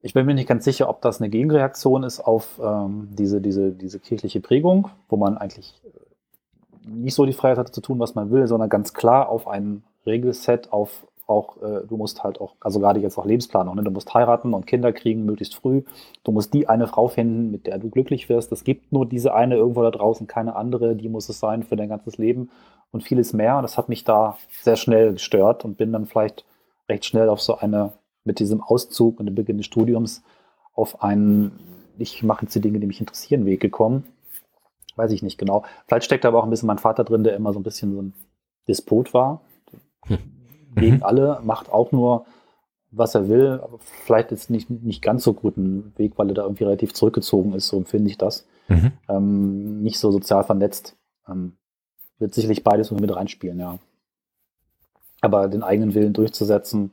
Ich 0.00 0.14
bin 0.14 0.26
mir 0.26 0.34
nicht 0.34 0.48
ganz 0.48 0.64
sicher, 0.64 0.88
ob 0.88 1.02
das 1.02 1.20
eine 1.20 1.28
Gegenreaktion 1.28 2.04
ist 2.04 2.20
auf 2.20 2.60
ähm, 2.62 3.08
diese, 3.10 3.40
diese, 3.40 3.72
diese 3.72 3.98
kirchliche 3.98 4.40
Prägung, 4.40 4.88
wo 5.08 5.16
man 5.16 5.36
eigentlich 5.36 5.74
äh, 5.84 5.88
nicht 6.90 7.14
so 7.14 7.26
die 7.26 7.32
Freiheit 7.32 7.58
hatte 7.58 7.72
zu 7.72 7.80
tun, 7.80 7.98
was 7.98 8.14
man 8.14 8.30
will, 8.30 8.46
sondern 8.46 8.68
ganz 8.68 8.94
klar 8.94 9.28
auf 9.28 9.48
ein 9.48 9.82
Regelset, 10.06 10.72
auf 10.72 11.06
auch, 11.28 11.60
äh, 11.62 11.86
du 11.86 11.96
musst 11.96 12.24
halt 12.24 12.40
auch, 12.40 12.54
also 12.58 12.80
gerade 12.80 13.00
jetzt 13.00 13.18
auch 13.18 13.26
Lebensplanung, 13.26 13.76
ne? 13.76 13.82
du 13.82 13.90
musst 13.90 14.12
heiraten 14.14 14.54
und 14.54 14.66
Kinder 14.66 14.92
kriegen, 14.92 15.26
möglichst 15.26 15.54
früh. 15.54 15.82
Du 16.24 16.32
musst 16.32 16.54
die 16.54 16.68
eine 16.68 16.86
Frau 16.86 17.08
finden, 17.08 17.50
mit 17.50 17.66
der 17.66 17.78
du 17.78 17.90
glücklich 17.90 18.30
wirst. 18.30 18.50
Es 18.50 18.64
gibt 18.64 18.92
nur 18.92 19.04
diese 19.04 19.34
eine 19.34 19.56
irgendwo 19.56 19.82
da 19.82 19.90
draußen, 19.90 20.26
keine 20.26 20.56
andere, 20.56 20.96
die 20.96 21.10
muss 21.10 21.28
es 21.28 21.38
sein 21.38 21.62
für 21.62 21.76
dein 21.76 21.90
ganzes 21.90 22.16
Leben 22.16 22.50
und 22.92 23.02
vieles 23.02 23.34
mehr. 23.34 23.56
Und 23.56 23.62
das 23.62 23.76
hat 23.76 23.90
mich 23.90 24.04
da 24.04 24.38
sehr 24.62 24.76
schnell 24.76 25.12
gestört 25.12 25.66
und 25.66 25.76
bin 25.76 25.92
dann 25.92 26.06
vielleicht 26.06 26.46
recht 26.88 27.04
schnell 27.04 27.28
auf 27.28 27.42
so 27.42 27.58
eine, 27.58 27.92
mit 28.24 28.38
diesem 28.38 28.62
Auszug 28.62 29.20
und 29.20 29.26
dem 29.26 29.34
Beginn 29.34 29.58
des 29.58 29.66
Studiums, 29.66 30.22
auf 30.72 31.02
einen, 31.02 31.58
ich 31.98 32.22
mache 32.22 32.44
jetzt 32.44 32.54
die 32.54 32.60
Dinge, 32.60 32.80
die 32.80 32.86
mich 32.86 33.00
interessieren, 33.00 33.44
Weg 33.44 33.60
gekommen. 33.60 34.04
Weiß 34.98 35.12
ich 35.12 35.22
nicht 35.22 35.38
genau. 35.38 35.64
Vielleicht 35.86 36.04
steckt 36.04 36.26
aber 36.26 36.38
auch 36.38 36.44
ein 36.44 36.50
bisschen 36.50 36.66
mein 36.66 36.78
Vater 36.78 37.04
drin, 37.04 37.24
der 37.24 37.36
immer 37.36 37.52
so 37.52 37.60
ein 37.60 37.62
bisschen 37.62 37.92
so 37.94 38.02
ein 38.02 38.12
Despot 38.66 39.14
war. 39.14 39.40
Gegen 40.74 40.96
Mhm. 40.96 41.02
alle, 41.02 41.40
macht 41.42 41.70
auch 41.72 41.92
nur, 41.92 42.26
was 42.90 43.14
er 43.14 43.28
will, 43.28 43.60
aber 43.62 43.78
vielleicht 43.78 44.32
ist 44.32 44.50
nicht, 44.50 44.70
nicht 44.70 45.02
ganz 45.02 45.22
so 45.24 45.32
guten 45.32 45.92
Weg, 45.96 46.12
weil 46.16 46.28
er 46.28 46.34
da 46.34 46.42
irgendwie 46.42 46.64
relativ 46.64 46.94
zurückgezogen 46.94 47.52
ist, 47.52 47.68
so 47.68 47.76
empfinde 47.76 48.10
ich 48.10 48.18
das. 48.18 48.46
Mhm. 48.68 48.92
Ähm, 49.08 49.82
nicht 49.82 49.98
so 49.98 50.10
sozial 50.10 50.44
vernetzt. 50.44 50.96
Ähm, 51.28 51.56
wird 52.18 52.34
sicherlich 52.34 52.64
beides 52.64 52.90
mit 52.90 53.14
reinspielen, 53.14 53.58
ja. 53.60 53.78
Aber 55.20 55.48
den 55.48 55.62
eigenen 55.62 55.94
Willen 55.94 56.12
durchzusetzen, 56.12 56.92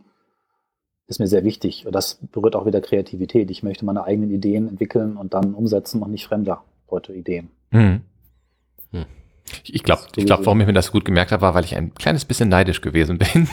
ist 1.07 1.19
mir 1.19 1.27
sehr 1.27 1.43
wichtig. 1.43 1.85
Und 1.85 1.93
das 1.93 2.15
berührt 2.31 2.55
auch 2.55 2.65
wieder 2.65 2.81
Kreativität. 2.81 3.51
Ich 3.51 3.63
möchte 3.63 3.85
meine 3.85 4.03
eigenen 4.03 4.31
Ideen 4.31 4.67
entwickeln 4.67 5.17
und 5.17 5.33
dann 5.33 5.53
umsetzen 5.53 6.01
und 6.01 6.11
nicht 6.11 6.25
fremder 6.25 6.63
Leute 6.89 7.13
Ideen. 7.13 7.49
Mhm. 7.71 8.01
Hm. 8.91 9.05
Ich 9.63 9.83
glaube, 9.83 10.03
ich 10.15 10.25
glaub, 10.25 10.45
warum 10.45 10.61
ich 10.61 10.67
mir 10.67 10.73
das 10.73 10.87
so 10.87 10.91
gut 10.91 11.05
gemerkt 11.05 11.31
habe, 11.31 11.41
war, 11.41 11.53
weil 11.53 11.65
ich 11.65 11.75
ein 11.75 11.93
kleines 11.93 12.25
bisschen 12.25 12.49
neidisch 12.49 12.81
gewesen 12.81 13.17
bin. 13.17 13.47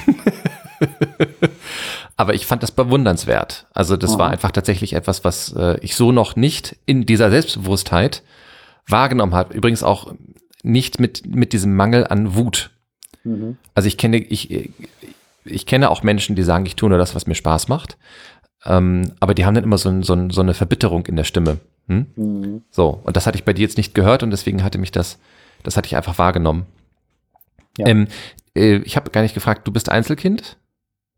Aber 2.17 2.35
ich 2.35 2.47
fand 2.47 2.63
das 2.63 2.73
bewundernswert. 2.73 3.67
Also 3.73 3.97
das 3.97 4.13
Aha. 4.13 4.19
war 4.21 4.31
einfach 4.31 4.51
tatsächlich 4.51 4.93
etwas, 4.95 5.25
was 5.25 5.53
äh, 5.55 5.79
ich 5.81 5.97
so 5.97 6.13
noch 6.13 6.37
nicht 6.37 6.77
in 6.87 7.07
dieser 7.07 7.31
Selbstbewusstheit 7.31 8.23
wahrgenommen 8.87 9.35
habe. 9.35 9.55
Übrigens 9.55 9.83
auch 9.83 10.15
nicht 10.63 11.01
mit, 11.01 11.27
mit 11.27 11.53
diesem 11.53 11.75
Mangel 11.75 12.07
an 12.07 12.35
Wut. 12.35 12.71
Mhm. 13.25 13.57
Also 13.75 13.87
ich 13.87 13.99
kenne, 13.99 14.19
ich, 14.19 14.71
ich 15.45 15.67
kenne 15.67 15.91
auch 15.91 16.03
Menschen, 16.03 16.37
die 16.37 16.43
sagen, 16.43 16.67
ich 16.67 16.77
tue 16.77 16.89
nur 16.89 16.99
das, 16.99 17.15
was 17.15 17.27
mir 17.27 17.35
Spaß 17.35 17.69
macht. 17.69 17.97
Ähm, 18.65 19.13
aber 19.21 19.35
die 19.35 19.45
haben 19.45 19.55
dann 19.55 19.65
immer 19.65 19.79
so, 19.79 19.89
ein, 19.89 20.03
so, 20.03 20.15
ein, 20.15 20.31
so 20.31 20.41
eine 20.41 20.55
Verbitterung 20.55 21.07
in 21.07 21.17
der 21.17 21.25
Stimme. 21.25 21.59
Hm? 21.89 22.07
Mhm. 22.17 22.63
So, 22.71 23.01
und 23.05 23.17
das 23.17 23.27
hatte 23.27 23.37
ich 23.37 23.45
bei 23.45 23.53
dir 23.53 23.63
jetzt 23.63 23.77
nicht 23.77 23.95
gehört 23.95 24.23
und 24.23 24.31
deswegen 24.31 24.63
hatte 24.63 24.79
mich 24.79 24.93
das, 24.93 25.19
das 25.63 25.77
hatte 25.77 25.87
ich 25.87 25.97
einfach 25.97 26.19
wahrgenommen. 26.19 26.67
Ja. 27.79 27.87
Ähm, 27.87 28.09
äh, 28.55 28.77
ich 28.79 28.97
habe 28.97 29.11
gar 29.11 29.23
nicht 29.23 29.35
gefragt, 29.35 29.67
du 29.67 29.73
bist 29.73 29.89
Einzelkind? 29.89 30.59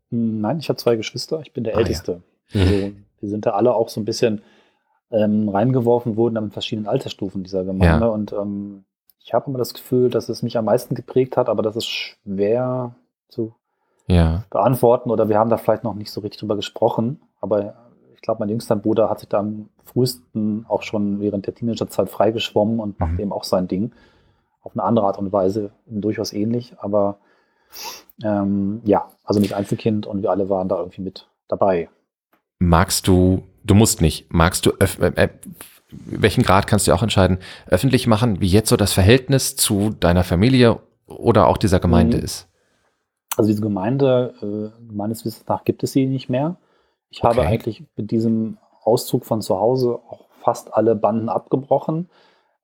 Nein, 0.09 0.59
ich 0.59 0.69
habe 0.69 0.77
zwei 0.77 0.95
Geschwister, 0.95 1.41
ich 1.41 1.51
bin 1.53 1.63
der 1.63 1.75
Ah, 1.75 1.79
Älteste. 1.79 2.21
ja. 2.49 2.61
Also, 2.61 2.91
wir 3.21 3.29
sind 3.29 3.45
da 3.45 3.51
alle 3.51 3.73
auch 3.73 3.89
so 3.89 3.99
ein 3.99 4.05
bisschen 4.05 4.41
ähm, 5.11 5.49
reingeworfen 5.49 6.15
wurden 6.15 6.35
in 6.37 6.51
verschiedenen 6.51 6.87
Altersstufen 6.87 7.43
dieser 7.43 7.63
Gemeinde. 7.63 8.05
Ja. 8.05 8.11
Und 8.11 8.33
ähm, 8.33 8.85
ich 9.23 9.33
habe 9.33 9.49
immer 9.49 9.57
das 9.59 9.73
Gefühl, 9.73 10.09
dass 10.09 10.29
es 10.29 10.43
mich 10.43 10.57
am 10.57 10.65
meisten 10.65 10.95
geprägt 10.95 11.37
hat, 11.37 11.49
aber 11.49 11.63
das 11.63 11.75
ist 11.75 11.87
schwer 11.87 12.95
zu 13.29 13.53
Ja. 14.07 14.43
beantworten 14.49 15.09
oder 15.11 15.29
wir 15.29 15.37
haben 15.39 15.49
da 15.49 15.57
vielleicht 15.57 15.83
noch 15.83 15.95
nicht 15.95 16.11
so 16.11 16.21
richtig 16.21 16.39
drüber 16.39 16.55
gesprochen. 16.55 17.21
Aber 17.41 17.75
glaube, 18.25 18.39
mein 18.39 18.49
jüngster 18.49 18.75
Bruder 18.75 19.09
hat 19.09 19.19
sich 19.19 19.29
da 19.29 19.39
am 19.39 19.69
frühesten 19.83 20.65
auch 20.67 20.81
schon 20.83 21.19
während 21.19 21.47
der 21.47 21.55
Teenagerzeit 21.55 22.09
freigeschwommen 22.09 22.79
und 22.79 22.99
macht 22.99 23.13
Mhm. 23.13 23.19
eben 23.19 23.31
auch 23.31 23.43
sein 23.43 23.67
Ding. 23.67 23.91
Auf 24.61 24.73
eine 24.73 24.83
andere 24.83 25.05
Art 25.05 25.17
und 25.17 25.31
Weise, 25.31 25.71
durchaus 25.85 26.33
ähnlich. 26.33 26.75
Aber 26.79 27.17
ähm, 28.23 28.81
ja, 28.85 29.09
also 29.23 29.39
nicht 29.39 29.53
Einzelkind 29.53 30.05
und 30.07 30.21
wir 30.23 30.31
alle 30.31 30.49
waren 30.49 30.67
da 30.69 30.77
irgendwie 30.77 31.01
mit 31.01 31.27
dabei. 31.47 31.89
Magst 32.59 33.07
du, 33.07 33.43
du 33.63 33.75
musst 33.75 34.01
nicht, 34.01 34.31
magst 34.33 34.65
du, 34.65 34.71
äh, 34.79 35.05
äh, 35.15 35.29
welchen 35.89 36.43
Grad 36.43 36.67
kannst 36.67 36.87
du 36.87 36.93
auch 36.93 37.03
entscheiden, 37.03 37.37
öffentlich 37.67 38.07
machen, 38.07 38.41
wie 38.41 38.47
jetzt 38.47 38.69
so 38.69 38.77
das 38.77 38.93
Verhältnis 38.93 39.55
zu 39.55 39.91
deiner 39.99 40.23
Familie 40.23 40.79
oder 41.05 41.47
auch 41.47 41.57
dieser 41.57 41.79
Gemeinde 41.79 42.17
Mhm. 42.17 42.23
ist? 42.23 42.47
Also 43.37 43.49
diese 43.49 43.61
Gemeinde, 43.61 44.33
äh, 44.41 44.93
meines 44.93 45.25
Wissens 45.25 45.45
nach 45.47 45.63
gibt 45.65 45.83
es 45.83 45.91
sie 45.91 46.05
nicht 46.07 46.29
mehr. 46.29 46.55
Ich 47.15 47.23
habe 47.23 47.39
Okay. 47.39 47.47
eigentlich 47.47 47.83
mit 47.95 48.11
diesem 48.11 48.57
Auszug 48.83 49.25
von 49.25 49.41
zu 49.41 49.57
Hause 49.57 49.99
auch 50.09 50.25
fast 50.41 50.73
alle 50.73 50.95
Banden 50.95 51.29
abgebrochen. 51.29 52.09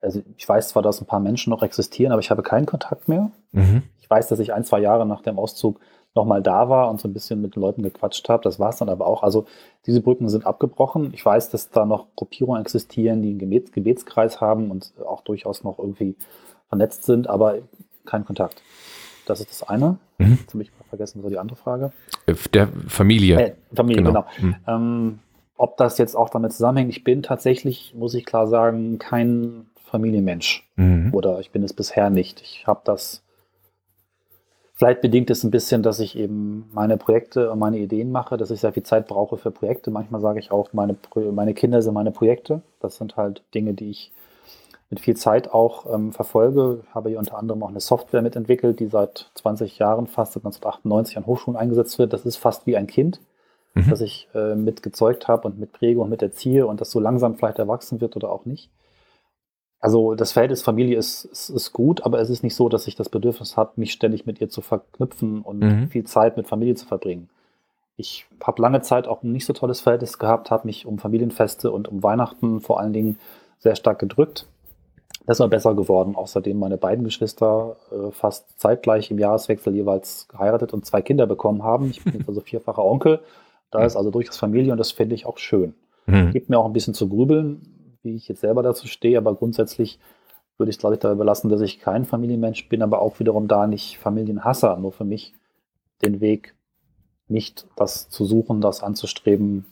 Also 0.02 0.20
ich 0.36 0.46
weiß 0.46 0.68
zwar, 0.68 0.82
dass 0.82 1.00
ein 1.00 1.06
paar 1.06 1.20
Menschen 1.20 1.50
noch 1.50 1.62
existieren, 1.62 2.12
aber 2.12 2.20
ich 2.20 2.30
habe 2.30 2.42
keinen 2.42 2.66
Kontakt 2.66 3.08
mehr. 3.08 3.30
Mhm. 3.52 3.82
Ich 4.00 4.10
weiß, 4.10 4.28
dass 4.28 4.40
ich 4.40 4.52
ein, 4.52 4.64
zwei 4.64 4.80
Jahre 4.80 5.06
nach 5.06 5.22
dem 5.22 5.38
Auszug 5.38 5.80
nochmal 6.14 6.42
da 6.42 6.68
war 6.68 6.90
und 6.90 7.00
so 7.00 7.08
ein 7.08 7.14
bisschen 7.14 7.40
mit 7.40 7.56
den 7.56 7.62
Leuten 7.62 7.82
gequatscht 7.82 8.28
habe. 8.28 8.42
Das 8.42 8.60
war 8.60 8.68
es 8.68 8.76
dann 8.76 8.90
aber 8.90 9.06
auch. 9.06 9.22
Also 9.22 9.46
diese 9.86 10.02
Brücken 10.02 10.28
sind 10.28 10.44
abgebrochen. 10.44 11.14
Ich 11.14 11.24
weiß, 11.24 11.48
dass 11.48 11.70
da 11.70 11.86
noch 11.86 12.08
Gruppierungen 12.14 12.60
existieren, 12.60 13.22
die 13.22 13.30
einen 13.30 13.38
Gebets 13.38 13.72
Gebetskreis 13.72 14.40
haben 14.40 14.70
und 14.70 14.92
auch 15.06 15.22
durchaus 15.22 15.64
noch 15.64 15.78
irgendwie 15.78 16.14
vernetzt 16.68 17.04
sind, 17.04 17.26
aber 17.26 17.58
kein 18.04 18.26
Kontakt. 18.26 18.62
Das 19.24 19.40
ist 19.40 19.50
das 19.50 19.62
eine. 19.62 19.98
Mhm. 20.18 20.38
Habe 20.46 20.58
mal 20.58 20.81
vergessen, 20.92 21.22
so 21.22 21.30
die 21.30 21.38
andere 21.38 21.56
Frage. 21.56 21.90
Der 22.52 22.68
Familie. 22.86 23.40
Äh, 23.40 23.52
Familie, 23.74 24.02
genau. 24.04 24.26
Mhm. 24.38 24.56
Ähm, 24.68 25.18
ob 25.56 25.78
das 25.78 25.96
jetzt 25.96 26.14
auch 26.14 26.28
damit 26.28 26.52
zusammenhängt, 26.52 26.90
ich 26.90 27.02
bin 27.02 27.22
tatsächlich, 27.22 27.94
muss 27.96 28.12
ich 28.12 28.26
klar 28.26 28.46
sagen, 28.46 28.98
kein 28.98 29.66
Familienmensch. 29.76 30.68
Mhm. 30.76 31.14
Oder 31.14 31.40
ich 31.40 31.50
bin 31.50 31.62
es 31.62 31.72
bisher 31.72 32.10
nicht. 32.10 32.42
Ich 32.42 32.66
habe 32.66 32.82
das, 32.84 33.22
vielleicht 34.74 35.00
bedingt 35.00 35.30
es 35.30 35.44
ein 35.44 35.50
bisschen, 35.50 35.82
dass 35.82 35.98
ich 35.98 36.18
eben 36.18 36.68
meine 36.74 36.98
Projekte 36.98 37.50
und 37.50 37.58
meine 37.58 37.78
Ideen 37.78 38.12
mache, 38.12 38.36
dass 38.36 38.50
ich 38.50 38.60
sehr 38.60 38.74
viel 38.74 38.82
Zeit 38.82 39.06
brauche 39.06 39.38
für 39.38 39.50
Projekte. 39.50 39.90
Manchmal 39.90 40.20
sage 40.20 40.40
ich 40.40 40.50
auch, 40.50 40.72
meine, 40.74 40.96
meine 41.32 41.54
Kinder 41.54 41.80
sind 41.80 41.94
meine 41.94 42.10
Projekte. 42.10 42.60
Das 42.80 42.96
sind 42.96 43.16
halt 43.16 43.42
Dinge, 43.54 43.72
die 43.72 43.90
ich 43.90 44.12
mit 44.92 45.00
viel 45.00 45.16
Zeit 45.16 45.50
auch 45.50 45.86
ähm, 45.90 46.12
verfolge. 46.12 46.82
Ich 46.86 46.94
habe 46.94 47.08
hier 47.08 47.18
unter 47.18 47.38
anderem 47.38 47.62
auch 47.62 47.70
eine 47.70 47.80
Software 47.80 48.20
mitentwickelt, 48.20 48.78
die 48.78 48.88
seit 48.88 49.30
20 49.36 49.78
Jahren, 49.78 50.06
fast 50.06 50.34
seit 50.34 50.44
1998 50.44 51.16
an 51.16 51.24
Hochschulen 51.24 51.56
eingesetzt 51.58 51.98
wird. 51.98 52.12
Das 52.12 52.26
ist 52.26 52.36
fast 52.36 52.66
wie 52.66 52.76
ein 52.76 52.86
Kind, 52.86 53.18
Mhm. 53.74 53.88
das 53.88 54.02
ich 54.02 54.28
äh, 54.34 54.54
mit 54.54 54.82
gezeugt 54.82 55.28
habe 55.28 55.48
und 55.48 55.58
mit 55.58 55.72
präge 55.72 55.98
und 55.98 56.10
mit 56.10 56.20
erziehe 56.20 56.66
und 56.66 56.82
das 56.82 56.90
so 56.90 57.00
langsam 57.00 57.36
vielleicht 57.36 57.58
erwachsen 57.58 58.02
wird 58.02 58.16
oder 58.16 58.30
auch 58.30 58.44
nicht. 58.44 58.68
Also 59.80 60.14
das 60.14 60.32
Verhältnis 60.32 60.60
Familie 60.60 60.98
ist, 60.98 61.24
ist, 61.24 61.48
ist 61.48 61.72
gut, 61.72 62.04
aber 62.04 62.20
es 62.20 62.28
ist 62.28 62.42
nicht 62.42 62.54
so, 62.54 62.68
dass 62.68 62.86
ich 62.86 62.94
das 62.94 63.08
Bedürfnis 63.08 63.56
habe, 63.56 63.72
mich 63.76 63.92
ständig 63.92 64.26
mit 64.26 64.42
ihr 64.42 64.50
zu 64.50 64.60
verknüpfen 64.60 65.40
und 65.40 65.58
Mhm. 65.60 65.88
viel 65.88 66.04
Zeit 66.04 66.36
mit 66.36 66.46
Familie 66.46 66.74
zu 66.74 66.84
verbringen. 66.86 67.30
Ich 67.96 68.26
habe 68.44 68.60
lange 68.60 68.82
Zeit 68.82 69.08
auch 69.08 69.22
ein 69.22 69.32
nicht 69.32 69.46
so 69.46 69.54
tolles 69.54 69.80
Verhältnis 69.80 70.18
gehabt, 70.18 70.50
habe 70.50 70.66
mich 70.66 70.84
um 70.84 70.98
Familienfeste 70.98 71.70
und 71.72 71.88
um 71.88 72.02
Weihnachten 72.02 72.60
vor 72.60 72.78
allen 72.78 72.92
Dingen 72.92 73.18
sehr 73.58 73.74
stark 73.76 73.98
gedrückt. 73.98 74.46
Das 75.26 75.36
ist 75.36 75.40
aber 75.40 75.50
besser 75.50 75.74
geworden. 75.74 76.16
Außerdem 76.16 76.58
meine 76.58 76.76
beiden 76.76 77.04
Geschwister 77.04 77.76
äh, 77.92 78.10
fast 78.10 78.58
zeitgleich 78.60 79.10
im 79.10 79.18
Jahreswechsel 79.18 79.74
jeweils 79.74 80.26
geheiratet 80.28 80.72
und 80.72 80.84
zwei 80.84 81.00
Kinder 81.02 81.26
bekommen 81.26 81.62
haben. 81.62 81.90
Ich 81.90 82.02
bin 82.02 82.14
jetzt 82.14 82.28
also 82.28 82.40
vierfacher 82.40 82.84
Onkel. 82.84 83.20
Da 83.70 83.84
ist 83.84 83.96
also 83.96 84.10
durchaus 84.10 84.36
Familie 84.36 84.72
und 84.72 84.78
das 84.78 84.90
finde 84.92 85.14
ich 85.14 85.24
auch 85.26 85.38
schön. 85.38 85.74
Mhm. 86.06 86.32
Gibt 86.32 86.50
mir 86.50 86.58
auch 86.58 86.66
ein 86.66 86.72
bisschen 86.72 86.94
zu 86.94 87.08
grübeln, 87.08 87.98
wie 88.02 88.16
ich 88.16 88.28
jetzt 88.28 88.40
selber 88.40 88.62
dazu 88.62 88.86
stehe, 88.88 89.16
aber 89.16 89.34
grundsätzlich 89.34 89.98
würde 90.58 90.70
ich, 90.70 90.78
glaube 90.78 90.96
ich, 90.96 91.00
dabei 91.00 91.14
belassen, 91.14 91.48
dass 91.50 91.60
ich 91.60 91.78
kein 91.78 92.04
Familienmensch 92.04 92.68
bin, 92.68 92.82
aber 92.82 93.00
auch 93.00 93.18
wiederum 93.20 93.48
da 93.48 93.66
nicht 93.66 93.98
Familienhasser. 93.98 94.76
Nur 94.76 94.92
für 94.92 95.04
mich 95.04 95.34
den 96.02 96.20
Weg 96.20 96.54
nicht 97.28 97.66
das 97.76 98.10
zu 98.10 98.24
suchen, 98.24 98.60
das 98.60 98.82
anzustreben, 98.82 99.64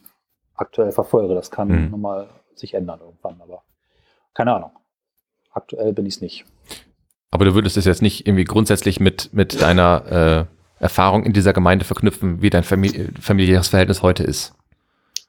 aktuell 0.55 0.93
verfolge. 0.93 1.35
Das 1.35 1.51
kann 1.51 1.69
Mhm. 1.69 1.91
nochmal 1.91 2.29
sich 2.55 2.75
ändern 2.75 3.01
irgendwann, 3.01 3.41
aber 3.41 3.63
keine 4.33 4.55
Ahnung. 4.55 4.71
Aktuell 5.53 5.93
bin 5.93 6.07
ich 6.07 6.17
es 6.17 6.21
nicht. 6.21 6.45
Aber 7.31 7.45
du 7.45 7.55
würdest 7.55 7.77
es 7.77 7.85
jetzt 7.85 8.03
nicht 8.03 8.27
irgendwie 8.27 8.45
grundsätzlich 8.45 8.99
mit, 9.01 9.33
mit 9.33 9.61
deiner 9.61 10.49
äh, 10.81 10.83
Erfahrung 10.83 11.25
in 11.25 11.33
dieser 11.33 11.53
Gemeinde 11.53 11.85
verknüpfen, 11.85 12.43
wie 12.43 12.51
dein 12.51 12.65
Famili 12.65 13.09
familiäres 13.21 13.69
Verhältnis 13.69 14.03
heute 14.03 14.25
ist. 14.25 14.55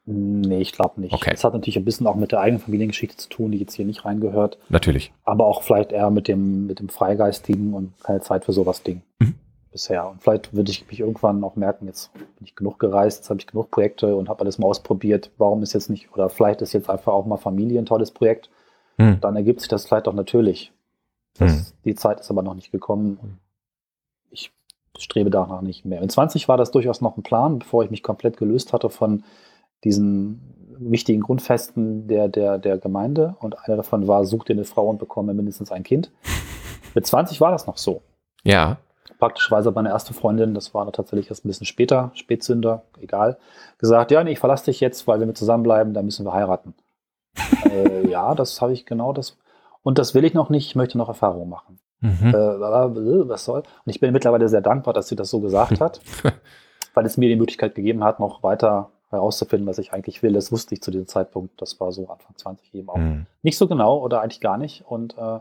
Nee, 0.06 0.62
ich 0.62 0.72
glaube 0.72 1.00
nicht. 1.00 1.14
Okay. 1.14 1.32
Es 1.34 1.44
hat 1.44 1.54
natürlich 1.54 1.78
ein 1.78 1.86
bisschen 1.86 2.08
auch 2.08 2.16
mit 2.16 2.32
der 2.32 2.40
eigenen 2.42 2.60
Familiengeschichte 2.62 3.18
zu 3.18 3.30
tun, 3.30 3.52
die 3.52 3.60
jetzt 3.60 3.76
hier 3.76 3.86
nicht 3.86 4.04
reingehört. 4.04 4.58
Natürlich. 4.70 5.14
aber 5.26 5.46
auch 5.46 5.62
vielleicht 5.62 5.92
eher 5.92 6.10
mit 6.10 6.28
dem, 6.28 6.66
mit 6.66 6.80
dem 6.80 6.90
Freigeistigen 6.90 7.74
und 7.76 7.94
keine 8.04 8.20
Zeit 8.22 8.46
für 8.46 8.52
sowas 8.54 8.82
Ding 8.82 9.04
Mhm. 9.20 9.36
bisher. 9.72 10.10
Und 10.10 10.24
vielleicht 10.24 10.54
würde 10.56 10.72
ich 10.72 10.88
mich 10.88 11.00
irgendwann 11.00 11.44
auch 11.44 11.56
merken, 11.56 11.86
jetzt 11.86 12.12
bin 12.14 12.24
ich 12.46 12.56
genug 12.56 12.80
gereist, 12.80 13.20
jetzt 13.20 13.30
habe 13.30 13.40
ich 13.40 13.46
genug 13.48 13.70
Projekte 13.70 14.16
und 14.16 14.28
habe 14.28 14.42
alles 14.42 14.58
mal 14.58 14.68
ausprobiert. 14.68 15.30
Warum 15.38 15.62
ist 15.62 15.74
jetzt 15.74 15.90
nicht, 15.92 16.12
oder 16.14 16.30
vielleicht 16.30 16.62
ist 16.64 16.74
jetzt 16.74 16.90
einfach 16.90 17.14
auch 17.14 17.28
mal 17.28 17.38
Familie 17.38 17.78
ein 17.80 17.86
tolles 17.86 18.10
Projekt. 18.10 18.50
Mhm. 18.98 19.20
Dann 19.22 19.36
ergibt 19.36 19.62
sich 19.62 19.70
das 19.70 19.86
vielleicht 19.86 20.08
auch 20.08 20.14
natürlich. 20.14 20.72
Das, 21.38 21.52
Mhm. 21.52 21.66
Die 21.86 21.96
Zeit 21.96 22.20
ist 22.20 22.30
aber 22.30 22.44
noch 22.44 22.56
nicht 22.56 22.72
gekommen. 22.72 23.40
Ich 24.30 24.52
strebe 24.98 25.30
danach 25.30 25.62
nicht 25.62 25.86
mehr. 25.86 26.02
In 26.02 26.10
20 26.10 26.48
war 26.48 26.58
das 26.58 26.72
durchaus 26.72 27.02
noch 27.02 27.18
ein 27.18 27.24
Plan, 27.24 27.60
bevor 27.60 27.84
ich 27.84 27.92
mich 27.92 28.04
komplett 28.04 28.38
gelöst 28.38 28.74
hatte 28.74 28.90
von 28.90 29.24
diesen 29.84 30.42
wichtigen 30.78 31.22
Grundfesten 31.22 32.08
der, 32.08 32.28
der, 32.28 32.58
der 32.58 32.78
Gemeinde. 32.78 33.36
Und 33.40 33.58
einer 33.66 33.78
davon 33.78 34.08
war, 34.08 34.26
such 34.26 34.46
dir 34.46 34.54
eine 34.54 34.66
Frau 34.66 34.88
und 34.88 35.00
bekomme 35.00 35.34
mindestens 35.34 35.72
ein 35.72 35.84
Kind. 35.84 36.12
Mit 36.94 37.06
20 37.06 37.40
war 37.42 37.52
das 37.52 37.68
noch 37.68 37.78
so. 37.78 38.02
Ja. 38.44 38.78
Praktischerweise 39.20 39.72
meine 39.72 39.90
erste 39.90 40.14
Freundin, 40.14 40.54
das 40.54 40.74
war 40.74 40.92
tatsächlich 40.92 41.30
erst 41.30 41.46
ein 41.46 41.48
bisschen 41.48 41.68
später, 41.68 42.12
Spätzünder, 42.16 42.84
egal, 43.00 43.38
gesagt, 43.78 44.10
ja, 44.10 44.24
nee, 44.24 44.32
ich 44.32 44.40
verlasse 44.40 44.66
dich 44.66 44.80
jetzt, 44.80 45.08
weil 45.08 45.20
wenn 45.20 45.28
wir 45.28 45.36
zusammenbleiben, 45.36 45.94
dann 45.94 46.06
müssen 46.06 46.26
wir 46.26 46.34
heiraten. 46.34 46.74
Äh, 47.70 48.08
ja, 48.10 48.36
das 48.36 48.62
habe 48.62 48.74
ich 48.74 48.86
genau 48.86 49.14
das. 49.14 49.38
Und 49.84 49.98
das 49.98 50.14
will 50.14 50.26
ich 50.26 50.34
noch 50.34 50.50
nicht, 50.50 50.68
ich 50.68 50.76
möchte 50.76 50.98
noch 50.98 51.08
Erfahrung 51.08 51.50
machen. 51.50 51.80
Mhm. 52.02 52.30
Äh, 52.30 52.34
was 53.30 53.46
soll? 53.46 53.60
Und 53.60 53.90
ich 53.90 54.00
bin 54.00 54.12
mittlerweile 54.12 54.50
sehr 54.50 54.62
dankbar, 54.62 54.94
dass 54.94 55.08
sie 55.08 55.16
das 55.16 55.30
so 55.30 55.40
gesagt 55.40 55.80
hat, 55.80 56.02
weil 56.94 57.06
es 57.06 57.18
mir 57.18 57.30
die 57.30 57.36
Möglichkeit 57.36 57.76
gegeben 57.76 58.04
hat, 58.04 58.20
noch 58.20 58.44
weiter 58.44 58.92
herauszufinden, 59.10 59.68
was 59.68 59.78
ich 59.78 59.94
eigentlich 59.94 60.24
will. 60.24 60.34
Das 60.34 60.52
wusste 60.52 60.74
ich 60.74 60.82
zu 60.82 60.90
diesem 60.90 61.08
Zeitpunkt. 61.08 61.62
Das 61.62 61.80
war 61.80 61.92
so 61.92 62.10
Anfang 62.10 62.36
20 62.36 62.74
eben 62.74 62.90
auch. 62.90 62.98
Mhm. 62.98 63.26
Nicht 63.44 63.58
so 63.58 63.68
genau 63.68 64.00
oder 64.00 64.22
eigentlich 64.22 64.42
gar 64.42 64.58
nicht. 64.58 64.86
Und 64.88 65.18
äh, 65.18 65.40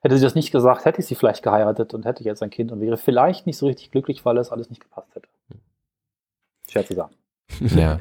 hätte 0.00 0.16
sie 0.18 0.24
das 0.24 0.34
nicht 0.34 0.52
gesagt, 0.52 0.84
hätte 0.84 1.00
ich 1.00 1.06
sie 1.06 1.14
vielleicht 1.14 1.42
geheiratet 1.42 1.94
und 1.94 2.04
hätte 2.04 2.24
jetzt 2.24 2.42
ein 2.42 2.50
Kind 2.50 2.72
und 2.72 2.80
wäre 2.80 2.96
vielleicht 2.96 3.46
nicht 3.46 3.56
so 3.56 3.66
richtig 3.66 3.90
glücklich, 3.92 4.24
weil 4.24 4.36
es 4.36 4.50
alles 4.50 4.68
nicht 4.68 4.82
gepasst 4.82 5.14
hätte. 5.14 5.28
Schwer 6.68 6.84
zu 6.84 6.94
sagen. 6.94 7.14
Ja. 7.76 8.00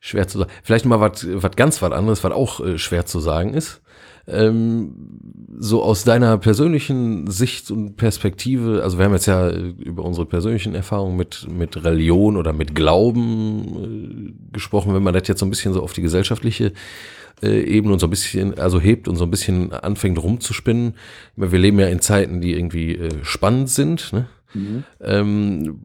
Schwer 0.00 0.28
zu 0.28 0.38
sagen. 0.38 0.50
Vielleicht 0.62 0.84
mal 0.84 1.00
was 1.00 1.56
ganz 1.56 1.80
was 1.80 1.92
anderes, 1.92 2.22
was 2.24 2.32
auch 2.32 2.60
äh, 2.60 2.76
schwer 2.76 3.06
zu 3.06 3.20
sagen 3.20 3.54
ist. 3.54 3.80
Ähm, 4.26 4.94
so 5.58 5.82
aus 5.82 6.04
deiner 6.04 6.38
persönlichen 6.38 7.30
Sicht 7.30 7.70
und 7.70 7.96
Perspektive, 7.96 8.82
also 8.82 8.98
wir 8.98 9.04
haben 9.04 9.12
jetzt 9.12 9.26
ja 9.26 9.48
äh, 9.48 9.58
über 9.58 10.02
unsere 10.02 10.26
persönlichen 10.26 10.74
Erfahrungen 10.74 11.16
mit, 11.16 11.46
mit 11.50 11.84
Religion 11.84 12.36
oder 12.36 12.54
mit 12.54 12.74
Glauben 12.74 14.32
äh, 14.32 14.52
gesprochen, 14.52 14.94
wenn 14.94 15.02
man 15.02 15.12
das 15.12 15.28
jetzt 15.28 15.40
so 15.40 15.46
ein 15.46 15.50
bisschen 15.50 15.74
so 15.74 15.82
auf 15.82 15.92
die 15.92 16.02
gesellschaftliche 16.02 16.72
äh, 17.42 17.62
Ebene 17.62 17.92
und 17.92 17.98
so 17.98 18.06
ein 18.06 18.10
bisschen, 18.10 18.58
also 18.58 18.80
hebt 18.80 19.08
und 19.08 19.16
so 19.16 19.24
ein 19.24 19.30
bisschen 19.30 19.72
anfängt 19.72 20.22
rumzuspinnen. 20.22 20.94
Wir 21.36 21.58
leben 21.58 21.78
ja 21.78 21.88
in 21.88 22.00
Zeiten, 22.00 22.40
die 22.40 22.54
irgendwie 22.54 22.94
äh, 22.94 23.10
spannend 23.22 23.68
sind, 23.68 24.12
ne? 24.12 24.26
Ähm, 25.00 25.80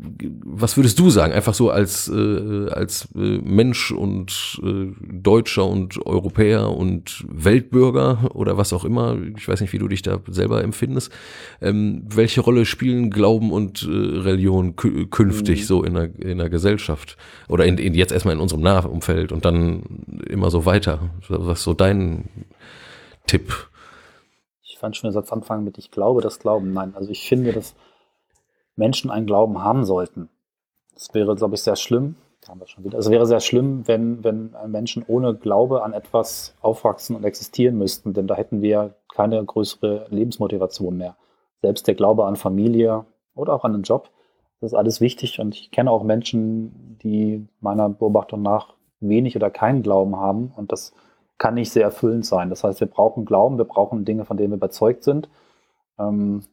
was 0.46 0.78
würdest 0.78 1.00
du 1.00 1.10
sagen? 1.10 1.34
Einfach 1.34 1.54
so 1.54 1.72
als, 1.72 2.08
äh, 2.08 2.68
als 2.70 3.10
äh, 3.16 3.40
Mensch 3.40 3.92
und 3.92 4.62
äh, 4.64 4.94
Deutscher 5.12 5.66
und 5.66 6.06
Europäer 6.06 6.70
und 6.70 7.26
Weltbürger 7.28 8.30
oder 8.36 8.58
was 8.58 8.72
auch 8.74 8.86
immer. 8.86 9.18
Ich 9.38 9.48
weiß 9.48 9.62
nicht, 9.62 9.74
wie 9.74 9.80
du 9.80 9.88
dich 9.88 10.04
da 10.04 10.20
selber 10.28 10.64
empfindest. 10.64 11.12
Ähm, 11.62 12.04
welche 12.08 12.42
Rolle 12.42 12.66
spielen 12.66 13.10
Glauben 13.10 13.52
und 13.52 13.84
äh, 13.84 13.88
Religion 13.90 14.76
kü- 14.76 15.08
künftig 15.10 15.62
Mhm. 15.62 15.66
so 15.66 15.84
in 15.84 15.94
der, 15.96 16.20
in 16.20 16.38
der 16.38 16.50
Gesellschaft? 16.50 17.18
Oder 17.48 17.66
in, 17.66 17.78
in, 17.78 17.94
jetzt 17.96 18.12
erstmal 18.12 18.36
in 18.36 18.40
unserem 18.42 18.62
Nahumfeld 18.62 19.32
und 19.32 19.46
dann 19.46 20.06
immer 20.28 20.52
so 20.52 20.66
weiter. 20.66 21.10
Was 21.28 21.60
ist 21.60 21.64
so 21.64 21.74
dein 21.74 22.26
Tipp? 23.26 23.52
Ich 24.62 24.78
fand 24.78 24.96
schon 24.96 25.10
den 25.10 25.14
Satz 25.14 25.32
anfangen 25.34 25.64
mit 25.64 25.78
Ich 25.78 25.92
glaube, 25.92 26.22
das 26.22 26.40
Glauben. 26.40 26.72
Nein, 26.72 26.94
also 26.96 27.10
ich 27.12 27.28
finde, 27.28 27.52
dass 27.52 27.76
Menschen 28.80 29.12
einen 29.12 29.28
Glauben 29.28 29.64
haben 29.64 29.86
sollten. 29.86 30.30
Das 30.96 31.14
wäre, 31.14 31.36
glaube 31.36 31.56
ich, 31.56 31.62
sehr 31.62 31.76
schlimm, 31.76 32.16
wieder. 32.84 32.98
Also, 32.98 33.10
es 33.10 33.14
wäre 33.14 33.26
sehr 33.28 33.42
schlimm, 33.42 33.88
wenn, 33.88 34.24
wenn 34.24 34.56
Menschen 34.68 35.04
ohne 35.08 35.36
Glaube 35.36 35.84
an 35.84 35.94
etwas 35.94 36.56
aufwachsen 36.62 37.16
und 37.16 37.24
existieren 37.24 37.78
müssten, 37.78 38.14
denn 38.14 38.26
da 38.26 38.36
hätten 38.36 38.62
wir 38.62 38.96
keine 39.14 39.44
größere 39.44 40.08
Lebensmotivation 40.10 40.98
mehr. 40.98 41.16
Selbst 41.62 41.88
der 41.88 41.96
Glaube 41.96 42.26
an 42.26 42.38
Familie 42.38 43.06
oder 43.36 43.54
auch 43.54 43.66
an 43.66 43.74
einen 43.74 43.84
Job, 43.84 44.10
das 44.62 44.72
ist 44.72 44.78
alles 44.78 45.02
wichtig. 45.02 45.40
Und 45.40 45.56
ich 45.56 45.72
kenne 45.72 45.92
auch 45.92 46.04
Menschen, 46.04 46.98
die 47.04 47.48
meiner 47.60 47.90
Beobachtung 47.90 48.42
nach 48.42 48.74
wenig 49.00 49.36
oder 49.36 49.50
keinen 49.50 49.84
Glauben 49.84 50.16
haben. 50.16 50.54
Und 50.56 50.72
das 50.72 50.94
kann 51.38 51.54
nicht 51.54 51.72
sehr 51.72 51.84
erfüllend 51.84 52.26
sein. 52.26 52.50
Das 52.50 52.64
heißt, 52.64 52.80
wir 52.80 52.88
brauchen 52.88 53.26
Glauben, 53.26 53.58
wir 53.58 53.66
brauchen 53.66 54.06
Dinge, 54.06 54.26
von 54.26 54.38
denen 54.38 54.52
wir 54.52 54.58
überzeugt 54.58 55.04
sind. 55.04 55.30
Ähm, 55.98 56.44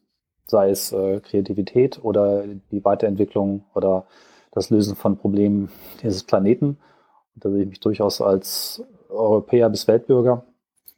sei 0.47 0.69
es 0.69 0.91
äh, 0.91 1.19
Kreativität 1.19 1.99
oder 2.03 2.43
die 2.71 2.83
Weiterentwicklung 2.83 3.63
oder 3.73 4.05
das 4.51 4.69
Lösen 4.69 4.95
von 4.95 5.17
Problemen 5.17 5.69
dieses 6.01 6.23
Planeten. 6.23 6.77
Und 7.35 7.45
da 7.45 7.49
sehe 7.49 7.63
ich 7.63 7.69
mich 7.69 7.79
durchaus 7.79 8.21
als 8.21 8.83
Europäer 9.09 9.69
bis 9.69 9.87
Weltbürger, 9.87 10.43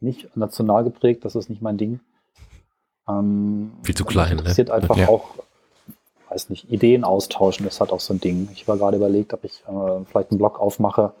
nicht 0.00 0.34
national 0.36 0.84
geprägt, 0.84 1.24
das 1.24 1.34
ist 1.34 1.50
nicht 1.50 1.62
mein 1.62 1.76
Ding. 1.76 2.00
Ähm, 3.08 3.72
Viel 3.82 3.94
zu 3.94 4.04
klein. 4.04 4.30
Mich 4.30 4.38
interessiert 4.38 4.68
ne? 4.68 4.74
einfach 4.74 4.96
ja. 4.96 5.08
auch, 5.08 5.34
weiß 6.28 6.48
nicht, 6.48 6.70
Ideen 6.70 7.04
austauschen, 7.04 7.66
das 7.66 7.80
hat 7.80 7.92
auch 7.92 8.00
so 8.00 8.14
ein 8.14 8.20
Ding. 8.20 8.48
Ich 8.52 8.66
war 8.66 8.78
gerade 8.78 8.96
überlegt, 8.96 9.34
ob 9.34 9.44
ich 9.44 9.62
äh, 9.66 10.04
vielleicht 10.06 10.30
einen 10.30 10.38
Blog 10.38 10.58
aufmache, 10.58 11.12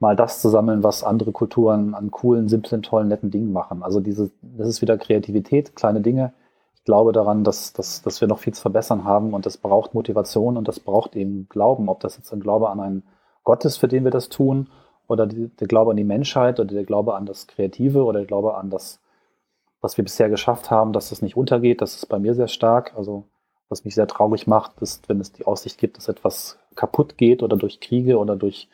mal 0.00 0.16
das 0.16 0.40
zu 0.40 0.48
sammeln, 0.48 0.82
was 0.82 1.04
andere 1.04 1.30
Kulturen 1.30 1.94
an 1.94 2.10
coolen, 2.10 2.48
simplen, 2.48 2.82
tollen, 2.82 3.08
netten 3.08 3.30
Dingen 3.30 3.52
machen. 3.52 3.82
Also 3.82 4.00
diese, 4.00 4.30
das 4.40 4.68
ist 4.68 4.82
wieder 4.82 4.96
Kreativität, 4.96 5.76
kleine 5.76 6.00
Dinge. 6.00 6.32
Ich 6.80 6.84
glaube 6.86 7.12
daran, 7.12 7.44
dass, 7.44 7.72
dass, 7.72 8.02
dass 8.02 8.20
wir 8.20 8.28
noch 8.28 8.38
viel 8.38 8.54
zu 8.54 8.62
verbessern 8.62 9.04
haben 9.04 9.34
und 9.34 9.46
das 9.46 9.58
braucht 9.58 9.94
Motivation 9.94 10.56
und 10.56 10.66
das 10.66 10.80
braucht 10.80 11.14
eben 11.14 11.46
Glauben, 11.48 11.88
ob 11.88 12.00
das 12.00 12.16
jetzt 12.16 12.32
ein 12.32 12.40
Glaube 12.40 12.70
an 12.70 12.80
einen 12.80 13.02
Gott 13.44 13.64
ist, 13.64 13.76
für 13.76 13.88
den 13.88 14.04
wir 14.04 14.10
das 14.10 14.28
tun, 14.28 14.68
oder 15.10 15.26
die, 15.26 15.48
der 15.48 15.66
Glaube 15.66 15.90
an 15.90 15.96
die 15.96 16.04
Menschheit 16.04 16.60
oder 16.60 16.72
der 16.72 16.84
Glaube 16.84 17.16
an 17.16 17.26
das 17.26 17.46
Kreative 17.48 18.04
oder 18.04 18.20
der 18.20 18.26
Glaube 18.26 18.54
an 18.54 18.70
das, 18.70 19.00
was 19.80 19.96
wir 19.96 20.04
bisher 20.04 20.30
geschafft 20.30 20.70
haben, 20.70 20.92
dass 20.92 21.10
es 21.10 21.20
nicht 21.20 21.36
untergeht. 21.36 21.80
Das 21.82 21.96
ist 21.96 22.06
bei 22.06 22.18
mir 22.18 22.34
sehr 22.34 22.48
stark. 22.48 22.92
Also 22.96 23.24
was 23.68 23.84
mich 23.84 23.94
sehr 23.94 24.06
traurig 24.06 24.46
macht, 24.46 24.80
ist, 24.80 25.08
wenn 25.08 25.20
es 25.20 25.32
die 25.32 25.46
Aussicht 25.46 25.78
gibt, 25.78 25.96
dass 25.96 26.08
etwas 26.08 26.58
kaputt 26.76 27.18
geht 27.18 27.42
oder 27.42 27.56
durch 27.56 27.80
Kriege 27.80 28.18
oder 28.18 28.36
durch 28.36 28.68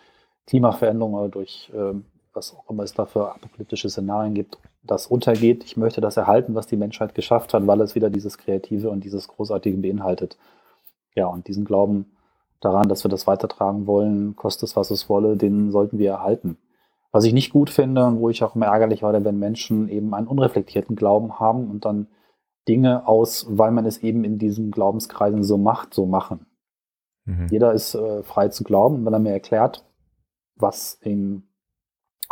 Klimaveränderung 0.46 1.14
oder 1.14 1.28
durch 1.28 1.70
äh, 1.74 1.94
was 2.36 2.54
auch 2.54 2.70
immer 2.70 2.82
es 2.82 2.94
da 2.94 3.06
für 3.06 3.34
apokalyptische 3.34 3.88
Szenarien 3.88 4.34
gibt, 4.34 4.58
das 4.84 5.06
untergeht. 5.06 5.64
Ich 5.64 5.76
möchte 5.76 6.00
das 6.00 6.16
erhalten, 6.16 6.54
was 6.54 6.66
die 6.66 6.76
Menschheit 6.76 7.14
geschafft 7.14 7.54
hat, 7.54 7.66
weil 7.66 7.80
es 7.80 7.94
wieder 7.94 8.10
dieses 8.10 8.38
Kreative 8.38 8.90
und 8.90 9.02
dieses 9.02 9.26
Großartige 9.26 9.78
beinhaltet. 9.78 10.36
Ja, 11.14 11.26
und 11.26 11.48
diesen 11.48 11.64
Glauben 11.64 12.12
daran, 12.60 12.88
dass 12.88 13.04
wir 13.04 13.10
das 13.10 13.26
weitertragen 13.26 13.86
wollen, 13.86 14.36
kostet 14.36 14.68
es, 14.68 14.76
was 14.76 14.90
es 14.90 15.08
wolle, 15.08 15.36
den 15.36 15.72
sollten 15.72 15.98
wir 15.98 16.10
erhalten. 16.10 16.58
Was 17.10 17.24
ich 17.24 17.32
nicht 17.32 17.52
gut 17.52 17.70
finde 17.70 18.04
und 18.04 18.20
wo 18.20 18.28
ich 18.28 18.44
auch 18.44 18.54
immer 18.54 18.66
ärgerlich 18.66 19.02
war, 19.02 19.12
wenn 19.24 19.38
Menschen 19.38 19.88
eben 19.88 20.14
einen 20.14 20.26
unreflektierten 20.26 20.96
Glauben 20.96 21.40
haben 21.40 21.70
und 21.70 21.84
dann 21.84 22.08
Dinge 22.68 23.06
aus, 23.06 23.46
weil 23.48 23.70
man 23.70 23.86
es 23.86 23.98
eben 23.98 24.24
in 24.24 24.38
diesen 24.38 24.70
Glaubenskreisen 24.70 25.42
so 25.42 25.56
macht, 25.56 25.94
so 25.94 26.04
machen. 26.04 26.46
Mhm. 27.24 27.46
Jeder 27.50 27.72
ist 27.72 27.94
äh, 27.94 28.22
frei 28.22 28.48
zu 28.48 28.64
glauben, 28.64 29.04
wenn 29.06 29.12
er 29.12 29.18
mir 29.18 29.32
erklärt, 29.32 29.84
was 30.56 30.98
ihm 31.02 31.45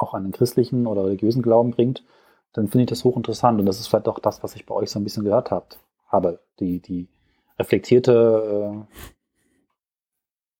auch 0.04 0.14
einen 0.14 0.32
christlichen 0.32 0.86
oder 0.86 1.04
religiösen 1.04 1.42
Glauben 1.42 1.70
bringt, 1.70 2.04
dann 2.52 2.68
finde 2.68 2.84
ich 2.84 2.90
das 2.90 3.04
hochinteressant. 3.04 3.58
Und 3.58 3.66
das 3.66 3.80
ist 3.80 3.88
vielleicht 3.88 4.08
auch 4.08 4.18
das, 4.18 4.42
was 4.42 4.54
ich 4.54 4.66
bei 4.66 4.74
euch 4.74 4.90
so 4.90 4.98
ein 4.98 5.04
bisschen 5.04 5.24
gehört 5.24 5.50
habt, 5.50 5.78
habe. 6.06 6.40
Die, 6.60 6.78
die 6.80 7.08
reflektierte 7.58 8.84
äh, 8.92 8.96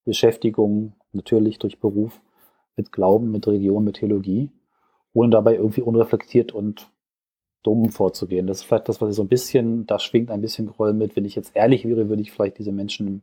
Beschäftigung, 0.05 0.95
natürlich 1.13 1.59
durch 1.59 1.79
Beruf, 1.79 2.21
mit 2.77 2.91
Glauben, 2.91 3.31
mit 3.31 3.47
Religion, 3.47 3.85
mit 3.85 3.97
Theologie, 3.97 4.51
ohne 5.13 5.31
dabei 5.31 5.55
irgendwie 5.55 5.83
unreflektiert 5.83 6.53
und 6.53 6.91
dumm 7.63 7.91
vorzugehen. 7.91 8.47
Das 8.47 8.59
ist 8.59 8.65
vielleicht 8.65 8.89
das, 8.89 9.01
was 9.01 9.11
ich 9.11 9.17
so 9.17 9.23
ein 9.23 9.29
bisschen, 9.29 9.87
da 9.87 9.99
schwingt 9.99 10.31
ein 10.31 10.41
bisschen 10.41 10.67
Groll 10.67 10.93
mit. 10.93 11.17
Wenn 11.17 11.25
ich 11.25 11.35
jetzt 11.35 11.55
ehrlich 11.55 11.87
wäre, 11.87 12.09
würde 12.09 12.23
ich 12.23 12.33
vielleicht 12.33 12.59
diese 12.59 12.73
Menschen 12.73 13.23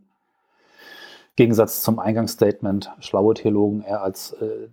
Gegensatz 1.35 1.81
zum 1.81 1.99
Eingangsstatement 1.99 2.91
schlaue 2.99 3.33
Theologen 3.33 3.81
eher 3.81 4.01
als 4.01 4.33
äh, 4.33 4.67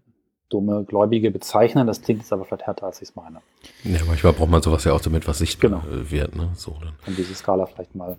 dumme 0.49 0.85
Gläubige 0.85 1.31
bezeichnen. 1.31 1.87
Das 1.87 2.03
klingt 2.03 2.21
jetzt 2.21 2.33
aber 2.33 2.45
vielleicht 2.45 2.67
härter, 2.67 2.87
als 2.87 3.03
ich 3.03 3.11
es 3.11 3.17
meine. 3.17 3.41
Ja, 3.85 4.01
manchmal 4.07 4.33
braucht 4.33 4.51
man 4.51 4.63
sowas 4.63 4.85
ja 4.85 4.93
auch 4.93 5.01
damit, 5.01 5.27
was 5.29 5.39
sichtbar 5.39 5.83
genau. 5.83 6.03
Äh, 6.03 6.11
wird. 6.11 6.37
Ne? 6.37 6.51
So, 6.55 6.77
dann. 6.81 6.95
Um 7.07 7.17
diese 7.17 7.35
Skala 7.35 7.67
vielleicht 7.67 7.95
mal 7.95 8.17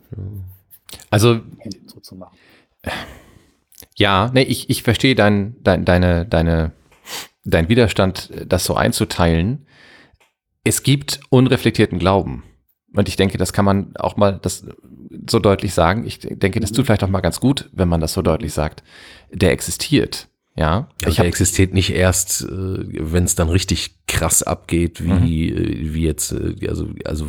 also, 1.09 1.39
zu 2.01 2.15
machen. 2.15 2.37
Ja, 3.95 4.31
nee, 4.33 4.43
ich, 4.43 4.69
ich 4.69 4.83
verstehe 4.83 5.15
dein, 5.15 5.55
dein, 5.61 5.85
deine, 5.85 6.25
deine, 6.25 6.71
dein 7.45 7.69
Widerstand, 7.69 8.31
das 8.47 8.63
so 8.63 8.75
einzuteilen. 8.75 9.65
Es 10.63 10.83
gibt 10.83 11.19
unreflektierten 11.29 11.99
Glauben. 11.99 12.43
Und 12.95 13.07
ich 13.07 13.17
denke, 13.17 13.37
das 13.37 13.53
kann 13.53 13.65
man 13.65 13.95
auch 13.97 14.17
mal 14.17 14.39
das 14.41 14.65
so 15.29 15.39
deutlich 15.39 15.73
sagen. 15.73 16.05
Ich 16.05 16.19
denke, 16.19 16.59
das 16.59 16.71
tut 16.71 16.85
vielleicht 16.85 17.03
auch 17.03 17.09
mal 17.09 17.21
ganz 17.21 17.39
gut, 17.39 17.69
wenn 17.71 17.87
man 17.87 18.01
das 18.01 18.13
so 18.13 18.21
deutlich 18.21 18.53
sagt. 18.53 18.83
Der 19.31 19.51
existiert. 19.51 20.28
Ja, 20.59 20.89
ja 21.01 21.07
ich 21.07 21.15
der 21.15 21.25
existiert 21.25 21.73
nicht 21.73 21.91
erst, 21.91 22.41
äh, 22.41 22.47
wenn 22.49 23.23
es 23.23 23.35
dann 23.35 23.47
richtig 23.47 23.95
krass 24.07 24.43
abgeht, 24.43 25.01
wie, 25.01 25.51
mhm. 25.51 25.57
Äh, 25.57 25.93
wie 25.93 26.03
jetzt, 26.03 26.33
äh, 26.33 26.67
also, 26.67 26.89
also 27.05 27.25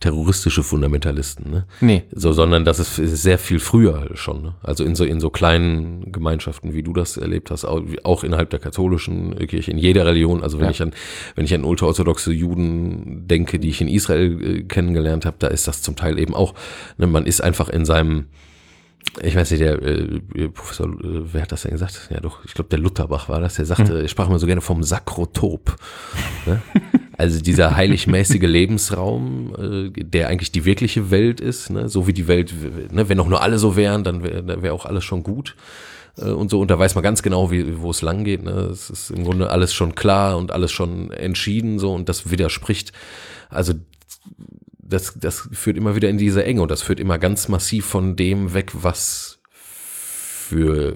terroristische 0.00 0.64
Fundamentalisten, 0.64 1.48
ne? 1.48 1.66
Nee. 1.80 2.02
So, 2.10 2.32
sondern 2.32 2.64
das 2.64 2.80
ist 2.80 2.96
sehr 2.96 3.38
viel 3.38 3.60
früher 3.60 4.10
schon, 4.14 4.42
ne? 4.42 4.54
Also 4.64 4.82
in 4.82 4.96
so, 4.96 5.04
in 5.04 5.20
so 5.20 5.30
kleinen 5.30 6.10
Gemeinschaften, 6.10 6.74
wie 6.74 6.82
du 6.82 6.92
das 6.92 7.16
erlebt 7.16 7.52
hast, 7.52 7.64
auch, 7.64 7.82
auch 8.02 8.24
innerhalb 8.24 8.50
der 8.50 8.58
katholischen 8.58 9.36
Kirche, 9.46 9.70
in 9.70 9.78
jeder 9.78 10.04
Religion. 10.04 10.42
Also 10.42 10.58
wenn 10.58 10.64
ja. 10.64 10.72
ich 10.72 10.82
an, 10.82 10.92
wenn 11.36 11.44
ich 11.44 11.54
an 11.54 11.62
ultraorthodoxe 11.62 12.32
Juden 12.32 13.28
denke, 13.28 13.60
die 13.60 13.68
ich 13.68 13.80
in 13.80 13.88
Israel 13.88 14.42
äh, 14.42 14.62
kennengelernt 14.64 15.24
habe, 15.24 15.36
da 15.38 15.46
ist 15.46 15.68
das 15.68 15.82
zum 15.82 15.94
Teil 15.94 16.18
eben 16.18 16.34
auch, 16.34 16.54
ne? 16.96 17.06
man 17.06 17.26
ist 17.26 17.40
einfach 17.42 17.68
in 17.68 17.84
seinem, 17.84 18.26
ich 19.22 19.34
weiß 19.34 19.50
nicht, 19.50 19.60
der 19.60 19.82
äh, 19.82 20.20
Professor, 20.48 20.88
äh, 20.88 21.22
wer 21.32 21.42
hat 21.42 21.52
das 21.52 21.62
denn 21.62 21.72
gesagt? 21.72 22.08
Ja, 22.10 22.20
doch, 22.20 22.44
ich 22.44 22.54
glaube, 22.54 22.68
der 22.70 22.78
Lutherbach 22.78 23.28
war 23.28 23.40
das, 23.40 23.54
der 23.54 23.64
sagte, 23.64 23.94
hm. 23.94 24.02
er 24.02 24.08
sprach 24.08 24.28
immer 24.28 24.38
so 24.38 24.46
gerne 24.46 24.60
vom 24.60 24.82
Sakrotop. 24.82 25.76
Ne? 26.46 26.62
Also 27.18 27.40
dieser 27.40 27.74
heiligmäßige 27.74 28.42
Lebensraum, 28.42 29.54
äh, 29.58 30.04
der 30.04 30.28
eigentlich 30.28 30.52
die 30.52 30.66
wirkliche 30.66 31.10
Welt 31.10 31.40
ist, 31.40 31.70
ne? 31.70 31.88
so 31.88 32.06
wie 32.06 32.12
die 32.12 32.28
Welt, 32.28 32.54
ne? 32.92 33.08
wenn 33.08 33.18
auch 33.20 33.28
nur 33.28 33.42
alle 33.42 33.58
so 33.58 33.74
wären, 33.74 34.04
dann 34.04 34.22
wäre 34.22 34.62
wär 34.62 34.74
auch 34.74 34.84
alles 34.84 35.04
schon 35.04 35.22
gut 35.22 35.56
äh, 36.18 36.26
und 36.26 36.50
so. 36.50 36.60
Und 36.60 36.70
da 36.70 36.78
weiß 36.78 36.94
man 36.94 37.02
ganz 37.02 37.22
genau, 37.22 37.50
wie, 37.50 37.80
wo 37.80 37.90
es 37.90 38.02
lang 38.02 38.24
geht. 38.24 38.42
Ne? 38.42 38.50
Es 38.70 38.90
ist 38.90 39.10
im 39.10 39.24
Grunde 39.24 39.48
alles 39.48 39.72
schon 39.72 39.94
klar 39.94 40.36
und 40.36 40.52
alles 40.52 40.72
schon 40.72 41.10
entschieden 41.10 41.78
so 41.78 41.94
und 41.94 42.10
das 42.10 42.30
widerspricht. 42.30 42.92
Also 43.48 43.72
das, 44.88 45.14
das 45.18 45.48
führt 45.52 45.76
immer 45.76 45.96
wieder 45.96 46.08
in 46.08 46.18
diese 46.18 46.44
Enge 46.44 46.62
und 46.62 46.70
das 46.70 46.82
führt 46.82 47.00
immer 47.00 47.18
ganz 47.18 47.48
massiv 47.48 47.86
von 47.86 48.16
dem 48.16 48.54
weg, 48.54 48.72
was 48.72 49.36
für, 50.46 50.94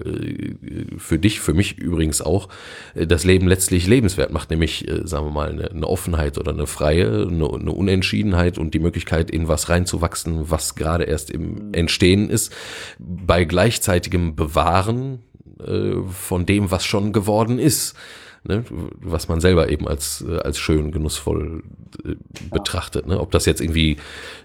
für 0.97 1.19
dich, 1.19 1.41
für 1.41 1.53
mich 1.53 1.77
übrigens 1.77 2.21
auch, 2.21 2.47
das 2.95 3.25
Leben 3.25 3.47
letztlich 3.47 3.85
lebenswert 3.85 4.31
macht, 4.31 4.49
nämlich, 4.49 4.87
äh, 4.87 5.05
sagen 5.05 5.25
wir 5.25 5.31
mal, 5.31 5.49
eine, 5.49 5.71
eine 5.71 5.87
Offenheit 5.87 6.37
oder 6.37 6.53
eine 6.53 6.67
freie, 6.67 7.27
eine, 7.27 7.53
eine, 7.53 7.71
Unentschiedenheit 7.71 8.57
und 8.57 8.73
die 8.73 8.79
Möglichkeit, 8.79 9.29
in 9.29 9.49
was 9.49 9.67
reinzuwachsen, 9.67 10.49
was 10.49 10.75
gerade 10.75 11.03
erst 11.03 11.29
im 11.31 11.73
Entstehen 11.73 12.29
ist, 12.29 12.53
bei 12.97 13.43
gleichzeitigem 13.43 14.35
Bewahren 14.35 15.19
äh, 15.59 16.01
von 16.09 16.45
dem, 16.45 16.71
was 16.71 16.85
schon 16.85 17.11
geworden 17.11 17.59
ist 17.59 17.95
ne, 18.43 18.63
was 18.69 19.27
man 19.27 19.39
selber 19.39 19.69
eben 19.69 19.87
als, 19.87 20.23
äh, 20.27 20.37
als 20.37 20.57
schön, 20.57 20.91
genussvoll 20.91 21.63
äh, 22.05 22.15
betrachtet. 22.49 23.07
Ne? 23.07 23.19
Ob 23.19 23.31
das 23.31 23.45
jetzt 23.45 23.61
irgendwie, 23.61 23.97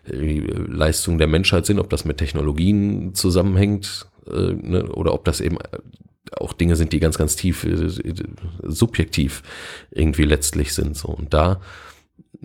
irgendwie 0.04 0.40
Leistungen 0.68 1.18
der 1.18 1.28
Menschheit 1.28 1.66
sind, 1.66 1.78
ob 1.78 1.90
das 1.90 2.04
mit 2.04 2.18
Technologien 2.18 3.14
zusammenhängt 3.14 4.06
äh, 4.26 4.52
ne, 4.52 4.86
oder 4.92 5.12
ob 5.14 5.24
das 5.24 5.40
eben 5.40 5.58
auch 6.32 6.52
Dinge 6.52 6.76
sind, 6.76 6.92
die 6.92 7.00
ganz, 7.00 7.18
ganz 7.18 7.36
tief 7.36 7.64
äh, 7.64 7.88
subjektiv 8.62 9.42
irgendwie 9.90 10.24
letztlich 10.24 10.74
sind. 10.74 10.96
So. 10.96 11.08
Und 11.08 11.32
da, 11.32 11.60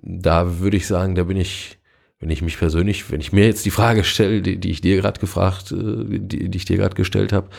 da 0.02 0.60
würde 0.60 0.78
ich 0.78 0.88
sagen, 0.88 1.16
da 1.16 1.24
bin 1.24 1.38
ich 1.38 1.81
wenn 2.22 2.30
ich 2.30 2.44
mich 2.44 2.58
persönlich, 2.58 3.12
wenn 3.12 3.20
ich 3.20 3.34
mir 3.34 3.46
jetzt 3.46 3.66
die 3.66 3.72
Frage 3.72 4.04
stelle, 4.04 4.42
die, 4.44 4.60
die 4.60 4.70
ich 4.70 4.82
dir 4.82 4.96
gerade 4.98 5.20
gefragt, 5.20 5.72
äh, 5.72 6.20
die, 6.20 6.50
die 6.50 6.58
ich 6.58 6.66
dir 6.66 6.78
gerade 6.78 6.96
gestellt 6.96 7.34
habe, 7.34 7.50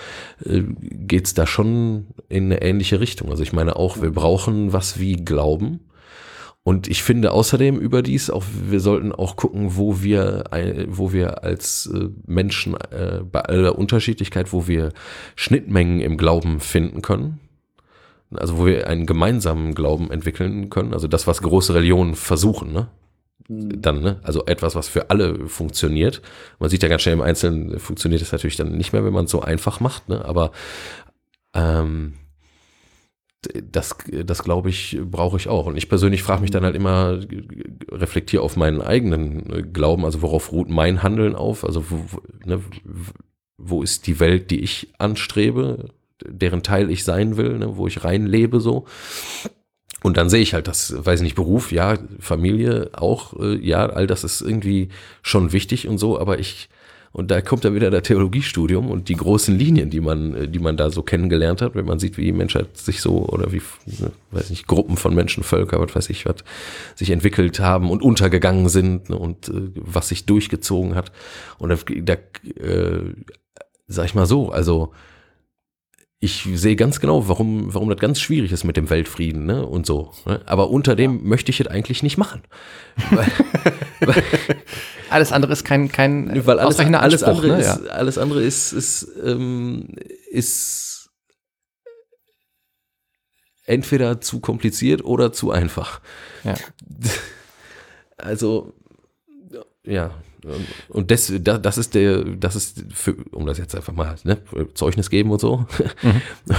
äh, 0.44 0.62
geht's 0.80 1.34
da 1.34 1.46
schon 1.46 2.06
in 2.28 2.44
eine 2.44 2.62
ähnliche 2.62 3.00
Richtung. 3.00 3.30
Also 3.30 3.42
ich 3.42 3.52
meine 3.52 3.74
auch, 3.74 4.00
wir 4.00 4.12
brauchen 4.12 4.72
was 4.72 5.00
wie 5.00 5.16
Glauben. 5.16 5.80
Und 6.64 6.86
ich 6.86 7.02
finde 7.02 7.32
außerdem 7.32 7.76
überdies 7.80 8.30
auch, 8.30 8.44
wir 8.68 8.78
sollten 8.78 9.10
auch 9.10 9.34
gucken, 9.34 9.76
wo 9.76 10.00
wir, 10.00 10.44
wo 10.86 11.12
wir 11.12 11.42
als 11.42 11.90
äh, 11.92 12.10
Menschen 12.24 12.76
bei 13.32 13.40
aller 13.40 13.76
Unterschiedlichkeit, 13.76 14.52
wo 14.52 14.68
wir 14.68 14.92
Schnittmengen 15.34 16.00
im 16.00 16.16
Glauben 16.16 16.60
finden 16.60 17.02
können. 17.02 17.40
Also 18.32 18.58
wo 18.58 18.66
wir 18.66 18.86
einen 18.86 19.06
gemeinsamen 19.06 19.74
Glauben 19.74 20.12
entwickeln 20.12 20.70
können. 20.70 20.94
Also 20.94 21.08
das, 21.08 21.26
was 21.26 21.42
große 21.42 21.74
Religionen 21.74 22.14
versuchen, 22.14 22.72
ne? 22.72 22.86
Dann, 23.48 24.00
ne? 24.00 24.20
Also 24.22 24.46
etwas, 24.46 24.74
was 24.74 24.88
für 24.88 25.10
alle 25.10 25.48
funktioniert. 25.48 26.22
Man 26.58 26.70
sieht 26.70 26.82
ja 26.82 26.88
ganz 26.88 27.02
schnell 27.02 27.14
im 27.14 27.22
Einzelnen 27.22 27.78
funktioniert 27.78 28.22
es 28.22 28.32
natürlich 28.32 28.56
dann 28.56 28.76
nicht 28.76 28.92
mehr, 28.92 29.04
wenn 29.04 29.12
man 29.12 29.24
es 29.26 29.30
so 29.30 29.40
einfach 29.42 29.80
macht, 29.80 30.08
ne? 30.08 30.24
Aber 30.24 30.52
Ähm, 31.54 32.14
das, 33.72 33.96
das 34.24 34.44
glaube 34.44 34.70
ich, 34.70 34.98
brauche 35.04 35.36
ich 35.36 35.48
auch. 35.48 35.66
Und 35.66 35.76
ich 35.76 35.88
persönlich 35.88 36.22
frage 36.22 36.42
mich 36.42 36.52
dann 36.52 36.64
halt 36.64 36.76
immer, 36.76 37.18
reflektiere 37.90 38.42
auf 38.42 38.56
meinen 38.56 38.80
eigenen 38.80 39.52
äh, 39.52 39.62
Glauben, 39.62 40.04
also 40.04 40.22
worauf 40.22 40.52
ruht 40.52 40.70
mein 40.70 41.02
Handeln 41.02 41.34
auf, 41.34 41.64
also 41.64 41.90
wo, 41.90 42.20
ne, 42.46 42.60
wo 43.58 43.82
ist 43.82 44.06
die 44.06 44.20
Welt, 44.20 44.50
die 44.50 44.60
ich 44.60 44.92
anstrebe, 44.98 45.88
deren 46.24 46.62
Teil 46.62 46.88
ich 46.90 47.02
sein 47.04 47.36
will, 47.36 47.58
ne, 47.58 47.76
wo 47.76 47.86
ich 47.88 48.04
reinlebe 48.04 48.60
so. 48.60 48.86
Und 50.02 50.16
dann 50.16 50.28
sehe 50.28 50.40
ich 50.40 50.54
halt 50.54 50.68
das, 50.68 50.94
weiß 51.04 51.20
ich 51.20 51.24
nicht, 51.24 51.36
Beruf, 51.36 51.72
ja, 51.72 51.96
Familie 52.18 52.90
auch, 52.92 53.38
äh, 53.38 53.56
ja, 53.56 53.86
all 53.86 54.06
das 54.06 54.24
ist 54.24 54.40
irgendwie 54.40 54.88
schon 55.22 55.52
wichtig 55.52 55.88
und 55.88 55.98
so, 55.98 56.18
aber 56.18 56.38
ich, 56.38 56.68
und 57.12 57.30
da 57.30 57.42
kommt 57.42 57.64
dann 57.64 57.74
wieder 57.74 57.90
das 57.90 58.02
Theologiestudium 58.02 58.90
und 58.90 59.08
die 59.10 59.16
großen 59.16 59.56
Linien, 59.56 59.90
die 59.90 60.00
man, 60.00 60.34
äh, 60.34 60.48
die 60.48 60.58
man 60.58 60.76
da 60.76 60.90
so 60.90 61.02
kennengelernt 61.02 61.60
hat, 61.60 61.74
wenn 61.74 61.84
man 61.84 61.98
sieht, 61.98 62.16
wie 62.16 62.24
die 62.24 62.32
Menschheit 62.32 62.76
sich 62.76 63.00
so 63.00 63.26
oder 63.26 63.52
wie, 63.52 63.60
ne, 63.86 64.10
weiß 64.30 64.50
nicht, 64.50 64.66
Gruppen 64.66 64.96
von 64.96 65.14
Menschen, 65.14 65.42
Völker, 65.42 65.78
was 65.78 65.94
weiß 65.94 66.10
ich, 66.10 66.24
was 66.24 66.36
sich 66.96 67.10
entwickelt 67.10 67.60
haben 67.60 67.90
und 67.90 68.02
untergegangen 68.02 68.68
sind 68.68 69.10
ne, 69.10 69.16
und 69.16 69.48
äh, 69.50 69.70
was 69.74 70.08
sich 70.08 70.24
durchgezogen 70.24 70.94
hat. 70.94 71.12
Und 71.58 71.68
da, 71.68 71.76
da 71.76 72.14
äh, 72.64 73.14
sag 73.88 74.06
ich 74.06 74.14
mal 74.14 74.26
so, 74.26 74.50
also 74.50 74.92
ich 76.24 76.48
sehe 76.54 76.76
ganz 76.76 77.00
genau, 77.00 77.26
warum, 77.26 77.74
warum 77.74 77.88
das 77.88 77.98
ganz 77.98 78.20
schwierig 78.20 78.52
ist 78.52 78.62
mit 78.62 78.76
dem 78.76 78.88
Weltfrieden 78.90 79.44
ne? 79.44 79.66
und 79.66 79.86
so. 79.86 80.12
Ne? 80.24 80.40
Aber 80.46 80.70
unter 80.70 80.94
dem 80.94 81.16
ja. 81.16 81.20
möchte 81.24 81.50
ich 81.50 81.58
es 81.58 81.66
eigentlich 81.66 82.04
nicht 82.04 82.16
machen. 82.16 82.42
weil, 83.10 83.26
weil, 84.00 84.22
alles 85.10 85.32
andere 85.32 85.52
ist 85.52 85.64
kein, 85.64 85.90
kein 85.90 86.28
weil 86.46 86.60
alles, 86.60 86.78
alles 86.78 87.22
andere, 87.24 87.48
ne? 87.48 87.58
ist, 87.58 87.66
ja. 87.66 87.90
alles 87.90 88.18
andere 88.18 88.40
ist, 88.40 88.72
ist, 88.72 89.08
ähm, 89.24 89.88
ist 90.30 91.10
entweder 93.64 94.20
zu 94.20 94.38
kompliziert 94.38 95.04
oder 95.04 95.32
zu 95.32 95.50
einfach. 95.50 96.00
Ja. 96.44 96.54
Also, 98.18 98.72
ja, 99.84 100.12
und 100.88 101.10
das, 101.10 101.32
das 101.40 101.78
ist 101.78 101.94
der, 101.94 102.24
das 102.24 102.56
ist, 102.56 102.84
für, 102.92 103.14
um 103.32 103.46
das 103.46 103.58
jetzt 103.58 103.74
einfach 103.74 103.92
mal, 103.92 104.16
ne, 104.24 104.38
Zeugnis 104.74 105.10
geben 105.10 105.30
und 105.30 105.40
so, 105.40 105.66
mhm. 106.02 106.10
um 106.48 106.54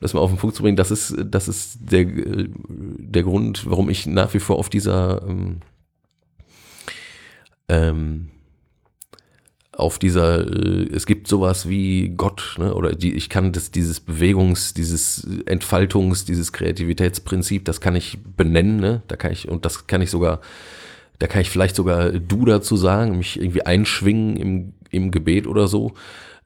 das 0.00 0.14
mal 0.14 0.20
auf 0.20 0.30
den 0.30 0.38
Punkt 0.38 0.56
zu 0.56 0.62
bringen, 0.62 0.76
das 0.76 0.90
ist, 0.90 1.14
das 1.24 1.48
ist 1.48 1.78
der, 1.80 2.06
der 2.08 3.22
Grund, 3.22 3.68
warum 3.68 3.90
ich 3.90 4.06
nach 4.06 4.32
wie 4.34 4.40
vor 4.40 4.58
auf 4.58 4.70
dieser, 4.70 5.22
ähm, 5.28 5.60
ähm, 7.68 8.28
auf 9.72 9.98
dieser, 9.98 10.46
äh, 10.46 10.88
es 10.92 11.06
gibt 11.06 11.28
sowas 11.28 11.68
wie 11.68 12.10
Gott, 12.10 12.56
ne, 12.58 12.74
oder 12.74 12.94
die, 12.94 13.14
ich 13.14 13.28
kann 13.28 13.52
das, 13.52 13.70
dieses 13.70 14.00
Bewegungs-, 14.00 14.74
dieses 14.74 15.26
Entfaltungs-, 15.46 16.26
dieses 16.26 16.52
Kreativitätsprinzip, 16.52 17.64
das 17.64 17.80
kann 17.80 17.96
ich 17.96 18.18
benennen, 18.36 18.76
ne, 18.78 19.02
da 19.08 19.16
kann 19.16 19.32
ich, 19.32 19.48
und 19.48 19.64
das 19.64 19.86
kann 19.86 20.02
ich 20.02 20.10
sogar 20.10 20.40
da 21.20 21.26
kann 21.26 21.42
ich 21.42 21.50
vielleicht 21.50 21.76
sogar 21.76 22.10
du 22.10 22.44
dazu 22.44 22.76
sagen, 22.76 23.18
mich 23.18 23.38
irgendwie 23.38 23.64
einschwingen 23.64 24.36
im, 24.36 24.72
im 24.90 25.10
Gebet 25.10 25.46
oder 25.46 25.68
so, 25.68 25.92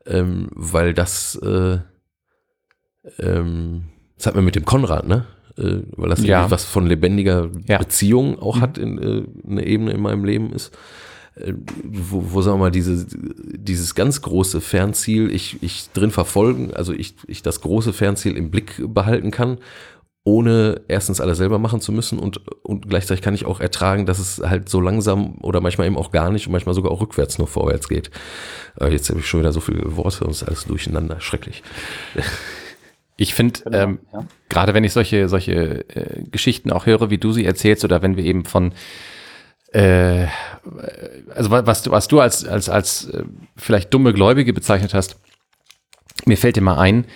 ähm, 0.04 0.48
weil 0.52 0.92
das, 0.92 1.36
äh, 1.36 1.78
ähm, 3.20 3.84
das 4.16 4.26
hat 4.26 4.34
man 4.34 4.44
mit 4.44 4.56
dem 4.56 4.64
Konrad, 4.64 5.06
ne? 5.06 5.26
Äh, 5.56 5.82
weil 5.96 6.10
das 6.10 6.24
ja. 6.24 6.50
was 6.50 6.64
von 6.64 6.86
lebendiger 6.86 7.50
ja. 7.68 7.78
Beziehung 7.78 8.40
auch 8.40 8.56
mhm. 8.56 8.60
hat, 8.60 8.76
in, 8.76 8.98
äh, 8.98 9.22
eine 9.48 9.64
Ebene 9.64 9.92
in 9.92 10.02
meinem 10.02 10.24
Leben 10.24 10.52
ist. 10.52 10.76
Äh, 11.36 11.54
wo, 11.84 12.32
wo 12.32 12.42
sagen 12.42 12.58
wir 12.58 12.64
mal, 12.64 12.70
diese, 12.72 13.06
dieses 13.14 13.94
ganz 13.94 14.22
große 14.22 14.60
Fernziel 14.60 15.30
ich, 15.30 15.62
ich 15.62 15.90
drin 15.92 16.10
verfolgen, 16.10 16.74
also 16.74 16.92
ich, 16.92 17.14
ich 17.28 17.42
das 17.42 17.60
große 17.60 17.92
Fernziel 17.92 18.36
im 18.36 18.50
Blick 18.50 18.82
behalten 18.92 19.30
kann 19.30 19.58
ohne 20.24 20.80
erstens 20.88 21.20
alles 21.20 21.36
selber 21.36 21.58
machen 21.58 21.82
zu 21.82 21.92
müssen 21.92 22.18
und, 22.18 22.40
und 22.62 22.88
gleichzeitig 22.88 23.22
kann 23.22 23.34
ich 23.34 23.44
auch 23.44 23.60
ertragen, 23.60 24.06
dass 24.06 24.18
es 24.18 24.38
halt 24.38 24.70
so 24.70 24.80
langsam 24.80 25.36
oder 25.42 25.60
manchmal 25.60 25.86
eben 25.86 25.98
auch 25.98 26.10
gar 26.10 26.30
nicht 26.30 26.46
und 26.46 26.52
manchmal 26.52 26.74
sogar 26.74 26.90
auch 26.92 27.02
rückwärts 27.02 27.38
nur 27.38 27.46
vorwärts 27.46 27.88
geht. 27.88 28.10
Äh, 28.80 28.88
jetzt 28.88 29.10
habe 29.10 29.20
ich 29.20 29.28
schon 29.28 29.40
wieder 29.40 29.52
so 29.52 29.60
viele 29.60 29.96
Worte 29.96 30.24
und 30.24 30.30
es 30.30 30.42
ist 30.42 30.48
alles 30.48 30.64
durcheinander. 30.64 31.20
Schrecklich. 31.20 31.62
Ich 33.16 33.32
finde, 33.32 33.60
genau, 33.60 33.78
ähm, 33.78 33.98
ja. 34.12 34.26
gerade 34.48 34.74
wenn 34.74 34.82
ich 34.82 34.92
solche, 34.92 35.28
solche 35.28 35.88
äh, 35.90 36.24
Geschichten 36.32 36.72
auch 36.72 36.84
höre, 36.84 37.10
wie 37.10 37.18
du 37.18 37.30
sie 37.30 37.44
erzählst, 37.44 37.84
oder 37.84 38.02
wenn 38.02 38.16
wir 38.16 38.24
eben 38.24 38.44
von 38.44 38.72
äh, 39.72 40.26
also 41.34 41.50
was 41.50 41.82
du, 41.82 41.90
was 41.92 42.08
du 42.08 42.18
als, 42.18 42.44
als, 42.44 42.68
als 42.68 43.08
äh, 43.10 43.22
vielleicht 43.56 43.94
dumme 43.94 44.12
Gläubige 44.12 44.52
bezeichnet 44.52 44.94
hast, 44.94 45.16
mir 46.26 46.36
fällt 46.36 46.56
immer 46.56 46.78
ein, 46.78 47.06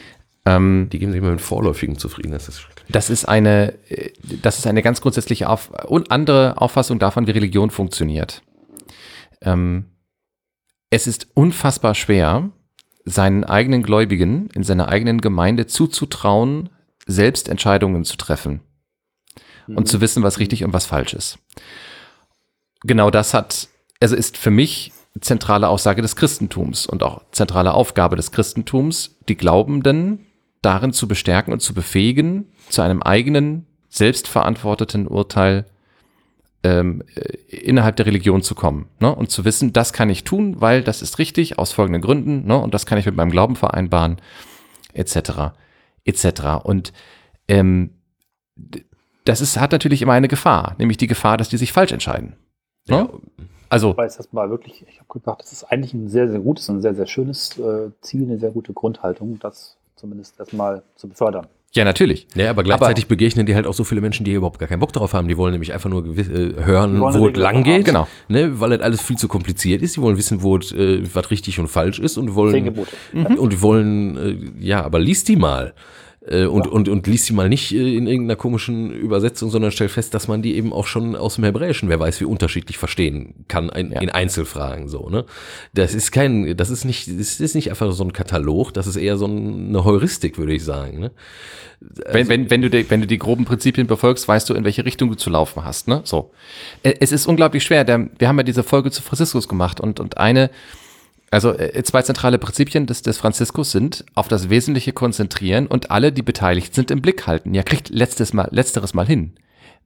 ähm, 0.49 0.89
die 0.91 0.99
geben 0.99 1.13
sich 1.13 1.21
immer 1.21 1.31
mit 1.31 1.43
vorläufigen 1.43 1.99
zufrieden. 1.99 2.33
Das 2.33 2.49
ist 2.49 2.67
das 2.89 3.11
ist 3.11 3.27
eine, 3.27 3.75
äh, 3.91 4.13
das 4.43 4.59
ist 4.59 4.67
eine 4.67 4.83
ganz 4.83 5.03
grundsätzliche 5.03 5.49
auf, 5.49 5.71
und 5.85 6.11
andere 6.11 6.61
Auffassung 6.61 6.99
davon, 6.99 7.27
wie 7.27 7.33
Religion 7.33 7.71
funktioniert. 7.71 8.43
Ähm, 9.43 9.85
es 10.89 11.07
ist 11.07 11.29
unfassbar 11.35 11.95
schwer, 11.95 12.51
seinen 13.05 13.45
eigenen 13.45 13.83
Gläubigen 13.83 14.49
in 14.55 14.65
seiner 14.65 14.89
eigenen 14.89 15.21
Gemeinde 15.21 15.67
zuzutrauen, 15.67 16.71
selbst 17.07 17.49
Entscheidungen 17.49 18.05
zu 18.05 18.17
treffen 18.17 18.61
mhm. 19.67 19.77
und 19.77 19.89
zu 19.89 20.01
wissen, 20.01 20.23
was 20.23 20.39
richtig 20.39 20.65
und 20.65 20.73
was 20.73 20.87
falsch 20.87 21.13
ist. 21.13 21.39
Genau 22.85 23.11
das 23.11 23.35
hat, 23.35 23.69
also 24.01 24.17
ist 24.17 24.39
für 24.39 24.51
mich 24.51 24.93
zentrale 25.21 25.69
Aussage 25.69 26.01
des 26.01 26.17
Christentums 26.17 26.87
und 26.87 27.03
auch 27.03 27.23
zentrale 27.33 27.75
Aufgabe 27.75 28.17
des 28.17 28.31
Christentums, 28.31 29.19
die 29.29 29.37
Glaubenden 29.37 30.28
darin 30.63 30.93
zu 30.93 31.09
bestärken 31.09 31.53
und 31.53 31.61
zu 31.61 31.75
befähigen, 31.75 32.47
zu 32.69 32.83
einem 32.83 33.03
eigenen, 33.03 33.67
selbstverantworteten 33.89 35.07
Urteil 35.07 35.65
ähm, 36.63 37.03
äh, 37.15 37.57
innerhalb 37.57 37.97
der 37.97 38.07
Religion 38.07 38.43
zu 38.43 38.55
kommen 38.55 38.89
ne? 39.01 39.15
und 39.15 39.31
zu 39.31 39.45
wissen, 39.45 39.73
das 39.73 39.93
kann 39.93 40.11
ich 40.11 40.25
tun, 40.25 40.61
weil 40.61 40.83
das 40.83 41.03
ist 41.03 41.19
richtig 41.19 41.59
aus 41.59 41.73
folgenden 41.73 42.03
Gründen 42.03 42.47
ne? 42.47 42.59
und 42.59 42.75
das 42.75 42.85
kann 42.85 42.99
ich 42.99 43.07
mit 43.07 43.17
meinem 43.17 43.31
Glauben 43.31 43.57
vereinbaren, 43.57 44.21
etc. 44.93 45.55
etc. 46.05 46.65
Und 46.65 46.93
ähm, 47.47 47.95
das 49.25 49.41
ist, 49.41 49.59
hat 49.59 49.73
natürlich 49.73 50.03
immer 50.03 50.15
eine 50.15 50.29
Gefahr, 50.29 50.75
nämlich 50.79 50.97
die 50.97 51.07
Gefahr, 51.07 51.37
dass 51.37 51.49
die 51.49 51.59
sich 51.59 51.73
falsch 51.73 51.93
entscheiden. 51.93 52.37
Ne? 52.89 52.97
Ja. 52.97 53.11
Also, 53.71 53.91
ich 53.91 53.97
weiß 53.99 54.17
das 54.17 54.33
mal 54.33 54.51
wirklich, 54.51 54.85
ich 54.89 54.99
habe 54.99 55.09
gedacht, 55.09 55.43
das 55.43 55.53
ist 55.53 55.65
eigentlich 55.65 55.93
ein 55.93 56.09
sehr, 56.09 56.29
sehr 56.29 56.41
gutes 56.41 56.69
und 56.69 56.77
ein 56.77 56.83
sehr, 56.83 56.95
sehr 56.95 57.07
schönes 57.07 57.59
äh, 57.59 57.91
Ziel, 58.01 58.25
eine 58.25 58.39
sehr 58.39 58.51
gute 58.51 58.73
Grundhaltung, 58.73 59.39
das 59.39 59.78
zumindest 59.99 60.39
erstmal 60.39 60.83
zu 60.97 61.09
befördern. 61.09 61.47
Ja, 61.75 61.85
natürlich. 61.85 62.27
Ja, 62.35 62.49
aber 62.49 62.63
gleichzeitig 62.63 63.05
aber, 63.05 63.11
begegnen 63.11 63.45
die 63.45 63.55
halt 63.55 63.67
auch 63.67 63.75
so 63.75 63.85
viele 63.85 64.01
Menschen, 64.01 64.25
die 64.25 64.33
überhaupt 64.33 64.59
gar 64.59 64.69
keinen 64.69 64.81
Bock 64.81 64.93
darauf 64.95 65.13
haben. 65.13 65.29
Die 65.29 65.37
wollen 65.37 65.53
nämlich 65.53 65.75
einfach 65.75 65.91
nur 65.91 66.03
äh, 66.17 66.65
hören, 66.65 66.99
wo 66.99 67.29
es 67.29 67.37
lang 67.37 67.63
geht. 67.63 67.85
Genau. 67.85 68.09
Ne, 68.29 68.59
weil 68.59 68.71
das 68.71 68.81
alles 68.81 69.03
viel 69.03 69.17
zu 69.17 69.29
kompliziert 69.29 69.83
ist. 69.83 69.97
Die 69.97 70.01
wollen 70.01 70.17
wissen, 70.17 70.43
wo 70.43 70.57
äh, 70.57 71.03
was 71.13 71.31
richtig 71.31 71.61
und 71.61 71.69
falsch 71.69 71.99
ist 71.99 72.17
und 72.17 72.35
wollen. 72.35 72.75
Mhm. 73.13 73.27
Und 73.37 73.61
wollen, 73.61 74.17
äh, 74.17 74.65
ja, 74.65 74.83
aber 74.83 74.99
liest 74.99 75.29
die 75.29 75.37
mal 75.37 75.75
äh, 76.31 76.45
und, 76.45 76.67
ja. 76.67 76.73
und, 76.73 76.89
und 76.89 77.07
liest 77.07 77.27
sie 77.27 77.33
mal 77.33 77.49
nicht 77.49 77.73
äh, 77.73 77.97
in 77.97 78.07
irgendeiner 78.07 78.37
komischen 78.37 78.91
Übersetzung, 78.91 79.51
sondern 79.51 79.71
stellt 79.71 79.91
fest, 79.91 80.15
dass 80.15 80.29
man 80.29 80.43
die 80.43 80.57
eben 80.57 80.73
auch 80.73 80.87
schon 80.87 81.17
aus 81.17 81.37
dem 81.37 81.45
Hebräischen, 81.45 81.89
wer 81.89 81.99
weiß, 81.99 82.21
wie 82.21 82.25
unterschiedlich 82.25 82.79
verstehen 82.79 83.45
kann 83.49 83.71
ein, 83.71 83.93
ja. 83.93 84.01
in 84.01 84.11
Einzelfragen 84.11 84.89
so, 84.89 85.09
ne? 85.09 85.25
Das 85.75 85.95
ist 85.95 86.13
kein, 86.13 86.57
das 86.57 86.71
ist 86.71 86.85
nicht, 86.85 87.09
das 87.09 87.41
ist 87.41 87.55
nicht 87.55 87.71
einfach 87.71 87.91
so 87.93 88.05
ein 88.05 88.13
Katalog, 88.13 88.73
das 88.75 88.87
ist 88.87 88.97
eher 88.97 89.17
so 89.17 89.27
eine 89.27 89.85
Heuristik, 89.85 90.39
würde 90.39 90.55
ich 90.55 90.65
sagen, 90.65 91.01
ne? 91.01 91.11
Also, 91.81 92.15
wenn, 92.15 92.29
wenn, 92.29 92.51
wenn, 92.51 92.63
du 92.63 92.71
die, 92.71 92.91
wenn 92.91 93.01
du 93.01 93.07
die 93.07 93.19
groben 93.19 93.45
Prinzipien 93.45 93.87
befolgst, 93.87 94.27
weißt 94.27 94.51
du, 94.51 94.55
in 94.55 94.65
welche 94.65 94.85
Richtung 94.85 95.11
du 95.11 95.15
zu 95.15 95.31
laufen 95.31 95.65
hast, 95.65 95.89
ne? 95.89 96.03
So. 96.05 96.33
Äh, 96.83 96.95
es 97.01 97.13
ist 97.13 97.27
unglaublich 97.27 97.63
schwer, 97.63 97.85
der, 97.85 98.09
wir 98.19 98.29
haben 98.29 98.37
ja 98.37 98.43
diese 98.43 98.63
Folge 98.63 98.91
zu 98.91 99.03
Franziskus 99.03 99.49
gemacht 99.49 99.81
und, 99.81 100.01
und 100.01 100.19
eine, 100.19 100.51
also 101.31 101.53
äh, 101.53 101.83
zwei 101.83 102.03
zentrale 102.03 102.39
Prinzipien 102.39 102.87
des, 102.87 103.03
des 103.03 103.19
Franziskus 103.19 103.71
sind 103.71 104.05
auf 104.15 104.29
das 104.29 104.49
Wesentliche 104.49 104.93
konzentrieren 104.93 105.67
und 105.67 105.91
alle, 105.91 106.13
die 106.13 106.23
beteiligt 106.23 106.75
sind, 106.75 106.91
im 106.91 107.03
Blick 107.03 107.27
halten. 107.27 107.55
Ja, 107.55 107.63
kriegt 107.63 107.91
letztes 107.91 108.33
mal, 108.33 108.49
letzteres 108.51 108.95
Mal 108.95 109.07
hin. 109.07 109.35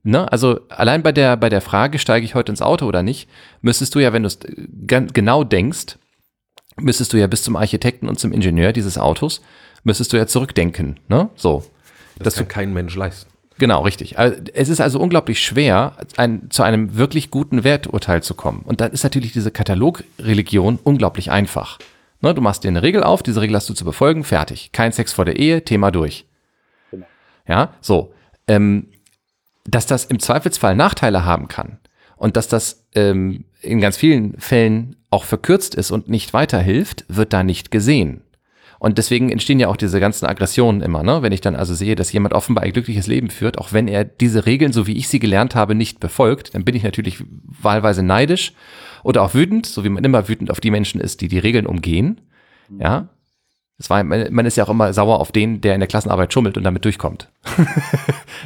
Ne? 0.05 0.30
Also 0.30 0.61
allein 0.68 1.03
bei 1.03 1.12
der, 1.12 1.36
bei 1.36 1.49
der 1.49 1.61
Frage, 1.61 1.99
steige 1.99 2.24
ich 2.24 2.34
heute 2.34 2.53
ins 2.53 2.62
Auto 2.62 2.86
oder 2.86 3.03
nicht, 3.03 3.28
müsstest 3.61 3.95
du 3.95 3.99
ja, 3.99 4.12
wenn 4.12 4.22
du 4.22 4.28
es 4.28 4.36
äh, 4.36 5.07
genau 5.12 5.45
denkst, 5.45 5.97
müsstest 6.80 7.12
du 7.12 7.16
ja 7.16 7.26
bis 7.26 7.43
zum 7.43 7.57
Architekten 7.57 8.09
und 8.09 8.18
zum 8.18 8.32
Ingenieur 8.32 8.72
dieses 8.72 8.99
Autos, 8.99 9.43
müsstest 9.84 10.12
du 10.12 10.16
ja 10.16 10.26
zurückdenken. 10.26 11.01
Ne? 11.09 11.30
So. 11.34 11.64
Das 12.18 12.36
kann 12.36 12.49
kein 12.49 12.72
Mensch 12.72 12.95
leisten. 12.95 13.32
Genau, 13.62 13.82
richtig. 13.82 14.16
Es 14.18 14.68
ist 14.68 14.80
also 14.80 14.98
unglaublich 14.98 15.40
schwer, 15.40 15.96
ein, 16.16 16.50
zu 16.50 16.64
einem 16.64 16.96
wirklich 16.96 17.30
guten 17.30 17.62
Werturteil 17.62 18.20
zu 18.20 18.34
kommen. 18.34 18.62
Und 18.64 18.80
dann 18.80 18.90
ist 18.90 19.04
natürlich 19.04 19.32
diese 19.32 19.52
Katalogreligion 19.52 20.80
unglaublich 20.82 21.30
einfach. 21.30 21.78
Ne, 22.22 22.34
du 22.34 22.40
machst 22.40 22.64
dir 22.64 22.68
eine 22.70 22.82
Regel 22.82 23.04
auf, 23.04 23.22
diese 23.22 23.40
Regel 23.40 23.54
hast 23.54 23.68
du 23.68 23.74
zu 23.74 23.84
befolgen, 23.84 24.24
fertig. 24.24 24.72
Kein 24.72 24.90
Sex 24.90 25.12
vor 25.12 25.26
der 25.26 25.36
Ehe, 25.38 25.64
Thema 25.64 25.92
durch. 25.92 26.26
Genau. 26.90 27.06
Ja, 27.46 27.74
so. 27.80 28.12
Ähm, 28.48 28.88
dass 29.64 29.86
das 29.86 30.06
im 30.06 30.18
Zweifelsfall 30.18 30.74
Nachteile 30.74 31.24
haben 31.24 31.46
kann 31.46 31.78
und 32.16 32.36
dass 32.36 32.48
das 32.48 32.82
ähm, 32.96 33.44
in 33.60 33.80
ganz 33.80 33.96
vielen 33.96 34.36
Fällen 34.40 34.96
auch 35.08 35.22
verkürzt 35.22 35.76
ist 35.76 35.92
und 35.92 36.08
nicht 36.08 36.34
weiterhilft, 36.34 37.04
wird 37.06 37.32
da 37.32 37.44
nicht 37.44 37.70
gesehen. 37.70 38.22
Und 38.83 38.99
deswegen 38.99 39.30
entstehen 39.30 39.61
ja 39.61 39.68
auch 39.68 39.76
diese 39.76 40.01
ganzen 40.01 40.26
Aggressionen 40.26 40.83
immer, 40.83 41.05
ne? 41.05 41.22
Wenn 41.22 41.30
ich 41.30 41.41
dann 41.41 41.55
also 41.55 41.72
sehe, 41.72 41.95
dass 41.95 42.12
jemand 42.12 42.35
offenbar 42.35 42.64
ein 42.64 42.72
glückliches 42.72 43.07
Leben 43.07 43.30
führt, 43.30 43.57
auch 43.57 43.72
wenn 43.72 43.87
er 43.87 44.05
diese 44.05 44.45
Regeln, 44.45 44.72
so 44.72 44.89
wie 44.89 44.97
ich 44.97 45.07
sie 45.07 45.20
gelernt 45.20 45.55
habe, 45.55 45.76
nicht 45.76 46.01
befolgt, 46.01 46.57
dann 46.57 46.64
bin 46.64 46.74
ich 46.74 46.83
natürlich 46.83 47.22
wahlweise 47.45 48.03
neidisch 48.03 48.55
oder 49.05 49.22
auch 49.22 49.35
wütend, 49.35 49.66
so 49.66 49.85
wie 49.85 49.89
man 49.89 50.03
immer 50.03 50.28
wütend 50.28 50.51
auf 50.51 50.59
die 50.59 50.72
Menschen 50.72 51.01
ist, 51.01 51.20
die 51.20 51.28
die 51.28 51.39
Regeln 51.39 51.64
umgehen. 51.64 52.22
Ja, 52.76 53.09
es 53.83 53.91
war, 53.91 54.05
man 54.05 54.47
ist 54.47 54.57
ja 54.57 54.62
auch 54.62 54.68
immer 54.68 54.93
sauer 54.93 55.18
auf 55.18 55.33
den, 55.33 55.61
der 55.61 55.74
in 55.74 55.80
der 55.80 55.89
Klassenarbeit 55.89 56.33
schummelt 56.33 56.57
und 56.57 56.62
damit 56.62 56.85
durchkommt. 56.85 57.28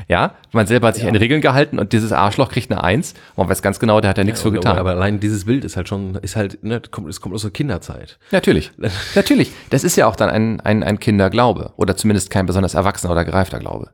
ja, 0.08 0.32
man 0.52 0.66
selber 0.66 0.88
hat 0.88 0.94
sich 0.94 1.04
ja. 1.04 1.10
an 1.10 1.16
Regeln 1.16 1.42
gehalten 1.42 1.78
und 1.78 1.92
dieses 1.92 2.10
Arschloch 2.10 2.48
kriegt 2.48 2.70
eine 2.70 2.82
Eins 2.82 3.12
man 3.36 3.50
weiß 3.50 3.60
ganz 3.60 3.78
genau, 3.78 4.00
der 4.00 4.08
hat 4.08 4.16
ja 4.16 4.24
nichts 4.24 4.40
ja, 4.40 4.44
für 4.44 4.52
getan. 4.52 4.78
Aber 4.78 4.92
allein 4.92 5.20
dieses 5.20 5.44
Bild 5.44 5.66
ist 5.66 5.76
halt 5.76 5.88
schon, 5.88 6.14
ist 6.16 6.36
halt, 6.36 6.64
ne, 6.64 6.80
kommt, 6.90 7.10
es 7.10 7.20
kommt 7.20 7.34
aus 7.34 7.42
der 7.42 7.50
Kinderzeit. 7.50 8.18
Natürlich, 8.30 8.72
natürlich. 9.14 9.52
Das 9.68 9.84
ist 9.84 9.96
ja 9.96 10.06
auch 10.06 10.16
dann 10.16 10.30
ein, 10.30 10.60
ein, 10.62 10.82
ein 10.82 10.98
Kinderglaube 10.98 11.72
oder 11.76 11.98
zumindest 11.98 12.30
kein 12.30 12.46
besonders 12.46 12.72
erwachsener 12.72 13.12
oder 13.12 13.26
gereifter 13.26 13.58
Glaube. 13.58 13.90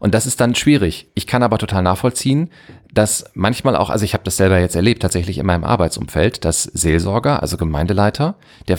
Und 0.00 0.14
das 0.14 0.26
ist 0.26 0.40
dann 0.40 0.54
schwierig. 0.54 1.08
Ich 1.14 1.26
kann 1.26 1.42
aber 1.42 1.58
total 1.58 1.82
nachvollziehen, 1.82 2.50
dass 2.92 3.24
manchmal 3.34 3.76
auch, 3.76 3.90
also 3.90 4.04
ich 4.04 4.14
habe 4.14 4.24
das 4.24 4.36
selber 4.36 4.58
jetzt 4.58 4.76
erlebt, 4.76 5.02
tatsächlich 5.02 5.38
in 5.38 5.46
meinem 5.46 5.64
Arbeitsumfeld, 5.64 6.44
dass 6.44 6.64
Seelsorger, 6.64 7.42
also 7.42 7.56
Gemeindeleiter, 7.56 8.36
der, 8.68 8.78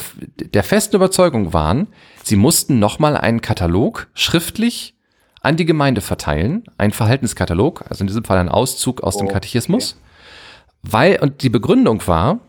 der 0.54 0.64
festen 0.64 0.96
Überzeugung 0.96 1.54
waren, 1.54 1.88
sie 2.24 2.36
mussten 2.36 2.80
nochmal 2.80 3.18
einen 3.18 3.42
Katalog 3.42 4.08
schriftlich 4.14 4.96
an 5.42 5.56
die 5.56 5.66
Gemeinde 5.66 6.02
verteilen, 6.02 6.64
einen 6.78 6.94
Verhaltenskatalog, 6.94 7.86
also 7.90 8.02
in 8.02 8.08
diesem 8.08 8.24
Fall 8.24 8.38
ein 8.38 8.50
Auszug 8.50 9.02
aus 9.02 9.16
oh, 9.16 9.20
dem 9.20 9.28
Katechismus, 9.30 9.94
okay. 9.94 10.92
weil, 10.92 11.20
und 11.20 11.42
die 11.44 11.50
Begründung 11.50 12.06
war, 12.08 12.40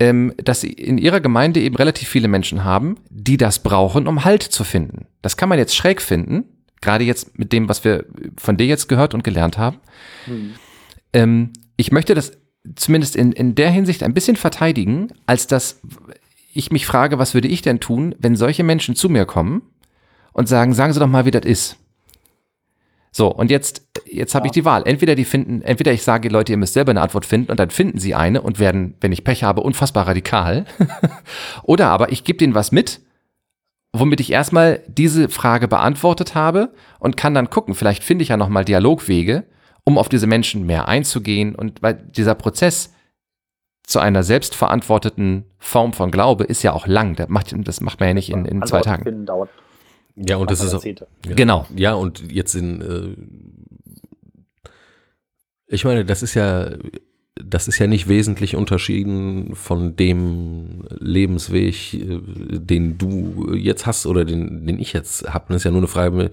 ähm, 0.00 0.34
dass 0.42 0.62
sie 0.62 0.72
in 0.72 0.98
ihrer 0.98 1.20
Gemeinde 1.20 1.60
eben 1.60 1.76
relativ 1.76 2.08
viele 2.08 2.28
Menschen 2.28 2.64
haben, 2.64 2.96
die 3.08 3.36
das 3.36 3.60
brauchen, 3.60 4.08
um 4.08 4.24
Halt 4.24 4.42
zu 4.42 4.64
finden. 4.64 5.06
Das 5.20 5.36
kann 5.36 5.48
man 5.48 5.58
jetzt 5.58 5.76
schräg 5.76 6.02
finden, 6.02 6.44
gerade 6.82 7.04
jetzt 7.04 7.38
mit 7.38 7.52
dem, 7.52 7.68
was 7.68 7.84
wir 7.84 8.04
von 8.36 8.56
dir 8.56 8.66
jetzt 8.66 8.88
gehört 8.88 9.14
und 9.14 9.24
gelernt 9.24 9.56
haben. 9.56 9.78
Hm. 10.26 10.52
Ähm, 11.12 11.52
ich 11.76 11.92
möchte 11.92 12.14
das 12.14 12.32
zumindest 12.76 13.16
in, 13.16 13.32
in 13.32 13.54
der 13.54 13.70
Hinsicht 13.70 14.02
ein 14.02 14.14
bisschen 14.14 14.36
verteidigen, 14.36 15.08
als 15.26 15.46
dass 15.46 15.80
ich 16.52 16.70
mich 16.70 16.86
frage, 16.86 17.18
was 17.18 17.34
würde 17.34 17.48
ich 17.48 17.62
denn 17.62 17.80
tun, 17.80 18.14
wenn 18.18 18.36
solche 18.36 18.62
Menschen 18.62 18.94
zu 18.94 19.08
mir 19.08 19.24
kommen 19.24 19.62
und 20.32 20.48
sagen, 20.48 20.74
sagen 20.74 20.92
Sie 20.92 21.00
doch 21.00 21.06
mal, 21.06 21.24
wie 21.24 21.30
das 21.30 21.44
ist. 21.44 21.76
So, 23.14 23.28
und 23.28 23.50
jetzt, 23.50 23.82
jetzt 24.06 24.34
habe 24.34 24.46
ja. 24.46 24.46
ich 24.46 24.52
die 24.52 24.64
Wahl. 24.64 24.84
Entweder 24.86 25.14
die 25.14 25.26
finden, 25.26 25.60
entweder 25.60 25.92
ich 25.92 26.02
sage, 26.02 26.30
Leute, 26.30 26.52
ihr 26.52 26.56
müsst 26.56 26.72
selber 26.72 26.90
eine 26.90 27.02
Antwort 27.02 27.26
finden 27.26 27.50
und 27.50 27.60
dann 27.60 27.68
finden 27.68 27.98
sie 27.98 28.14
eine 28.14 28.40
und 28.40 28.58
werden, 28.58 28.94
wenn 29.02 29.12
ich 29.12 29.22
Pech 29.22 29.44
habe, 29.44 29.60
unfassbar 29.60 30.06
radikal. 30.06 30.64
Oder 31.62 31.88
aber 31.88 32.10
ich 32.10 32.24
gebe 32.24 32.38
denen 32.38 32.54
was 32.54 32.72
mit 32.72 33.01
womit 33.92 34.20
ich 34.20 34.32
erstmal 34.32 34.80
diese 34.86 35.28
Frage 35.28 35.68
beantwortet 35.68 36.34
habe 36.34 36.72
und 36.98 37.16
kann 37.16 37.34
dann 37.34 37.50
gucken, 37.50 37.74
vielleicht 37.74 38.02
finde 38.04 38.22
ich 38.22 38.28
ja 38.28 38.36
nochmal 38.36 38.64
Dialogwege, 38.64 39.44
um 39.84 39.98
auf 39.98 40.08
diese 40.08 40.26
Menschen 40.26 40.64
mehr 40.64 40.88
einzugehen 40.88 41.54
und 41.54 41.82
weil 41.82 41.94
dieser 41.94 42.34
Prozess 42.34 42.94
zu 43.82 43.98
einer 43.98 44.22
selbstverantworteten 44.22 45.44
Form 45.58 45.92
von 45.92 46.10
Glaube 46.10 46.44
ist 46.44 46.62
ja 46.62 46.72
auch 46.72 46.86
lang. 46.86 47.16
Das 47.16 47.28
macht, 47.28 47.52
das 47.66 47.80
macht 47.80 48.00
man 48.00 48.10
ja 48.10 48.14
nicht 48.14 48.30
in, 48.30 48.46
in 48.46 48.64
zwei 48.64 48.80
Tagen. 48.80 49.26
Dauert 49.26 49.50
ja, 50.16 50.36
und 50.36 50.50
das 50.50 50.62
ist 50.62 50.74
auch, 50.74 50.84
genau. 51.22 51.66
Ja, 51.74 51.94
und 51.94 52.30
jetzt 52.30 52.54
in, 52.54 52.80
äh, 52.82 54.70
ich 55.66 55.84
meine, 55.84 56.04
das 56.04 56.22
ist 56.22 56.34
ja 56.34 56.70
das 57.44 57.68
ist 57.68 57.78
ja 57.78 57.86
nicht 57.86 58.08
wesentlich 58.08 58.56
unterschieden 58.56 59.54
von 59.54 59.96
dem 59.96 60.84
Lebensweg, 60.98 61.94
äh, 61.94 62.20
den 62.58 62.98
du 62.98 63.54
jetzt 63.54 63.86
hast 63.86 64.06
oder 64.06 64.24
den, 64.24 64.66
den 64.66 64.78
ich 64.78 64.92
jetzt 64.92 65.32
habe. 65.32 65.46
Das 65.48 65.58
ist 65.58 65.64
ja 65.64 65.70
nur 65.70 65.80
eine 65.80 65.88
Frage 65.88 66.30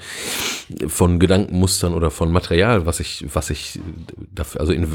von 0.87 1.19
Gedankenmustern 1.19 1.93
oder 1.93 2.11
von 2.11 2.31
Material, 2.31 2.85
was 2.85 2.99
ich, 2.99 3.25
was 3.33 3.49
ich 3.49 3.79
dafür, 4.33 4.61
also 4.61 4.73
in, 4.73 4.87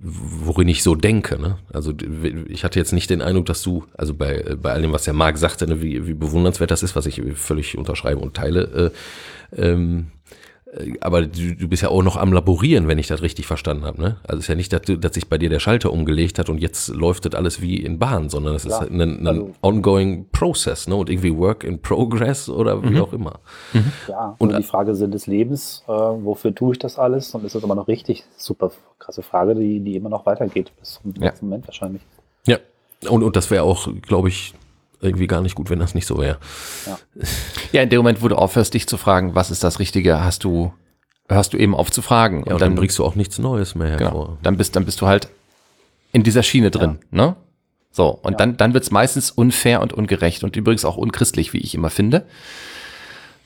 worin 0.00 0.68
ich 0.68 0.82
so 0.82 0.94
denke. 0.94 1.38
Ne? 1.40 1.58
Also 1.72 1.92
ich 2.48 2.64
hatte 2.64 2.78
jetzt 2.78 2.92
nicht 2.92 3.10
den 3.10 3.22
Eindruck, 3.22 3.46
dass 3.46 3.62
du, 3.62 3.84
also 3.96 4.14
bei, 4.14 4.56
bei 4.60 4.72
all 4.72 4.82
dem, 4.82 4.92
was 4.92 5.04
der 5.04 5.14
Marc 5.14 5.38
sagte, 5.38 5.66
ne, 5.66 5.82
wie, 5.82 6.06
wie 6.06 6.14
bewundernswert 6.14 6.70
das 6.70 6.82
ist, 6.82 6.96
was 6.96 7.06
ich 7.06 7.22
völlig 7.34 7.76
unterschreibe 7.76 8.20
und 8.20 8.34
teile, 8.34 8.92
äh, 9.54 9.62
ähm, 9.62 10.08
äh, 10.30 10.37
aber 11.00 11.22
du, 11.22 11.54
du 11.54 11.68
bist 11.68 11.82
ja 11.82 11.88
auch 11.88 12.02
noch 12.02 12.16
am 12.16 12.32
Laborieren, 12.32 12.88
wenn 12.88 12.98
ich 12.98 13.06
das 13.06 13.22
richtig 13.22 13.46
verstanden 13.46 13.84
habe. 13.84 14.00
Ne? 14.00 14.16
Also 14.24 14.38
es 14.38 14.44
ist 14.44 14.48
ja 14.48 14.54
nicht, 14.54 14.72
dass, 14.72 14.82
dass 14.84 15.14
sich 15.14 15.28
bei 15.28 15.38
dir 15.38 15.48
der 15.48 15.60
Schalter 15.60 15.92
umgelegt 15.92 16.38
hat 16.38 16.50
und 16.50 16.58
jetzt 16.58 16.88
läuft 16.88 17.24
das 17.24 17.34
alles 17.34 17.62
wie 17.62 17.78
in 17.78 17.98
Bahn, 17.98 18.28
sondern 18.28 18.54
es 18.54 18.64
ist 18.64 18.74
ein, 18.74 19.00
ein 19.00 19.26
also, 19.26 19.50
ongoing 19.62 20.26
Process 20.30 20.86
ne? 20.86 20.96
und 20.96 21.08
irgendwie 21.08 21.36
Work 21.36 21.64
in 21.64 21.80
Progress 21.80 22.48
oder 22.48 22.82
wie 22.82 22.90
mhm. 22.90 23.02
auch 23.02 23.12
immer. 23.12 23.40
Mhm. 23.72 23.92
Ja, 24.08 24.34
und 24.38 24.56
die 24.56 24.62
Frage 24.62 24.94
Sinn 24.94 25.10
des 25.10 25.26
Lebens, 25.26 25.84
äh, 25.86 25.90
wofür 25.90 26.54
tue 26.54 26.72
ich 26.72 26.78
das 26.78 26.98
alles? 26.98 27.34
Und 27.34 27.44
ist 27.44 27.54
das 27.54 27.62
immer 27.62 27.74
noch 27.74 27.88
richtig? 27.88 28.24
Super 28.36 28.70
krasse 28.98 29.22
Frage, 29.22 29.54
die, 29.54 29.80
die 29.80 29.96
immer 29.96 30.10
noch 30.10 30.26
weitergeht 30.26 30.70
bis 30.78 31.00
zum 31.02 31.14
ja. 31.16 31.28
letzten 31.28 31.46
Moment 31.46 31.66
wahrscheinlich. 31.66 32.02
Ja, 32.46 32.58
und, 33.08 33.22
und 33.22 33.36
das 33.36 33.50
wäre 33.50 33.64
auch, 33.64 33.88
glaube 34.02 34.28
ich, 34.28 34.54
irgendwie 35.00 35.26
gar 35.26 35.40
nicht 35.40 35.54
gut, 35.54 35.70
wenn 35.70 35.78
das 35.78 35.94
nicht 35.94 36.06
so 36.06 36.18
wäre. 36.18 36.38
Ja. 36.86 36.98
ja, 37.72 37.82
in 37.82 37.88
dem 37.88 37.98
Moment, 37.98 38.22
wo 38.22 38.28
du 38.28 38.36
aufhörst, 38.36 38.74
dich 38.74 38.86
zu 38.86 38.96
fragen, 38.96 39.34
was 39.34 39.50
ist 39.50 39.62
das 39.64 39.78
Richtige, 39.78 40.24
hast 40.24 40.44
du, 40.44 40.72
hörst 41.28 41.52
du 41.52 41.56
eben 41.56 41.74
auf 41.74 41.90
zu 41.90 42.02
fragen. 42.02 42.44
Ja, 42.46 42.54
und, 42.54 42.60
dann, 42.60 42.70
dann, 42.70 42.74
bringst 42.74 42.98
du 42.98 43.04
auch 43.04 43.14
nichts 43.14 43.38
Neues 43.38 43.74
mehr 43.74 43.96
genau. 43.96 44.10
hervor. 44.10 44.26
Genau. 44.26 44.38
Dann 44.42 44.56
bist, 44.56 44.76
dann 44.76 44.84
bist 44.84 45.00
du 45.00 45.06
halt 45.06 45.28
in 46.12 46.22
dieser 46.22 46.42
Schiene 46.42 46.70
drin, 46.70 46.98
ja. 47.12 47.26
ne? 47.26 47.36
So, 47.90 48.10
und 48.10 48.32
ja. 48.32 48.38
dann, 48.38 48.56
dann 48.56 48.74
wird's 48.74 48.90
meistens 48.90 49.30
unfair 49.30 49.80
und 49.80 49.92
ungerecht 49.92 50.44
und 50.44 50.56
übrigens 50.56 50.84
auch 50.84 50.96
unchristlich, 50.96 51.52
wie 51.52 51.58
ich 51.58 51.74
immer 51.74 51.90
finde. 51.90 52.26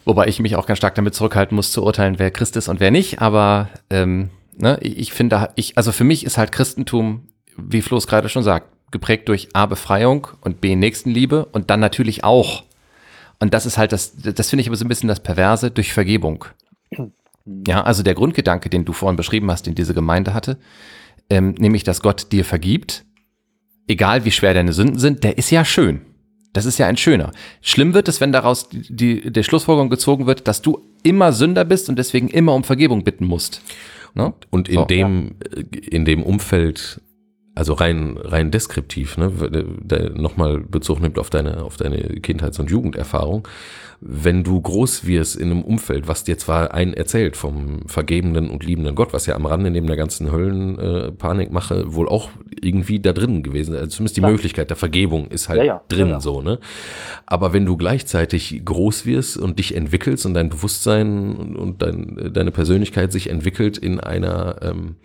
Wobei 0.05 0.26
ich 0.26 0.40
mich 0.40 0.57
auch 0.57 0.66
ganz 0.66 0.78
stark 0.78 0.94
damit 0.96 1.14
zurückhalten 1.14 1.55
muss, 1.55 1.70
zu 1.70 1.84
urteilen, 1.84 2.18
wer 2.18 2.30
Christ 2.30 2.57
ist 2.57 2.68
und 2.68 2.80
wer 2.80 2.90
nicht. 2.90 3.20
Aber 3.20 3.68
ähm, 3.88 4.30
ne, 4.57 4.78
ich 4.80 5.12
finde, 5.12 5.50
ich, 5.55 5.76
also 5.76 5.92
für 5.92 6.05
mich 6.05 6.26
ist 6.26 6.38
halt 6.38 6.50
Christentum, 6.50 7.28
wie 7.57 7.82
Flo 7.82 7.96
es 7.96 8.07
gerade 8.07 8.28
schon 8.28 8.42
sagt, 8.42 8.71
geprägt 8.93 9.28
durch 9.28 9.49
A, 9.55 9.66
Befreiung 9.66 10.28
und 10.40 10.61
B, 10.61 10.76
Nächstenliebe 10.76 11.47
und 11.47 11.70
dann 11.70 11.80
natürlich 11.80 12.22
auch, 12.22 12.64
und 13.40 13.53
das 13.55 13.66
ist 13.66 13.78
halt 13.78 13.93
das, 13.93 14.16
das 14.16 14.51
finde 14.51 14.61
ich 14.61 14.68
aber 14.68 14.76
so 14.76 14.84
ein 14.84 14.88
bisschen 14.88 15.09
das 15.09 15.20
Perverse, 15.20 15.70
durch 15.70 15.93
Vergebung. 15.93 16.45
Ja, 17.66 17.82
also 17.82 18.05
der 18.05 18.14
Grundgedanke, 18.14 18.70
den 18.70 18.84
du 18.84 18.93
vorhin 18.93 19.16
beschrieben 19.16 19.51
hast, 19.51 19.66
den 19.66 19.74
diese 19.74 19.95
Gemeinde 19.95 20.32
hatte, 20.32 20.59
ähm, 21.28 21.55
nämlich, 21.59 21.82
dass 21.82 22.03
Gott 22.03 22.30
dir 22.30 22.45
vergibt, 22.45 23.05
egal 23.88 24.24
wie 24.24 24.30
schwer 24.30 24.55
deine 24.55 24.72
Sünden 24.72 24.99
sind, 24.99 25.24
der 25.24 25.38
ist 25.38 25.51
ja 25.51 25.64
schön. 25.64 26.03
Das 26.53 26.66
ist 26.66 26.78
ja 26.78 26.86
ein 26.86 26.99
schöner. 26.99 27.32
Schlimm 27.62 27.95
wird 27.95 28.09
es, 28.09 28.20
wenn 28.20 28.30
daraus 28.30 28.68
die, 28.68 28.95
die, 28.95 29.32
der 29.32 29.43
Schlussfolgerung 29.43 29.88
gezogen 29.88 30.26
wird, 30.26 30.47
dass 30.47 30.61
du 30.61 30.86
immer 31.03 31.32
Sünder 31.32 31.64
bist 31.64 31.88
und 31.88 31.99
deswegen 31.99 32.28
immer 32.28 32.55
um 32.55 32.62
Vergebung 32.62 33.05
bitten 33.05 33.24
musst. 33.24 33.62
Ne? 34.14 34.34
Und 34.51 34.68
in 34.68 34.74
so, 34.74 34.84
dem, 34.84 35.36
ja. 35.43 35.62
in 35.90 36.05
dem 36.05 36.22
Umfeld 36.22 37.01
also 37.55 37.74
rein, 37.74 38.16
rein 38.16 38.50
deskriptiv, 38.50 39.18
ne, 39.18 39.30
nochmal 40.14 40.61
Bezug 40.61 41.00
nimmt 41.00 41.18
auf 41.18 41.30
deine, 41.30 41.62
auf 41.62 41.76
deine 41.76 41.98
Kindheits- 42.20 42.59
und 42.59 42.70
Jugenderfahrung, 42.70 43.46
wenn 44.05 44.42
du 44.42 44.61
groß 44.61 45.07
wirst 45.07 45.36
in 45.36 45.50
einem 45.50 45.62
Umfeld, 45.62 46.09
was 46.09 46.24
dir 46.24 46.36
zwar 46.36 46.74
einen 46.74 46.92
erzählt 46.92 47.36
vom 47.36 47.82
vergebenden 47.86 48.50
und 48.50 48.64
liebenden 48.64 48.96
Gott, 48.96 49.12
was 49.12 49.26
ja 49.26 49.36
am 49.36 49.46
Rande 49.46 49.70
neben 49.70 49.86
der 49.86 49.96
ganzen 49.96 50.32
Höllenpanikmache 50.32 51.74
äh, 51.74 51.94
wohl 51.94 52.09
auch 52.09 52.30
irgendwie 52.61 52.98
da 52.98 53.12
drin 53.12 53.44
gewesen 53.44 53.74
ist, 53.74 53.80
also 53.80 53.90
zumindest 53.90 54.16
die 54.16 54.22
ja. 54.22 54.28
Möglichkeit 54.28 54.70
der 54.70 54.76
Vergebung 54.76 55.28
ist 55.28 55.48
halt 55.48 55.61
ja, 55.61 55.64
ja. 55.64 55.82
drin 55.86 56.18
so, 56.18 56.42
ne? 56.42 56.59
Aber 57.26 57.53
wenn 57.53 57.64
du 57.64 57.76
gleichzeitig 57.76 58.62
groß 58.64 59.07
wirst 59.07 59.36
und 59.36 59.61
dich 59.61 59.76
entwickelst 59.76 60.26
und 60.26 60.34
dein 60.34 60.48
Bewusstsein 60.48 61.36
und, 61.36 61.57
und 61.57 61.82
dein, 61.82 62.32
deine 62.32 62.50
Persönlichkeit 62.50 63.12
sich 63.12 63.30
entwickelt 63.30 63.78
in 63.78 64.00
einer, 64.00 64.57
ähm, 64.62 64.96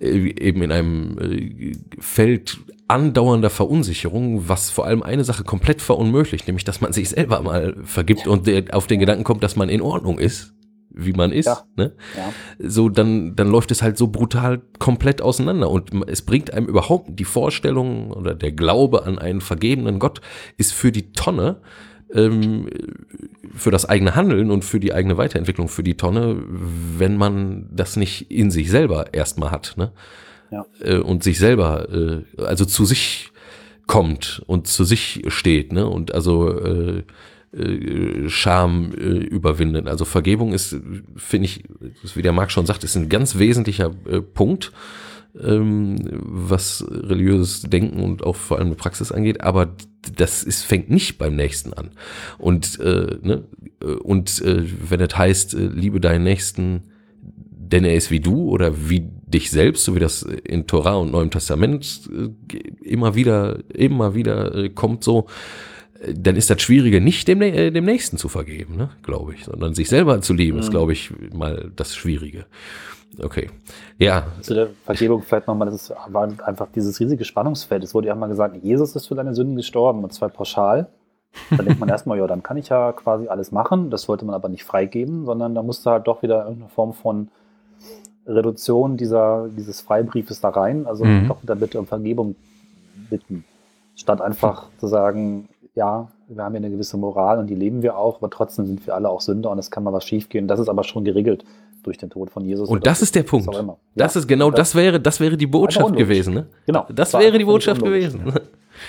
äh, 0.00 0.08
eben 0.08 0.62
in 0.62 0.72
einem 0.72 1.18
äh, 1.18 1.72
Feld 2.00 2.58
andauernder 2.88 3.50
Verunsicherung, 3.50 4.48
was 4.48 4.70
vor 4.70 4.86
allem 4.86 5.02
eine 5.02 5.24
Sache 5.24 5.44
komplett 5.44 5.80
verunmöglicht, 5.80 6.46
nämlich 6.46 6.64
dass 6.64 6.80
man 6.80 6.92
sich 6.92 7.08
selber 7.08 7.40
mal 7.42 7.76
vergibt 7.84 8.26
und 8.26 8.48
auf 8.72 8.86
den 8.86 9.00
Gedanken 9.00 9.24
kommt, 9.24 9.42
dass 9.42 9.56
man 9.56 9.68
in 9.68 9.80
Ordnung 9.80 10.18
ist, 10.18 10.54
wie 10.94 11.12
man 11.12 11.32
ist, 11.32 11.46
ja. 11.46 11.64
Ne? 11.76 11.92
Ja. 12.16 12.32
so 12.58 12.88
dann, 12.88 13.34
dann 13.34 13.48
läuft 13.48 13.70
es 13.70 13.82
halt 13.82 13.96
so 13.96 14.08
brutal 14.08 14.60
komplett 14.78 15.22
auseinander 15.22 15.70
und 15.70 15.90
es 16.08 16.22
bringt 16.22 16.52
einem 16.52 16.66
überhaupt 16.66 17.18
die 17.18 17.24
Vorstellung 17.24 18.10
oder 18.10 18.34
der 18.34 18.52
Glaube 18.52 19.04
an 19.06 19.18
einen 19.18 19.40
vergebenen 19.40 19.98
Gott 19.98 20.20
ist 20.58 20.72
für 20.72 20.92
die 20.92 21.12
Tonne, 21.12 21.62
ähm, 22.14 22.68
für 23.54 23.70
das 23.70 23.86
eigene 23.86 24.14
Handeln 24.14 24.50
und 24.50 24.64
für 24.64 24.80
die 24.80 24.92
eigene 24.92 25.16
Weiterentwicklung 25.16 25.68
für 25.68 25.82
die 25.82 25.96
Tonne, 25.96 26.42
wenn 26.46 27.16
man 27.16 27.68
das 27.72 27.96
nicht 27.96 28.30
in 28.30 28.50
sich 28.50 28.70
selber 28.70 29.14
erstmal 29.14 29.50
hat. 29.50 29.74
Ne? 29.76 29.92
Äh, 30.80 30.98
und 30.98 31.22
sich 31.22 31.38
selber, 31.38 31.88
äh, 31.90 32.42
also 32.42 32.64
zu 32.64 32.84
sich 32.84 33.30
kommt 33.86 34.42
und 34.46 34.66
zu 34.66 34.84
sich 34.84 35.22
steht, 35.28 35.72
ne? 35.72 35.86
Und 35.86 36.14
also 36.14 36.48
äh, 36.50 37.02
äh, 37.54 38.28
Scham 38.28 38.92
äh, 38.94 39.00
überwinden. 39.00 39.88
Also 39.88 40.04
Vergebung 40.04 40.52
ist, 40.52 40.76
finde 41.16 41.46
ich, 41.46 41.64
wie 42.14 42.22
der 42.22 42.32
Marc 42.32 42.50
schon 42.50 42.66
sagt, 42.66 42.84
ist 42.84 42.96
ein 42.96 43.08
ganz 43.08 43.38
wesentlicher 43.38 43.90
äh, 44.06 44.20
Punkt 44.20 44.72
ähm, 45.40 45.96
was 46.10 46.84
religiöses 46.88 47.62
Denken 47.62 48.02
und 48.02 48.24
auch 48.24 48.36
vor 48.36 48.58
allem 48.58 48.76
Praxis 48.76 49.12
angeht, 49.12 49.40
aber 49.40 49.74
das 50.16 50.42
ist, 50.42 50.62
fängt 50.62 50.90
nicht 50.90 51.18
beim 51.18 51.36
Nächsten 51.36 51.72
an. 51.72 51.90
Und, 52.38 52.78
äh, 52.80 53.18
ne, 53.22 53.44
und 54.02 54.42
äh, 54.42 54.64
wenn 54.88 55.00
es 55.00 55.16
heißt, 55.16 55.54
liebe 55.54 56.00
deinen 56.00 56.24
Nächsten, 56.24 56.82
denn 57.20 57.84
er 57.84 57.94
ist 57.94 58.10
wie 58.10 58.20
du 58.20 58.50
oder 58.50 58.88
wie 58.88 59.08
dich 59.32 59.50
selbst, 59.50 59.84
so 59.84 59.94
wie 59.94 60.00
das 60.00 60.22
in 60.22 60.66
Torah 60.66 60.96
und 60.96 61.12
Neuem 61.12 61.30
Testament 61.30 62.08
äh, 62.12 62.58
immer 62.84 63.14
wieder, 63.14 63.58
immer 63.74 64.14
wieder 64.14 64.54
äh, 64.54 64.68
kommt 64.68 65.04
so, 65.04 65.26
äh, 66.00 66.14
dann 66.14 66.36
ist 66.36 66.50
das 66.50 66.60
Schwierige 66.62 67.00
nicht 67.00 67.28
dem, 67.28 67.42
äh, 67.42 67.70
dem 67.70 67.84
Nächsten 67.84 68.16
zu 68.16 68.28
vergeben, 68.28 68.76
ne, 68.76 68.90
glaube 69.02 69.34
ich, 69.34 69.44
sondern 69.44 69.74
sich 69.74 69.88
selber 69.88 70.20
zu 70.20 70.34
lieben, 70.34 70.58
ist, 70.58 70.70
glaube 70.70 70.92
ich, 70.92 71.12
mal 71.32 71.70
das 71.74 71.94
Schwierige. 71.94 72.46
Okay. 73.20 73.50
Ja. 73.98 74.24
Zu 74.40 74.54
der 74.54 74.68
Vergebung 74.84 75.22
vielleicht 75.22 75.46
nochmal, 75.46 75.66
das 75.66 75.90
ist, 75.90 75.94
war 76.08 76.32
einfach 76.46 76.68
dieses 76.74 76.98
riesige 76.98 77.24
Spannungsfeld. 77.24 77.84
Es 77.84 77.94
wurde 77.94 78.08
ja 78.08 78.14
mal 78.14 78.28
gesagt, 78.28 78.56
Jesus 78.62 78.96
ist 78.96 79.08
für 79.08 79.14
deine 79.14 79.34
Sünden 79.34 79.56
gestorben 79.56 80.02
und 80.02 80.12
zwar 80.12 80.30
pauschal. 80.30 80.88
Dann 81.50 81.64
denkt 81.64 81.80
man 81.80 81.88
erstmal, 81.88 82.18
ja, 82.18 82.26
dann 82.26 82.42
kann 82.42 82.56
ich 82.56 82.68
ja 82.68 82.92
quasi 82.92 83.28
alles 83.28 83.52
machen. 83.52 83.90
Das 83.90 84.08
wollte 84.08 84.24
man 84.24 84.34
aber 84.34 84.48
nicht 84.48 84.64
freigeben, 84.64 85.24
sondern 85.24 85.54
da 85.54 85.62
musste 85.62 85.90
halt 85.90 86.06
doch 86.06 86.22
wieder 86.22 86.44
irgendeine 86.44 86.70
Form 86.70 86.92
von 86.92 87.28
Reduktion 88.26 88.96
dieser, 88.96 89.48
dieses 89.56 89.80
Freibriefes 89.80 90.40
da 90.40 90.50
rein. 90.50 90.86
Also 90.86 91.04
Mhm. 91.04 91.28
doch 91.28 91.42
wieder 91.42 91.54
bitte 91.56 91.78
um 91.78 91.86
Vergebung 91.86 92.36
bitten. 93.10 93.44
Statt 93.96 94.20
einfach 94.20 94.68
zu 94.78 94.86
sagen, 94.86 95.48
ja, 95.74 96.08
wir 96.28 96.42
haben 96.44 96.52
hier 96.52 96.58
eine 96.60 96.70
gewisse 96.70 96.96
Moral 96.96 97.38
und 97.38 97.46
die 97.48 97.54
leben 97.54 97.82
wir 97.82 97.96
auch, 97.96 98.18
aber 98.18 98.30
trotzdem 98.30 98.66
sind 98.66 98.86
wir 98.86 98.94
alle 98.94 99.08
auch 99.08 99.20
Sünder 99.20 99.50
und 99.50 99.58
es 99.58 99.70
kann 99.70 99.82
mal 99.84 99.92
was 99.92 100.04
schiefgehen. 100.04 100.48
Das 100.48 100.60
ist 100.60 100.68
aber 100.68 100.84
schon 100.84 101.04
geregelt 101.04 101.44
durch 101.82 101.98
den 101.98 102.10
Tod 102.10 102.30
von 102.30 102.44
Jesus. 102.44 102.68
Und 102.68 102.86
das 102.86 103.02
ist 103.02 103.14
der 103.14 103.24
Punkt. 103.24 103.48
Das 103.96 104.14
Ja. 104.14 104.20
ist 104.20 104.28
genau, 104.28 104.50
das 104.50 104.74
wäre, 104.74 105.00
das 105.00 105.18
wäre 105.20 105.36
die 105.36 105.46
Botschaft 105.48 105.96
gewesen, 105.96 106.34
ne? 106.34 106.46
Genau. 106.66 106.86
Das 106.94 107.12
War 107.12 107.20
wäre 107.20 107.36
die 107.38 107.44
Botschaft 107.44 107.82
gewesen. 107.82 108.32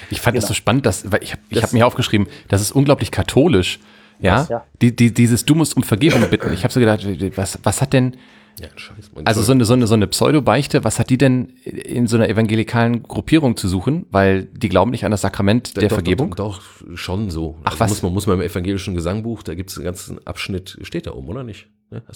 Ich 0.10 0.22
fand 0.22 0.36
das 0.38 0.46
Genau. 0.46 0.48
so 0.50 0.54
spannend, 0.56 0.86
dass, 0.86 1.12
weil 1.12 1.22
ich 1.22 1.34
habe 1.34 1.42
ich 1.50 1.56
Das- 1.56 1.66
hab 1.66 1.74
mir 1.74 1.86
aufgeschrieben, 1.86 2.28
das 2.48 2.62
ist 2.62 2.72
unglaublich 2.72 3.12
katholisch. 3.12 3.80
Ja, 4.20 4.38
Das, 4.38 4.50
ja. 4.50 4.64
Die, 4.82 4.96
die, 4.96 5.14
dieses 5.14 5.44
Du 5.46 5.56
musst 5.56 5.76
um 5.76 5.84
Vergebung 5.84 6.22
bitten. 6.30 6.52
Ich 6.54 6.64
habe 6.64 6.74
so 6.74 6.80
gedacht, 6.80 7.06
was, 7.36 7.60
was 7.64 7.82
hat 7.82 7.92
denn, 7.94 8.16
Ja, 8.60 8.68
scheiße. 8.76 9.10
also 9.26 9.42
so 9.42 9.52
eine, 9.52 9.66
so 9.66 9.74
eine, 9.74 9.88
so 9.88 9.94
eine 9.96 10.08
Pseudo-Beichte, 10.08 10.84
was 10.84 11.00
hat 11.00 11.10
die 11.10 11.18
denn 11.18 11.50
in 11.64 12.08
so 12.08 12.18
einer 12.18 12.30
evangelikalen 12.30 13.04
Gruppierung 13.04 13.58
zu 13.58 13.68
suchen? 13.68 14.06
Weil 14.12 14.44
die 14.44 14.70
glauben 14.70 14.92
nicht 14.92 15.06
an 15.06 15.12
das 15.12 15.22
Sakrament 15.22 15.76
der 15.76 15.90
doch, 15.90 15.96
Vergebung. 15.96 16.36
Doch, 16.36 16.60
doch, 16.60 16.98
schon 16.98 17.32
so. 17.32 17.58
Ach, 17.64 17.72
Also 17.72 17.80
was? 17.80 17.90
Muss 17.90 18.04
man, 18.04 18.14
muss 18.14 18.28
man 18.28 18.40
im 18.40 18.44
evangelischen 18.44 18.94
Gesangbuch, 18.94 19.44
da 19.44 19.56
gibt 19.56 19.72
es 19.72 19.78
einen 19.78 19.86
ganzen 19.86 20.26
Abschnitt, 20.28 20.78
steht 20.84 21.08
da 21.08 21.14
oben, 21.14 21.30
oder 21.30 21.44
nicht? 21.44 21.68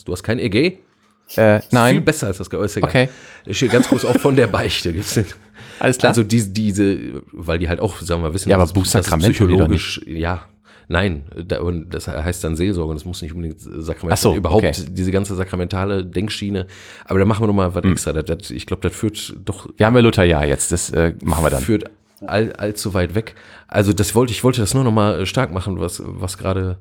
Du 0.05 0.11
hast 0.11 0.23
kein 0.23 0.39
EG? 0.39 0.79
Äh, 1.35 1.59
Viel 1.59 1.69
nein, 1.71 2.05
besser 2.05 2.27
als 2.27 2.37
das 2.37 2.49
Geäußere. 2.49 2.85
Okay. 2.85 3.09
Da 3.45 3.53
steht 3.53 3.71
ganz 3.71 3.89
groß 3.89 4.05
auch 4.05 4.17
von 4.17 4.35
der 4.35 4.47
Beichte. 4.47 4.93
Gibt's 4.93 5.15
den. 5.15 5.25
alles 5.79 5.97
klar. 5.97 6.11
Also 6.11 6.23
diese, 6.23 6.49
diese, 6.51 7.21
weil 7.31 7.59
die 7.59 7.67
halt 7.67 7.79
auch, 7.79 7.99
sagen 7.99 8.21
wir 8.21 8.29
mal, 8.29 8.33
wissen, 8.33 8.49
Ja, 8.49 8.55
aber 8.57 8.65
dass 8.65 8.73
dass 8.91 9.05
die 9.05 9.11
doch 9.11 9.19
psychologisch, 9.19 10.01
ja, 10.05 10.45
nein, 10.87 11.25
da, 11.35 11.61
und 11.61 11.93
das 11.93 12.07
heißt 12.07 12.43
dann 12.43 12.55
Seelsorge, 12.55 12.93
das 12.93 13.05
muss 13.05 13.21
nicht 13.21 13.33
unbedingt 13.33 13.59
Sakrament 13.59 14.13
Ach 14.13 14.17
so. 14.17 14.35
Überhaupt 14.35 14.63
okay. 14.63 14.73
diese 14.89 15.11
ganze 15.11 15.35
sakramentale 15.35 16.05
Denkschiene. 16.05 16.67
Aber 17.05 17.19
da 17.19 17.25
machen 17.25 17.43
wir 17.43 17.47
nochmal 17.47 17.73
was 17.75 17.83
Hm. 17.83 17.91
extra. 17.91 18.13
Das, 18.13 18.25
das, 18.25 18.51
ich 18.51 18.65
glaube, 18.65 18.81
das 18.87 18.95
führt 18.95 19.35
doch 19.45 19.69
wir 19.75 19.85
haben 19.85 19.95
ja 19.95 20.01
Luther 20.01 20.23
ja 20.23 20.43
jetzt, 20.43 20.71
das 20.71 20.89
äh, 20.91 21.13
machen 21.23 21.43
wir 21.43 21.49
dann. 21.49 21.61
führt 21.61 21.85
all, 22.25 22.51
allzu 22.53 22.93
weit 22.93 23.15
weg. 23.15 23.35
Also 23.67 23.93
das 23.93 24.15
wollte 24.15 24.31
ich 24.31 24.43
wollte 24.43 24.61
das 24.61 24.73
nur 24.73 24.83
noch 24.83 24.91
mal 24.91 25.25
stark 25.25 25.51
machen, 25.51 25.79
was 25.79 26.01
was 26.05 26.37
gerade 26.37 26.77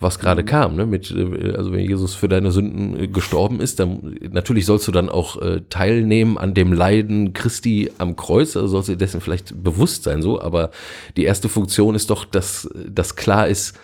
was 0.00 0.20
gerade 0.20 0.44
kam, 0.44 0.76
ne? 0.76 0.86
Mit 0.86 1.10
äh, 1.10 1.54
also 1.56 1.72
wenn 1.72 1.80
Jesus 1.80 2.14
für 2.14 2.28
deine 2.28 2.52
Sünden 2.52 2.98
äh, 2.98 3.08
gestorben 3.08 3.60
ist, 3.60 3.80
dann 3.80 4.16
natürlich 4.30 4.66
sollst 4.66 4.86
du 4.86 4.92
dann 4.92 5.08
auch 5.08 5.40
äh, 5.40 5.62
teilnehmen 5.68 6.38
an 6.38 6.54
dem 6.54 6.72
Leiden 6.72 7.32
Christi 7.32 7.90
am 7.98 8.14
Kreuz, 8.14 8.56
also 8.56 8.68
sollst 8.68 8.88
du 8.88 8.92
dir 8.92 8.98
dessen 8.98 9.20
vielleicht 9.20 9.62
bewusst 9.62 10.04
sein 10.04 10.22
so, 10.22 10.40
aber 10.40 10.70
die 11.16 11.24
erste 11.24 11.48
Funktion 11.48 11.94
ist 11.94 12.10
doch, 12.10 12.24
dass 12.24 12.70
dass 12.88 13.16
klar 13.16 13.48
ist, 13.48 13.78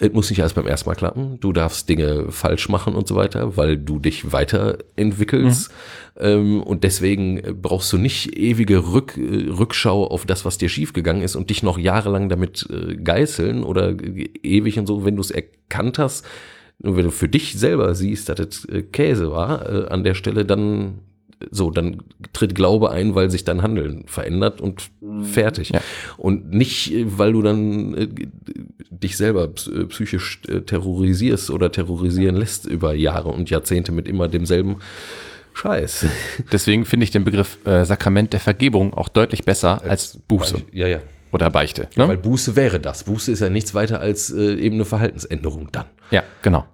es 0.00 0.12
muss 0.12 0.30
nicht 0.30 0.40
alles 0.40 0.54
beim 0.54 0.66
ersten 0.66 0.88
Mal 0.88 0.94
klappen. 0.94 1.38
Du 1.40 1.52
darfst 1.52 1.88
Dinge 1.88 2.32
falsch 2.32 2.70
machen 2.70 2.94
und 2.94 3.06
so 3.06 3.16
weiter, 3.16 3.56
weil 3.58 3.76
du 3.76 3.98
dich 3.98 4.32
weiterentwickelst. 4.32 5.70
Ähm, 6.18 6.62
und 6.62 6.84
deswegen 6.84 7.42
brauchst 7.60 7.92
du 7.92 7.98
nicht 7.98 8.34
ewige 8.36 8.92
Rück, 8.92 9.16
Rückschau 9.18 10.06
auf 10.06 10.24
das, 10.24 10.46
was 10.46 10.56
dir 10.56 10.70
schiefgegangen 10.70 11.22
ist 11.22 11.36
und 11.36 11.50
dich 11.50 11.62
noch 11.62 11.78
jahrelang 11.78 12.30
damit 12.30 12.66
äh, 12.70 12.96
geißeln 12.96 13.62
oder 13.62 13.94
ewig 14.42 14.78
und 14.78 14.86
so, 14.86 15.04
wenn 15.04 15.16
du 15.16 15.20
es 15.20 15.30
erkannt 15.30 15.98
hast. 15.98 16.26
Und 16.82 16.96
wenn 16.96 17.04
du 17.04 17.10
für 17.10 17.28
dich 17.28 17.58
selber 17.58 17.94
siehst, 17.94 18.30
dass 18.30 18.40
es 18.40 18.64
äh, 18.64 18.82
Käse 18.82 19.30
war 19.30 19.68
äh, 19.68 19.88
an 19.88 20.02
der 20.02 20.14
Stelle, 20.14 20.46
dann 20.46 21.00
so, 21.50 21.70
dann 21.70 22.02
tritt 22.32 22.54
Glaube 22.54 22.90
ein, 22.90 23.14
weil 23.14 23.30
sich 23.30 23.44
dein 23.44 23.62
Handeln 23.62 24.04
verändert 24.06 24.60
und 24.60 24.90
fertig. 25.22 25.70
Ja. 25.70 25.80
Und 26.16 26.50
nicht, 26.52 26.92
äh, 26.92 27.04
weil 27.18 27.32
du 27.32 27.42
dann 27.42 27.94
äh, 27.94 28.08
dich 28.90 29.16
selber 29.16 29.44
äh, 29.44 29.84
psychisch 29.84 30.42
äh, 30.48 30.60
terrorisierst 30.60 31.50
oder 31.50 31.72
terrorisieren 31.72 32.36
lässt 32.36 32.66
über 32.66 32.94
Jahre 32.94 33.30
und 33.30 33.50
Jahrzehnte 33.50 33.92
mit 33.92 34.06
immer 34.08 34.28
demselben 34.28 34.76
Scheiß. 35.54 36.06
Deswegen 36.52 36.84
finde 36.84 37.04
ich 37.04 37.10
den 37.10 37.24
Begriff 37.24 37.58
äh, 37.66 37.84
Sakrament 37.84 38.32
der 38.32 38.40
Vergebung 38.40 38.94
auch 38.94 39.08
deutlich 39.08 39.44
besser 39.44 39.82
als 39.82 40.18
Buße 40.28 40.62
Ja, 40.72 40.86
ja. 40.86 41.00
oder 41.32 41.50
Beichte. 41.50 41.88
Ne? 41.96 42.06
Weil 42.06 42.18
Buße 42.18 42.56
wäre 42.56 42.80
das. 42.80 43.04
Buße 43.04 43.32
ist 43.32 43.40
ja 43.40 43.48
nichts 43.48 43.74
weiter 43.74 44.00
als 44.00 44.30
äh, 44.30 44.54
eben 44.54 44.76
eine 44.76 44.84
Verhaltensänderung 44.84 45.68
dann. 45.72 45.86
ja, 46.10 46.22
genau. 46.42 46.66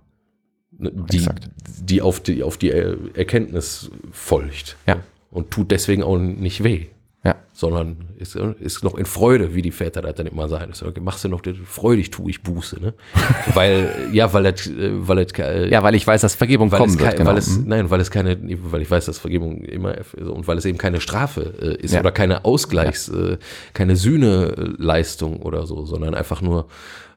Ne, 0.78 0.92
Die, 1.10 1.16
Exakt. 1.18 1.48
die 1.82 2.02
auf 2.02 2.20
die, 2.20 2.42
auf 2.42 2.56
die 2.58 2.70
Erkenntnis 2.70 3.90
folgt. 4.12 4.76
Ja. 4.86 4.98
Und 5.30 5.50
tut 5.50 5.70
deswegen 5.70 6.02
auch 6.02 6.18
nicht 6.18 6.64
weh. 6.64 6.86
Ja. 7.24 7.34
sondern 7.52 7.96
ist, 8.18 8.36
ist 8.36 8.84
noch 8.84 8.94
in 8.94 9.04
Freude, 9.04 9.52
wie 9.56 9.60
die 9.62 9.72
Väter 9.72 10.00
das 10.00 10.14
dann 10.14 10.28
immer 10.28 10.48
sagen. 10.48 10.72
So, 10.74 10.86
machst 11.00 11.24
du 11.24 11.28
noch 11.28 11.42
freudig 11.64 12.10
tue 12.12 12.30
ich 12.30 12.40
Buße, 12.44 12.80
ne? 12.80 12.94
weil, 13.54 13.90
ja, 14.12 14.32
weil 14.32 14.44
das, 14.44 14.70
weil 14.72 15.24
das, 15.24 15.36
äh, 15.40 15.68
Ja, 15.68 15.82
weil 15.82 15.96
ich 15.96 16.06
weiß, 16.06 16.20
dass 16.20 16.36
Vergebung 16.36 16.70
weil 16.70 16.78
kommen 16.78 16.92
es, 16.94 17.00
wird. 17.00 17.16
Genau. 17.16 17.30
weil 17.30 17.38
es, 17.38 17.58
Mhm. 17.58 17.66
nein, 17.66 17.90
weil 17.90 18.00
es 18.00 18.12
keine, 18.12 18.38
weil 18.70 18.80
ich 18.82 18.88
weiß, 18.92 19.06
dass 19.06 19.18
Vergebung 19.18 19.62
immer, 19.62 19.96
und 20.16 20.46
weil 20.46 20.56
es 20.56 20.64
eben 20.66 20.78
keine 20.78 21.00
Strafe 21.00 21.52
äh, 21.60 21.82
ist 21.82 21.94
Ja. 21.94 22.00
oder 22.00 22.12
keine 22.12 22.44
Ausgleichs, 22.44 23.08
äh, 23.08 23.38
keine 23.72 23.96
Sühneleistung 23.96 25.42
oder 25.42 25.66
so, 25.66 25.84
sondern 25.84 26.14
einfach 26.14 26.42
nur, 26.42 26.68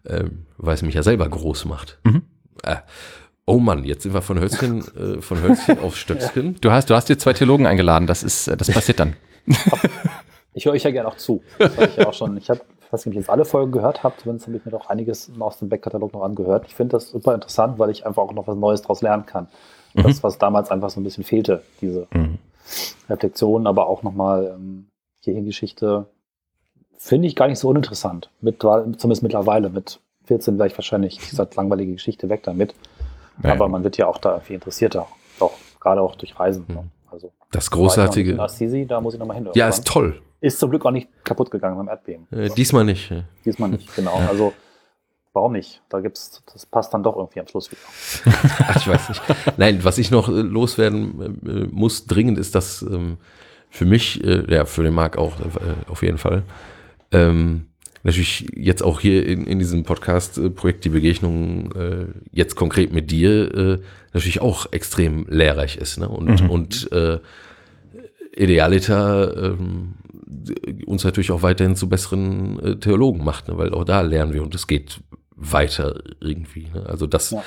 ähm, 0.08 0.46
weil 0.58 0.74
es 0.74 0.82
mich 0.82 0.96
ja 0.96 1.04
selber 1.04 1.30
groß 1.30 1.66
macht. 1.66 2.00
Mhm. 2.04 2.24
Äh, 2.64 2.78
oh 3.50 3.60
Mann, 3.60 3.84
jetzt 3.84 4.04
sind 4.04 4.14
wir 4.14 4.22
von 4.22 4.40
Hölzchen, 4.40 4.80
äh, 4.96 5.22
von 5.22 5.42
Hölzchen 5.42 5.80
auf 5.80 5.98
Stöckskin. 5.98 6.56
Du 6.62 6.72
hast, 6.72 6.90
du 6.90 6.96
hast 6.96 7.10
dir 7.10 7.18
zwei 7.18 7.34
Theologen 7.34 7.66
eingeladen, 7.66 8.08
das 8.08 8.24
ist, 8.24 8.48
äh, 8.48 8.56
das 8.56 8.72
passiert 8.72 9.00
dann. 9.00 9.16
Ich 10.54 10.66
höre 10.66 10.74
euch 10.74 10.84
ja 10.84 10.92
gerne 10.92 11.08
auch 11.08 11.16
zu. 11.16 11.42
Das 11.60 11.78
ich 11.78 11.96
ja 11.96 12.08
auch 12.08 12.14
schon. 12.14 12.36
Ich 12.36 12.50
habe, 12.50 12.60
ich 12.82 12.92
weiß 12.92 13.06
nicht, 13.06 13.14
ob 13.14 13.14
ich 13.14 13.20
jetzt 13.20 13.30
alle 13.30 13.46
Folgen 13.46 13.72
gehört 13.72 14.04
habe, 14.04 14.16
zumindest 14.18 14.48
habe 14.48 14.58
ich 14.58 14.66
mir 14.66 14.72
doch 14.72 14.90
einiges 14.90 15.32
aus 15.40 15.60
dem 15.60 15.70
Backkatalog 15.70 16.12
noch 16.12 16.24
angehört. 16.24 16.66
Ich 16.68 16.76
finde 16.76 16.94
das 16.94 17.10
super 17.10 17.36
interessant, 17.36 17.78
weil 17.78 17.92
ich 17.92 18.06
einfach 18.06 18.24
auch 18.24 18.34
noch 18.34 18.48
was 18.48 18.58
Neues 18.58 18.82
daraus 18.82 19.02
lernen 19.02 19.26
kann. 19.28 19.48
Das, 19.94 20.24
was 20.24 20.38
damals 20.40 20.72
einfach 20.72 20.90
so 20.90 21.00
ein 21.00 21.04
bisschen 21.04 21.24
fehlte, 21.24 21.62
diese 21.82 22.08
Mhm. 22.14 22.40
Reflexion, 23.10 23.68
aber 23.68 23.88
auch 23.88 24.04
nochmal 24.04 24.56
ähm, 24.56 24.88
Kirchengeschichte, 25.24 26.08
finde 26.98 27.28
ich 27.28 27.36
gar 27.36 27.48
nicht 27.48 27.60
so 27.60 27.70
uninteressant. 27.70 28.30
Mit, 28.42 28.62
zumindest 28.62 29.24
mittlerweile. 29.24 29.70
Mit 29.70 30.00
14 30.26 30.58
wäre 30.58 30.68
ich 30.68 30.78
wahrscheinlich 30.78 31.20
diese 31.30 31.48
langweilige 31.56 31.94
Geschichte 31.94 32.28
weg 32.30 32.44
damit. 32.44 32.74
Ja. 33.44 33.54
Aber 33.54 33.68
man 33.68 33.84
wird 33.84 33.98
ja 33.98 34.08
auch 34.08 34.18
da 34.18 34.36
irgendwie 34.36 34.56
interessierter. 34.56 35.08
Doch, 35.40 35.54
gerade 35.80 36.02
auch 36.02 36.16
durch 36.16 36.38
Reisen. 36.40 36.66
Mhm. 36.68 36.76
ne? 36.76 36.84
Also, 37.12 37.32
Das 37.52 37.72
großartige. 37.72 38.40
Assisi, 38.40 38.86
da 38.86 39.02
muss 39.02 39.14
ich 39.14 39.20
nochmal 39.20 39.38
hin. 39.38 39.50
Ja, 39.54 39.68
ist 39.68 39.86
toll. 39.88 40.22
Ist 40.42 40.60
zum 40.60 40.70
Glück 40.70 40.86
auch 40.86 40.92
nicht 40.92 41.10
kaputt 41.24 41.52
gegangen 41.52 41.78
beim 41.78 41.88
Erdbeben. 41.90 42.28
Äh, 42.32 42.50
diesmal 42.50 42.86
nicht. 42.86 43.10
ja. 43.10 43.24
Diesmal 43.44 43.70
nicht, 43.70 43.94
genau. 43.96 44.16
Also 44.30 44.54
warum 45.34 45.54
nicht? 45.54 45.82
Da 45.90 46.00
gibt's, 46.00 46.42
das 46.54 46.66
passt 46.66 46.94
dann 46.94 47.04
doch 47.04 47.16
irgendwie 47.18 47.40
am 47.40 47.48
Schluss 47.48 47.70
wieder. 47.72 47.82
Ach, 48.68 48.76
ich 48.76 48.88
weiß 48.88 49.10
nicht. 49.10 49.22
Nein, 49.58 49.84
was 49.84 49.98
ich 49.98 50.12
noch 50.12 50.30
äh, 50.30 50.32
loswerden 50.32 51.40
äh, 51.46 51.68
muss, 51.72 52.06
dringend, 52.06 52.38
ist, 52.38 52.56
dass 52.56 52.82
ähm, 52.82 53.18
für 53.70 53.86
mich, 53.86 54.24
äh, 54.24 54.44
ja, 54.54 54.66
für 54.66 54.84
den 54.84 54.94
Marc 54.94 55.18
auch 55.18 55.40
äh, 55.40 55.90
auf 55.90 56.04
jeden 56.04 56.18
Fall, 56.18 56.44
ähm, 57.12 57.69
natürlich 58.10 58.48
jetzt 58.56 58.84
auch 58.84 59.00
hier 59.00 59.26
in, 59.26 59.46
in 59.46 59.60
diesem 59.60 59.84
Podcast-Projekt 59.84 60.86
die 60.86 60.90
Begegnung 60.90 61.72
äh, 61.74 62.08
jetzt 62.32 62.56
konkret 62.56 62.92
mit 62.94 63.12
dir 63.12 63.54
äh, 63.56 63.78
natürlich 64.14 64.42
auch 64.42 64.72
extrem 64.72 65.26
lehrreich 65.30 65.78
ist. 65.78 66.00
Ne? 66.00 66.08
Und, 66.10 66.44
Mhm. 66.44 66.50
und 66.50 66.92
äh, 66.92 67.20
Idealita 68.36 69.32
ähm, 69.32 69.96
uns 70.86 71.04
natürlich 71.04 71.32
auch 71.32 71.42
weiterhin 71.42 71.76
zu 71.76 71.88
besseren 71.90 72.60
äh, 72.60 72.76
Theologen 72.78 73.24
macht, 73.24 73.48
ne? 73.48 73.58
weil 73.58 73.74
auch 73.74 73.84
da 73.84 74.02
lernen 74.02 74.34
wir 74.34 74.44
und 74.44 74.56
es 74.56 74.68
geht 74.68 75.00
weiter 75.42 76.02
irgendwie. 76.20 76.68
Ne? 76.74 76.86
Also 76.86 77.08
das, 77.08 77.32
Ja. 77.32 77.44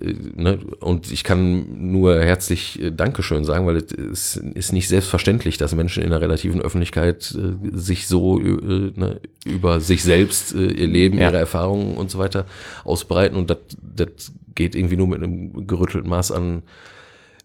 äh, 0.00 0.14
ne? 0.34 0.58
und 0.80 1.12
ich 1.12 1.22
kann 1.22 1.90
nur 1.92 2.18
herzlich 2.22 2.80
äh, 2.82 2.90
Dankeschön 2.90 3.44
sagen, 3.44 3.66
weil 3.66 3.76
es 3.76 4.36
ist, 4.36 4.72
nicht 4.72 4.88
selbstverständlich, 4.88 5.58
dass 5.58 5.74
Menschen 5.74 6.02
in 6.02 6.10
der 6.10 6.20
relativen 6.20 6.60
Öffentlichkeit 6.62 7.34
äh, 7.36 7.76
sich 7.76 8.06
so 8.06 8.40
äh, 8.40 8.92
ne, 8.94 9.20
über 9.44 9.80
sich 9.80 10.02
selbst, 10.02 10.54
äh, 10.54 10.66
ihr 10.66 10.86
Leben, 10.86 11.18
Ja. 11.18 11.28
ihre 11.28 11.38
Erfahrungen 11.38 11.96
und 11.96 12.10
so 12.10 12.18
weiter 12.18 12.46
ausbreiten 12.84 13.36
und 13.36 13.50
das, 13.50 13.58
das 13.82 14.32
geht 14.54 14.74
irgendwie 14.74 14.96
nur 14.96 15.08
mit 15.08 15.22
einem 15.22 15.66
gerüttelten 15.66 16.08
Maß 16.08 16.32
an, 16.32 16.62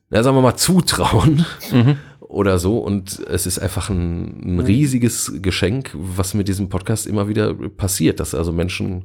na, 0.09 0.23
sagen 0.23 0.37
wir 0.37 0.41
mal, 0.41 0.55
Zutrauen. 0.55 1.45
Mhm. 1.71 1.97
oder 2.19 2.59
so. 2.59 2.77
Und 2.77 3.19
es 3.27 3.45
ist 3.45 3.59
einfach 3.59 3.89
ein, 3.89 4.55
ein 4.55 4.59
riesiges 4.61 5.33
Geschenk, 5.41 5.91
was 5.93 6.33
mit 6.33 6.47
diesem 6.47 6.69
Podcast 6.69 7.05
immer 7.05 7.27
wieder 7.27 7.53
passiert, 7.53 8.21
dass 8.21 8.33
also 8.33 8.53
Menschen 8.53 9.03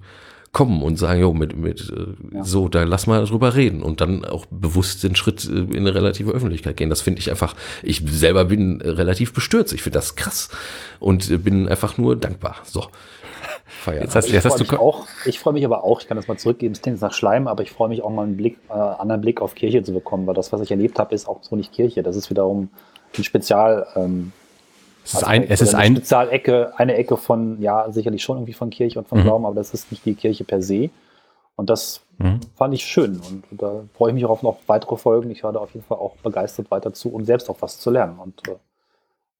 kommen 0.56 0.82
und 0.82 0.96
sagen, 0.96 1.20
jo, 1.20 1.34
mit, 1.34 1.54
mit 1.54 1.92
äh, 1.94 2.36
Ja. 2.36 2.42
so, 2.42 2.68
da 2.70 2.84
lass 2.84 3.06
mal 3.06 3.26
drüber 3.26 3.54
reden 3.56 3.82
und 3.82 4.00
dann 4.00 4.24
auch 4.24 4.46
bewusst 4.46 5.04
den 5.04 5.14
Schritt 5.14 5.44
äh, 5.44 5.50
in 5.50 5.76
eine 5.76 5.94
relative 5.94 6.30
Öffentlichkeit 6.30 6.78
gehen. 6.78 6.88
Das 6.88 7.02
finde 7.02 7.18
ich 7.20 7.28
einfach, 7.28 7.54
ich 7.82 8.02
selber 8.06 8.46
bin 8.46 8.80
äh, 8.80 8.88
relativ 8.88 9.34
bestürzt. 9.34 9.74
Ich 9.74 9.82
finde 9.82 9.98
das 9.98 10.16
krass 10.16 10.48
und 10.98 11.44
bin 11.44 11.68
einfach 11.68 11.98
nur 11.98 12.16
dankbar. 12.16 12.56
So. 12.64 12.86
Feierabend. 13.66 14.04
Jetzt 14.06 14.16
hast, 14.16 14.28
Ich 14.28 14.32
jetzt 14.32 14.44
hast 14.46 14.52
freue 14.54 14.64
du 14.64 14.72
mich 14.72 14.80
auch. 14.80 15.06
Ich 15.26 15.38
freue 15.38 15.52
mich 15.52 15.64
aber 15.66 15.84
auch. 15.84 16.00
Ich 16.00 16.08
kann 16.08 16.16
das 16.16 16.26
mal 16.26 16.38
zurückgeben. 16.38 16.72
Es 16.72 16.80
klingt 16.80 17.02
nach 17.02 17.12
Schleim, 17.12 17.48
aber 17.48 17.62
ich 17.62 17.70
freue 17.70 17.90
mich 17.90 18.00
auch 18.00 18.08
mal 18.08 18.22
einen 18.22 18.38
Blick, 18.38 18.56
äh, 18.70 18.72
anderen 18.72 19.20
Blick 19.20 19.42
auf 19.42 19.54
Kirche 19.54 19.82
zu 19.82 19.92
bekommen, 19.92 20.26
weil 20.26 20.34
das, 20.34 20.54
was 20.54 20.62
ich 20.62 20.70
erlebt 20.70 20.98
habe, 20.98 21.14
ist 21.14 21.28
auch 21.28 21.42
so 21.42 21.54
nicht 21.54 21.70
Kirche. 21.70 22.02
Das 22.02 22.16
ist 22.16 22.30
wiederum 22.30 22.70
ein 23.18 23.24
Spezial. 23.24 23.86
Ähm, 23.94 24.32
es 25.06 25.14
ist 25.14 25.24
ein, 25.24 25.42
es 25.44 25.60
ist 25.60 25.68
oder 25.70 25.78
eine 25.78 25.86
ein, 25.86 25.96
Spezialecke, 25.96 26.72
eine 26.78 26.94
Ecke 26.96 27.16
von, 27.16 27.60
ja, 27.60 27.90
sicherlich 27.90 28.22
schon 28.22 28.36
irgendwie 28.38 28.52
von 28.52 28.70
Kirche 28.70 28.98
und 28.98 29.08
von 29.08 29.18
Mhm. 29.20 29.22
Glauben, 29.24 29.46
aber 29.46 29.54
das 29.54 29.72
ist 29.72 29.90
nicht 29.90 30.04
die 30.04 30.14
Kirche 30.14 30.44
per 30.44 30.60
se. 30.62 30.90
Und 31.56 31.70
das 31.70 32.02
Mhm. 32.18 32.40
fand 32.56 32.74
ich 32.74 32.84
schön. 32.84 33.20
Und 33.20 33.44
da 33.50 33.82
freue 33.96 34.10
ich 34.10 34.14
mich 34.14 34.24
auch 34.24 34.30
auf 34.30 34.42
noch 34.42 34.58
weitere 34.66 34.96
Folgen. 34.96 35.30
Ich 35.30 35.42
werde 35.44 35.60
auf 35.60 35.72
jeden 35.74 35.86
Fall 35.86 35.98
auch 35.98 36.16
begeistert 36.16 36.70
weiter 36.70 36.92
zu 36.92 37.10
und 37.10 37.24
selbst 37.24 37.48
auch 37.50 37.56
was 37.60 37.78
zu 37.78 37.90
lernen 37.90 38.18
und 38.18 38.46
äh, 38.48 38.56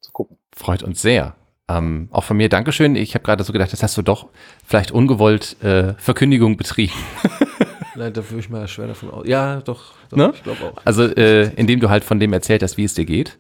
zu 0.00 0.12
gucken. 0.12 0.36
freut 0.54 0.82
uns 0.82 1.02
sehr. 1.02 1.34
Ähm, 1.68 2.08
auch 2.12 2.22
von 2.24 2.36
mir 2.36 2.48
Dankeschön. 2.48 2.94
Ich 2.94 3.14
habe 3.14 3.24
gerade 3.24 3.42
so 3.42 3.52
gedacht, 3.52 3.72
das 3.72 3.82
hast 3.82 3.96
du 3.96 4.02
doch 4.02 4.28
vielleicht 4.64 4.92
ungewollt 4.92 5.60
äh, 5.64 5.94
Verkündigung 5.94 6.56
betrieben. 6.56 6.92
Nein, 7.96 8.12
da 8.12 8.22
würde 8.28 8.40
ich 8.40 8.50
mal 8.50 8.68
schwer 8.68 8.88
davon 8.88 9.10
aus. 9.10 9.26
Ja, 9.26 9.60
doch, 9.62 9.94
doch 10.10 10.16
Ne? 10.18 10.32
ich 10.34 10.42
glaube 10.42 10.58
auch. 10.64 10.82
Also 10.84 11.04
äh, 11.04 11.48
indem 11.56 11.80
du 11.80 11.88
halt 11.90 12.04
von 12.04 12.20
dem 12.20 12.32
erzählt 12.32 12.62
hast, 12.62 12.76
wie 12.76 12.84
es 12.84 12.94
dir 12.94 13.04
geht 13.06 13.38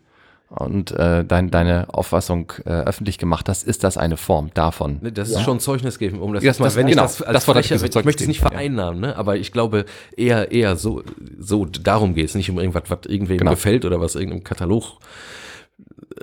und 0.48 0.92
äh, 0.92 1.24
dein, 1.24 1.50
deine 1.50 1.92
Auffassung 1.92 2.52
äh, 2.64 2.70
öffentlich 2.70 3.18
gemacht 3.18 3.48
hast, 3.48 3.64
ist 3.64 3.82
das 3.82 3.96
eine 3.98 4.16
Form 4.16 4.50
davon. 4.54 4.98
Ne, 5.02 5.10
Das 5.12 5.30
Ja. 5.30 5.38
ist 5.38 5.44
schon 5.44 5.58
Zeugnis 5.58 5.98
geben, 5.98 6.20
um 6.20 6.32
das 6.34 6.42
Ja, 6.44 6.50
jetzt 6.50 6.60
mal, 6.60 6.66
das- 6.66 6.76
wenn 6.76 6.86
genau, 6.86 7.04
ich 7.04 7.10
das 7.18 7.22
als 7.22 7.44
das 7.44 7.48
hatte 7.48 7.60
ich 7.60 7.70
ich 7.96 8.04
möchte 8.04 8.22
es 8.22 8.28
nicht 8.28 8.38
geben, 8.40 8.52
ja. 8.52 8.56
vereinnahmen, 8.58 9.00
ne? 9.00 9.16
aber 9.16 9.36
ich 9.36 9.50
glaube 9.50 9.86
eher, 10.16 10.52
eher 10.52 10.76
so, 10.76 11.02
so 11.38 11.64
darum 11.64 12.14
geht 12.14 12.26
es, 12.26 12.34
nicht 12.36 12.48
um 12.50 12.58
irgendwas, 12.58 12.84
was 12.88 13.00
irgendwem 13.08 13.38
Genau. 13.38 13.50
gefällt 13.50 13.84
oder 13.84 14.00
was 14.00 14.14
irgendeinem 14.14 14.44
Katalog 14.44 14.98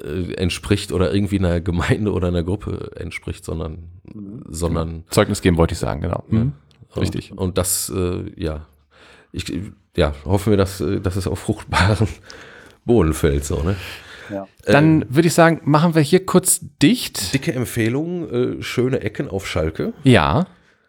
äh, 0.03 0.33
entspricht 0.35 0.91
oder 0.91 1.13
irgendwie 1.13 1.39
einer 1.39 1.59
Gemeinde 1.61 2.11
oder 2.13 2.29
einer 2.29 2.43
Gruppe 2.43 2.91
entspricht, 2.95 3.43
sondern, 3.45 3.89
sondern 4.47 5.03
Zeugnis 5.09 5.41
geben 5.41 5.57
wollte 5.57 5.73
ich 5.73 5.79
sagen, 5.79 6.01
genau. 6.01 6.23
Mhm. 6.29 6.53
und, 6.95 7.01
Richtig. 7.01 7.31
Und 7.37 7.57
das, 7.57 7.91
äh, 7.95 8.23
ja, 8.41 8.67
ich, 9.31 9.51
ja, 9.97 10.13
hoffen 10.25 10.51
wir, 10.51 10.57
dass, 10.57 10.79
äh, 10.81 10.99
dass 11.01 11.15
es 11.17 11.27
auf 11.27 11.39
fruchtbaren 11.39 12.07
Boden 12.85 13.13
fällt, 13.13 13.45
so, 13.45 13.61
ne? 13.63 13.75
Ja. 14.29 14.47
Dann 14.65 15.05
würde 15.09 15.27
ich 15.27 15.33
sagen, 15.33 15.61
machen 15.63 15.95
wir 15.95 16.01
hier 16.01 16.25
kurz 16.25 16.61
dicht. 16.81 17.33
Dicke 17.33 17.53
Empfehlung, 17.53 18.29
äh, 18.29 18.61
schöne 18.61 19.01
Ecken 19.01 19.29
auf 19.29 19.47
Schalke. 19.47 19.93
Ja, 20.03 20.45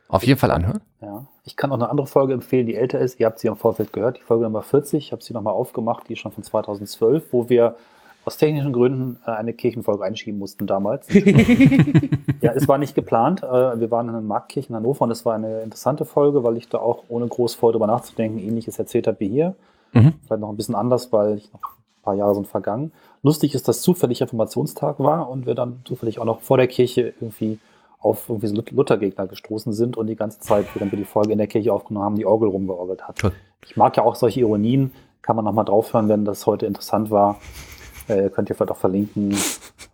auf 0.08 0.24
jeden 0.24 0.38
Fall 0.38 0.50
anhören. 0.50 0.80
Ja. 1.00 1.26
Ich 1.46 1.56
kann 1.56 1.70
auch 1.70 1.76
eine 1.76 1.90
andere 1.90 2.06
Folge 2.06 2.32
empfehlen, 2.32 2.66
die 2.66 2.74
älter 2.74 2.98
ist. 3.00 3.20
Ihr 3.20 3.26
habt 3.26 3.38
sie 3.38 3.48
im 3.48 3.56
Vorfeld 3.56 3.92
gehört, 3.92 4.16
die 4.16 4.22
Folge 4.22 4.44
Nummer 4.44 4.62
40. 4.62 5.06
Ich 5.06 5.12
habe 5.12 5.22
sie 5.22 5.34
nochmal 5.34 5.52
aufgemacht, 5.52 6.08
die 6.08 6.14
ist 6.14 6.20
schon 6.20 6.32
von 6.32 6.42
2012, 6.42 7.24
wo 7.32 7.48
wir 7.50 7.76
aus 8.24 8.38
technischen 8.38 8.72
Gründen 8.72 9.18
äh, 9.26 9.32
eine 9.32 9.52
Kirchenfolge 9.52 10.04
einschieben 10.04 10.38
mussten 10.38 10.66
damals. 10.66 11.06
ja, 12.40 12.52
es 12.52 12.66
war 12.66 12.78
nicht 12.78 12.94
geplant. 12.94 13.42
Äh, 13.42 13.78
Wir 13.78 13.90
waren 13.90 14.08
in 14.08 14.14
einer 14.14 14.22
Marktkirche 14.22 14.70
in 14.70 14.76
Hannover 14.76 15.02
und 15.02 15.10
es 15.10 15.26
war 15.26 15.34
eine 15.34 15.60
interessante 15.60 16.06
Folge, 16.06 16.42
weil 16.42 16.56
ich 16.56 16.68
da 16.68 16.78
auch 16.78 17.04
ohne 17.08 17.26
groß 17.26 17.54
vorher 17.54 17.72
drüber 17.72 17.86
nachzudenken 17.86 18.38
ähnliches 18.38 18.78
erzählt 18.78 19.06
habe 19.06 19.20
wie 19.20 19.28
hier. 19.28 19.54
Mhm. 19.92 20.14
Vielleicht 20.26 20.40
noch 20.40 20.48
ein 20.48 20.56
bisschen 20.56 20.74
anders, 20.74 21.12
weil 21.12 21.36
ich 21.36 21.52
noch 21.52 21.60
ein 21.60 22.02
paar 22.02 22.14
Jahre 22.14 22.34
sind 22.34 22.46
vergangen. 22.46 22.92
Lustig 23.24 23.54
ist, 23.54 23.66
dass 23.66 23.80
zufällig 23.80 24.20
Reformationstag 24.22 25.00
war 25.00 25.30
und 25.30 25.46
wir 25.46 25.54
dann 25.54 25.80
zufällig 25.84 26.18
auch 26.20 26.26
noch 26.26 26.42
vor 26.42 26.58
der 26.58 26.66
Kirche 26.68 27.14
irgendwie 27.20 27.58
auf 27.98 28.28
irgendwie 28.28 28.48
so 28.48 28.62
Luthergegner 28.70 29.26
gestoßen 29.26 29.72
sind 29.72 29.96
und 29.96 30.08
die 30.08 30.14
ganze 30.14 30.40
Zeit, 30.40 30.66
während 30.74 30.92
wir 30.92 30.98
die 30.98 31.06
Folge 31.06 31.32
in 31.32 31.38
der 31.38 31.46
Kirche 31.46 31.72
aufgenommen 31.72 32.04
haben, 32.04 32.16
die 32.16 32.26
Orgel 32.26 32.50
rumgeorgelt 32.50 33.08
hat. 33.08 33.18
Toll. 33.18 33.32
Ich 33.64 33.78
mag 33.78 33.96
ja 33.96 34.02
auch 34.02 34.14
solche 34.14 34.40
Ironien, 34.40 34.92
kann 35.22 35.36
man 35.36 35.46
nochmal 35.46 35.64
draufhören, 35.64 36.10
wenn 36.10 36.26
das 36.26 36.44
heute 36.44 36.66
interessant 36.66 37.10
war. 37.10 37.40
Äh, 38.08 38.28
könnt 38.28 38.50
ihr 38.50 38.56
vielleicht 38.56 38.70
auch 38.72 38.76
verlinken. 38.76 39.34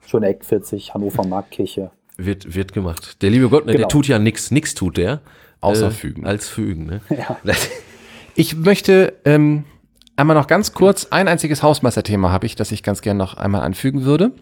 Schöne 0.04 0.26
Eck 0.26 0.44
40, 0.44 0.92
Hannover 0.92 1.24
Marktkirche. 1.24 1.92
Wird, 2.16 2.52
wird 2.52 2.72
gemacht. 2.72 3.22
Der 3.22 3.30
liebe 3.30 3.48
Gott, 3.48 3.64
ne, 3.64 3.70
der 3.72 3.82
Genau. 3.82 3.88
tut 3.88 4.08
ja 4.08 4.18
nix, 4.18 4.50
nix 4.50 4.74
tut 4.74 4.96
der. 4.96 5.20
Außer 5.60 5.86
äh, 5.86 5.90
fügen. 5.92 6.26
Als 6.26 6.48
fügen, 6.48 6.86
ne? 6.86 7.00
Ja. 7.10 7.36
Ich 8.36 8.56
möchte 8.56 9.12
ähm, 9.24 9.64
einmal 10.20 10.36
noch 10.36 10.46
ganz 10.46 10.72
kurz, 10.72 11.06
ein 11.10 11.28
einziges 11.28 11.62
Hausmeisterthema 11.62 12.30
habe 12.30 12.46
ich, 12.46 12.54
das 12.54 12.70
ich 12.72 12.82
ganz 12.82 13.00
gerne 13.00 13.18
noch 13.18 13.34
einmal 13.34 13.62
anfügen 13.62 14.04
würde 14.04 14.32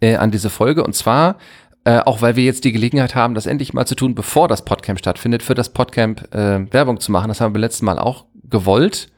äh, 0.00 0.16
an 0.16 0.30
diese 0.30 0.50
Folge. 0.50 0.82
Und 0.82 0.94
zwar, 0.94 1.36
äh, 1.84 1.98
auch 1.98 2.22
weil 2.22 2.36
wir 2.36 2.44
jetzt 2.44 2.64
die 2.64 2.72
Gelegenheit 2.72 3.14
haben, 3.14 3.34
das 3.34 3.46
endlich 3.46 3.74
mal 3.74 3.86
zu 3.86 3.94
tun, 3.94 4.14
bevor 4.14 4.48
das 4.48 4.64
Podcamp 4.64 4.98
stattfindet, 4.98 5.42
für 5.42 5.54
das 5.54 5.68
Podcamp 5.68 6.34
äh, 6.34 6.72
Werbung 6.72 6.98
zu 6.98 7.12
machen. 7.12 7.28
Das 7.28 7.40
haben 7.40 7.50
wir 7.50 7.54
beim 7.54 7.62
letzten 7.62 7.84
Mal 7.84 7.98
auch 7.98 8.24
gewollt. 8.48 9.10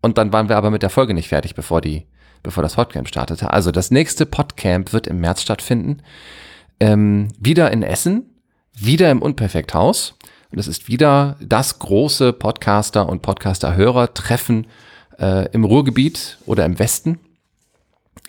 Und 0.00 0.16
dann 0.16 0.32
waren 0.32 0.48
wir 0.48 0.56
aber 0.56 0.70
mit 0.70 0.82
der 0.82 0.90
Folge 0.90 1.12
nicht 1.12 1.28
fertig, 1.28 1.54
bevor 1.54 1.80
die, 1.80 2.06
bevor 2.42 2.62
das 2.62 2.76
Podcamp 2.76 3.08
startete. 3.08 3.52
Also 3.52 3.72
das 3.72 3.90
nächste 3.90 4.26
Podcamp 4.26 4.92
wird 4.92 5.08
im 5.08 5.18
März 5.18 5.42
stattfinden. 5.42 6.02
Ähm, 6.78 7.28
wieder 7.38 7.70
in 7.72 7.82
Essen, 7.82 8.30
wieder 8.74 9.10
im 9.10 9.20
Unperfekthaus. 9.20 10.14
Und 10.52 10.58
es 10.58 10.68
ist 10.68 10.88
wieder 10.88 11.36
das 11.40 11.78
große 11.80 12.32
Podcaster- 12.32 13.08
und 13.08 13.22
Podcaster-Hörer-Treffen 13.22 14.66
äh, 15.20 15.48
im 15.52 15.64
Ruhrgebiet 15.64 16.38
oder 16.46 16.64
im 16.64 16.78
Westen. 16.78 17.18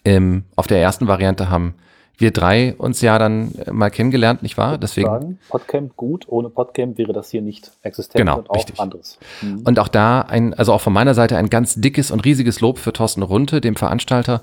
Ähm, 0.03 0.43
auf 0.55 0.67
der 0.67 0.81
ersten 0.81 1.07
Variante 1.07 1.49
haben 1.49 1.75
wir 2.17 2.31
drei 2.31 2.75
uns 2.75 3.01
ja 3.01 3.17
dann 3.17 3.53
äh, 3.55 3.71
mal 3.71 3.89
kennengelernt, 3.89 4.43
nicht 4.43 4.57
wahr? 4.57 4.77
Deswegen 4.77 5.07
Sagen, 5.07 5.39
Podcamp 5.49 5.97
gut, 5.97 6.25
ohne 6.27 6.49
Podcamp 6.49 6.97
wäre 6.97 7.13
das 7.13 7.31
hier 7.31 7.41
nicht 7.41 7.71
existent 7.81 8.17
Genau, 8.17 8.37
und 8.39 8.49
auch 8.49 8.55
richtig. 8.55 8.79
anderes. 8.79 9.17
Mhm. 9.41 9.63
Und 9.65 9.79
auch 9.79 9.87
da 9.87 10.21
ein, 10.21 10.53
also 10.53 10.71
auch 10.71 10.81
von 10.81 10.93
meiner 10.93 11.13
Seite 11.13 11.37
ein 11.37 11.49
ganz 11.49 11.75
dickes 11.75 12.11
und 12.11 12.23
riesiges 12.23 12.61
Lob 12.61 12.77
für 12.77 12.93
Thorsten 12.93 13.23
Runte, 13.23 13.59
dem 13.59 13.75
Veranstalter, 13.75 14.41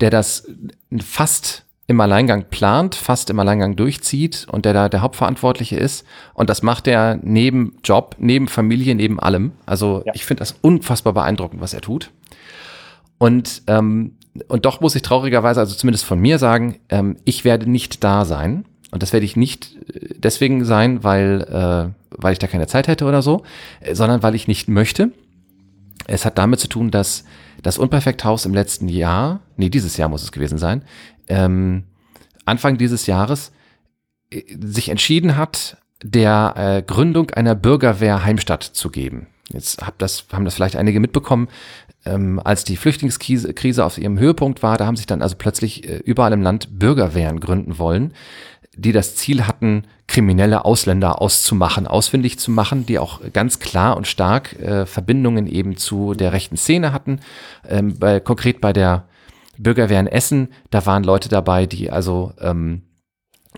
der 0.00 0.10
das 0.10 0.48
fast 1.00 1.65
im 1.88 2.00
Alleingang 2.00 2.46
plant, 2.50 2.94
fast 2.96 3.30
im 3.30 3.38
Alleingang 3.38 3.76
durchzieht 3.76 4.46
und 4.50 4.64
der 4.64 4.72
da 4.72 4.88
der 4.88 5.02
Hauptverantwortliche 5.02 5.76
ist. 5.76 6.04
Und 6.34 6.50
das 6.50 6.62
macht 6.62 6.88
er 6.88 7.18
neben 7.22 7.76
Job, 7.84 8.16
neben 8.18 8.48
Familie, 8.48 8.94
neben 8.96 9.20
allem. 9.20 9.52
Also 9.66 10.02
Ja. 10.04 10.12
ich 10.14 10.24
finde 10.24 10.40
das 10.40 10.56
unfassbar 10.62 11.12
beeindruckend, 11.12 11.60
was 11.60 11.74
er 11.74 11.80
tut. 11.80 12.10
Und, 13.18 13.62
ähm, 13.68 14.16
und 14.48 14.64
doch 14.66 14.80
muss 14.80 14.94
ich 14.96 15.02
traurigerweise, 15.02 15.60
also 15.60 15.74
zumindest 15.74 16.04
von 16.04 16.18
mir 16.18 16.38
sagen, 16.38 16.76
ähm, 16.88 17.16
ich 17.24 17.44
werde 17.44 17.70
nicht 17.70 18.02
da 18.02 18.24
sein. 18.24 18.64
Und 18.90 19.02
das 19.02 19.12
werde 19.12 19.24
ich 19.24 19.36
nicht 19.36 19.76
äh, 19.94 20.14
deswegen 20.18 20.64
sein, 20.64 21.04
weil, 21.04 21.42
äh, 21.42 21.92
weil 22.10 22.32
ich 22.32 22.38
da 22.38 22.46
keine 22.48 22.66
Zeit 22.66 22.88
hätte 22.88 23.04
oder 23.04 23.22
so, 23.22 23.42
äh, 23.80 23.94
sondern 23.94 24.22
weil 24.22 24.34
ich 24.34 24.48
nicht 24.48 24.68
möchte. 24.68 25.12
Es 26.06 26.24
hat 26.24 26.36
damit 26.38 26.60
zu 26.60 26.68
tun, 26.68 26.90
dass 26.90 27.24
das 27.66 27.78
Unperfekthaus 27.78 28.46
im 28.46 28.54
letzten 28.54 28.88
Jahr, 28.88 29.40
nee, 29.56 29.68
dieses 29.68 29.96
Jahr 29.96 30.08
muss 30.08 30.22
es 30.22 30.30
gewesen 30.30 30.56
sein, 30.56 30.82
ähm, 31.28 31.82
Anfang 32.44 32.78
dieses 32.78 33.06
Jahres 33.06 33.50
äh, 34.30 34.42
sich 34.60 34.88
entschieden 34.88 35.36
hat, 35.36 35.76
der 36.02 36.54
äh, 36.56 36.82
Gründung 36.82 37.30
einer 37.30 37.56
Bürgerwehr 37.56 38.24
Heimstatt 38.24 38.62
zu 38.62 38.90
geben. 38.90 39.26
Jetzt 39.52 39.84
hab 39.84 39.98
das, 39.98 40.26
haben 40.32 40.44
das 40.44 40.54
vielleicht 40.54 40.76
einige 40.76 41.00
mitbekommen, 41.00 41.48
ähm, 42.04 42.40
als 42.42 42.62
die 42.62 42.76
Flüchtlingskrise 42.76 43.52
Krise 43.52 43.84
auf 43.84 43.98
ihrem 43.98 44.18
Höhepunkt 44.18 44.62
war, 44.62 44.76
da 44.76 44.86
haben 44.86 44.96
sich 44.96 45.06
dann 45.06 45.22
also 45.22 45.34
plötzlich 45.36 45.88
äh, 45.88 45.96
überall 46.04 46.32
im 46.32 46.42
Land 46.42 46.78
Bürgerwehren 46.78 47.40
gründen 47.40 47.78
wollen, 47.78 48.12
die 48.76 48.92
das 48.92 49.16
Ziel 49.16 49.46
hatten, 49.46 49.84
kriminelle 50.06 50.64
Ausländer 50.64 51.20
auszumachen, 51.20 51.86
ausfindig 51.86 52.38
zu 52.38 52.50
machen, 52.50 52.86
die 52.86 52.98
auch 52.98 53.20
ganz 53.32 53.58
klar 53.58 53.96
und 53.96 54.06
stark 54.06 54.58
äh, 54.60 54.86
Verbindungen 54.86 55.46
eben 55.46 55.76
zu 55.76 56.14
der 56.14 56.32
rechten 56.32 56.56
Szene 56.56 56.92
hatten. 56.92 57.20
Ähm, 57.68 57.98
bei, 57.98 58.20
konkret 58.20 58.60
bei 58.60 58.72
der 58.72 59.04
Bürgerwehr 59.58 60.00
in 60.00 60.06
Essen, 60.06 60.48
da 60.70 60.84
waren 60.86 61.02
Leute 61.02 61.28
dabei, 61.28 61.66
die 61.66 61.90
also 61.90 62.32
ähm, 62.40 62.82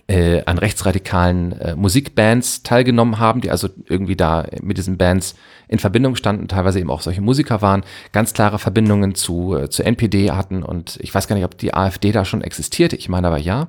äh, 0.06 0.42
an 0.44 0.58
rechtsradikalen 0.58 1.52
äh, 1.60 1.76
Musikbands 1.76 2.62
teilgenommen 2.62 3.18
haben, 3.18 3.40
die 3.40 3.50
also 3.50 3.68
irgendwie 3.86 4.16
da 4.16 4.46
mit 4.62 4.78
diesen 4.78 4.96
Bands 4.96 5.34
in 5.66 5.78
Verbindung 5.78 6.16
standen, 6.16 6.48
teilweise 6.48 6.78
eben 6.78 6.90
auch 6.90 7.00
solche 7.00 7.20
Musiker 7.20 7.60
waren, 7.62 7.82
ganz 8.12 8.32
klare 8.32 8.58
Verbindungen 8.58 9.14
zu, 9.14 9.56
äh, 9.56 9.68
zu 9.68 9.82
NPD 9.82 10.30
hatten 10.30 10.62
und 10.62 10.98
ich 11.02 11.14
weiß 11.14 11.26
gar 11.26 11.36
nicht, 11.36 11.44
ob 11.44 11.58
die 11.58 11.74
AfD 11.74 12.12
da 12.12 12.24
schon 12.24 12.42
existierte, 12.42 12.96
ich 12.96 13.08
meine 13.08 13.26
aber 13.26 13.38
ja. 13.38 13.68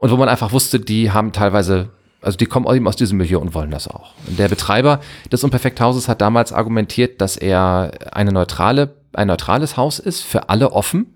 Und 0.00 0.10
wo 0.10 0.16
man 0.16 0.28
einfach 0.28 0.52
wusste, 0.52 0.80
die 0.80 1.12
haben 1.12 1.32
teilweise, 1.32 1.90
also 2.22 2.38
die 2.38 2.46
kommen 2.46 2.66
eben 2.74 2.88
aus 2.88 2.96
diesem 2.96 3.18
Milieu 3.18 3.38
und 3.38 3.54
wollen 3.54 3.70
das 3.70 3.86
auch. 3.86 4.14
Und 4.26 4.38
der 4.38 4.48
Betreiber 4.48 5.00
des 5.30 5.44
Unperfekthauses 5.44 6.08
hat 6.08 6.22
damals 6.22 6.52
argumentiert, 6.52 7.20
dass 7.20 7.36
er 7.36 7.92
eine 8.12 8.32
neutrale, 8.32 8.94
ein 9.12 9.28
neutrales 9.28 9.76
Haus 9.76 9.98
ist, 9.98 10.22
für 10.22 10.48
alle 10.48 10.72
offen. 10.72 11.14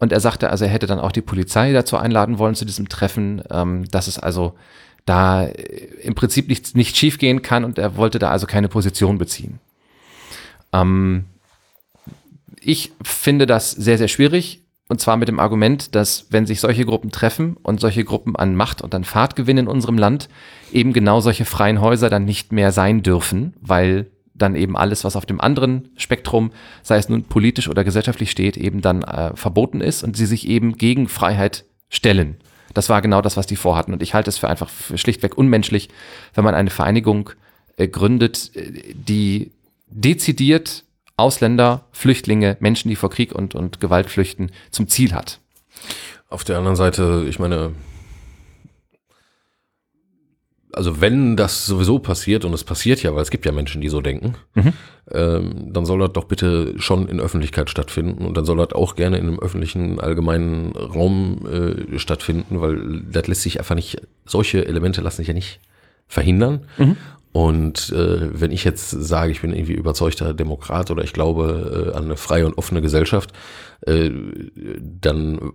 Und 0.00 0.12
er 0.12 0.18
sagte, 0.18 0.50
also 0.50 0.64
er 0.64 0.70
hätte 0.70 0.88
dann 0.88 0.98
auch 0.98 1.12
die 1.12 1.22
Polizei 1.22 1.72
dazu 1.72 1.96
einladen 1.96 2.38
wollen 2.38 2.56
zu 2.56 2.64
diesem 2.64 2.88
Treffen, 2.88 3.42
ähm, 3.50 3.84
dass 3.90 4.08
es 4.08 4.18
also 4.18 4.54
da 5.06 5.44
äh, 5.44 5.52
im 6.02 6.16
Prinzip 6.16 6.48
nichts 6.48 6.74
nicht 6.74 6.96
schief 6.96 7.18
gehen 7.18 7.40
kann 7.40 7.64
und 7.64 7.78
er 7.78 7.96
wollte 7.96 8.18
da 8.18 8.30
also 8.30 8.46
keine 8.48 8.68
Position 8.68 9.16
beziehen. 9.16 9.60
Ähm, 10.72 11.26
ich 12.60 12.90
finde 13.00 13.46
das 13.46 13.70
sehr, 13.70 13.96
sehr 13.96 14.08
schwierig. 14.08 14.63
Und 14.94 15.00
zwar 15.00 15.16
mit 15.16 15.26
dem 15.26 15.40
Argument, 15.40 15.96
dass 15.96 16.28
wenn 16.30 16.46
sich 16.46 16.60
solche 16.60 16.84
Gruppen 16.84 17.10
treffen 17.10 17.56
und 17.64 17.80
solche 17.80 18.04
Gruppen 18.04 18.36
an 18.36 18.54
Macht 18.54 18.80
und 18.80 18.94
an 18.94 19.02
Fahrt 19.02 19.34
gewinnen 19.34 19.64
in 19.64 19.66
unserem 19.66 19.98
Land, 19.98 20.28
eben 20.70 20.92
genau 20.92 21.18
solche 21.18 21.44
freien 21.44 21.80
Häuser 21.80 22.10
dann 22.10 22.24
nicht 22.24 22.52
mehr 22.52 22.70
sein 22.70 23.02
dürfen, 23.02 23.54
weil 23.60 24.06
dann 24.34 24.54
eben 24.54 24.76
alles, 24.76 25.02
was 25.02 25.16
auf 25.16 25.26
dem 25.26 25.40
anderen 25.40 25.88
Spektrum, 25.96 26.52
sei 26.84 26.96
es 26.96 27.08
nun 27.08 27.24
politisch 27.24 27.68
oder 27.68 27.82
gesellschaftlich 27.82 28.30
steht, 28.30 28.56
eben 28.56 28.82
dann 28.82 29.02
äh, 29.02 29.34
verboten 29.34 29.80
ist 29.80 30.04
und 30.04 30.16
sie 30.16 30.26
sich 30.26 30.46
eben 30.46 30.76
gegen 30.76 31.08
Freiheit 31.08 31.64
stellen. 31.88 32.36
Das 32.72 32.88
war 32.88 33.02
genau 33.02 33.20
das, 33.20 33.36
was 33.36 33.48
die 33.48 33.56
vorhatten. 33.56 33.94
Und 33.94 34.00
ich 34.00 34.14
halte 34.14 34.30
es 34.30 34.38
für 34.38 34.48
einfach 34.48 34.68
für 34.68 34.96
schlichtweg 34.96 35.36
unmenschlich, 35.36 35.88
wenn 36.34 36.44
man 36.44 36.54
eine 36.54 36.70
Vereinigung 36.70 37.30
äh, 37.78 37.88
gründet, 37.88 38.52
äh, 38.54 38.94
die 38.94 39.50
dezidiert 39.88 40.84
Ausländer, 41.16 41.84
Flüchtlinge, 41.92 42.56
Menschen, 42.60 42.88
die 42.88 42.96
vor 42.96 43.10
Krieg 43.10 43.32
und, 43.34 43.54
und 43.54 43.80
Gewalt 43.80 44.10
flüchten, 44.10 44.50
zum 44.70 44.88
Ziel 44.88 45.12
hat. 45.12 45.40
Auf 46.28 46.44
der 46.44 46.58
anderen 46.58 46.76
Seite, 46.76 47.24
ich 47.28 47.38
meine, 47.38 47.72
also 50.72 51.00
wenn 51.00 51.36
das 51.36 51.66
sowieso 51.66 51.98
passiert, 51.98 52.44
und 52.44 52.52
es 52.52 52.64
passiert 52.64 53.02
ja, 53.02 53.14
weil 53.14 53.22
es 53.22 53.30
gibt 53.30 53.46
ja 53.46 53.52
Menschen, 53.52 53.80
die 53.80 53.88
so 53.88 54.00
denken, 54.00 54.34
mhm. 54.54 54.72
ähm, 55.12 55.72
dann 55.72 55.86
soll 55.86 56.00
das 56.00 56.12
doch 56.12 56.24
bitte 56.24 56.74
schon 56.78 57.08
in 57.08 57.20
Öffentlichkeit 57.20 57.70
stattfinden 57.70 58.26
und 58.26 58.36
dann 58.36 58.44
soll 58.44 58.56
das 58.56 58.72
auch 58.72 58.96
gerne 58.96 59.18
in 59.18 59.28
einem 59.28 59.38
öffentlichen, 59.38 60.00
allgemeinen 60.00 60.72
Raum 60.72 61.46
äh, 61.46 61.98
stattfinden, 61.98 62.60
weil 62.60 63.02
das 63.10 63.26
lässt 63.28 63.42
sich 63.42 63.58
einfach 63.58 63.76
nicht, 63.76 64.00
solche 64.24 64.66
Elemente 64.66 65.00
lassen 65.00 65.18
sich 65.18 65.28
ja 65.28 65.34
nicht 65.34 65.60
verhindern. 66.08 66.66
Mhm. 66.76 66.96
Und 67.34 67.90
äh, 67.90 68.40
wenn 68.40 68.52
ich 68.52 68.62
jetzt 68.62 68.90
sage, 68.90 69.32
ich 69.32 69.40
bin 69.40 69.52
irgendwie 69.52 69.72
überzeugter 69.72 70.32
Demokrat 70.34 70.92
oder 70.92 71.02
ich 71.02 71.12
glaube 71.12 71.90
äh, 71.92 71.96
an 71.96 72.04
eine 72.04 72.16
freie 72.16 72.46
und 72.46 72.56
offene 72.56 72.80
Gesellschaft, 72.80 73.32
äh, 73.80 74.08
dann 74.80 75.52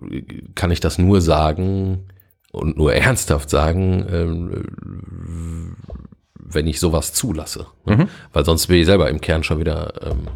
kann 0.56 0.72
ich 0.72 0.81
das 0.81 0.97
nur 0.97 1.22
sagen 1.22 2.10
und 2.51 2.76
nur 2.76 2.93
ernsthaft 2.95 3.49
sagen, 3.49 4.06
äh, 4.10 5.73
wenn 6.35 6.68
ich 6.68 6.81
sowas 6.81 7.14
zulasse. 7.14 7.68
Ne? 7.85 7.95
Mhm. 7.95 8.10
Weil 8.34 8.43
sonst 8.43 8.68
bin 8.68 8.81
ich 8.81 8.85
selber 8.85 9.10
im 9.10 9.22
Kern 9.22 9.43
schon 9.43 9.60
wieder 9.60 9.93
ähm, 10.01 10.27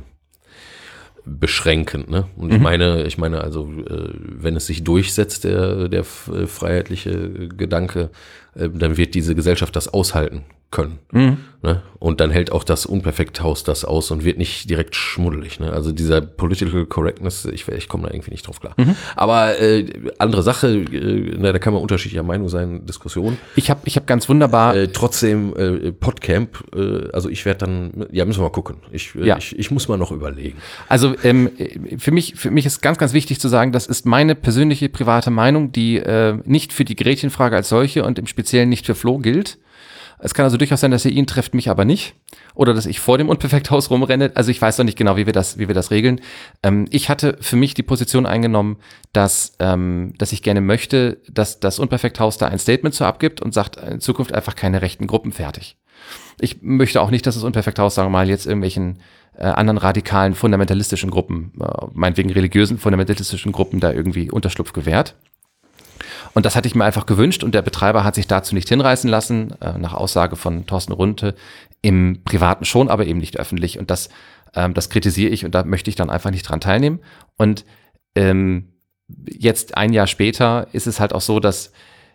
beschränkend. 1.26 2.10
Ne? 2.10 2.26
Und 2.38 2.52
mhm. 2.52 2.56
ich 2.56 2.62
meine, 2.62 3.04
ich 3.04 3.18
meine 3.18 3.42
also, 3.42 3.70
äh, 3.70 4.14
wenn 4.14 4.56
es 4.56 4.68
sich 4.68 4.86
durchsetzt, 4.86 5.44
der, 5.44 5.90
der 5.90 6.06
freiheitliche 6.06 7.50
Gedanke, 7.50 8.12
äh, 8.56 8.70
dann 8.70 8.96
wird 8.96 9.14
diese 9.14 9.36
Gesellschaft 9.36 9.76
das 9.76 9.90
aushalten 9.90 10.46
können. 10.74 11.00
Mhm. 11.12 11.38
Ne? 11.62 11.82
Und 12.00 12.20
dann 12.20 12.30
hält 12.32 12.52
auch 12.52 12.66
das 12.66 12.86
Unperfekthaus 12.86 13.64
das 13.64 13.86
aus 13.86 14.12
und 14.12 14.26
wird 14.26 14.38
nicht 14.38 14.70
direkt 14.70 14.98
schmuddelig. 14.98 15.62
Ne? 15.62 15.72
Also 15.72 15.94
dieser 15.94 16.20
Political 16.20 16.86
Correctness, 16.86 17.46
ich, 17.46 17.66
ich 17.70 17.88
komme 17.88 18.08
da 18.08 18.14
irgendwie 18.14 18.32
nicht 18.32 18.46
drauf 18.46 18.60
klar. 18.60 18.74
Mhm. 18.76 18.96
Aber 19.16 19.58
äh, 19.62 19.86
andere 20.18 20.44
Sache, 20.44 20.68
äh, 20.68 21.38
na, 21.38 21.54
da 21.54 21.60
kann 21.60 21.72
man 21.72 21.82
unterschiedlicher 21.82 22.24
Meinung 22.24 22.50
sein, 22.50 22.86
Diskussion. 22.86 23.38
Ich 23.56 23.70
habe 23.70 23.80
ich 23.86 23.96
hab 23.96 24.08
ganz 24.08 24.28
wunderbar. 24.28 24.76
Äh, 24.76 24.90
trotzdem, 24.90 25.56
äh, 25.56 25.92
Podcamp, 25.94 26.66
äh, 26.76 27.10
also 27.14 27.30
ich 27.30 27.46
werde 27.46 27.60
dann, 27.60 28.08
ja, 28.12 28.26
müssen 28.26 28.40
wir 28.40 28.46
mal 28.46 28.50
gucken. 28.50 28.78
Ich, 28.92 29.16
äh, 29.16 29.26
ja. 29.26 29.38
ich, 29.38 29.58
ich 29.58 29.72
muss 29.72 29.88
mal 29.88 29.98
noch 29.98 30.12
überlegen. 30.12 30.58
Also 30.90 31.16
ähm, 31.24 31.52
für, 31.98 32.12
mich, 32.12 32.36
für 32.36 32.52
mich 32.52 32.66
ist 32.66 32.82
ganz, 32.82 32.98
ganz 32.98 33.14
wichtig 33.14 33.40
zu 33.40 33.48
sagen, 33.48 33.72
das 33.72 33.86
ist 33.86 34.06
meine 34.06 34.36
persönliche 34.36 34.90
private 34.90 35.30
Meinung, 35.30 35.72
die 35.72 35.98
äh, 35.98 36.38
nicht 36.44 36.74
für 36.74 36.84
die 36.84 36.96
Gretchenfrage 36.96 37.56
als 37.56 37.70
solche 37.70 38.04
und 38.04 38.20
im 38.20 38.26
Speziellen 38.26 38.70
nicht 38.70 38.86
für 38.86 38.96
Flo 38.96 39.20
gilt. 39.20 39.60
Es 40.20 40.34
kann 40.34 40.46
also 40.46 40.58
durchaus 40.58 40.82
sein, 40.82 40.92
dass 40.92 41.06
ihr 41.06 41.12
ihn 41.12 41.28
trefft, 41.28 41.54
mich 41.54 41.70
aber 41.70 41.86
nicht. 41.86 42.16
Oder 42.56 42.74
dass 42.74 42.86
ich 42.86 43.00
vor 43.00 43.18
dem 43.18 43.30
Unperfekthaus 43.30 43.90
rumrenne. 43.90 44.32
Also 44.36 44.52
ich 44.52 44.62
weiß 44.62 44.78
noch 44.78 44.86
nicht 44.86 44.98
genau, 44.98 45.18
wie 45.18 45.26
wir 45.26 45.34
das, 45.34 45.58
wie 45.58 45.68
wir 45.68 45.76
das 45.76 45.92
regeln. 45.92 46.22
Ähm, 46.62 46.88
ich 46.92 47.10
hatte 47.10 47.38
für 47.42 47.56
mich 47.56 47.74
die 47.74 47.84
Position 47.84 48.26
eingenommen, 48.26 48.78
dass, 49.12 49.56
ähm, 49.60 50.14
dass 50.18 50.32
ich 50.32 50.44
gerne 50.44 50.62
möchte, 50.62 51.18
dass 51.30 51.60
das 51.60 51.80
Unperfekthaus 51.80 52.38
da 52.38 52.48
ein 52.48 52.60
Statement 52.60 52.96
zu 52.96 53.06
abgibt 53.06 53.42
und 53.42 53.54
sagt, 53.54 53.78
in 53.78 54.00
Zukunft 54.00 54.34
einfach 54.34 54.56
keine 54.56 54.82
rechten 54.82 55.08
Gruppen 55.08 55.32
fertig. 55.32 55.78
Ich 56.40 56.62
möchte 56.62 57.02
auch 57.02 57.12
nicht, 57.12 57.26
dass 57.26 57.36
das 57.36 57.44
Unperfekthaus, 57.44 57.96
sagen 57.96 58.08
wir 58.08 58.12
mal, 58.12 58.30
jetzt 58.30 58.46
irgendwelchen 58.46 59.00
äh, 59.38 59.46
anderen 59.46 59.78
radikalen, 59.78 60.36
fundamentalistischen 60.36 61.10
Gruppen, 61.10 61.54
äh, 61.60 61.86
meinetwegen 61.94 62.32
religiösen, 62.32 62.78
fundamentalistischen 62.78 63.52
Gruppen 63.52 63.80
da 63.80 63.92
irgendwie 63.92 64.32
Unterschlupf 64.32 64.74
gewährt. 64.74 65.16
Und 66.34 66.46
das 66.46 66.56
hatte 66.56 66.68
ich 66.68 66.76
mir 66.76 66.84
einfach 66.84 67.06
gewünscht 67.06 67.44
und 67.44 67.54
der 67.54 67.62
Betreiber 67.62 68.04
hat 68.04 68.16
sich 68.16 68.28
dazu 68.28 68.56
nicht 68.56 68.70
hinreißen 68.70 69.10
lassen, 69.10 69.54
äh, 69.62 69.78
nach 69.78 69.94
Aussage 69.94 70.36
von 70.36 70.66
Thorsten 70.66 70.94
Runte, 70.94 71.36
im 71.82 72.24
Privaten 72.24 72.66
schon, 72.66 72.90
aber 72.90 73.06
eben 73.06 73.20
nicht 73.20 73.38
öffentlich. 73.38 73.78
Und 73.78 73.92
das, 73.92 74.10
ähm, 74.56 74.74
das 74.74 74.90
kritisiere 74.90 75.32
ich 75.32 75.46
und 75.46 75.54
da 75.54 75.64
möchte 75.64 75.90
ich 75.90 75.96
dann 75.96 76.10
einfach 76.10 76.32
nicht 76.32 76.44
dran 76.44 76.60
teilnehmen. 76.60 77.00
Und 77.38 77.66
ähm, 78.16 78.70
jetzt 79.30 79.78
ein 79.78 79.94
Jahr 79.94 80.08
später 80.08 80.68
ist 80.72 80.88
es 80.88 81.00
halt 81.00 81.14
auch 81.14 81.22
so, 81.22 81.40
dass, 81.40 81.72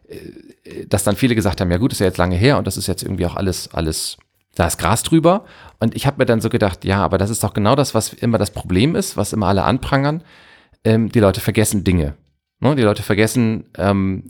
äh, 0.08 0.86
dass 0.86 1.04
dann 1.04 1.16
viele 1.16 1.34
gesagt 1.34 1.60
haben, 1.60 1.70
ja 1.70 1.78
gut, 1.78 1.92
ist 1.92 2.00
ja 2.00 2.06
jetzt 2.06 2.18
lange 2.18 2.36
her 2.36 2.58
und 2.58 2.66
das 2.66 2.76
ist 2.76 2.88
jetzt 2.88 3.02
irgendwie 3.02 3.26
auch 3.26 3.36
alles, 3.36 3.72
alles, 3.72 4.16
da 4.54 4.66
ist 4.66 4.78
Gras 4.78 5.04
drüber. 5.04 5.44
Und 5.78 5.94
ich 5.94 6.06
habe 6.06 6.18
mir 6.18 6.26
dann 6.26 6.40
so 6.40 6.48
gedacht, 6.48 6.84
ja, 6.84 7.04
aber 7.04 7.18
das 7.18 7.30
ist 7.30 7.44
doch 7.44 7.54
genau 7.54 7.76
das, 7.76 7.94
was 7.94 8.12
immer 8.12 8.38
das 8.38 8.50
Problem 8.50 8.96
ist, 8.96 9.16
was 9.16 9.32
immer 9.32 9.46
alle 9.46 9.62
anprangern. 9.62 10.24
Ähm, 10.84 11.10
die 11.10 11.20
Leute 11.20 11.40
vergessen 11.40 11.84
Dinge. 11.84 12.14
Ne, 12.60 12.74
die 12.74 12.82
Leute 12.82 13.04
vergessen, 13.04 13.66
ähm, 13.76 14.24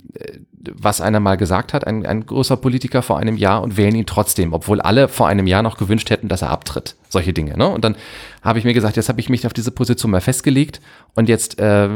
was 0.74 1.00
einer 1.00 1.18
mal 1.18 1.36
gesagt 1.36 1.72
hat, 1.72 1.86
ein, 1.86 2.04
ein 2.04 2.26
großer 2.26 2.58
Politiker 2.58 3.00
vor 3.00 3.18
einem 3.18 3.38
Jahr 3.38 3.62
und 3.62 3.78
wählen 3.78 3.94
ihn 3.94 4.04
trotzdem, 4.04 4.52
obwohl 4.52 4.82
alle 4.82 5.08
vor 5.08 5.28
einem 5.28 5.46
Jahr 5.46 5.62
noch 5.62 5.78
gewünscht 5.78 6.10
hätten, 6.10 6.28
dass 6.28 6.42
er 6.42 6.50
abtritt. 6.50 6.96
Solche 7.08 7.32
Dinge. 7.32 7.56
Ne? 7.56 7.66
Und 7.66 7.84
dann 7.84 7.96
habe 8.42 8.58
ich 8.58 8.66
mir 8.66 8.74
gesagt, 8.74 8.96
jetzt 8.96 9.08
habe 9.08 9.20
ich 9.20 9.30
mich 9.30 9.46
auf 9.46 9.54
diese 9.54 9.70
Position 9.70 10.10
mal 10.10 10.20
festgelegt 10.20 10.82
und 11.14 11.30
jetzt, 11.30 11.58
äh, 11.58 11.88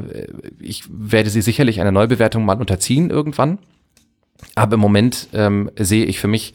ich 0.58 0.84
werde 0.88 1.28
sie 1.28 1.42
sicherlich 1.42 1.82
einer 1.82 1.92
Neubewertung 1.92 2.46
mal 2.46 2.58
unterziehen 2.58 3.10
irgendwann. 3.10 3.58
Aber 4.54 4.74
im 4.74 4.80
Moment 4.80 5.28
ähm, 5.34 5.70
sehe 5.76 6.06
ich 6.06 6.18
für 6.18 6.28
mich 6.28 6.54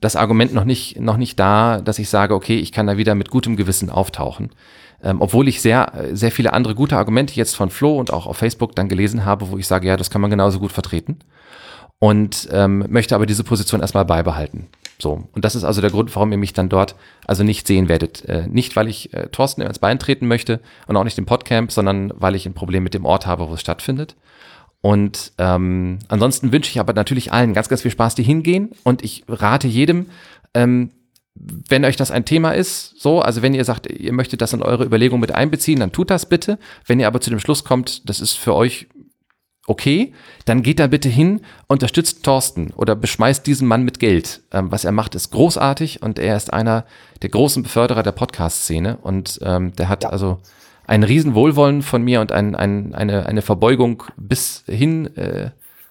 das 0.00 0.14
Argument 0.14 0.54
noch 0.54 0.64
nicht, 0.64 1.00
noch 1.00 1.16
nicht 1.16 1.40
da, 1.40 1.80
dass 1.80 1.98
ich 1.98 2.08
sage, 2.08 2.34
okay, 2.34 2.56
ich 2.58 2.70
kann 2.70 2.86
da 2.86 2.96
wieder 2.96 3.16
mit 3.16 3.30
gutem 3.30 3.56
Gewissen 3.56 3.90
auftauchen. 3.90 4.50
Ähm, 5.02 5.20
obwohl 5.20 5.48
ich 5.48 5.60
sehr, 5.62 5.92
sehr 6.12 6.32
viele 6.32 6.52
andere 6.52 6.74
gute 6.74 6.96
Argumente 6.96 7.34
jetzt 7.34 7.54
von 7.54 7.70
Flo 7.70 7.96
und 7.96 8.12
auch 8.12 8.26
auf 8.26 8.36
Facebook 8.36 8.74
dann 8.74 8.88
gelesen 8.88 9.24
habe, 9.24 9.50
wo 9.50 9.58
ich 9.58 9.66
sage, 9.66 9.86
ja, 9.86 9.96
das 9.96 10.10
kann 10.10 10.20
man 10.20 10.30
genauso 10.30 10.58
gut 10.58 10.72
vertreten. 10.72 11.18
Und 12.00 12.48
ähm, 12.52 12.84
möchte 12.88 13.14
aber 13.14 13.26
diese 13.26 13.44
Position 13.44 13.80
erstmal 13.80 14.04
beibehalten. 14.04 14.68
So. 15.00 15.28
Und 15.32 15.44
das 15.44 15.54
ist 15.54 15.64
also 15.64 15.80
der 15.80 15.90
Grund, 15.90 16.14
warum 16.14 16.30
ihr 16.32 16.38
mich 16.38 16.52
dann 16.52 16.68
dort 16.68 16.94
also 17.26 17.44
nicht 17.44 17.66
sehen 17.66 17.88
werdet. 17.88 18.24
Äh, 18.24 18.46
nicht, 18.48 18.76
weil 18.76 18.88
ich 18.88 19.12
äh, 19.14 19.28
Thorsten 19.28 19.62
ins 19.62 19.78
Bein 19.78 19.98
treten 19.98 20.26
möchte 20.26 20.60
und 20.86 20.96
auch 20.96 21.04
nicht 21.04 21.18
im 21.18 21.26
Podcamp, 21.26 21.72
sondern 21.72 22.12
weil 22.16 22.34
ich 22.34 22.46
ein 22.46 22.54
Problem 22.54 22.82
mit 22.82 22.94
dem 22.94 23.04
Ort 23.04 23.26
habe, 23.26 23.48
wo 23.48 23.54
es 23.54 23.60
stattfindet. 23.60 24.16
Und 24.80 25.32
ähm, 25.38 25.98
ansonsten 26.08 26.52
wünsche 26.52 26.70
ich 26.70 26.80
aber 26.80 26.92
natürlich 26.92 27.32
allen 27.32 27.52
ganz, 27.52 27.68
ganz 27.68 27.82
viel 27.82 27.90
Spaß, 27.90 28.14
die 28.14 28.22
hingehen. 28.22 28.70
Und 28.84 29.02
ich 29.02 29.24
rate 29.28 29.66
jedem, 29.66 30.06
ähm, 30.54 30.90
wenn 31.68 31.84
euch 31.84 31.96
das 31.96 32.10
ein 32.10 32.24
Thema 32.24 32.52
ist, 32.52 33.00
so, 33.00 33.20
also 33.20 33.42
wenn 33.42 33.54
ihr 33.54 33.64
sagt, 33.64 33.86
ihr 33.90 34.12
möchtet 34.12 34.40
das 34.40 34.52
in 34.52 34.62
eure 34.62 34.84
Überlegung 34.84 35.20
mit 35.20 35.32
einbeziehen, 35.32 35.80
dann 35.80 35.92
tut 35.92 36.10
das 36.10 36.26
bitte. 36.26 36.58
Wenn 36.86 37.00
ihr 37.00 37.06
aber 37.06 37.20
zu 37.20 37.30
dem 37.30 37.40
Schluss 37.40 37.64
kommt, 37.64 38.08
das 38.08 38.20
ist 38.20 38.34
für 38.34 38.54
euch 38.54 38.88
okay, 39.68 40.14
dann 40.46 40.62
geht 40.62 40.80
da 40.80 40.86
bitte 40.86 41.08
hin, 41.08 41.42
unterstützt 41.66 42.24
Thorsten 42.24 42.70
oder 42.74 42.96
beschmeißt 42.96 43.46
diesen 43.46 43.68
Mann 43.68 43.84
mit 43.84 43.98
Geld. 43.98 44.40
Ähm, 44.50 44.72
was 44.72 44.84
er 44.84 44.92
macht, 44.92 45.14
ist 45.14 45.30
großartig 45.30 46.02
und 46.02 46.18
er 46.18 46.36
ist 46.36 46.52
einer 46.52 46.86
der 47.22 47.28
großen 47.28 47.62
Beförderer 47.62 48.02
der 48.02 48.12
Podcast-Szene 48.12 48.96
und 48.96 49.38
ähm, 49.42 49.72
der 49.76 49.88
hat 49.88 50.04
ja. 50.04 50.10
also 50.10 50.38
ein 50.86 51.02
Riesenwohlwollen 51.02 51.82
von 51.82 52.02
mir 52.02 52.22
und 52.22 52.32
ein, 52.32 52.54
ein, 52.56 52.94
eine, 52.94 53.26
eine 53.26 53.42
Verbeugung 53.42 54.04
bis 54.16 54.64
hin 54.66 55.14
äh, 55.16 55.50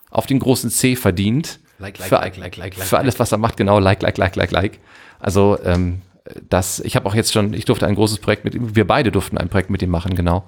auf 0.10 0.26
den 0.26 0.40
großen 0.40 0.72
C 0.72 0.96
verdient. 0.96 1.60
Like, 1.80 2.00
like, 2.00 2.10
für, 2.10 2.16
like, 2.16 2.38
like, 2.38 2.58
like, 2.58 2.78
like. 2.78 2.88
Für 2.88 2.98
alles, 2.98 3.20
was 3.20 3.32
er 3.32 3.38
macht, 3.38 3.58
genau, 3.58 3.80
like, 3.80 4.02
like, 4.02 4.18
like, 4.18 4.36
like, 4.36 4.52
like. 4.52 4.80
Also 5.20 5.58
ähm, 5.64 6.02
das, 6.50 6.80
ich 6.80 6.96
habe 6.96 7.08
auch 7.08 7.16
jetzt 7.16 7.34
schon, 7.34 7.54
ich 7.54 7.66
durfte 7.66 7.88
ein 7.88 7.96
großes 7.96 8.20
Projekt 8.20 8.46
mit 8.46 8.56
ihm, 8.56 8.76
wir 8.76 8.88
beide 8.88 9.12
durften 9.12 9.38
ein 9.38 9.50
Projekt 9.50 9.70
mit 9.70 9.82
ihm 9.82 9.90
machen, 9.90 10.16
genau, 10.16 10.44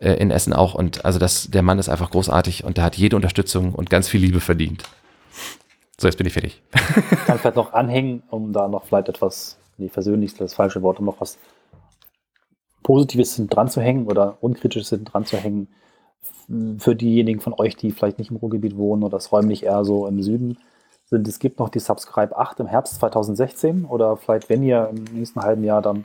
äh, 0.00 0.12
in 0.12 0.30
Essen 0.30 0.52
auch. 0.52 0.74
Und 0.74 1.04
also 1.04 1.18
das, 1.18 1.50
der 1.50 1.62
Mann 1.62 1.78
ist 1.78 1.88
einfach 1.88 2.10
großartig 2.10 2.64
und 2.64 2.76
der 2.76 2.84
hat 2.84 2.96
jede 2.96 3.16
Unterstützung 3.16 3.74
und 3.74 3.90
ganz 3.90 4.08
viel 4.08 4.20
Liebe 4.20 4.40
verdient. 4.40 4.84
So, 5.98 6.06
jetzt 6.06 6.16
bin 6.16 6.26
ich 6.26 6.34
fertig. 6.34 6.62
Ich 6.74 7.24
kann 7.24 7.38
vielleicht 7.38 7.56
noch 7.56 7.72
anhängen, 7.72 8.22
um 8.30 8.52
da 8.52 8.68
noch 8.68 8.84
vielleicht 8.84 9.08
etwas, 9.08 9.56
die 9.78 9.88
versöhnlichste, 9.88 10.44
das 10.44 10.54
falsche 10.54 10.82
Wort, 10.82 10.98
um 10.98 11.06
noch 11.06 11.20
was 11.20 11.38
Positives 12.82 13.40
dran 13.48 13.68
zu 13.68 13.80
hängen 13.80 14.06
oder 14.06 14.36
Unkritisches 14.40 14.96
dran 15.04 15.24
zu 15.24 15.38
hängen. 15.38 15.68
Für 16.78 16.94
diejenigen 16.94 17.40
von 17.40 17.54
euch, 17.54 17.76
die 17.76 17.90
vielleicht 17.90 18.18
nicht 18.18 18.30
im 18.30 18.36
Ruhrgebiet 18.36 18.76
wohnen 18.76 19.02
oder 19.02 19.16
das 19.16 19.32
räumlich 19.32 19.64
eher 19.64 19.84
so 19.84 20.06
im 20.06 20.22
Süden 20.22 20.58
sind, 21.06 21.26
es 21.26 21.38
gibt 21.38 21.58
noch 21.58 21.68
die 21.68 21.80
Subscribe 21.80 22.36
8 22.36 22.60
im 22.60 22.66
Herbst 22.66 22.96
2016 22.96 23.84
oder 23.84 24.16
vielleicht, 24.16 24.48
wenn 24.48 24.62
ihr 24.62 24.90
im 24.90 25.04
nächsten 25.18 25.40
halben 25.40 25.64
Jahr 25.64 25.82
dann 25.82 26.04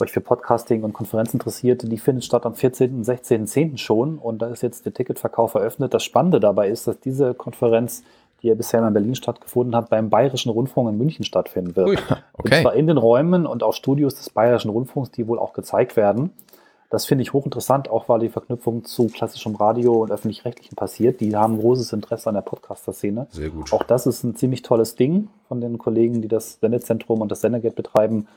euch 0.00 0.12
für 0.12 0.20
Podcasting 0.20 0.82
und 0.82 0.92
Konferenzen 0.92 1.36
interessiert, 1.36 1.82
die 1.84 1.98
findet 1.98 2.24
statt 2.24 2.44
am 2.44 2.54
14. 2.54 2.94
und 2.94 3.06
16.10. 3.06 3.78
schon 3.78 4.18
und 4.18 4.42
da 4.42 4.48
ist 4.48 4.62
jetzt 4.62 4.84
der 4.84 4.92
Ticketverkauf 4.92 5.54
eröffnet. 5.54 5.94
Das 5.94 6.02
Spannende 6.02 6.40
dabei 6.40 6.68
ist, 6.68 6.86
dass 6.86 6.98
diese 6.98 7.34
Konferenz, 7.34 8.02
die 8.42 8.48
ja 8.48 8.54
bisher 8.54 8.86
in 8.86 8.92
Berlin 8.92 9.14
stattgefunden 9.14 9.76
hat, 9.76 9.90
beim 9.90 10.10
Bayerischen 10.10 10.50
Rundfunk 10.50 10.90
in 10.90 10.98
München 10.98 11.24
stattfinden 11.24 11.76
wird. 11.76 11.88
Ui, 11.88 11.96
okay. 11.96 12.54
Und 12.56 12.62
zwar 12.62 12.74
in 12.74 12.86
den 12.86 12.98
Räumen 12.98 13.46
und 13.46 13.62
auch 13.62 13.74
Studios 13.74 14.16
des 14.16 14.30
Bayerischen 14.30 14.70
Rundfunks, 14.70 15.10
die 15.10 15.28
wohl 15.28 15.38
auch 15.38 15.52
gezeigt 15.52 15.96
werden. 15.96 16.30
Das 16.92 17.06
finde 17.06 17.22
ich 17.22 17.32
hochinteressant, 17.32 17.88
auch 17.88 18.10
weil 18.10 18.18
die 18.20 18.28
Verknüpfung 18.28 18.84
zu 18.84 19.06
klassischem 19.06 19.54
Radio 19.56 20.02
und 20.02 20.10
öffentlich-rechtlichen 20.10 20.76
passiert. 20.76 21.22
Die 21.22 21.34
haben 21.34 21.58
großes 21.58 21.90
Interesse 21.94 22.28
an 22.28 22.34
der 22.34 22.42
Podcaster-Szene. 22.42 23.28
Sehr 23.30 23.48
gut. 23.48 23.72
Auch 23.72 23.82
das 23.82 24.06
ist 24.06 24.22
ein 24.24 24.36
ziemlich 24.36 24.60
tolles 24.60 24.94
Ding 24.94 25.30
von 25.48 25.62
den 25.62 25.78
Kollegen, 25.78 26.20
die 26.20 26.28
das 26.28 26.58
Sendezentrum 26.60 27.22
und 27.22 27.32
das 27.32 27.40
Sendergate 27.40 27.74
betreiben. 27.74 28.28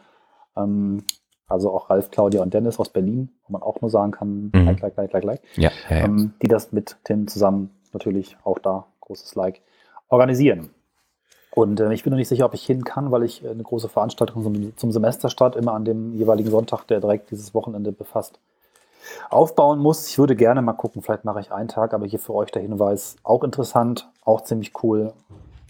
Ähm, 0.55 1.03
also 1.47 1.69
auch 1.73 1.89
Ralf, 1.89 2.11
Claudia 2.11 2.41
und 2.41 2.53
Dennis 2.53 2.79
aus 2.79 2.87
Berlin, 2.87 3.29
wo 3.45 3.51
man 3.51 3.61
auch 3.61 3.81
nur 3.81 3.89
sagen 3.91 4.11
kann, 4.13 4.51
Mhm. 4.53 4.65
like, 4.67 4.79
like, 4.79 4.95
like, 4.95 5.11
like, 5.11 5.23
like. 5.25 5.41
Ja, 5.57 5.71
ja, 5.89 5.97
ja. 5.97 6.05
Ähm, 6.05 6.33
die 6.41 6.47
das 6.47 6.71
mit 6.71 6.95
Tim 7.03 7.27
zusammen 7.27 7.71
natürlich 7.91 8.37
auch 8.45 8.59
da, 8.59 8.85
großes 9.01 9.35
Like, 9.35 9.63
organisieren. 10.07 10.69
Und 11.55 11.79
äh, 11.79 11.93
ich 11.93 12.03
bin 12.03 12.11
noch 12.11 12.17
nicht 12.17 12.27
sicher, 12.27 12.45
ob 12.45 12.53
ich 12.53 12.65
hin 12.65 12.83
kann, 12.83 13.11
weil 13.11 13.23
ich 13.23 13.43
äh, 13.43 13.49
eine 13.49 13.63
große 13.63 13.87
Veranstaltung 13.87 14.43
zum, 14.43 14.77
zum 14.77 14.91
Semesterstart 14.91 15.55
immer 15.55 15.73
an 15.73 15.85
dem 15.85 16.13
jeweiligen 16.13 16.51
Sonntag, 16.51 16.85
der 16.85 16.99
direkt 16.99 17.31
dieses 17.31 17.53
Wochenende 17.53 17.93
befasst, 17.93 18.39
aufbauen 19.29 19.79
muss. 19.79 20.07
Ich 20.09 20.17
würde 20.17 20.35
gerne 20.35 20.61
mal 20.61 20.73
gucken, 20.73 21.01
vielleicht 21.01 21.23
mache 21.23 21.39
ich 21.39 21.53
einen 21.53 21.69
Tag, 21.69 21.93
aber 21.93 22.05
hier 22.05 22.19
für 22.19 22.33
euch 22.33 22.51
der 22.51 22.61
Hinweis, 22.61 23.15
auch 23.23 23.43
interessant, 23.43 24.09
auch 24.25 24.41
ziemlich 24.41 24.73
cool. 24.83 25.13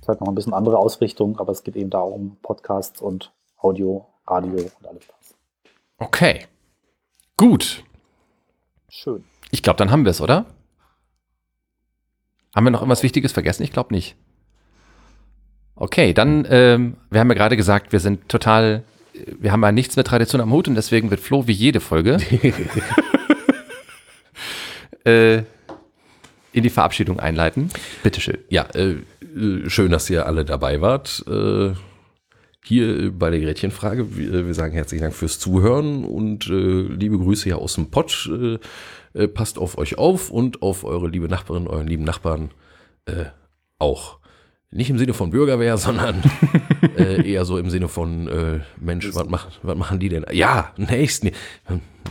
Vielleicht 0.03 0.21
noch 0.21 0.27
ein 0.27 0.35
bisschen 0.35 0.55
andere 0.55 0.79
Ausrichtung, 0.79 1.39
aber 1.39 1.51
es 1.51 1.63
geht 1.63 1.75
eben 1.75 1.91
darum, 1.91 2.37
Podcasts 2.41 2.99
und 2.99 3.31
Audio, 3.59 4.07
Radio 4.27 4.57
und 4.79 4.87
alles 4.87 5.03
das. 5.07 5.35
Okay. 5.99 6.45
Gut. 7.37 7.83
Schön. 8.89 9.23
Ich 9.51 9.61
glaube, 9.61 9.77
dann 9.77 9.91
haben 9.91 10.03
wir 10.03 10.11
es, 10.11 10.21
oder? 10.21 10.45
Haben 12.55 12.63
wir 12.63 12.71
noch 12.71 12.81
irgendwas 12.81 13.03
Wichtiges 13.03 13.33
vergessen? 13.33 13.63
Ich 13.63 13.71
glaube 13.71 13.93
nicht. 13.93 14.15
Okay, 15.75 16.13
dann, 16.13 16.47
ähm, 16.49 16.95
wir 17.09 17.19
haben 17.19 17.29
ja 17.29 17.35
gerade 17.35 17.57
gesagt, 17.57 17.91
wir 17.91 17.99
sind 17.99 18.29
total, 18.29 18.83
wir 19.13 19.51
haben 19.51 19.61
ja 19.61 19.71
nichts 19.71 19.97
mit 19.97 20.07
Tradition 20.07 20.41
am 20.41 20.51
Hut 20.51 20.67
und 20.67 20.75
deswegen 20.75 21.11
wird 21.11 21.19
Flo 21.19 21.47
wie 21.47 21.51
jede 21.51 21.81
Folge 21.81 22.15
äh, 25.05 25.43
in 26.53 26.63
die 26.63 26.69
Verabschiedung 26.69 27.19
einleiten. 27.19 27.69
Bitteschön. 28.03 28.37
Ja, 28.49 28.67
äh, 28.73 28.95
schön, 29.67 29.91
dass 29.91 30.09
ihr 30.09 30.25
alle 30.25 30.45
dabei 30.45 30.79
wart. 30.79 31.25
Äh, 31.27 31.73
hier 32.63 33.11
bei 33.11 33.29
der 33.29 33.41
Gretchenfrage. 33.41 34.15
Wir, 34.15 34.33
äh, 34.33 34.45
wir 34.45 34.53
sagen 34.53 34.73
herzlichen 34.73 35.03
Dank 35.03 35.13
fürs 35.13 35.39
Zuhören 35.39 36.05
und 36.05 36.47
äh, 36.47 36.81
liebe 36.81 37.17
Grüße 37.17 37.43
hier 37.43 37.57
aus 37.57 37.75
dem 37.75 37.91
Pott. 37.91 38.29
Äh, 38.31 38.59
äh, 39.13 39.27
passt 39.27 39.57
auf 39.57 39.77
euch 39.77 39.97
auf 39.97 40.29
und 40.29 40.61
auf 40.61 40.83
eure 40.83 41.09
liebe 41.09 41.27
Nachbarin, 41.27 41.67
euren 41.67 41.87
lieben 41.87 42.05
Nachbarn 42.05 42.51
äh, 43.05 43.25
auch. 43.77 44.19
Nicht 44.71 44.89
im 44.89 44.97
Sinne 44.97 45.13
von 45.13 45.29
Bürgerwehr, 45.29 45.77
sondern 45.79 46.21
äh, 46.97 47.29
eher 47.29 47.45
so 47.45 47.57
im 47.57 47.69
Sinne 47.69 47.87
von 47.87 48.27
äh, 48.27 48.59
Mensch, 48.77 49.13
was, 49.13 49.27
mach, 49.27 49.47
was 49.63 49.77
machen 49.77 49.99
die 49.99 50.09
denn? 50.09 50.25
Ja, 50.31 50.71
nächsten. 50.77 51.31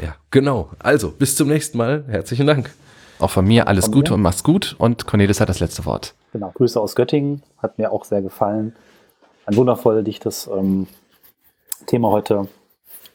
Ja, 0.02 0.16
genau. 0.30 0.70
Also, 0.78 1.10
bis 1.10 1.36
zum 1.36 1.48
nächsten 1.48 1.78
Mal. 1.78 2.04
Herzlichen 2.08 2.46
Dank. 2.46 2.74
Auch 3.18 3.30
von 3.30 3.46
mir 3.46 3.68
alles 3.68 3.86
Von 3.86 3.94
Gute 3.94 4.10
mir. 4.12 4.16
und 4.16 4.22
mach's 4.22 4.42
gut 4.42 4.74
und 4.78 5.06
Cornelis 5.06 5.40
hat 5.40 5.48
das 5.48 5.60
letzte 5.60 5.84
Wort. 5.84 6.14
Genau, 6.32 6.50
Grüße 6.50 6.80
aus 6.80 6.96
Göttingen, 6.96 7.42
hat 7.58 7.78
mir 7.78 7.92
auch 7.92 8.04
sehr 8.04 8.22
gefallen. 8.22 8.74
Ein 9.46 9.56
wundervoll 9.56 10.02
dichtes 10.02 10.48
ähm, 10.48 10.88
Thema 11.86 12.10
heute. 12.10 12.48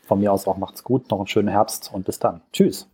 Von 0.08 0.22
mir 0.22 0.32
aus 0.32 0.48
auch 0.48 0.58
macht's 0.58 0.84
gut, 0.84 1.12
noch 1.12 1.20
einen 1.20 1.28
schönen 1.28 1.50
Herbst 1.50 1.92
und 1.94 2.06
bis 2.06 2.18
dann. 2.18 2.42
Tschüss. 2.54 2.88